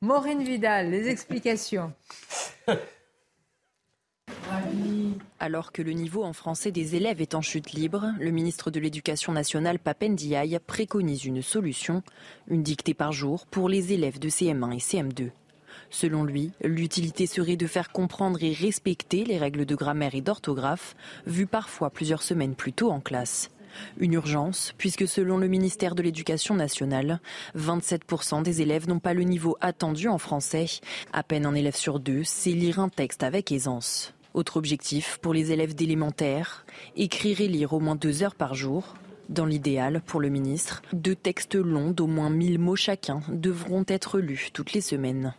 Maureen 0.00 0.42
Vidal, 0.42 0.90
les 0.90 1.08
explications. 1.08 1.92
Alors 5.40 5.72
que 5.72 5.82
le 5.82 5.92
niveau 5.92 6.24
en 6.24 6.32
français 6.32 6.72
des 6.72 6.96
élèves 6.96 7.20
est 7.20 7.34
en 7.34 7.42
chute 7.42 7.72
libre, 7.72 8.12
le 8.18 8.30
ministre 8.30 8.70
de 8.70 8.80
l'Éducation 8.80 9.32
nationale, 9.32 9.78
Papendiaï, 9.78 10.58
préconise 10.66 11.24
une 11.24 11.42
solution, 11.42 12.02
une 12.48 12.62
dictée 12.62 12.94
par 12.94 13.12
jour 13.12 13.46
pour 13.46 13.68
les 13.68 13.92
élèves 13.92 14.18
de 14.18 14.28
CM1 14.28 14.74
et 14.74 14.78
CM2. 14.78 15.30
Selon 15.90 16.24
lui, 16.24 16.52
l'utilité 16.62 17.26
serait 17.26 17.56
de 17.56 17.66
faire 17.66 17.92
comprendre 17.92 18.42
et 18.42 18.52
respecter 18.52 19.24
les 19.24 19.38
règles 19.38 19.64
de 19.64 19.74
grammaire 19.74 20.14
et 20.14 20.20
d'orthographe, 20.20 20.96
vues 21.26 21.46
parfois 21.46 21.90
plusieurs 21.90 22.22
semaines 22.22 22.54
plus 22.54 22.72
tôt 22.72 22.90
en 22.90 23.00
classe. 23.00 23.50
Une 23.98 24.14
urgence, 24.14 24.74
puisque 24.76 25.06
selon 25.06 25.38
le 25.38 25.46
ministère 25.46 25.94
de 25.94 26.02
l'Éducation 26.02 26.54
nationale, 26.54 27.20
27% 27.56 28.42
des 28.42 28.60
élèves 28.60 28.88
n'ont 28.88 28.98
pas 28.98 29.14
le 29.14 29.22
niveau 29.22 29.56
attendu 29.60 30.08
en 30.08 30.18
français. 30.18 30.66
À 31.12 31.22
peine 31.22 31.46
un 31.46 31.54
élève 31.54 31.76
sur 31.76 32.00
deux 32.00 32.24
sait 32.24 32.50
lire 32.50 32.80
un 32.80 32.88
texte 32.88 33.22
avec 33.22 33.52
aisance. 33.52 34.14
Autre 34.38 34.56
objectif 34.56 35.18
pour 35.20 35.34
les 35.34 35.50
élèves 35.50 35.74
d'élémentaire, 35.74 36.64
écrire 36.94 37.40
et 37.40 37.48
lire 37.48 37.72
au 37.72 37.80
moins 37.80 37.96
deux 37.96 38.22
heures 38.22 38.36
par 38.36 38.54
jour. 38.54 38.94
Dans 39.28 39.44
l'idéal, 39.44 40.00
pour 40.00 40.20
le 40.20 40.28
ministre, 40.28 40.80
deux 40.92 41.16
textes 41.16 41.56
longs 41.56 41.90
d'au 41.90 42.06
moins 42.06 42.30
1000 42.30 42.60
mots 42.60 42.76
chacun 42.76 43.20
devront 43.30 43.84
être 43.88 44.20
lus 44.20 44.50
toutes 44.52 44.74
les 44.74 44.80
semaines. 44.80 45.34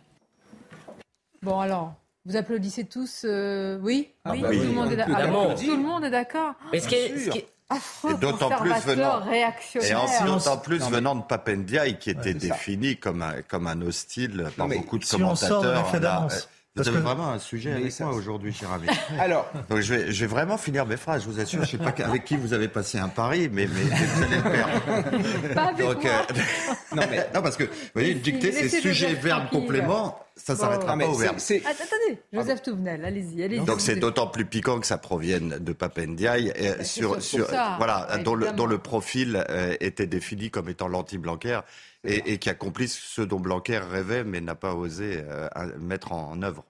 Bon 1.40 1.60
alors, 1.60 1.94
vous 2.26 2.36
applaudissez 2.36 2.84
tous, 2.84 3.22
euh, 3.24 3.78
oui, 3.82 4.10
Ah 4.26 4.32
oui, 4.32 4.42
bah 4.42 4.48
tout, 4.50 4.58
oui, 4.58 4.66
le 4.66 4.72
monde 4.74 4.92
est 4.92 4.96
d'a- 4.96 5.04
évidemment. 5.06 5.46
Ah, 5.48 5.54
tout 5.54 5.70
le 5.70 5.76
monde 5.78 6.04
est 6.04 6.10
d'accord. 6.10 6.52
Mais 6.70 6.80
ce 6.80 6.88
qui 6.88 6.94
est- 6.96 7.18
ce 7.18 7.30
qui 7.30 7.38
est- 7.38 7.48
Affreux 7.72 8.14
Et 8.16 8.18
d'autant 8.18 8.50
plus 8.50 8.72
venant, 8.84 9.20
réactionnaire. 9.20 9.90
et 9.90 9.94
ensuite, 9.94 10.26
d'autant 10.26 10.58
plus 10.58 10.80
Non, 10.80 10.90
mais- 10.90 10.96
venant 10.96 11.14
de 11.14 11.22
Papendiaï, 11.22 11.98
qui 12.00 12.10
était 12.10 12.34
défini 12.34 12.96
comme 12.96 13.22
un, 13.22 13.42
comme 13.48 13.68
un 13.68 13.80
hostile 13.80 14.48
par 14.56 14.66
beaucoup 14.68 14.98
de 14.98 15.04
si 15.04 15.14
on 15.22 15.36
sort 15.36 15.62
de 15.62 15.68
commentateurs. 15.68 16.28
Vous 16.76 16.86
avez 16.86 16.98
que- 16.98 17.02
vraiment 17.02 17.30
un 17.30 17.38
sujet 17.40 17.70
Mais 17.70 17.80
avec 17.80 17.92
ça, 17.92 18.04
moi 18.04 18.14
aujourd'hui, 18.14 18.52
cher 18.52 18.70
ami. 18.72 18.86
Alors, 19.18 19.50
Donc 19.68 19.80
je 19.80 19.92
vais, 19.94 20.12
je 20.12 20.20
vais 20.20 20.26
vraiment 20.28 20.56
finir 20.56 20.86
mes 20.86 20.96
phrases, 20.96 21.24
je 21.24 21.28
vous 21.28 21.40
assure. 21.40 21.64
Je 21.64 21.70
sais 21.72 21.78
pas 21.78 21.92
avec 22.04 22.24
qui 22.24 22.36
vous 22.36 22.52
avez 22.52 22.68
passé 22.68 22.98
un 22.98 23.08
pari, 23.08 23.48
mais, 23.52 23.66
mais, 23.66 23.84
mais 23.90 23.96
vous 24.06 24.22
allez 24.22 24.36
le 24.36 24.42
perdre. 24.42 25.54
Pas 25.54 25.62
avec 25.64 25.84
Donc, 25.86 26.04
moi. 26.04 26.12
euh, 26.30 26.34
non, 26.96 27.02
mais, 27.10 27.26
non, 27.34 27.42
parce 27.42 27.56
que 27.56 27.64
vous 27.64 27.70
voyez, 27.94 28.12
une 28.12 28.20
dictée, 28.20 28.52
c'est 28.52 28.68
sujet, 28.80 29.14
verbe, 29.14 29.48
complément. 29.50 30.18
Ça 30.42 30.54
Bon. 30.54 30.60
s'arrêtera 30.60 30.96
mais 30.96 31.04
pas 31.04 31.10
au 31.10 31.14
verbe. 31.14 31.36
Attendez, 31.36 32.18
Joseph 32.32 32.62
Touvenel, 32.62 33.04
allez-y, 33.04 33.42
allez-y. 33.42 33.64
Donc 33.64 33.80
c'est 33.80 33.96
d'autant 33.96 34.26
plus 34.26 34.44
piquant 34.46 34.80
que 34.80 34.86
ça 34.86 34.98
provienne 34.98 35.58
de 35.60 35.72
Papendiaï, 35.72 36.50
euh, 36.58 36.74
c'est 36.78 36.84
sur, 36.84 37.20
sur, 37.22 37.46
ça, 37.46 37.74
voilà, 37.78 38.18
dont, 38.24 38.34
le, 38.34 38.52
dont 38.52 38.66
le 38.66 38.78
profil 38.78 39.44
euh, 39.50 39.74
était 39.80 40.06
défini 40.06 40.50
comme 40.50 40.68
étant 40.68 40.88
l'anti-Blanquer 40.88 41.60
et, 42.04 42.32
et 42.32 42.38
qui 42.38 42.48
accomplit 42.48 42.88
ce 42.88 43.22
dont 43.22 43.38
Blanquer 43.40 43.78
rêvait 43.78 44.24
mais 44.24 44.40
n'a 44.40 44.54
pas 44.54 44.74
osé 44.74 45.22
euh, 45.28 45.48
mettre 45.78 46.12
en, 46.12 46.30
en 46.32 46.42
œuvre. 46.42 46.64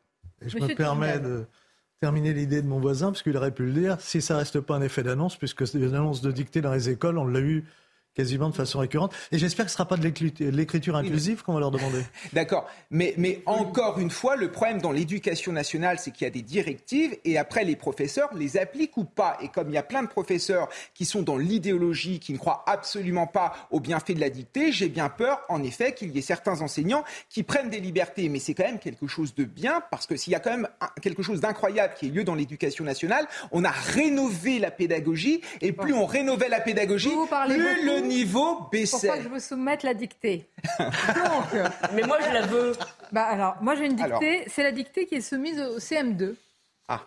Et 0.45 0.49
je 0.49 0.57
Monsieur 0.57 0.69
me 0.71 0.75
permets 0.77 1.19
Touvenel. 1.19 1.33
de 1.41 1.47
terminer 2.01 2.33
l'idée 2.33 2.63
de 2.63 2.67
mon 2.67 2.81
voisin, 2.81 3.09
parce 3.13 3.23
qu'il 3.23 3.37
aurait 3.37 3.53
pu 3.53 3.67
le 3.67 3.73
dire, 3.73 3.97
si 4.01 4.23
ça 4.23 4.37
reste 4.39 4.59
pas 4.61 4.75
un 4.75 4.83
effet 4.83 5.03
d'annonce, 5.03 5.37
puisque 5.37 5.67
c'est 5.67 5.79
une 5.79 5.95
annonce 5.95 6.23
de 6.23 6.33
dictée 6.33 6.63
dans 6.63 6.73
les 6.73 6.89
écoles, 6.89 7.19
on 7.19 7.27
l'a 7.27 7.41
eu 7.41 7.65
quasiment 8.15 8.51
de 8.51 8.55
façon 8.55 8.79
récurrente. 8.81 9.15
Et 9.33 9.39
j'espère 9.39 9.67
que 9.67 9.71
ce 9.71 9.75
ne 9.75 9.79
sera 9.79 9.89
pas 9.89 9.97
de 9.97 10.03
l'écrit- 10.03 10.35
l'écriture 10.39 10.97
inclusive 10.97 11.43
qu'on 11.43 11.55
va 11.55 11.61
leur 11.61 11.71
demander. 11.71 12.03
D'accord. 12.33 12.67
Mais, 12.91 13.15
mais 13.17 13.43
encore 13.47 13.99
une 13.99 14.11
fois, 14.11 14.37
le 14.37 14.51
problème 14.51 14.81
dans 14.81 14.93
l'éducation 14.93 15.53
nationale, 15.53 15.99
c'est 15.99 16.11
qu'il 16.11 16.25
y 16.25 16.27
a 16.27 16.31
des 16.31 16.43
directives 16.43 17.17
et 17.25 17.39
après, 17.39 17.65
les 17.65 17.77
professeurs 17.77 18.31
les 18.35 18.57
appliquent 18.57 18.97
ou 18.97 19.05
pas. 19.05 19.39
Et 19.43 19.49
comme 19.49 19.69
il 19.69 19.75
y 19.75 19.79
a 19.79 19.83
plein 19.83 20.03
de 20.03 20.09
professeurs 20.09 20.69
qui 20.95 21.05
sont 21.05 21.23
dans 21.23 21.37
l'idéologie, 21.39 22.19
qui 22.21 22.33
ne 22.33 22.39
croient 22.39 22.65
absolument 22.67 23.27
pas 23.27 23.53
au 23.71 23.81
bienfait 23.81 24.15
de 24.15 24.21
la 24.21 24.31
dictée, 24.31 24.73
j'ai 24.73 24.89
bien 24.89 25.09
peur, 25.09 25.41
en 25.49 25.63
effet, 25.63 25.95
qu'il 25.95 26.11
y 26.15 26.19
ait 26.19 26.23
certains 26.23 26.61
enseignants 26.63 27.05
qui 27.29 27.43
prennent 27.43 27.71
des 27.71 27.81
libertés. 27.81 28.29
Mais 28.29 28.39
c'est 28.39 28.55
quand 28.55 28.65
même 28.65 28.79
quelque 28.79 29.07
chose 29.07 29.35
de 29.35 29.45
bien 29.45 29.83
parce 29.91 30.07
que 30.07 30.17
s'il 30.17 30.33
y 30.33 30.37
a 30.37 30.41
quand 30.41 30.51
même 30.51 30.69
quelque 31.03 31.23
chose 31.23 31.41
d'incroyable 31.41 31.95
qui 31.99 32.07
a 32.07 32.09
lieu 32.11 32.25
dans 32.25 32.35
l'éducation 32.35 32.85
nationale, 32.85 33.27
on 33.53 33.65
a 33.65 33.71
rénové 33.71 34.59
la 34.59 34.71
pédagogie 34.71 35.41
et 35.61 35.73
plus 35.73 35.93
on 35.95 36.07
rénovait 36.07 36.49
la 36.49 36.61
pédagogie, 36.61 37.11
plus 37.55 37.63
beaucoup. 37.87 38.00
Le 38.01 38.07
niveau 38.07 38.55
Pourquoi 38.57 38.69
baissait. 38.73 39.09
que 39.09 39.23
je 39.23 39.29
veux 39.29 39.39
soumettre 39.41 39.85
la 39.87 39.95
dictée 39.95 40.49
Donc, 40.79 41.63
Mais 41.95 42.03
moi, 42.03 42.19
je 42.21 42.33
la 42.33 42.43
veux. 42.47 42.73
bah 43.13 43.25
alors, 43.25 43.57
moi 43.63 43.75
j'ai 43.75 43.87
une 43.87 43.97
dictée, 43.97 44.45
c'est 44.49 44.63
la 44.63 44.73
dictée 44.73 45.07
qui 45.07 45.17
est 45.17 45.21
soumise 45.21 45.61
au 45.61 45.79
CM2. 45.79 46.35
Ah. 46.89 47.03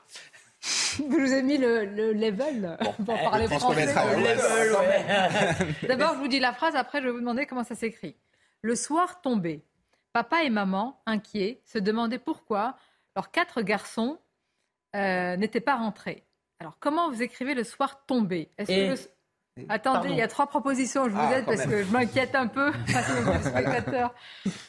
Vous 1.09 1.19
nous 1.19 1.31
avez 1.33 1.43
mis 1.43 1.57
le, 1.57 1.83
le 1.85 2.13
level 2.13 2.77
pour 3.05 3.17
parler 3.19 3.45
je 3.45 3.49
pense 3.49 3.63
qu'on 3.63 3.71
français. 3.73 3.85
mettra 3.85 4.05
au 4.05 4.17
level, 4.17 4.71
ouais. 4.73 5.67
D'abord, 5.87 6.13
je 6.13 6.19
vous 6.19 6.27
dis 6.29 6.39
la 6.39 6.53
phrase, 6.53 6.75
après 6.75 7.01
je 7.01 7.07
vais 7.07 7.11
vous 7.11 7.19
demander 7.19 7.45
comment 7.45 7.63
ça 7.65 7.75
s'écrit. 7.75 8.15
Le 8.61 8.75
soir 8.75 9.19
tombé, 9.21 9.61
papa 10.13 10.43
et 10.43 10.49
maman, 10.49 11.01
inquiets, 11.05 11.59
se 11.65 11.79
demandaient 11.79 12.19
pourquoi 12.19 12.77
leurs 13.17 13.29
quatre 13.31 13.61
garçons 13.61 14.17
euh, 14.95 15.35
n'étaient 15.35 15.59
pas 15.59 15.75
rentrés. 15.75 16.23
Alors, 16.59 16.77
comment 16.79 17.09
vous 17.11 17.21
écrivez 17.21 17.55
le 17.55 17.65
soir 17.65 18.05
tombé? 18.05 18.49
Est-ce 18.57 18.67
que 18.69 18.73
Et- 18.73 18.87
le- 18.89 18.95
Attendez, 19.69 19.99
Pardon. 19.99 20.09
il 20.09 20.17
y 20.17 20.21
a 20.21 20.27
trois 20.27 20.47
propositions, 20.47 21.05
je 21.05 21.09
vous 21.11 21.19
Ah, 21.19 21.37
aide 21.37 21.45
parce 21.45 21.59
même. 21.59 21.69
que 21.69 21.83
je 21.83 21.91
m'inquiète 21.91 22.33
un 22.33 22.47
peu 22.47 22.71
face 22.87 23.09
aux 23.09 23.49
spectateurs. 23.49 24.13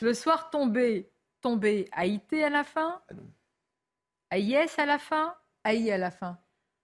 Le 0.03 0.13
soir 0.13 0.51
tombé, 0.51 1.09
tombé, 1.41 1.89
AIT 1.97 2.43
à 2.45 2.51
la 2.51 2.65
fin? 2.65 3.01
AIS 4.31 4.69
à 4.79 4.85
la 4.87 4.99
fin? 4.99 5.35
AI 5.65 5.91
à 5.93 5.99
la 5.99 6.11
fin 6.11 6.39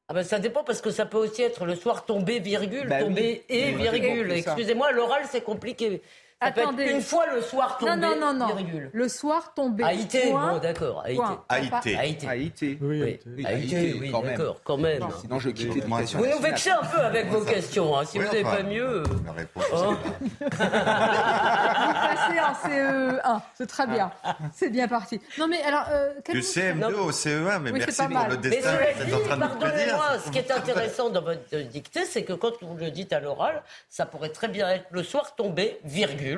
Ah 0.08 0.14
ben, 0.14 0.22
ça 0.24 0.38
dépend 0.38 0.64
parce 0.64 0.80
que 0.80 0.90
ça 0.90 1.04
peut 1.04 1.18
aussi 1.18 1.42
être 1.42 1.66
le 1.66 1.74
soir 1.74 2.06
tombé, 2.06 2.40
virgule, 2.40 2.88
Bah 2.88 2.96
oui. 3.00 3.04
tombé 3.04 3.44
et 3.50 3.72
virgule. 3.72 4.32
Excusez-moi, 4.32 4.92
l'oral 4.92 5.24
c'est 5.28 5.42
compliqué. 5.42 6.00
Ça 6.42 6.52
peut 6.52 6.62
Attendez. 6.62 6.84
être 6.84 6.94
une 6.94 7.02
fois 7.02 7.26
le 7.34 7.42
soir 7.42 7.76
tombé, 7.76 7.90
Non, 7.96 8.16
non, 8.16 8.32
non, 8.32 8.32
non. 8.32 8.54
virgule. 8.54 8.88
Le 8.94 9.08
soir 9.08 9.52
tombé. 9.54 9.84
Haïté, 9.84 10.30
bon 10.32 10.56
d'accord. 10.58 11.02
Haïté. 11.04 11.22
Haïté. 11.50 11.96
Haïté. 11.98 12.28
Haïti. 12.28 12.78
Oui, 12.80 13.02
Oui, 13.02 13.20
oui. 13.36 13.46
Haïté, 13.46 13.96
oui, 14.00 14.10
quand 14.10 14.22
même. 14.22 14.36
d'accord, 14.38 14.56
quand 14.64 14.76
même. 14.78 15.02
Sinon, 15.20 15.38
je 15.38 15.50
quitte 15.50 15.74
l'éducation 15.74 16.18
Vous 16.18 16.26
nous 16.26 16.38
vexez 16.38 16.70
un 16.70 16.80
peu 16.82 16.98
avec 17.00 17.26
vos 17.28 17.42
questions. 17.42 17.94
hein. 17.98 18.04
Si 18.06 18.18
Oui, 18.18 18.24
vous 18.24 18.32
n'avez 18.32 18.44
enfin, 18.46 18.56
pas 18.56 18.62
mieux. 18.62 19.02
La 19.26 19.32
réponse, 19.32 19.64
Oh. 19.72 19.94
c'est 20.40 20.64
là. 20.64 21.10
Vous 21.90 21.92
passez 22.16 22.40
en 22.40 22.68
CE1. 22.68 23.40
C'est 23.54 23.66
très 23.66 23.86
bien. 23.86 24.10
C'est 24.54 24.70
bien 24.70 24.88
parti. 24.88 25.20
Non, 25.38 25.46
mais 25.46 25.62
alors. 25.62 25.84
euh, 25.90 26.10
Du 26.30 26.40
vous- 26.40 26.46
CM2 26.46 26.94
au 26.94 27.12
CE1, 27.12 27.58
mais 27.60 27.72
merci 27.72 27.96
pas 27.98 28.04
pour 28.04 28.14
mal. 28.14 28.30
le 28.30 28.36
Mais 28.36 28.42
destin 28.50 28.72
êtes 28.74 28.96
en 29.02 29.04
dit, 29.18 29.22
train 29.24 29.36
de 29.36 29.40
pardonnez-moi, 29.40 30.18
ce 30.24 30.30
qui 30.30 30.38
est 30.38 30.50
intéressant 30.50 31.10
dans 31.10 31.22
votre 31.22 31.56
dictée, 31.70 32.04
c'est 32.06 32.24
que 32.24 32.32
quand 32.32 32.52
vous 32.62 32.76
le 32.76 32.90
dites 32.90 33.12
à 33.12 33.20
l'oral, 33.20 33.62
ça 33.88 34.06
pourrait 34.06 34.30
très 34.30 34.48
bien 34.48 34.68
être 34.70 34.86
le 34.90 35.02
soir 35.02 35.34
tombé, 35.36 35.78
virgule, 35.84 36.29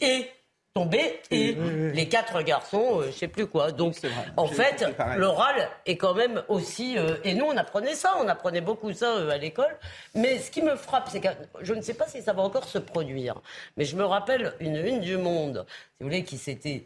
et 0.00 0.30
tombé, 0.74 1.20
et 1.30 1.56
les 1.94 2.06
quatre 2.06 2.42
garçons, 2.42 3.00
euh, 3.00 3.06
je 3.06 3.12
sais 3.12 3.28
plus 3.28 3.46
quoi. 3.46 3.72
Donc, 3.72 3.94
en 4.36 4.46
fait, 4.46 4.84
l'oral 5.16 5.70
est 5.86 5.96
quand 5.96 6.12
même 6.12 6.42
aussi... 6.48 6.98
euh, 6.98 7.16
et 7.24 7.32
nous, 7.32 7.46
on 7.46 7.56
apprenait 7.56 7.94
ça, 7.94 8.14
on 8.20 8.28
apprenait 8.28 8.60
beaucoup 8.60 8.92
ça 8.92 9.16
euh, 9.16 9.30
à 9.30 9.38
l'école. 9.38 9.74
Mais 10.14 10.38
ce 10.38 10.50
qui 10.50 10.60
me 10.60 10.76
frappe, 10.76 11.08
c'est 11.10 11.20
que 11.20 11.28
je 11.62 11.72
ne 11.72 11.80
sais 11.80 11.94
pas 11.94 12.06
si 12.06 12.20
ça 12.20 12.34
va 12.34 12.42
encore 12.42 12.68
se 12.68 12.76
produire, 12.76 13.40
mais 13.78 13.86
je 13.86 13.96
me 13.96 14.04
rappelle 14.04 14.52
une 14.60 14.76
une 14.76 15.00
du 15.00 15.16
Monde, 15.16 15.64
si 15.68 15.96
vous 16.00 16.08
voulez, 16.08 16.24
qui 16.24 16.36
s'était 16.36 16.84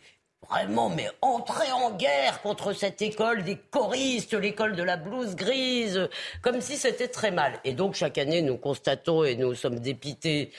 vraiment 0.49 0.89
mais 0.89 1.09
entré 1.21 1.71
en 1.73 1.91
guerre 1.91 2.41
contre 2.43 2.73
cette 2.73 3.03
école 3.03 3.43
des 3.43 3.57
choristes, 3.57 4.35
l'école 4.35 4.75
de 4.75 4.83
la 4.83 4.97
blouse 4.97 5.35
grise, 5.35 6.09
comme 6.43 6.61
si 6.61 6.77
c'était 6.77 7.09
très 7.09 7.31
mal. 7.31 7.55
Et 7.65 7.73
donc 7.73 7.95
chaque 7.95 8.19
année, 8.19 8.41
nous 8.41 8.57
constatons 8.57 9.25
et 9.25 9.35
nous 9.37 9.55
sommes 9.55 9.81
dépités. 9.81 10.53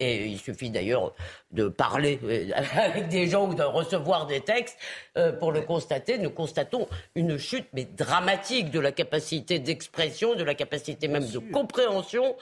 Et 0.00 0.26
il 0.26 0.38
suffit 0.38 0.70
d'ailleurs 0.70 1.12
de 1.50 1.68
parler 1.68 2.20
euh, 2.22 2.50
avec 2.76 3.08
des 3.08 3.26
gens 3.26 3.48
ou 3.48 3.54
de 3.54 3.62
recevoir 3.62 4.26
des 4.26 4.40
textes 4.40 4.78
euh, 5.16 5.32
pour 5.32 5.50
le 5.50 5.62
constater. 5.62 6.18
Nous 6.18 6.30
constatons 6.30 6.86
une 7.14 7.36
chute 7.36 7.66
mais 7.72 7.84
dramatique 7.84 8.70
de 8.70 8.78
la 8.78 8.92
capacité 8.92 9.58
d'expression, 9.58 10.34
de 10.34 10.44
la 10.44 10.54
capacité 10.54 11.08
même 11.08 11.28
de 11.28 11.38
compréhension 11.38 12.36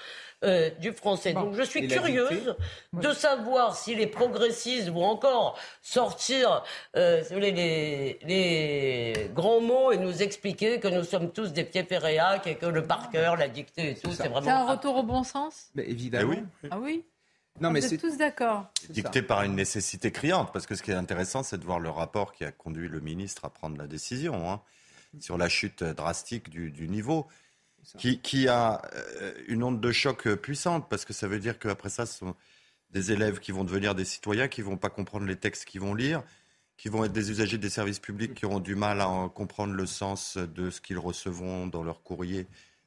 euh, 0.44 0.68
du 0.80 0.92
français. 0.92 1.32
Donc 1.32 1.54
je 1.54 1.62
suis 1.62 1.88
curieuse 1.88 2.54
de 2.92 3.12
savoir 3.12 3.74
si 3.74 3.94
les 3.94 4.06
progressistes 4.06 4.90
vont 4.90 5.06
encore 5.06 5.58
sortir 5.80 6.62
euh, 6.94 7.22
les, 7.30 8.18
les 8.22 9.30
grands 9.34 9.62
mots 9.62 9.92
et 9.92 9.96
nous 9.96 10.22
expliquer 10.22 10.78
que 10.78 10.88
nous 10.88 11.04
sommes 11.04 11.32
tous 11.32 11.54
des 11.54 11.64
pieds 11.64 11.84
ferréacs 11.84 12.46
et 12.46 12.56
que 12.56 12.66
le 12.66 12.82
par 12.82 13.08
cœur, 13.08 13.36
la 13.36 13.48
dictée 13.48 13.92
et 13.92 13.94
tout, 13.94 14.10
c'est 14.10 14.24
C'est 14.24 14.26
un 14.26 14.40
vraiment... 14.40 14.66
retour 14.66 14.96
au 14.96 15.02
bon 15.02 15.24
sens? 15.24 15.70
Mais 15.74 15.84
évidemment. 15.88 16.34
Eh 16.34 16.36
oui. 16.36 16.68
Ah 16.70 16.78
oui? 16.78 17.04
Non, 17.60 17.70
mais 17.70 17.80
Vous 17.80 17.88
c'est 17.88 17.94
êtes 17.94 18.00
tous 18.00 18.16
d'accord. 18.16 18.70
Dicté 18.90 19.22
par 19.22 19.42
une 19.42 19.54
nécessité 19.54 20.12
criante, 20.12 20.52
parce 20.52 20.66
que 20.66 20.74
ce 20.74 20.82
qui 20.82 20.90
est 20.90 20.94
intéressant, 20.94 21.42
c'est 21.42 21.58
de 21.58 21.64
voir 21.64 21.80
le 21.80 21.90
rapport 21.90 22.32
qui 22.32 22.44
a 22.44 22.52
conduit 22.52 22.88
le 22.88 23.00
ministre 23.00 23.44
à 23.44 23.50
prendre 23.50 23.78
la 23.78 23.86
décision 23.86 24.50
hein, 24.50 24.60
sur 25.20 25.38
la 25.38 25.48
chute 25.48 25.82
drastique 25.82 26.50
du, 26.50 26.70
du 26.70 26.88
niveau, 26.88 27.26
qui, 27.98 28.20
qui 28.20 28.48
a 28.48 28.82
euh, 28.94 29.32
une 29.48 29.62
onde 29.62 29.80
de 29.80 29.92
choc 29.92 30.28
puissante, 30.34 30.88
parce 30.90 31.04
que 31.04 31.12
ça 31.12 31.28
veut 31.28 31.38
dire 31.38 31.58
qu'après 31.58 31.88
ça, 31.88 32.04
ce 32.04 32.18
sont 32.18 32.34
des 32.90 33.12
élèves 33.12 33.40
qui 33.40 33.52
vont 33.52 33.64
devenir 33.64 33.94
des 33.94 34.04
citoyens, 34.04 34.48
qui 34.48 34.62
vont 34.62 34.76
pas 34.76 34.90
comprendre 34.90 35.26
les 35.26 35.36
textes 35.36 35.64
qu'ils 35.64 35.80
vont 35.80 35.94
lire, 35.94 36.22
qui 36.76 36.88
vont 36.88 37.04
être 37.04 37.12
des 37.12 37.30
usagers 37.30 37.58
des 37.58 37.70
services 37.70 38.00
publics, 38.00 38.34
qui 38.34 38.44
auront 38.44 38.60
du 38.60 38.74
mal 38.74 39.00
à 39.00 39.08
en 39.08 39.28
comprendre 39.28 39.74
le 39.74 39.86
sens 39.86 40.36
de 40.36 40.70
ce 40.70 40.80
qu'ils 40.80 40.98
recevront 40.98 41.66
dans 41.66 41.82
leur 41.82 42.02
courrier, 42.02 42.46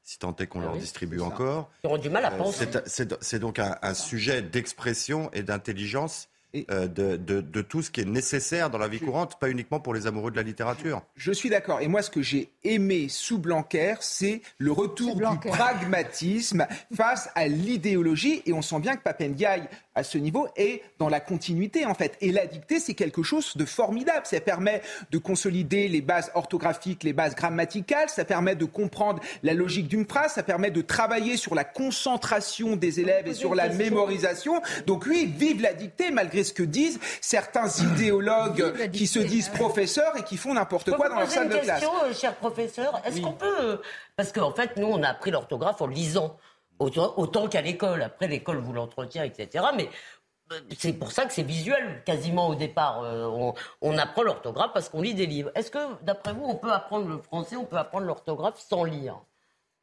si 0.10 0.18
tant 0.18 0.36
est 0.38 0.48
qu'on 0.48 0.62
Ah 0.62 0.64
leur 0.64 0.74
oui, 0.74 0.80
distribue 0.80 1.20
encore. 1.22 1.70
Ils 1.84 1.88
auront 1.88 2.00
du 2.00 2.10
mal 2.10 2.26
à 2.26 2.34
Euh, 2.34 2.38
penser. 2.38 2.66
c'est- 2.88 3.38
donc 3.40 3.60
un, 3.60 3.76
un 3.84 3.94
sujet 3.94 4.42
d'expression 4.42 5.30
et 5.34 5.44
d'intelligence 5.44 6.30
euh, 6.72 6.88
de, 6.88 7.16
de, 7.16 7.42
de, 7.42 7.62
tout 7.62 7.84
ce 7.84 7.92
qui 7.92 8.02
est 8.02 8.06
nécessaire 8.06 8.72
dans 8.72 8.80
la 8.80 8.88
vie 8.88 9.00
courante, 9.00 9.40
pas 9.40 9.52
uniquement 9.52 9.80
pour 9.80 9.94
les 9.94 10.08
amoureux 10.08 10.32
de 10.32 10.36
la 10.36 10.42
littérature. 10.42 11.04
Je 11.16 11.32
suis 11.32 11.48
d'accord. 11.52 11.80
Et 11.82 11.88
moi, 11.88 12.02
ce 12.02 12.10
que 12.10 12.24
j'ai 12.24 12.50
aimé 12.64 13.08
sous 13.08 13.38
Blanquer, 13.38 13.94
c'est 14.00 14.42
le 14.58 14.72
retour 14.72 15.16
du 15.16 15.48
pragmatisme 15.48 16.66
face 16.96 17.30
à 17.36 17.48
l'idéologie. 17.48 18.42
Et 18.48 18.54
on 18.54 18.64
sent 18.64 18.80
bien 18.80 18.96
que 18.96 19.04
Papendiaï, 19.04 19.70
à 20.00 20.04
ce 20.04 20.18
niveau, 20.18 20.48
est 20.56 20.82
dans 20.98 21.10
la 21.10 21.20
continuité, 21.20 21.86
en 21.86 21.94
fait. 21.94 22.18
Et 22.22 22.32
la 22.32 22.48
dictée, 22.48 22.80
c'est 22.80 22.94
quelque 22.94 23.24
chose 23.24 23.56
de 23.56 23.66
formidable. 23.66 24.26
Ça 24.26 24.40
permet 24.40 24.82
de 25.12 25.18
consolider 25.18 25.88
les 25.88 26.02
bases 26.02 26.32
orthographiques, 26.34 27.04
les 27.04 27.14
bases 27.14 27.36
grammaticales. 27.36 28.10
Ça 28.10 28.26
permet 28.26 28.56
de 28.56 28.66
comprendre 28.66 29.22
la 29.44 29.54
logique 29.54 29.88
d'une 29.88 30.06
phrase. 30.06 30.34
Ça 30.34 30.44
permet 30.44 30.72
de 30.72 30.82
travailler 30.82 31.38
sur 31.38 31.54
la 31.54 31.64
concentration 31.64 32.76
des 32.76 33.00
élèves 33.00 33.28
et 33.28 33.34
sur 33.34 33.56
la 33.56 33.70
mémorisation. 33.70 34.62
Donc 34.88 35.06
oui, 35.06 35.32
vive 35.38 35.62
la 35.62 35.74
dictée, 35.74 36.12
malgré 36.12 36.44
ce 36.44 36.54
que 36.54 36.64
disent 36.64 37.00
certains 37.22 37.70
idéologues 37.94 38.90
qui 38.92 39.08
se 39.08 39.20
disent 39.20 39.50
professeurs 39.50 40.18
et 40.18 40.24
qui 40.24 40.38
font 40.38 40.54
n'importe 40.54 40.92
quoi 40.92 41.10
dans 41.10 41.20
leur 41.20 41.30
salle 41.30 41.50
de 41.50 41.58
classe. 41.58 41.82
question, 41.82 41.92
euh, 42.04 42.14
cher 42.14 42.36
professeur. 42.36 43.02
Est-ce 43.06 43.22
qu'on 43.22 43.34
peut... 43.34 43.82
Parce 44.16 44.32
qu'en 44.32 44.54
fait, 44.54 44.76
nous, 44.78 44.88
on 44.88 45.02
a 45.04 45.10
appris 45.10 45.32
l'orthographe 45.32 45.82
en 45.82 45.88
lisant 45.88 46.38
autant, 46.80 47.48
qu'à 47.48 47.62
l'école. 47.62 48.02
Après, 48.02 48.28
l'école 48.28 48.58
vous 48.58 48.74
l'entretient, 48.74 49.24
etc. 49.24 49.66
Mais 49.76 49.90
euh, 50.52 50.60
c'est 50.78 50.94
pour 50.94 51.12
ça 51.12 51.26
que 51.26 51.34
c'est 51.34 51.44
visuel 51.44 52.04
quasiment 52.06 52.48
au 52.48 52.56
départ. 52.56 53.02
on, 53.02 53.54
on, 53.82 53.98
apprend 53.98 54.24
l'orthographe 54.24 54.72
parce 54.74 54.90
qu'on 54.90 55.02
lit 55.02 55.14
des 55.14 55.26
livres. 55.26 55.52
Est-ce 55.56 55.72
que, 55.72 56.04
d'après 56.04 56.34
vous, 56.34 56.46
on 56.46 56.56
peut 56.56 56.72
apprendre 56.72 57.08
le 57.08 57.18
français, 57.20 57.56
on 57.56 57.66
peut 57.66 57.78
apprendre 57.78 58.06
l'orthographe 58.06 58.60
sans 58.60 58.84
lire? 58.84 59.20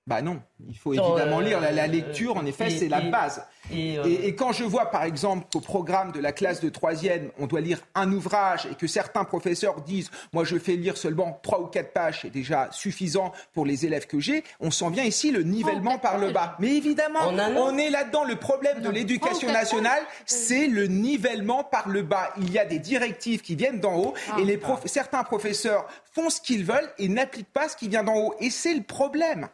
Bah 0.07 0.23
non, 0.23 0.41
il 0.69 0.79
faut 0.79 0.93
évidemment 0.93 1.41
lire. 1.41 1.61
La, 1.61 1.71
euh, 1.71 1.87
lecture, 1.89 2.37
en 2.37 2.47
effet, 2.47 2.71
c'est 2.71 2.89
la 2.89 3.01
base. 3.01 3.45
Euh, 3.73 4.05
et, 4.05 4.37
quand 4.37 4.53
je 4.53 4.63
vois, 4.63 4.93
par 4.93 5.03
exemple, 5.03 5.47
qu'au 5.53 5.59
programme 5.59 6.13
de 6.13 6.21
la 6.21 6.31
classe 6.31 6.61
de 6.61 6.69
troisième, 6.69 7.33
on 7.41 7.49
doit 7.49 7.61
lire 7.61 7.81
un 7.97 8.13
ouvrage 8.13 8.69
et 8.71 8.77
que 8.77 8.87
certains 8.87 9.25
professeurs 9.25 9.81
disent, 9.81 10.13
moi, 10.33 10.45
je 10.45 10.59
fais 10.59 10.77
lire 10.77 10.97
seulement 10.97 11.41
trois 11.43 11.61
ou 11.61 11.67
quatre 11.67 11.93
pages, 11.93 12.21
c'est 12.23 12.31
déjà 12.31 12.69
suffisant 12.71 13.33
pour 13.53 13.67
les 13.67 13.85
élèves 13.85 14.07
que 14.07 14.21
j'ai, 14.21 14.45
on 14.61 14.71
sent 14.71 14.91
bien 14.91 15.03
ici 15.03 15.33
le 15.33 15.43
nivellement 15.43 15.99
par 15.99 16.19
le 16.19 16.31
bas. 16.31 16.57
Mais 16.61 16.77
évidemment, 16.77 17.21
on 17.27 17.77
est 17.77 17.91
là-dedans. 17.91 18.23
Le 18.23 18.37
problème 18.37 18.83
de 18.83 18.91
l'éducation 18.91 19.51
nationale, 19.51 20.05
c'est 20.25 20.69
le 20.69 20.87
nivellement 20.87 21.65
par 21.65 21.89
le 21.89 22.03
bas. 22.03 22.33
Il 22.39 22.53
y 22.53 22.61
a 22.61 22.65
des 22.65 22.79
directives 22.79 23.43
qui 23.43 23.57
viennent 23.57 23.81
d'en 23.81 23.97
haut 23.97 24.15
et 24.39 24.45
les 24.45 24.61
certains 24.85 25.25
professeurs 25.25 25.89
font 26.13 26.31
ce 26.31 26.41
qu'ils 26.41 26.65
veulent 26.65 26.91
et 26.99 27.09
n'appliquent 27.09 27.53
pas 27.53 27.69
ce 27.69 27.77
qui 27.77 27.89
vient 27.89 28.05
d'en 28.05 28.17
haut. 28.17 28.35
Et 28.39 28.51
c'est 28.51 28.75
le 28.75 28.83
problème. 28.85 29.49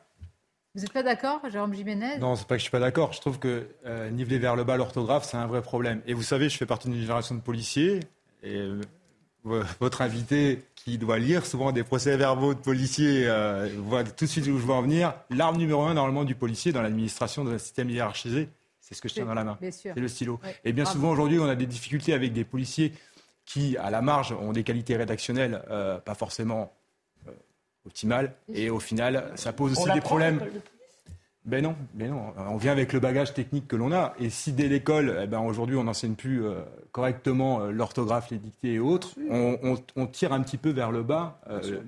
Vous 0.75 0.81
n'êtes 0.81 0.93
pas 0.93 1.03
d'accord, 1.03 1.43
Jérôme 1.51 1.75
Jiménez? 1.75 2.17
Non, 2.19 2.35
c'est 2.35 2.47
pas 2.47 2.55
que 2.55 2.61
je 2.61 2.63
suis 2.63 2.71
pas 2.71 2.81
d'accord. 2.81 3.13
Je 3.13 3.21
trouve 3.21 3.39
que 3.39 3.69
euh, 3.85 4.09
niveler 4.09 4.39
vers 4.39 4.57
le 4.57 4.65
bas 4.65 4.79
l'orthographe, 4.79 5.25
c'est 5.25 5.37
un 5.37 5.47
vrai 5.47 5.61
problème. 5.61 6.01
Et 6.07 6.15
vous 6.15 6.23
savez, 6.23 6.49
je 6.49 6.57
fais 6.57 6.65
partie 6.65 6.89
d'une 6.89 6.99
génération 6.99 7.35
de 7.35 7.43
policiers. 7.43 8.01
Et 8.43 8.57
euh, 8.57 8.81
votre 9.81 10.01
invité, 10.01 10.65
qui 10.75 10.97
doit 10.97 11.19
lire 11.19 11.45
souvent 11.45 11.73
des 11.73 11.83
procès-verbaux 11.83 12.55
de 12.55 12.61
policiers, 12.61 13.27
euh, 13.27 13.69
voit 13.81 14.03
tout 14.03 14.25
de 14.25 14.31
suite 14.31 14.47
où 14.47 14.59
je 14.59 14.65
veux 14.65 14.73
en 14.73 14.81
venir. 14.81 15.13
L'arme 15.29 15.59
numéro 15.59 15.83
un, 15.83 15.93
normalement, 15.93 16.25
du 16.25 16.35
policier 16.35 16.73
dans 16.73 16.81
l'administration 16.81 17.45
d'un 17.45 17.59
système 17.59 17.91
hiérarchisé, 17.91 18.49
c'est 18.81 18.95
ce 18.95 19.03
que 19.03 19.11
je 19.11 19.15
tiens 19.15 19.27
dans 19.27 19.35
la 19.35 19.45
main. 19.45 19.59
C'est 19.71 19.95
le 19.95 20.09
stylo. 20.09 20.41
Et 20.65 20.73
bien 20.73 20.87
souvent, 20.87 21.11
aujourd'hui, 21.11 21.39
on 21.39 21.49
a 21.49 21.55
des 21.55 21.67
difficultés 21.67 22.15
avec 22.15 22.33
des 22.33 22.45
policiers 22.45 22.95
qui, 23.45 23.77
à 23.77 23.91
la 23.91 24.01
marge, 24.01 24.33
ont 24.33 24.53
des 24.53 24.65
qualités 24.65 24.97
rédactionnelles 24.97 25.63
pas 26.05 26.15
forcément 26.15 26.73
optimale. 27.87 28.33
Et 28.55 28.71
au 28.71 28.81
final, 28.81 29.33
ça 29.35 29.53
pose 29.53 29.73
aussi 29.73 29.93
des 29.93 30.01
problèmes. 30.01 30.41
Ben 31.45 31.63
non, 31.63 31.75
ben 31.95 32.11
non. 32.11 32.33
On 32.51 32.57
vient 32.57 32.71
avec 32.71 32.93
le 32.93 33.01
bagage 33.01 33.35
technique 33.35 33.67
que 33.67 33.75
l'on 33.75 33.91
a. 33.93 34.15
Et 34.21 34.31
si 34.31 34.53
dès 34.53 34.69
l'école, 34.69 35.19
eh 35.25 35.27
ben 35.27 35.41
aujourd'hui, 35.41 35.77
on 35.77 35.85
n'enseigne 35.85 36.15
plus 36.15 36.45
euh, 36.45 36.61
correctement 36.93 37.63
euh, 37.63 37.71
l'orthographe, 37.73 38.31
les 38.31 38.39
dictées 38.39 38.75
et 38.75 38.79
autres, 38.79 39.17
on, 39.29 40.07
tire 40.07 40.33
un 40.33 40.41
petit 40.43 40.57
peu 40.57 40.71
vers 40.71 40.93
le 40.93 41.03
bas. 41.03 41.41
Euh, 41.51 41.81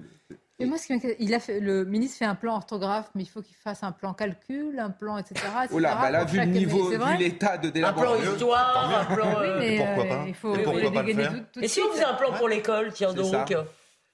et 0.59 0.67
moi, 0.67 0.79
ce 0.79 0.87
qui 0.87 0.95
il 1.21 1.35
a 1.35 1.41
fait, 1.41 1.61
le 1.61 1.85
ministre 1.85 2.19
fait 2.19 2.25
un 2.25 2.35
plan 2.35 2.57
orthographe, 2.57 3.11
mais 3.15 3.23
il 3.23 3.29
faut 3.29 3.43
qu'il 3.43 3.57
fasse 3.57 3.83
un 3.83 3.93
plan 3.93 4.13
calcul, 4.13 4.79
un 4.79 4.91
plan, 4.91 5.19
etc. 5.19 5.41
oh 5.73 5.79
là, 5.79 5.99
bah 6.01 6.11
là, 6.11 6.25
vu 6.25 6.39
le 6.39 6.47
niveau, 6.47 6.91
vu 6.91 7.17
l'état 7.19 7.59
de 7.59 7.71
délaboration. 7.71 8.15
Un 8.15 8.23
plan 8.23 8.33
histoire, 8.33 9.01
un 9.01 9.15
plan. 9.15 9.41
Oui, 9.41 9.49
mais, 9.59 9.77
pourquoi 9.79 10.05
pas 10.05 10.25
il 10.27 10.35
faut, 10.35 10.55
et 10.55 10.63
pourquoi 10.63 10.93
pas 10.93 11.03
le 11.03 11.15
faire 11.15 11.35
Et 11.61 11.69
si 11.69 11.81
on 11.81 11.93
faisait 11.93 12.05
un 12.05 12.15
plan 12.15 12.33
pour 12.33 12.49
l'école, 12.49 12.93
tiens 12.93 13.13
donc 13.13 13.53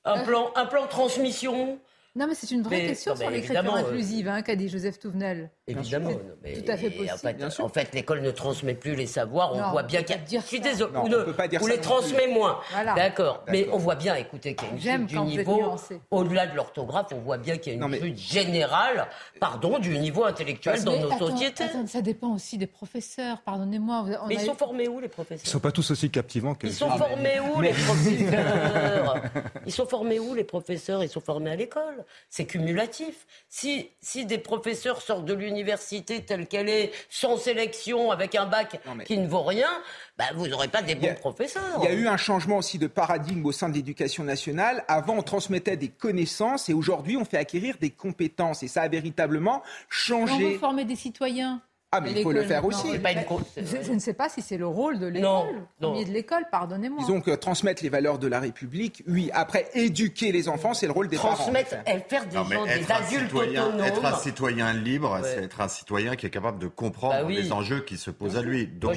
un 0.04 0.24
plan, 0.24 0.52
un 0.56 0.66
plan 0.66 0.86
transmission 0.86 1.78
non, 2.16 2.26
mais 2.26 2.34
c'est 2.34 2.50
une 2.50 2.62
vraie 2.62 2.86
question 2.88 3.14
sur 3.14 3.30
l'écriture 3.30 3.74
euh, 3.74 3.78
inclusive 3.78 4.26
hein, 4.26 4.42
qu'a 4.42 4.56
dit 4.56 4.68
Joseph 4.68 4.98
Touvenel. 4.98 5.50
Évidemment. 5.70 6.10
tout 6.10 6.70
à 6.70 6.76
fait 6.76 6.90
possible. 6.90 7.48
En 7.60 7.68
fait, 7.68 7.94
l'école 7.94 8.20
ne 8.22 8.30
transmet 8.30 8.74
plus 8.74 8.94
les 8.94 9.06
savoirs. 9.06 9.52
On 9.54 9.70
voit 9.70 9.82
bien 9.82 10.02
qu'il 10.02 10.16
y 10.16 10.36
a. 10.36 10.40
Je 10.40 10.46
suis 10.46 10.60
désolé. 10.60 10.92
ou, 11.60 11.66
les 11.66 11.80
transmet 11.80 12.26
moins. 12.28 12.60
D'accord. 12.96 13.44
Mais 13.48 13.68
on 13.72 13.78
voit 13.78 13.94
bien, 13.94 14.14
écoutez, 14.14 14.54
qu'il 14.54 14.84
y 14.84 14.88
a 14.88 14.96
une 14.96 15.08
chute 15.08 15.18
du 15.18 15.20
niveau. 15.20 15.76
Au-delà 16.10 16.46
de 16.46 16.56
l'orthographe, 16.56 17.08
on 17.12 17.20
voit 17.20 17.38
bien 17.38 17.56
qu'il 17.56 17.74
y 17.74 17.82
a 17.82 17.86
une 17.86 17.94
chute 17.94 18.18
générale, 18.18 19.06
pardon, 19.38 19.78
du 19.78 19.98
niveau 19.98 20.24
intellectuel 20.24 20.82
dans 20.84 20.96
nos 20.96 21.18
sociétés. 21.18 21.64
ça 21.86 22.02
dépend 22.02 22.34
aussi 22.34 22.58
des 22.58 22.66
professeurs, 22.66 23.40
pardonnez-moi. 23.42 24.06
Mais 24.28 24.34
ils 24.34 24.40
sont 24.40 24.54
formés 24.54 24.88
où, 24.88 25.00
les 25.00 25.08
professeurs? 25.08 25.44
Ils 25.44 25.48
ne 25.48 25.52
sont 25.52 25.60
pas 25.60 25.72
tous 25.72 25.90
aussi 25.90 26.10
captivants 26.10 26.54
que. 26.54 26.66
Ils 26.66 26.72
sont 26.72 26.90
formés 26.90 27.40
où, 27.40 27.60
les 27.60 27.72
professeurs? 27.72 29.16
Ils 29.66 29.72
sont 29.72 29.86
formés 29.86 30.18
où, 30.18 30.34
les 30.34 30.44
professeurs? 30.44 31.02
Ils 31.02 31.08
sont 31.08 31.20
formés 31.20 31.50
à 31.50 31.56
l'école 31.56 32.04
c'est 32.28 32.46
cumulatif. 32.46 33.26
Si, 33.48 33.90
si 34.00 34.24
des 34.24 34.38
professeurs 34.38 35.02
sortent 35.02 35.24
de 35.24 35.34
l'université 35.34 35.59
telle 36.26 36.46
qu'elle 36.46 36.68
est, 36.68 36.92
sans 37.08 37.36
sélection, 37.36 38.10
avec 38.10 38.34
un 38.34 38.46
bac 38.46 38.80
qui 39.06 39.18
ne 39.18 39.26
vaut 39.26 39.42
rien, 39.42 39.70
bah, 40.18 40.26
vous 40.34 40.48
n'aurez 40.48 40.68
pas 40.68 40.82
des 40.82 40.94
bons 40.94 41.14
professeurs. 41.14 41.62
Il 41.82 41.84
y 41.84 41.88
a 41.88 41.94
eu 41.94 42.06
un 42.06 42.16
changement 42.16 42.58
aussi 42.58 42.78
de 42.78 42.86
paradigme 42.86 43.44
au 43.46 43.52
sein 43.52 43.68
de 43.68 43.74
l'éducation 43.74 44.24
nationale. 44.24 44.84
Avant, 44.88 45.16
on 45.16 45.22
transmettait 45.22 45.76
des 45.76 45.88
connaissances 45.88 46.68
et 46.68 46.74
aujourd'hui, 46.74 47.16
on 47.16 47.24
fait 47.24 47.38
acquérir 47.38 47.76
des 47.80 47.90
compétences. 47.90 48.62
Et 48.62 48.68
ça 48.68 48.82
a 48.82 48.88
véritablement 48.88 49.62
changé. 49.88 50.32
On 50.34 50.50
veut 50.50 50.58
former 50.58 50.84
des 50.84 50.96
citoyens. 50.96 51.62
Ah, 51.92 52.00
mais 52.00 52.12
il 52.12 52.22
faut 52.22 52.30
le 52.30 52.44
faire 52.44 52.64
aussi. 52.64 52.86
je, 53.56 53.92
ne 53.92 53.98
sais 53.98 54.14
pas 54.14 54.28
si 54.28 54.42
c'est 54.42 54.56
le 54.56 54.66
rôle 54.68 55.00
de 55.00 55.08
l'école, 55.08 55.66
premier 55.80 56.04
de 56.04 56.12
l'école, 56.12 56.44
pardonnez-moi. 56.48 57.00
Disons 57.00 57.20
que 57.20 57.32
transmettre 57.32 57.82
les 57.82 57.88
valeurs 57.88 58.20
de 58.20 58.28
la 58.28 58.38
République, 58.38 59.02
oui. 59.08 59.28
Après, 59.34 59.68
éduquer 59.74 60.30
les 60.30 60.48
enfants, 60.48 60.72
c'est 60.72 60.86
le 60.86 60.92
rôle 60.92 61.08
des 61.08 61.16
transmettre, 61.16 61.70
parents. 61.70 61.82
Transmettre, 61.82 62.08
faire 62.08 62.26
des 62.26 62.36
gens 62.36 62.64
des 62.64 62.92
adultes 62.92 63.34
autonomes. 63.34 63.80
Être 63.80 64.04
un 64.04 64.16
citoyen 64.18 64.72
libre, 64.72 65.20
c'est 65.24 65.42
être 65.42 65.60
un 65.60 65.66
citoyen 65.66 66.14
qui 66.14 66.26
est 66.26 66.30
capable 66.30 66.60
de 66.60 66.68
comprendre 66.68 67.24
bah 67.24 67.28
les 67.28 67.50
enjeux 67.50 67.80
qui 67.80 67.96
se 67.96 68.12
posent 68.12 68.36
à 68.36 68.42
lui. 68.42 68.68
Donc, 68.68 68.94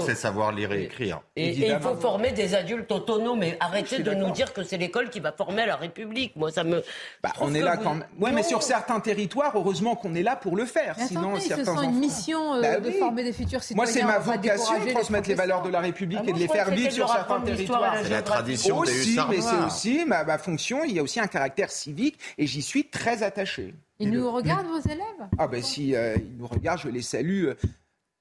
c'est 0.00 0.14
savoir 0.14 0.52
lire 0.52 0.72
et 0.72 0.84
écrire. 0.84 1.20
Et, 1.36 1.50
il 1.50 1.78
faut 1.80 1.96
former 1.96 2.32
des 2.32 2.54
adultes 2.54 2.90
autonomes. 2.92 3.42
Et 3.42 3.58
arrêtez 3.60 3.98
de 3.98 4.14
nous 4.14 4.30
dire 4.30 4.54
que 4.54 4.62
c'est 4.62 4.78
l'école 4.78 5.10
qui 5.10 5.20
va 5.20 5.32
former 5.32 5.66
la 5.66 5.76
République. 5.76 6.34
Moi, 6.36 6.50
ça 6.50 6.64
me. 6.64 6.82
Bah, 7.22 7.32
on 7.40 7.52
est 7.52 7.60
là 7.60 7.76
quand 7.76 7.96
même. 7.96 8.08
Ouais, 8.18 8.32
mais 8.32 8.42
sur 8.42 8.62
certains 8.62 9.00
territoires, 9.00 9.52
heureusement 9.54 9.96
qu'on 9.96 10.14
est 10.14 10.22
là 10.22 10.36
pour 10.36 10.56
le 10.56 10.64
faire. 10.64 10.96
Sinon, 10.98 11.38
certains 11.38 11.72
enfants. 11.72 11.92
Euh, 12.30 12.60
bah 12.60 12.80
de 12.80 12.90
former 12.92 13.24
des 13.24 13.32
futurs 13.32 13.62
citoyens. 13.62 13.84
Moi, 13.84 13.86
c'est 13.86 14.04
ma 14.04 14.18
vocation, 14.18 14.74
transmettre 14.92 15.28
les 15.28 15.34
valeurs 15.34 15.62
de 15.62 15.70
la 15.70 15.80
République 15.80 16.20
ah 16.22 16.28
et 16.28 16.32
de 16.32 16.38
les 16.38 16.48
faire 16.48 16.70
vivre 16.70 16.92
sur 16.92 17.08
certains 17.08 17.40
territoires. 17.40 17.96
C'est 18.02 18.10
la 18.10 18.22
tradition 18.22 18.78
aussi, 18.78 19.18
mais 19.28 19.40
c'est 19.40 19.64
aussi 19.64 20.04
ma, 20.04 20.38
fonction. 20.38 20.84
Il 20.84 20.92
y 20.92 20.98
a 20.98 21.02
aussi 21.02 21.20
un 21.20 21.26
caractère 21.26 21.70
civique 21.70 22.18
et 22.38 22.46
j'y 22.46 22.62
suis 22.62 22.88
très 22.88 23.22
attaché. 23.22 23.74
Ils 23.98 24.10
nous 24.10 24.30
regardent, 24.30 24.66
vos 24.66 24.80
élèves? 24.80 25.28
Ah 25.38 25.46
ben 25.46 25.62
si 25.62 25.94
euh, 25.94 26.16
ils 26.16 26.36
nous 26.36 26.46
regardent, 26.46 26.80
je 26.80 26.88
les 26.88 27.02
salue 27.02 27.44
euh, 27.44 27.54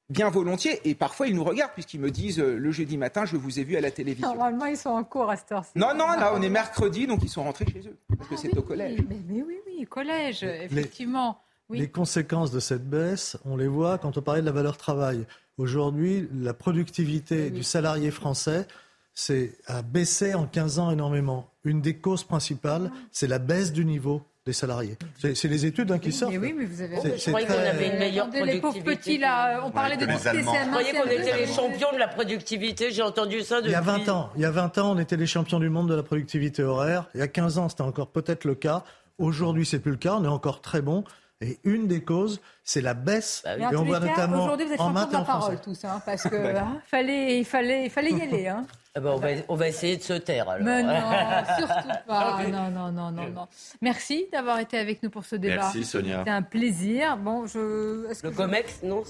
bien 0.10 0.30
volontiers. 0.30 0.80
Et 0.88 0.94
parfois, 0.94 1.28
ils 1.28 1.36
nous 1.36 1.44
regardent 1.44 1.72
puisqu'ils 1.74 2.00
me 2.00 2.12
disent 2.12 2.38
le 2.38 2.72
jeudi 2.72 2.98
matin, 2.98 3.26
je 3.26 3.36
vous 3.36 3.60
ai 3.60 3.64
vu 3.64 3.78
à 3.78 3.82
la 3.82 3.90
télévision. 3.90 4.28
Normalement, 4.28 4.66
ils 4.66 4.78
sont 4.78 4.90
en 4.90 5.04
cours 5.04 5.30
à 5.32 5.38
cette 5.38 5.52
heure-ci. 5.52 5.72
Non, 5.76 5.96
non, 5.96 6.08
là, 6.08 6.34
on 6.36 6.42
est 6.42 6.50
mercredi, 6.50 7.08
donc 7.08 7.22
ils 7.24 7.30
sont 7.30 7.44
rentrés 7.44 7.66
chez 7.66 7.82
eux. 7.88 7.98
Parce 8.16 8.30
que 8.30 8.36
ah 8.36 8.40
c'est 8.42 8.58
au 8.58 8.62
collège. 8.62 9.00
Mais, 9.10 9.18
mais, 9.28 9.42
oui, 9.42 9.58
oui, 9.66 9.86
collège, 9.86 10.44
effectivement. 10.44 11.42
Les 11.48 11.51
conséquences 11.90 12.52
de 12.52 12.60
cette 12.60 12.90
baisse, 12.90 13.38
on 13.46 13.58
les 13.58 13.68
voit 13.68 13.98
quand 13.98 14.18
on 14.18 14.22
parlait 14.22 14.42
de 14.42 14.46
la 14.46 14.52
valeur 14.52 14.78
travail. 14.78 15.26
Aujourd'hui, 15.58 16.28
la 16.34 16.54
productivité 16.54 17.50
du 17.50 17.64
salarié 17.64 18.12
français 18.12 18.68
c'est 19.14 19.58
a 19.68 19.82
baissé 19.82 20.34
en 20.34 20.46
15 20.46 20.80
ans 20.80 20.92
énormément. 20.92 21.50
Une 21.64 21.82
des 21.82 21.98
causes 21.98 22.24
principales, 22.24 22.92
c'est 23.12 23.28
la 23.28 23.40
baisse 23.40 23.74
du 23.74 23.86
niveau 23.86 24.22
des 24.46 24.54
salariés. 24.54 24.98
C'est 25.36 25.48
les 25.48 25.68
études 25.68 25.92
hein, 25.92 26.00
qui 26.00 26.12
sortent. 26.12 26.34
oui, 26.36 26.56
mais 26.58 26.66
vous 26.66 26.82
avez 26.82 26.96
Je 26.96 27.28
croyais 27.28 27.46
qu'on 27.46 27.54
avait 27.54 27.90
une 27.90 28.00
meilleure 28.00 28.30
productivité. 28.30 28.54
Les 28.54 28.62
pauvres 28.62 28.84
petits, 28.84 29.18
là, 29.20 29.62
on 29.64 29.70
parlait 29.70 29.98
de 29.98 30.08
Je 30.08 30.70
croyais 30.70 30.94
qu'on 30.94 31.10
était 31.10 31.38
les 31.38 31.48
champions 31.48 31.92
de 31.94 32.00
la 32.00 32.08
productivité. 32.08 32.92
J'ai 32.92 33.04
entendu 33.04 33.42
ça 33.42 33.58
depuis... 33.58 33.70
Il 33.70 33.74
y 33.74 33.76
a 33.76 33.82
20 33.82 34.10
ans. 34.10 34.32
Il 34.36 34.42
y 34.42 34.46
a 34.46 34.52
20 34.52 34.78
ans, 34.80 34.96
on 34.96 34.98
était 34.98 35.18
les 35.18 35.28
champions 35.28 35.60
du 35.60 35.70
monde 35.70 35.90
de 35.90 35.94
la 35.94 36.04
productivité 36.04 36.64
horaire. 36.64 37.08
Il 37.14 37.20
y 37.20 37.24
a 37.24 37.28
15 37.28 37.60
ans, 37.60 37.70
c'était 37.70 37.84
encore 37.84 38.08
peut-être 38.08 38.46
le 38.46 38.56
cas. 38.56 38.84
Aujourd'hui, 39.20 39.68
c'est 39.68 39.80
plus 39.80 39.92
le 39.92 39.98
cas. 39.98 40.16
On 40.16 40.24
est 40.24 40.28
encore 40.28 40.62
très 40.62 40.82
bon. 40.82 41.04
Et 41.42 41.58
une 41.64 41.88
des 41.88 42.04
causes, 42.04 42.40
c'est 42.64 42.82
la 42.82 42.94
baisse. 42.94 43.42
Bah 43.44 43.72
et 43.72 43.76
on 43.76 43.84
voit 43.84 44.00
notamment 44.00 44.44
aujourd'hui, 44.44 44.68
vous 44.68 44.74
êtes 44.74 44.80
en 44.80 44.92
maths 44.92 45.10
de 45.10 45.14
la 45.14 45.22
parole 45.22 45.60
tous, 45.60 45.84
hein, 45.86 46.02
parce 46.06 46.24
que 46.24 46.36
hein, 46.56 46.80
fallait, 46.86 47.40
il 47.40 47.46
fallait, 47.46 47.86
il 47.86 47.90
fallait 47.90 48.12
y 48.12 48.22
aller. 48.22 48.48
Hein. 48.48 48.66
Ah 48.94 49.00
bah, 49.00 49.14
on, 49.16 49.20
va, 49.20 49.30
on, 49.48 49.56
va, 49.56 49.70
essayer 49.70 49.98
de 49.98 50.04
se 50.04 50.14
taire 50.14 50.50
alors. 50.50 50.66
Mais 50.66 50.84
non, 50.84 50.92
surtout 51.58 51.88
pas. 52.06 52.44
Non, 52.44 52.70
non, 52.70 52.92
non, 52.92 53.12
non, 53.12 53.30
non. 53.30 53.48
Merci 53.82 54.28
d'avoir 54.32 54.60
été 54.60 54.78
avec 54.78 55.02
nous 55.02 55.10
pour 55.10 55.26
ce 55.26 55.36
débat. 55.36 55.56
Merci 55.56 55.84
Sonia. 55.84 56.20
C'était 56.20 56.30
un 56.30 56.42
plaisir. 56.42 57.18
Bon, 57.18 57.48
je. 57.48 58.06
Le 58.22 58.32
Comex, 58.32 58.84
non 58.84 59.04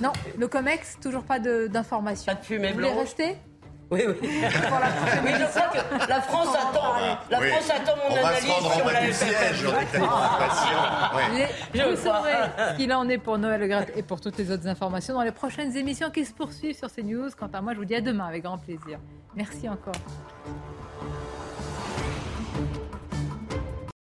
Non, 0.00 0.12
le 0.36 0.48
Comex, 0.48 0.98
toujours 1.00 1.22
pas 1.22 1.38
d'informations. 1.38 2.32
Pas 2.32 2.38
de 2.38 2.44
fumée 2.44 2.72
Vous 2.72 2.78
blanche. 2.78 2.90
voulez 2.90 3.02
rester? 3.02 3.36
Oui, 3.90 4.04
oui. 4.06 4.14
Mais 4.22 4.48
je 4.50 4.58
crois 5.46 5.68
que 5.72 6.08
la 6.08 6.20
France 6.20 6.48
attend, 6.56 6.94
la 7.28 7.40
Oui. 7.40 7.48
France 7.50 7.70
attend 7.70 7.96
mon 7.96 8.10
On 8.16 8.22
va 8.22 8.28
analyse 8.28 8.44
se 8.46 8.52
rendre 8.52 8.66
en 8.70 8.76
sur 8.76 8.84
la 8.92 9.00
du 9.00 9.12
siège. 9.12 9.64
Les- 11.74 11.82
Vous 11.82 11.96
saurez 11.96 12.32
ce 12.72 12.76
qu'il 12.76 12.92
en 12.92 13.08
est 13.08 13.18
pour 13.18 13.38
Noël 13.38 13.60
Le 13.60 13.98
et 13.98 14.02
pour 14.02 14.20
toutes 14.20 14.38
les 14.38 14.50
autres 14.52 14.68
informations 14.68 15.14
dans 15.14 15.22
les 15.22 15.32
prochaines 15.32 15.76
émissions 15.76 16.10
qui 16.10 16.24
se 16.24 16.32
poursuivent 16.32 16.76
sur 16.76 16.88
CNews. 16.92 17.30
Quant 17.36 17.50
à 17.52 17.60
moi, 17.60 17.72
je 17.74 17.78
vous 17.78 17.84
dis 17.84 17.96
à 17.96 18.00
demain 18.00 18.26
avec 18.26 18.44
grand 18.44 18.58
plaisir. 18.58 18.98
Merci 19.34 19.68
encore. 19.68 19.94